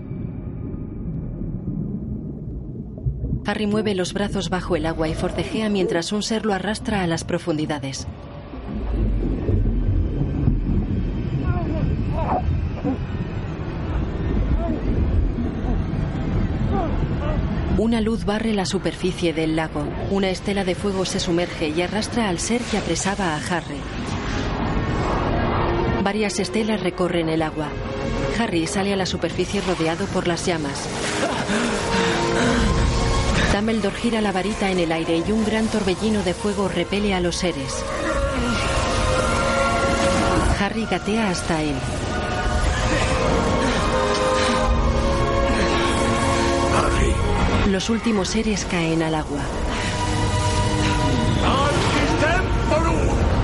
Harry 3.45 3.67
mueve 3.67 3.97
los 3.97 4.13
brazos 4.13 4.51
bajo 4.51 4.77
el 4.77 4.87
agua 4.87 5.09
y 5.09 5.15
forcejea 5.15 5.69
mientras 5.69 6.13
un 6.13 6.23
ser 6.23 6.47
lo 6.47 6.55
arrastra 6.55 7.03
a 7.03 7.09
las 7.09 7.25
profundidades. 7.25 8.07
Una 17.79 18.03
luz 18.03 18.25
barre 18.25 18.53
la 18.53 18.67
superficie 18.67 19.33
del 19.33 19.57
lago. 19.57 19.85
Una 20.11 20.29
estela 20.29 20.63
de 20.63 20.75
fuego 20.75 21.05
se 21.07 21.19
sumerge 21.19 21.69
y 21.69 21.81
arrastra 21.81 22.29
al 22.29 22.39
ser 22.39 22.61
que 22.61 22.77
apresaba 22.77 23.35
a 23.35 23.39
Harry. 23.39 23.81
Varias 26.03 26.39
estelas 26.39 26.83
recorren 26.83 27.29
el 27.31 27.41
agua. 27.41 27.69
Harry 28.39 28.67
sale 28.67 28.93
a 28.93 28.97
la 28.97 29.07
superficie 29.07 29.63
rodeado 29.63 30.05
por 30.07 30.29
las 30.29 30.45
llamas. 30.45 30.87
Dumbledore 33.55 33.97
gira 33.97 34.21
la 34.21 34.33
varita 34.33 34.71
en 34.71 34.79
el 34.79 34.93
aire 34.93 35.23
y 35.27 35.33
un 35.33 35.45
gran 35.45 35.67
torbellino 35.67 36.23
de 36.23 36.35
fuego 36.35 36.69
repele 36.69 37.15
a 37.15 37.21
los 37.21 37.37
seres. 37.37 37.83
Harry 40.61 40.87
gatea 40.91 41.31
hasta 41.31 41.63
él. 41.63 41.75
Los 47.73 47.89
últimos 47.89 48.29
seres 48.29 48.67
caen 48.67 49.03
al 49.03 49.15
agua. 49.15 49.41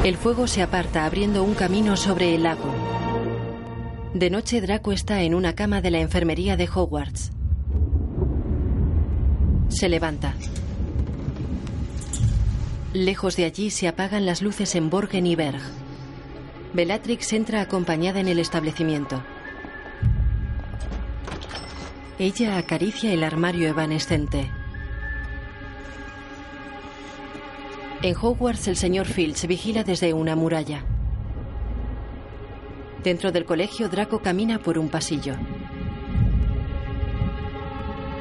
El 0.05 0.19
fuego 0.19 0.47
se 0.47 0.61
aparta 0.61 1.07
abriendo 1.07 1.43
un 1.43 1.55
camino 1.55 1.97
sobre 1.97 2.35
el 2.35 2.43
lago. 2.43 2.71
De 4.13 4.29
noche 4.29 4.61
Draco 4.61 4.93
está 4.93 5.23
en 5.23 5.35
una 5.35 5.55
cama 5.55 5.81
de 5.81 5.91
la 5.93 6.01
enfermería 6.01 6.59
de 6.59 6.69
Hogwarts. 6.69 7.31
Se 9.71 9.89
levanta. 9.89 10.35
Lejos 12.93 13.35
de 13.35 13.47
allí 13.47 13.71
se 13.71 13.89
apagan 13.89 14.27
las 14.27 14.43
luces 14.43 14.75
en 14.75 14.91
Borgen 14.91 15.27
y 15.27 15.37
Berg. 15.37 15.63
Bellatrix 16.75 17.33
entra 17.33 17.63
acompañada 17.63 18.21
en 18.21 18.29
el 18.29 18.41
establecimiento. 18.41 19.23
Ella 22.21 22.59
acaricia 22.59 23.13
el 23.13 23.23
armario 23.23 23.69
evanescente. 23.69 24.51
En 28.03 28.17
Hogwarts 28.17 28.67
el 28.67 28.77
señor 28.77 29.07
Fields 29.07 29.47
vigila 29.47 29.85
desde 29.85 30.13
una 30.13 30.35
muralla. 30.35 30.85
Dentro 33.05 33.31
del 33.31 33.45
colegio 33.45 33.89
Draco 33.89 34.19
camina 34.21 34.59
por 34.59 34.79
un 34.79 34.89
pasillo. 34.89 35.35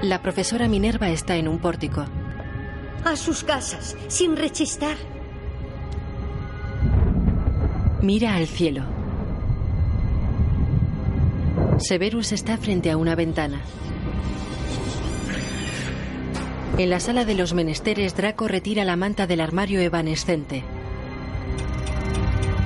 La 0.03 0.21
profesora 0.21 0.67
Minerva 0.67 1.09
está 1.09 1.35
en 1.35 1.47
un 1.47 1.57
pórtico. 1.57 2.05
A 3.03 3.15
sus 3.15 3.43
casas, 3.43 3.97
sin 4.09 4.37
rechistar. 4.37 4.95
Mira 8.03 8.35
al 8.35 8.45
cielo. 8.45 8.83
Severus 11.79 12.31
está 12.31 12.57
frente 12.57 12.91
a 12.91 12.97
una 12.97 13.15
ventana. 13.15 13.59
En 16.77 16.89
la 16.91 16.99
sala 16.99 17.25
de 17.25 17.33
los 17.33 17.53
menesteres, 17.53 18.15
Draco 18.15 18.47
retira 18.47 18.85
la 18.85 18.95
manta 18.95 19.25
del 19.25 19.41
armario 19.41 19.79
evanescente. 19.79 20.63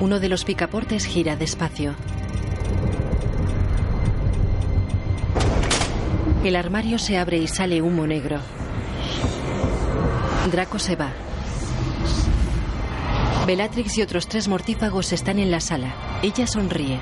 Uno 0.00 0.20
de 0.20 0.28
los 0.28 0.44
picaportes 0.44 1.06
gira 1.06 1.34
despacio. 1.36 1.94
El 6.44 6.56
armario 6.56 6.98
se 6.98 7.16
abre 7.16 7.38
y 7.38 7.46
sale 7.46 7.80
humo 7.80 8.06
negro. 8.06 8.40
Draco 10.50 10.78
se 10.78 10.96
va. 10.96 11.12
Bellatrix 13.46 13.96
y 13.98 14.02
otros 14.02 14.28
tres 14.28 14.46
mortífagos 14.48 15.12
están 15.12 15.38
en 15.38 15.50
la 15.50 15.60
sala. 15.60 15.94
Ella 16.22 16.46
sonríe. 16.46 16.98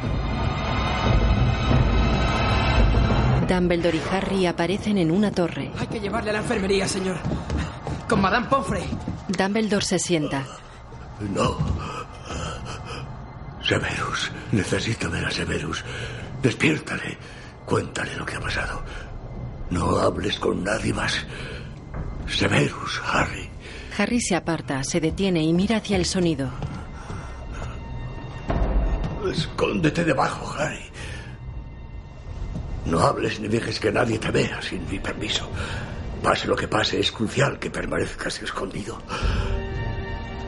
Dumbledore 3.51 3.97
y 3.97 4.03
Harry 4.15 4.47
aparecen 4.47 4.97
en 4.97 5.11
una 5.11 5.33
torre. 5.33 5.73
Hay 5.77 5.89
que 5.89 5.99
llevarle 5.99 6.31
a 6.31 6.35
la 6.35 6.39
enfermería, 6.39 6.87
señor. 6.87 7.17
Con 8.09 8.21
Madame 8.21 8.47
Pomfrey. 8.47 8.85
Dumbledore 9.27 9.85
se 9.85 9.99
sienta. 9.99 10.47
No. 11.35 11.59
Severus, 13.61 14.31
necesito 14.53 15.11
ver 15.11 15.25
a 15.25 15.33
Severus. 15.33 15.85
Despiértale. 16.41 17.19
Cuéntale 17.67 18.15
lo 18.17 18.25
que 18.25 18.37
ha 18.37 18.41
pasado. 18.41 18.85
No 19.71 19.99
hables 19.99 20.39
con 20.39 20.63
nadie 20.63 20.95
más. 20.95 21.27
Severus, 22.29 23.03
Harry. 23.05 23.51
Harry 23.99 24.21
se 24.21 24.37
aparta, 24.37 24.85
se 24.85 25.01
detiene 25.01 25.43
y 25.43 25.53
mira 25.53 25.79
hacia 25.79 25.97
el 25.97 26.07
sonido. 26.07 26.49
Escóndete 29.29 30.05
debajo, 30.05 30.55
Harry. 30.57 30.90
No 32.87 33.01
hables 33.01 33.41
ni 33.41 33.49
dejes 33.49 33.79
que 33.79 33.93
nadie 33.93 34.19
te 34.19 34.31
vea 34.31 34.61
sin 34.63 34.89
mi 34.89 34.99
permiso. 34.99 35.49
Pase 36.23 36.49
lo 36.49 36.57
que 36.57 36.69
pase, 36.69 37.01
es 37.01 37.13
crucial 37.13 37.59
que 37.59 37.71
permanezcas 37.71 38.43
escondido. 38.43 39.01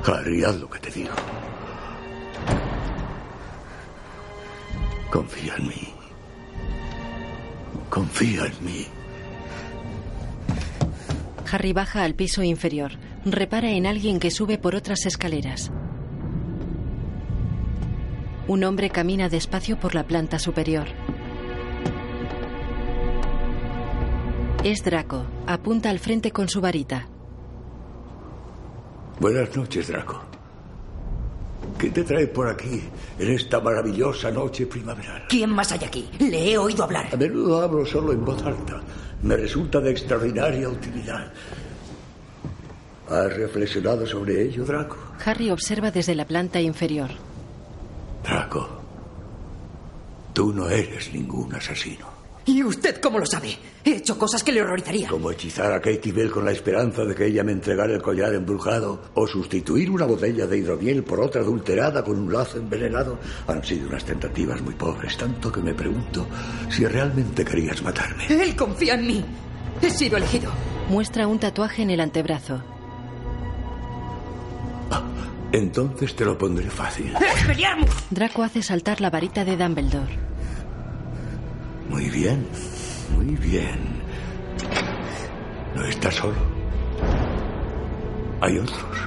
Harry, 0.05 0.45
haz 0.45 0.57
lo 0.57 0.69
que 0.69 0.79
te 0.79 0.91
digo. 0.91 1.15
Confía 5.11 5.55
en 5.57 5.69
mí. 5.69 5.95
Confía 7.89 8.47
en 8.47 8.65
mí. 8.65 8.87
Harry 11.51 11.73
baja 11.73 12.03
al 12.03 12.15
piso 12.15 12.43
inferior. 12.43 12.93
Repara 13.25 13.71
en 13.71 13.87
alguien 13.87 14.19
que 14.19 14.31
sube 14.31 14.59
por 14.59 14.75
otras 14.75 15.07
escaleras. 15.07 15.71
Un 18.49 18.65
hombre 18.65 18.91
camina 18.91 19.29
despacio 19.29 19.79
por 19.79 19.95
la 19.95 20.05
planta 20.05 20.39
superior. 20.39 20.89
Es 24.65 24.85
Draco. 24.85 25.25
Apunta 25.47 25.91
al 25.91 25.99
frente 25.99 26.31
con 26.31 26.49
su 26.49 26.61
varita. 26.61 27.09
Buenas 29.19 29.57
noches, 29.57 29.89
Draco. 29.89 30.23
¿Qué 31.79 31.91
te 31.91 32.05
trae 32.05 32.29
por 32.29 32.49
aquí 32.49 32.81
en 33.19 33.31
esta 33.33 33.61
maravillosa 33.61 34.31
noche 34.31 34.67
primaveral? 34.67 35.25
¿Quién 35.29 35.51
más 35.51 35.73
hay 35.73 35.85
aquí? 35.85 36.09
Le 36.21 36.53
he 36.53 36.59
oído 36.59 36.85
hablar. 36.85 37.09
A 37.13 37.17
menudo 37.17 37.61
hablo 37.61 37.85
solo 37.85 38.13
en 38.13 38.25
voz 38.25 38.41
alta. 38.45 38.81
Me 39.23 39.37
resulta 39.37 39.81
de 39.81 39.91
extraordinaria 39.91 40.69
utilidad. 40.69 41.33
¿Has 43.09 43.37
reflexionado 43.37 44.07
sobre 44.07 44.43
ello, 44.43 44.65
Draco? 44.65 44.97
Harry 45.25 45.51
observa 45.51 45.91
desde 45.91 46.15
la 46.15 46.25
planta 46.25 46.61
inferior. 46.61 47.11
Draco, 48.23 48.69
tú 50.33 50.53
no 50.53 50.69
eres 50.69 51.13
ningún 51.13 51.53
asesino. 51.53 52.12
¿Y 52.45 52.63
usted 52.65 53.01
cómo 53.01 53.19
lo 53.19 53.27
sabe? 53.27 53.57
He 53.85 53.97
hecho 53.97 54.19
cosas 54.19 54.43
que 54.43 54.53
le 54.53 54.63
horrorizarían. 54.63 55.11
Como 55.11 55.31
hechizar 55.31 55.73
a 55.73 55.81
Katie 55.81 56.13
Bell 56.13 56.31
con 56.31 56.45
la 56.45 56.53
esperanza 56.53 57.05
de 57.05 57.15
que 57.15 57.27
ella 57.27 57.45
me 57.45 57.53
entregara 57.53 57.93
el 57.95 58.03
collar 58.03 58.35
embrujado 58.35 59.01
o 59.15 59.27
sustituir 59.27 59.91
una 59.91 60.07
botella 60.07 60.47
de 60.47 60.59
hidromiel 60.59 61.05
por 61.05 61.21
otra 61.21 61.41
adulterada 61.43 62.03
con 62.03 62.19
un 62.19 62.33
lazo 62.33 62.59
envenenado 62.59 63.19
han 63.47 63.65
sido 63.65 63.89
unas 63.89 64.05
tentativas 64.05 64.61
muy 64.61 64.75
pobres, 64.75 65.17
tanto 65.17 65.53
que 65.53 65.61
me 65.61 65.75
pregunto 65.75 66.27
si 66.69 66.85
realmente 66.85 67.45
querías 67.45 67.83
matarme. 67.83 68.27
Él 68.29 68.57
confía 68.57 68.95
en 68.95 69.07
mí. 69.07 69.25
He 69.81 69.91
sido 69.91 70.17
elegido. 70.17 70.51
Muestra 70.89 71.27
un 71.27 71.39
tatuaje 71.39 71.83
en 71.83 71.91
el 71.91 72.01
antebrazo. 72.01 72.63
Entonces 75.53 76.17
te 76.17 76.25
lo 76.25 76.37
pondré 76.39 76.71
fácil. 76.71 77.15
¡Expelliarmus! 77.15 77.91
Draco 78.11 78.43
hace 78.43 78.63
saltar 78.63 79.01
la 79.01 79.11
varita 79.11 79.45
de 79.45 79.57
Dumbledore. 79.57 80.32
Muy 81.89 82.09
bien, 82.11 82.47
muy 83.15 83.37
bien. 83.37 84.03
No 85.75 85.85
estás 85.85 86.15
solo. 86.15 86.37
Hay 88.41 88.59
otros. 88.59 88.99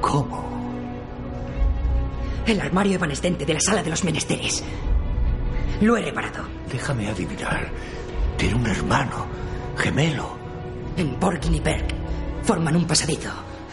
¿Cómo? 0.00 0.42
El 2.46 2.60
armario 2.60 2.94
evanescente 2.94 3.44
de 3.44 3.54
la 3.54 3.60
sala 3.60 3.82
de 3.82 3.90
los 3.90 4.04
menesteres. 4.04 4.62
Lo 5.80 5.96
he 5.96 6.02
reparado. 6.02 6.44
Déjame 6.70 7.08
adivinar. 7.08 7.68
Tiene 8.36 8.54
un 8.54 8.66
hermano, 8.66 9.26
gemelo. 9.76 10.36
En 10.96 11.14
Porkin 11.16 11.54
y 11.54 11.60
Perk 11.60 11.94
forman 12.42 12.76
un 12.76 12.86
pasadizo. 12.86 13.30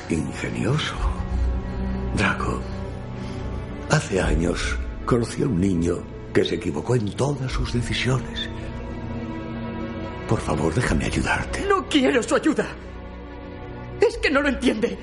Ingenioso. 0.10 0.96
Draco, 2.16 2.62
hace 3.90 4.22
años 4.22 4.78
conocí 5.06 5.44
a 5.44 5.46
un 5.46 5.60
niño 5.60 6.19
que 6.34 6.46
se 6.46 6.56
equivocó 6.56 6.96
en 6.96 7.12
todas 7.12 7.52
sus 7.52 7.74
decisiones. 7.74 8.50
Por 10.28 10.40
favor, 10.40 10.74
déjame 10.74 11.06
ayudarte. 11.06 11.66
No 11.68 11.88
quiero 11.88 12.22
su 12.22 12.36
ayuda. 12.36 12.68
Es 14.00 14.18
que 14.18 14.30
no 14.30 14.42
lo 14.42 14.50
entiende. 14.50 14.98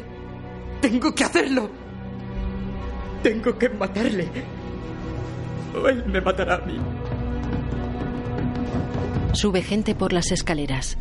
Tengo 0.80 1.14
que 1.14 1.24
hacerlo. 1.24 1.68
Tengo 3.22 3.58
que 3.58 3.68
matarle. 3.68 4.28
O 5.74 5.88
él 5.88 6.04
me 6.06 6.20
matará 6.20 6.56
a 6.56 6.58
mí. 6.58 6.78
Sube 9.32 9.62
gente 9.62 9.94
por 9.94 10.12
las 10.12 10.30
escaleras. 10.30 10.96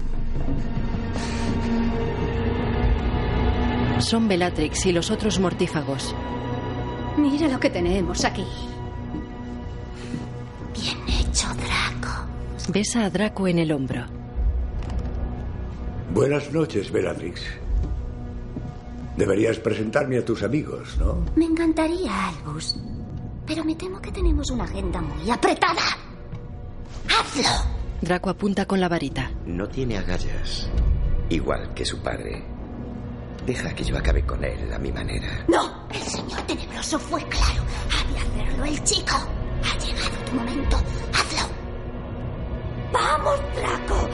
Son 4.00 4.28
Bellatrix 4.28 4.88
y 4.88 4.92
los 4.92 5.10
otros 5.12 5.40
mortífagos. 5.40 6.16
Mira 7.18 7.48
lo 7.48 7.60
que 7.60 7.70
tenemos 7.70 8.26
aquí. 8.26 8.46
Bien 10.76 10.98
hecho, 11.08 11.48
Draco. 11.54 12.26
Besa 12.70 13.06
a 13.06 13.10
Draco 13.10 13.48
en 13.48 13.60
el 13.60 13.72
hombro. 13.72 14.06
Buenas 16.14 16.52
noches, 16.52 16.92
Bellatrix. 16.92 17.42
Deberías 19.18 19.60
presentarme 19.60 20.18
a 20.18 20.26
tus 20.26 20.44
amigos, 20.44 20.98
¿no? 20.98 21.26
Me 21.36 21.46
encantaría, 21.46 22.30
Albus. 22.30 22.76
Pero 23.46 23.64
me 23.64 23.76
temo 23.76 24.02
que 24.02 24.12
tenemos 24.12 24.50
una 24.50 24.64
agenda 24.66 25.02
muy 25.02 25.30
apretada. 25.30 25.82
¡Hazlo! 27.08 27.50
Draco 28.02 28.30
apunta 28.30 28.66
con 28.66 28.80
la 28.80 28.90
varita. 28.90 29.32
No 29.46 29.68
tiene 29.68 29.98
agallas. 29.98 30.70
Igual 31.30 31.74
que 31.74 31.86
su 31.86 32.00
padre. 32.02 32.44
Deja 33.46 33.74
que 33.74 33.84
yo 33.84 33.98
acabe 33.98 34.26
con 34.26 34.44
él 34.44 34.74
a 34.74 34.80
mi 34.80 34.92
manera. 34.92 35.46
No, 35.48 35.88
el 35.92 36.02
señor 36.02 36.42
tenebroso 36.42 36.98
fue 37.00 37.24
claro. 37.24 37.64
Ha 37.92 38.12
de 38.12 38.20
hacerlo 38.20 38.66
el 38.66 38.84
chico. 38.84 39.16
Ha 39.66 39.78
llegado 39.80 40.18
tu 40.26 40.36
momento. 40.36 40.78
Hazlo. 41.14 41.50
¡Vamos, 42.94 43.40
Draco! 43.56 44.10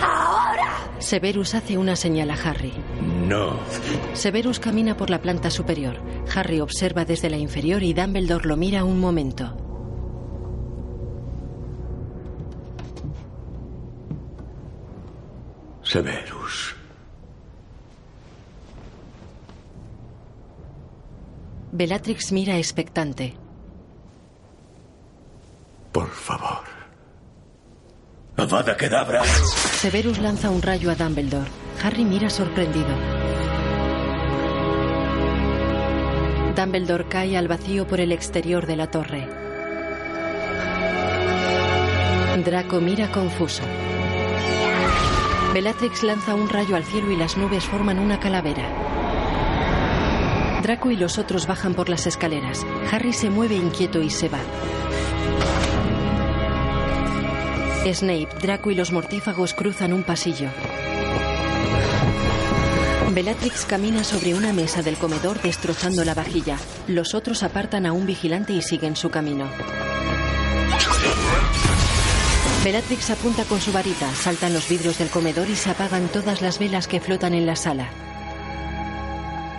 ¡Ahora! 0.00 0.90
Severus 0.98 1.54
hace 1.54 1.76
una 1.78 1.96
señal 1.96 2.30
a 2.30 2.34
Harry. 2.34 2.72
No. 3.26 3.58
Severus 4.14 4.60
camina 4.60 4.96
por 4.96 5.10
la 5.10 5.20
planta 5.20 5.50
superior. 5.50 6.00
Harry 6.34 6.60
observa 6.60 7.04
desde 7.04 7.30
la 7.30 7.36
inferior 7.36 7.82
y 7.82 7.92
Dumbledore 7.92 8.46
lo 8.48 8.56
mira 8.56 8.84
un 8.84 9.00
momento. 9.00 9.56
Severus. 15.82 16.74
Bellatrix 21.72 22.32
mira 22.32 22.56
expectante. 22.58 23.34
Por 25.96 26.10
favor. 26.10 26.60
Avada 28.36 28.76
Kedavra. 28.76 29.24
Severus 29.24 30.18
lanza 30.18 30.50
un 30.50 30.60
rayo 30.60 30.90
a 30.90 30.94
Dumbledore. 30.94 31.48
Harry 31.82 32.04
mira 32.04 32.28
sorprendido. 32.28 32.94
Dumbledore 36.54 37.08
cae 37.08 37.38
al 37.38 37.48
vacío 37.48 37.86
por 37.86 38.00
el 38.00 38.12
exterior 38.12 38.66
de 38.66 38.76
la 38.76 38.90
torre. 38.90 39.26
Draco 42.44 42.82
mira 42.82 43.10
confuso. 43.10 43.62
Bellatrix 45.54 46.02
lanza 46.02 46.34
un 46.34 46.50
rayo 46.50 46.76
al 46.76 46.84
cielo 46.84 47.10
y 47.10 47.16
las 47.16 47.38
nubes 47.38 47.64
forman 47.64 47.98
una 47.98 48.20
calavera. 48.20 48.68
Draco 50.62 50.90
y 50.90 50.96
los 50.96 51.16
otros 51.16 51.46
bajan 51.46 51.72
por 51.72 51.88
las 51.88 52.06
escaleras. 52.06 52.66
Harry 52.92 53.14
se 53.14 53.30
mueve 53.30 53.54
inquieto 53.54 54.02
y 54.02 54.10
se 54.10 54.28
va. 54.28 54.40
Snape, 57.92 58.28
Draco 58.40 58.70
y 58.70 58.74
los 58.74 58.92
mortífagos 58.92 59.54
cruzan 59.54 59.92
un 59.92 60.02
pasillo. 60.02 60.48
Bellatrix 63.12 63.64
camina 63.64 64.04
sobre 64.04 64.34
una 64.34 64.52
mesa 64.52 64.82
del 64.82 64.96
comedor 64.96 65.40
destrozando 65.40 66.04
la 66.04 66.14
vajilla. 66.14 66.58
Los 66.86 67.14
otros 67.14 67.42
apartan 67.42 67.86
a 67.86 67.92
un 67.92 68.04
vigilante 68.04 68.52
y 68.52 68.60
siguen 68.60 68.96
su 68.96 69.10
camino. 69.10 69.48
Bellatrix 72.64 73.10
apunta 73.10 73.44
con 73.44 73.60
su 73.60 73.72
varita, 73.72 74.12
saltan 74.14 74.52
los 74.52 74.68
vidrios 74.68 74.98
del 74.98 75.08
comedor 75.08 75.48
y 75.48 75.54
se 75.56 75.70
apagan 75.70 76.08
todas 76.08 76.42
las 76.42 76.58
velas 76.58 76.88
que 76.88 77.00
flotan 77.00 77.32
en 77.32 77.46
la 77.46 77.56
sala. 77.56 77.88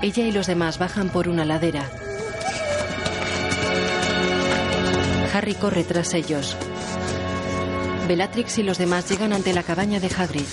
Ella 0.01 0.27
y 0.27 0.31
los 0.31 0.45
demás 0.45 0.77
bajan 0.77 1.09
por 1.09 1.27
una 1.27 1.45
ladera. 1.45 1.89
Harry 5.33 5.55
corre 5.55 5.83
tras 5.83 6.13
ellos. 6.13 6.57
Bellatrix 8.07 8.57
y 8.59 8.63
los 8.63 8.77
demás 8.77 9.09
llegan 9.09 9.33
ante 9.33 9.53
la 9.53 9.63
cabaña 9.63 9.99
de 9.99 10.07
Hagrid. 10.07 10.45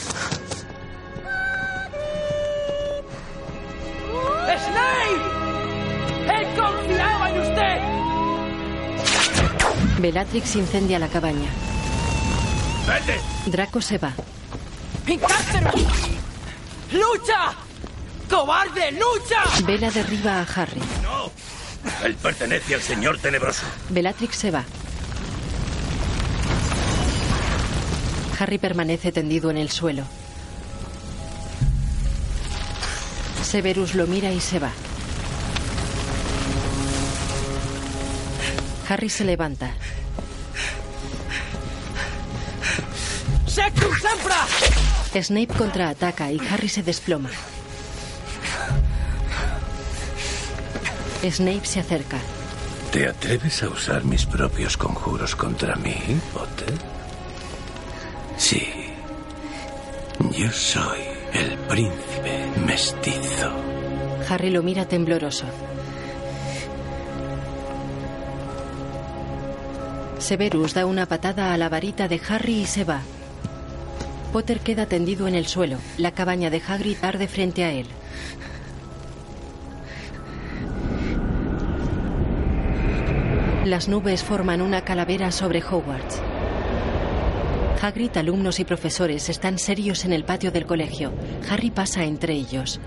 ¡Snape! 4.59 5.21
¡He 6.27 6.45
confiado 6.59 7.27
en 7.27 7.41
usted! 7.41 7.79
Bellatrix 10.01 10.57
incendia 10.57 10.99
la 10.99 11.07
cabaña. 11.07 11.49
¡Vete! 12.89 13.21
Draco 13.47 13.81
se 13.81 13.99
va. 13.99 14.13
¡Incárcero! 15.07 15.71
¡Lucha! 16.91 17.55
¡Cobarde, 18.29 18.91
lucha! 18.93 19.45
Bella 19.65 19.93
derriba 19.93 20.41
a 20.41 20.43
Harry. 20.43 20.81
Él 22.03 22.17
pertenece 22.17 22.75
al 22.75 22.83
señor 22.83 23.19
tenebroso. 23.19 23.65
Bellatrix 23.91 24.37
se 24.37 24.51
va. 24.51 24.65
Harry 28.45 28.59
permanece 28.59 29.11
tendido 29.11 29.51
en 29.51 29.57
el 29.57 29.71
suelo. 29.71 30.05
Severus 33.43 33.95
lo 33.95 34.07
mira 34.07 34.33
y 34.33 34.39
se 34.39 34.59
va. 34.59 34.71
Harry 38.87 39.09
se 39.09 39.25
levanta. 39.25 39.71
¡Sectum 43.47 43.91
sempra! 43.97 45.23
Snape 45.23 45.55
contraataca 45.55 46.31
y 46.31 46.39
Harry 46.51 46.69
se 46.69 46.83
desploma. 46.83 47.31
Snape 51.23 51.65
se 51.65 51.81
acerca. 51.81 52.19
¿Te 52.93 53.09
atreves 53.09 53.63
a 53.63 53.71
usar 53.71 54.05
mis 54.05 54.27
propios 54.27 54.77
conjuros 54.77 55.35
contra 55.35 55.77
mí, 55.77 55.97
Potter? 56.35 56.94
Sí. 58.37 58.63
Yo 60.33 60.51
soy 60.51 61.01
el 61.33 61.59
príncipe 61.69 62.47
mestizo. 62.67 63.51
Harry 64.29 64.51
lo 64.51 64.63
mira 64.63 64.87
tembloroso. 64.87 65.45
Severus 70.19 70.75
da 70.75 70.87
una 70.87 71.07
patada 71.07 71.53
a 71.53 71.59
la 71.59 71.69
varita 71.69 72.09
de 72.09 72.21
Harry 72.29 72.63
y 72.63 72.67
se 72.67 72.85
va. 72.85 73.03
Potter 74.33 74.61
queda 74.61 74.87
tendido 74.87 75.29
en 75.29 75.35
el 75.35 75.47
suelo. 75.47 75.79
La 75.99 76.13
cabaña 76.13 76.51
de 76.51 76.63
Hagrid 76.67 76.97
arde 77.03 77.29
frente 77.29 77.65
a 77.65 77.73
él. 77.73 77.87
Las 83.65 83.89
nubes 83.89 84.23
forman 84.23 84.61
una 84.61 84.83
calavera 84.83 85.31
sobre 85.31 85.63
Hogwarts. 85.63 86.21
Hagrid, 87.85 88.17
alumnos 88.17 88.61
y 88.61 88.65
profesores 88.65 89.29
están 89.29 89.59
serios 89.59 90.07
en 90.07 90.15
el 90.15 90.25
patio 90.25 90.51
del 90.51 90.65
colegio. 90.65 91.13
Harry 91.51 91.71
pasa 91.71 92.05
entre 92.05 92.33
ellos. 92.33 92.81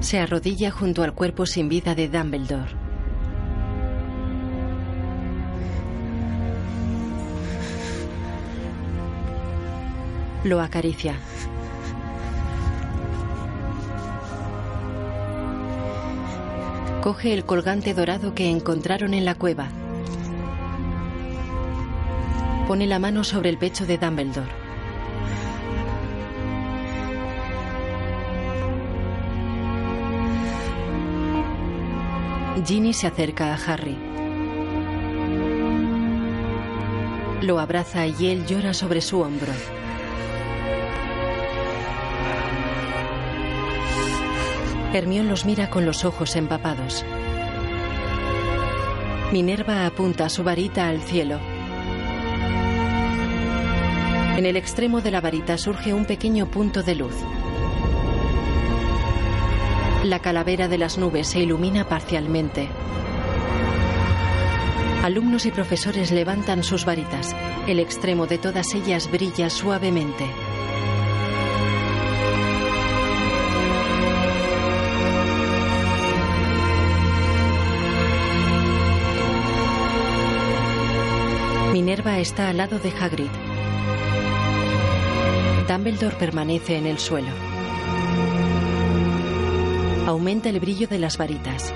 Se 0.00 0.18
arrodilla 0.18 0.70
junto 0.70 1.02
al 1.02 1.14
cuerpo 1.14 1.46
sin 1.46 1.70
vida 1.70 1.94
de 1.94 2.08
Dumbledore. 2.08 2.72
Lo 10.44 10.60
acaricia. 10.60 11.16
Coge 17.04 17.34
el 17.34 17.44
colgante 17.44 17.92
dorado 17.92 18.34
que 18.34 18.48
encontraron 18.48 19.12
en 19.12 19.26
la 19.26 19.34
cueva. 19.34 19.68
Pone 22.66 22.86
la 22.86 22.98
mano 22.98 23.24
sobre 23.24 23.50
el 23.50 23.58
pecho 23.58 23.84
de 23.84 23.98
Dumbledore. 23.98 24.50
Ginny 32.64 32.94
se 32.94 33.06
acerca 33.06 33.52
a 33.52 33.56
Harry. 33.56 33.98
Lo 37.42 37.60
abraza 37.60 38.06
y 38.06 38.28
él 38.28 38.46
llora 38.46 38.72
sobre 38.72 39.02
su 39.02 39.20
hombro. 39.20 39.52
Hermión 44.94 45.28
los 45.28 45.44
mira 45.44 45.70
con 45.70 45.84
los 45.84 46.04
ojos 46.04 46.36
empapados. 46.36 47.04
Minerva 49.32 49.86
apunta 49.86 50.28
su 50.28 50.44
varita 50.44 50.88
al 50.88 51.02
cielo. 51.02 51.40
En 54.36 54.46
el 54.46 54.56
extremo 54.56 55.00
de 55.00 55.10
la 55.10 55.20
varita 55.20 55.58
surge 55.58 55.92
un 55.92 56.04
pequeño 56.04 56.46
punto 56.48 56.84
de 56.84 56.94
luz. 56.94 57.16
La 60.04 60.20
calavera 60.20 60.68
de 60.68 60.78
las 60.78 60.96
nubes 60.96 61.26
se 61.26 61.40
ilumina 61.40 61.88
parcialmente. 61.88 62.68
Alumnos 65.02 65.44
y 65.44 65.50
profesores 65.50 66.12
levantan 66.12 66.62
sus 66.62 66.84
varitas. 66.84 67.34
El 67.66 67.80
extremo 67.80 68.28
de 68.28 68.38
todas 68.38 68.72
ellas 68.74 69.10
brilla 69.10 69.50
suavemente. 69.50 70.24
Minerva 81.74 82.20
está 82.20 82.50
al 82.50 82.58
lado 82.58 82.78
de 82.78 82.90
Hagrid. 82.90 83.32
Dumbledore 85.66 86.14
permanece 86.14 86.76
en 86.76 86.86
el 86.86 87.00
suelo. 87.00 87.32
Aumenta 90.06 90.50
el 90.50 90.60
brillo 90.60 90.86
de 90.86 91.00
las 91.00 91.18
varitas. 91.18 91.74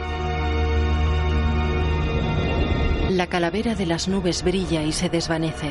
La 3.11 3.27
calavera 3.27 3.75
de 3.75 3.87
las 3.87 4.07
nubes 4.07 4.45
brilla 4.45 4.85
y 4.85 4.93
se 4.93 5.09
desvanece. 5.09 5.69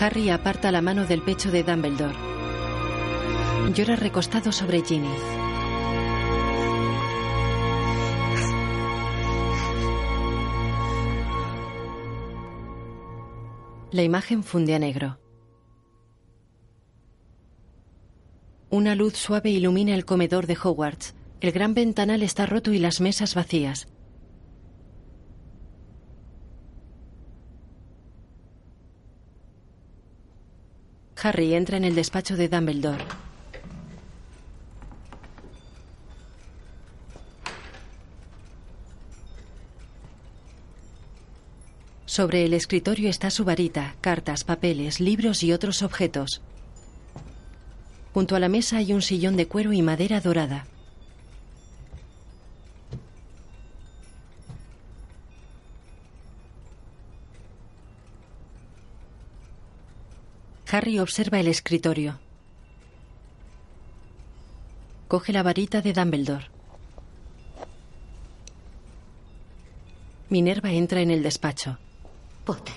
Harry 0.00 0.30
aparta 0.30 0.72
la 0.72 0.80
mano 0.80 1.04
del 1.04 1.20
pecho 1.20 1.50
de 1.50 1.62
Dumbledore. 1.62 2.37
Llora 3.74 3.96
recostado 3.96 4.50
sobre 4.50 4.82
Ginny. 4.82 5.08
La 13.92 14.02
imagen 14.02 14.42
funde 14.42 14.74
a 14.74 14.78
negro. 14.78 15.18
Una 18.70 18.94
luz 18.94 19.16
suave 19.16 19.50
ilumina 19.50 19.94
el 19.94 20.04
comedor 20.06 20.46
de 20.46 20.56
Hogwarts. 20.62 21.14
El 21.40 21.52
gran 21.52 21.74
ventanal 21.74 22.22
está 22.22 22.46
roto 22.46 22.72
y 22.72 22.78
las 22.78 23.00
mesas 23.00 23.34
vacías. 23.34 23.86
Harry 31.22 31.54
entra 31.54 31.76
en 31.76 31.84
el 31.84 31.94
despacho 31.94 32.36
de 32.36 32.48
Dumbledore. 32.48 33.27
Sobre 42.18 42.44
el 42.44 42.52
escritorio 42.52 43.10
está 43.10 43.30
su 43.30 43.44
varita, 43.44 43.94
cartas, 44.00 44.42
papeles, 44.42 44.98
libros 44.98 45.44
y 45.44 45.52
otros 45.52 45.82
objetos. 45.82 46.42
Junto 48.12 48.34
a 48.34 48.40
la 48.40 48.48
mesa 48.48 48.78
hay 48.78 48.92
un 48.92 49.02
sillón 49.02 49.36
de 49.36 49.46
cuero 49.46 49.72
y 49.72 49.82
madera 49.82 50.20
dorada. 50.20 50.66
Harry 60.72 60.98
observa 60.98 61.38
el 61.38 61.46
escritorio. 61.46 62.18
Coge 65.06 65.32
la 65.32 65.44
varita 65.44 65.82
de 65.82 65.92
Dumbledore. 65.92 66.46
Minerva 70.28 70.72
entra 70.72 71.00
en 71.00 71.12
el 71.12 71.22
despacho. 71.22 71.78
Potter. 72.48 72.74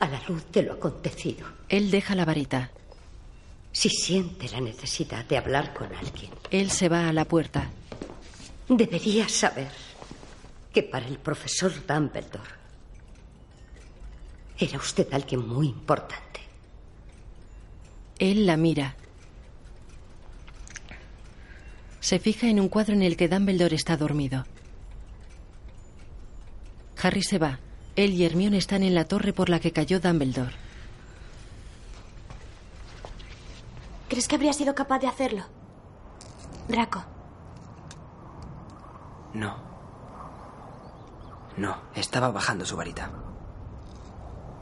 A 0.00 0.06
la 0.06 0.22
luz 0.28 0.44
de 0.52 0.62
lo 0.62 0.74
acontecido. 0.74 1.46
Él 1.70 1.90
deja 1.90 2.14
la 2.14 2.26
varita. 2.26 2.70
Si 3.72 3.88
siente 3.88 4.46
la 4.50 4.60
necesidad 4.60 5.24
de 5.24 5.38
hablar 5.38 5.72
con 5.72 5.86
alguien. 5.94 6.30
Él 6.50 6.70
se 6.70 6.90
va 6.90 7.08
a 7.08 7.14
la 7.14 7.24
puerta. 7.24 7.70
Debería 8.68 9.26
saber 9.26 9.70
que 10.70 10.82
para 10.82 11.06
el 11.06 11.16
profesor 11.16 11.72
Dumbledore 11.86 12.50
era 14.58 14.76
usted 14.76 15.08
alguien 15.10 15.48
muy 15.48 15.68
importante. 15.68 16.40
Él 18.18 18.44
la 18.44 18.58
mira. 18.58 18.96
Se 22.00 22.18
fija 22.18 22.48
en 22.48 22.60
un 22.60 22.68
cuadro 22.68 22.92
en 22.92 23.02
el 23.02 23.16
que 23.16 23.28
Dumbledore 23.28 23.76
está 23.76 23.96
dormido. 23.96 24.44
Harry 27.02 27.22
se 27.22 27.38
va. 27.38 27.58
Él 27.96 28.12
y 28.14 28.24
Hermione 28.24 28.58
están 28.58 28.82
en 28.82 28.94
la 28.94 29.04
torre 29.04 29.32
por 29.32 29.48
la 29.48 29.60
que 29.60 29.72
cayó 29.72 30.00
Dumbledore. 30.00 30.54
¿Crees 34.08 34.28
que 34.28 34.36
habría 34.36 34.52
sido 34.52 34.74
capaz 34.74 34.98
de 35.00 35.08
hacerlo? 35.08 35.44
Draco. 36.68 37.04
No. 39.34 39.56
No, 41.56 41.76
estaba 41.94 42.30
bajando 42.30 42.64
su 42.64 42.76
varita. 42.76 43.10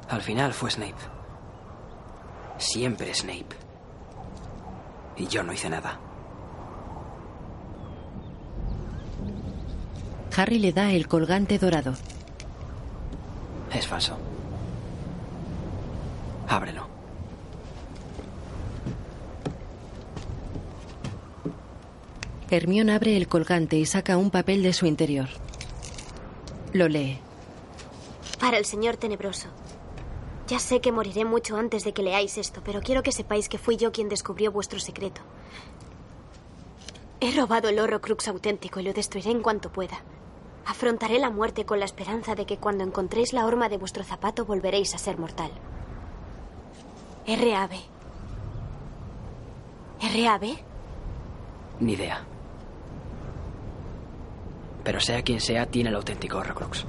Al 0.08 0.22
final 0.22 0.52
fue 0.52 0.70
Snape. 0.70 0.94
Siempre 2.58 3.14
Snape. 3.14 3.56
Y 5.16 5.26
yo 5.26 5.42
no 5.42 5.52
hice 5.52 5.68
nada. 5.68 6.00
Harry 10.36 10.58
le 10.58 10.72
da 10.72 10.92
el 10.92 11.06
colgante 11.06 11.58
dorado. 11.58 11.94
Es 13.72 13.86
falso. 13.86 14.16
Ábrelo. 16.48 16.86
Hermione 22.50 22.92
abre 22.94 23.16
el 23.16 23.28
colgante 23.28 23.76
y 23.76 23.86
saca 23.86 24.16
un 24.16 24.30
papel 24.30 24.64
de 24.64 24.72
su 24.72 24.86
interior. 24.86 25.28
Lo 26.72 26.88
lee. 26.88 27.20
Para 28.40 28.58
el 28.58 28.64
señor 28.64 28.96
tenebroso. 28.96 29.46
Ya 30.48 30.58
sé 30.58 30.80
que 30.80 30.90
moriré 30.90 31.24
mucho 31.24 31.56
antes 31.56 31.84
de 31.84 31.92
que 31.92 32.02
leáis 32.02 32.36
esto, 32.38 32.60
pero 32.64 32.80
quiero 32.80 33.04
que 33.04 33.12
sepáis 33.12 33.48
que 33.48 33.58
fui 33.58 33.76
yo 33.76 33.92
quien 33.92 34.08
descubrió 34.08 34.50
vuestro 34.50 34.80
secreto. 34.80 35.20
He 37.20 37.30
robado 37.30 37.68
el 37.68 37.78
Horrocrux 37.78 38.26
auténtico 38.26 38.80
y 38.80 38.82
lo 38.82 38.92
destruiré 38.92 39.30
en 39.30 39.42
cuanto 39.42 39.70
pueda. 39.70 40.02
Afrontaré 40.66 41.18
la 41.18 41.30
muerte 41.30 41.64
con 41.64 41.78
la 41.78 41.84
esperanza 41.84 42.34
de 42.34 42.46
que 42.46 42.58
cuando 42.58 42.84
encontréis 42.84 43.32
la 43.32 43.46
horma 43.46 43.68
de 43.68 43.78
vuestro 43.78 44.04
zapato 44.04 44.44
volveréis 44.44 44.94
a 44.94 44.98
ser 44.98 45.18
mortal. 45.18 45.50
R.A.B. 47.26 47.76
¿R.A.B.? 50.00 50.64
Ni 51.80 51.92
idea. 51.92 52.24
Pero 54.84 55.00
sea 55.00 55.22
quien 55.22 55.40
sea, 55.40 55.66
tiene 55.66 55.90
el 55.90 55.96
auténtico 55.96 56.38
Horrocrux. 56.38 56.86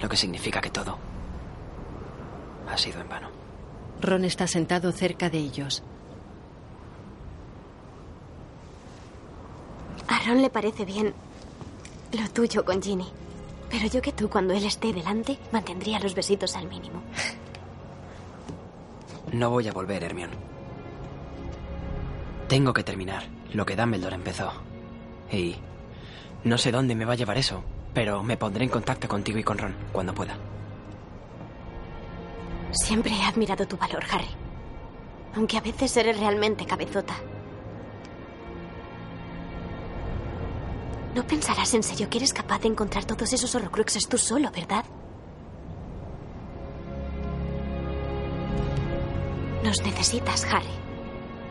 Lo 0.00 0.08
que 0.08 0.16
significa 0.16 0.60
que 0.60 0.70
todo 0.70 0.98
ha 2.70 2.76
sido 2.76 3.00
en 3.00 3.08
vano. 3.08 3.28
Ron 4.00 4.24
está 4.24 4.46
sentado 4.46 4.92
cerca 4.92 5.28
de 5.28 5.38
ellos. 5.38 5.82
A 10.08 10.26
Ron 10.26 10.42
le 10.42 10.50
parece 10.50 10.84
bien 10.84 11.14
lo 12.12 12.28
tuyo 12.30 12.64
con 12.64 12.82
Ginny. 12.82 13.06
Pero 13.70 13.86
yo 13.86 14.02
que 14.02 14.12
tú, 14.12 14.28
cuando 14.28 14.52
él 14.52 14.64
esté 14.64 14.92
delante, 14.92 15.38
mantendría 15.52 16.00
los 16.00 16.14
besitos 16.14 16.56
al 16.56 16.68
mínimo. 16.68 17.02
No 19.32 19.50
voy 19.50 19.68
a 19.68 19.72
volver, 19.72 20.02
Hermione. 20.02 20.34
Tengo 22.48 22.72
que 22.72 22.82
terminar 22.82 23.22
lo 23.52 23.64
que 23.64 23.76
Dumbledore 23.76 24.16
empezó. 24.16 24.50
Y 25.30 25.54
no 26.42 26.58
sé 26.58 26.72
dónde 26.72 26.96
me 26.96 27.04
va 27.04 27.12
a 27.12 27.16
llevar 27.16 27.38
eso, 27.38 27.62
pero 27.94 28.24
me 28.24 28.36
pondré 28.36 28.64
en 28.64 28.70
contacto 28.70 29.06
contigo 29.06 29.38
y 29.38 29.44
con 29.44 29.58
Ron 29.58 29.74
cuando 29.92 30.14
pueda. 30.14 30.36
Siempre 32.72 33.12
he 33.12 33.22
admirado 33.22 33.66
tu 33.66 33.76
valor, 33.76 34.02
Harry. 34.10 34.30
Aunque 35.36 35.58
a 35.58 35.60
veces 35.60 35.96
eres 35.96 36.18
realmente 36.18 36.66
cabezota. 36.66 37.14
No 41.14 41.26
pensarás 41.26 41.74
en 41.74 41.82
serio 41.82 42.08
que 42.08 42.18
eres 42.18 42.32
capaz 42.32 42.60
de 42.60 42.68
encontrar 42.68 43.04
todos 43.04 43.32
esos 43.32 43.54
horrocruxes 43.54 44.08
tú 44.08 44.16
solo, 44.16 44.50
¿verdad? 44.52 44.84
Nos 49.64 49.82
necesitas, 49.82 50.44
Harry. 50.44 50.66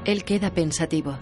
Él 0.06 0.24
queda 0.24 0.52
pensativo. 0.52 1.18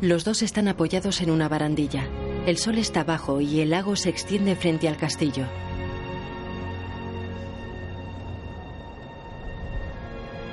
Los 0.00 0.24
dos 0.24 0.42
están 0.42 0.66
apoyados 0.68 1.20
en 1.20 1.30
una 1.30 1.48
barandilla. 1.48 2.08
El 2.46 2.58
sol 2.58 2.78
está 2.78 3.04
bajo 3.04 3.40
y 3.40 3.60
el 3.60 3.70
lago 3.70 3.94
se 3.94 4.08
extiende 4.08 4.56
frente 4.56 4.88
al 4.88 4.96
castillo. 4.96 5.44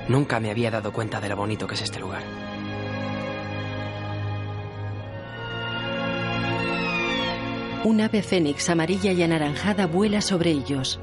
Nunca 0.07 0.39
me 0.39 0.51
había 0.51 0.69
dado 0.69 0.91
cuenta 0.91 1.19
de 1.19 1.29
lo 1.29 1.35
bonito 1.35 1.65
que 1.65 1.75
es 1.75 1.81
este 1.81 1.99
lugar. 1.99 2.48
Un 7.85 8.01
ave 8.01 8.21
fénix 8.21 8.69
amarilla 8.69 9.13
y 9.13 9.23
anaranjada 9.23 9.87
vuela 9.87 10.19
sobre 10.19 10.51
ellos. 10.51 10.99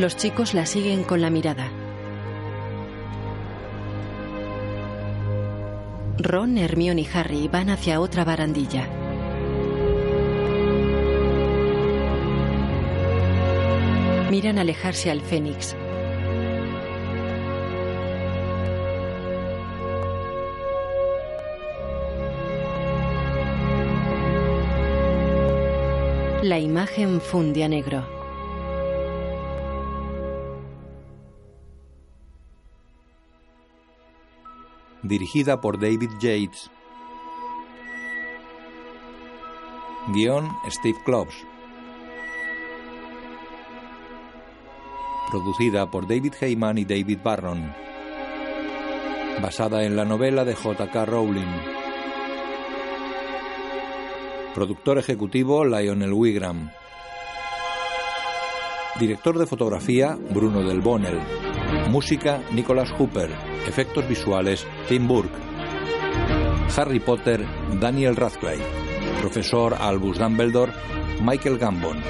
Los 0.00 0.16
chicos 0.16 0.54
la 0.54 0.64
siguen 0.64 1.04
con 1.04 1.20
la 1.20 1.28
mirada. 1.28 1.70
Ron, 6.18 6.56
Hermione 6.56 7.02
y 7.02 7.08
Harry 7.12 7.48
van 7.48 7.68
hacia 7.68 8.00
otra 8.00 8.24
barandilla. 8.24 8.88
Miran 14.30 14.58
alejarse 14.58 15.10
al 15.10 15.20
fénix. 15.20 15.76
La 26.44 26.58
imagen 26.58 27.22
funde 27.22 27.64
a 27.64 27.68
negro. 27.68 28.04
dirigida 35.02 35.62
por 35.62 35.78
David 35.78 36.10
Yates. 36.20 36.70
Guión 40.08 40.50
Steve 40.68 40.98
Kloves. 41.06 41.34
Producida 45.30 45.90
por 45.90 46.06
David 46.06 46.34
Heyman 46.38 46.76
y 46.76 46.84
David 46.84 47.20
Barron. 47.24 47.72
Basada 49.40 49.84
en 49.84 49.96
la 49.96 50.04
novela 50.04 50.44
de 50.44 50.54
J.K. 50.54 51.06
Rowling. 51.06 51.73
Productor 54.54 54.98
ejecutivo 54.98 55.64
Lionel 55.64 56.12
Wigram. 56.12 56.70
Director 59.00 59.36
de 59.36 59.46
fotografía 59.46 60.16
Bruno 60.30 60.62
Del 60.62 60.80
Bonnell. 60.80 61.18
Música 61.90 62.40
Nicholas 62.52 62.92
Hooper. 62.92 63.30
Efectos 63.66 64.08
visuales 64.08 64.64
Tim 64.88 65.08
Burke. 65.08 65.34
Harry 66.76 67.00
Potter 67.00 67.44
Daniel 67.80 68.14
Radcliffe. 68.14 68.64
Profesor 69.20 69.74
Albus 69.74 70.18
Dumbledore 70.18 70.72
Michael 71.20 71.58
Gambon. 71.58 72.00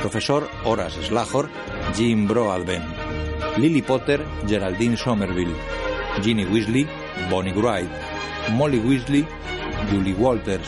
Profesor 0.00 0.48
Horace 0.64 1.06
Slahor, 1.06 1.48
Jim 1.94 2.26
Broadbent. 2.26 2.84
Lily 3.58 3.82
Potter, 3.82 4.24
Geraldine 4.44 4.96
Somerville. 4.96 5.54
Ginny 6.20 6.46
Weasley, 6.46 6.84
Bonnie 7.30 7.52
Wright. 7.52 7.88
Molly 8.50 8.80
Weasley, 8.80 9.24
Julie 9.88 10.14
Walters. 10.14 10.66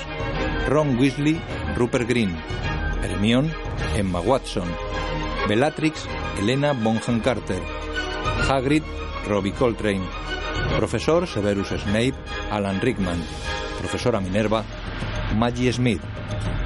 Ron 0.67 0.99
Weasley, 0.99 1.39
Rupert 1.77 2.09
Green. 2.09 2.35
Hermione, 3.03 3.53
Emma 3.95 4.21
Watson. 4.21 4.69
Bellatrix, 5.47 6.07
Elena 6.39 6.73
Bonham 6.73 7.21
Carter. 7.21 7.61
Hagrid, 8.49 8.83
Robbie 9.29 9.53
Coltrane. 9.53 10.05
Profesor 10.79 11.27
Severus 11.27 11.69
Snape, 11.69 12.15
Alan 12.51 12.81
Rickman. 12.81 13.23
Profesora 13.79 14.21
Minerva, 14.21 14.65
Maggie 15.37 15.73
Smith. 15.73 16.01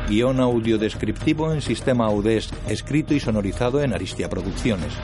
Guión 0.09 0.41
audiodescriptivo 0.41 1.53
en 1.53 1.61
sistema 1.61 2.07
Audés, 2.07 2.51
escrito 2.69 3.15
y 3.15 3.21
sonorizado 3.21 3.83
en 3.83 3.93
Aristia 3.93 4.29
Producciones. 4.31 4.95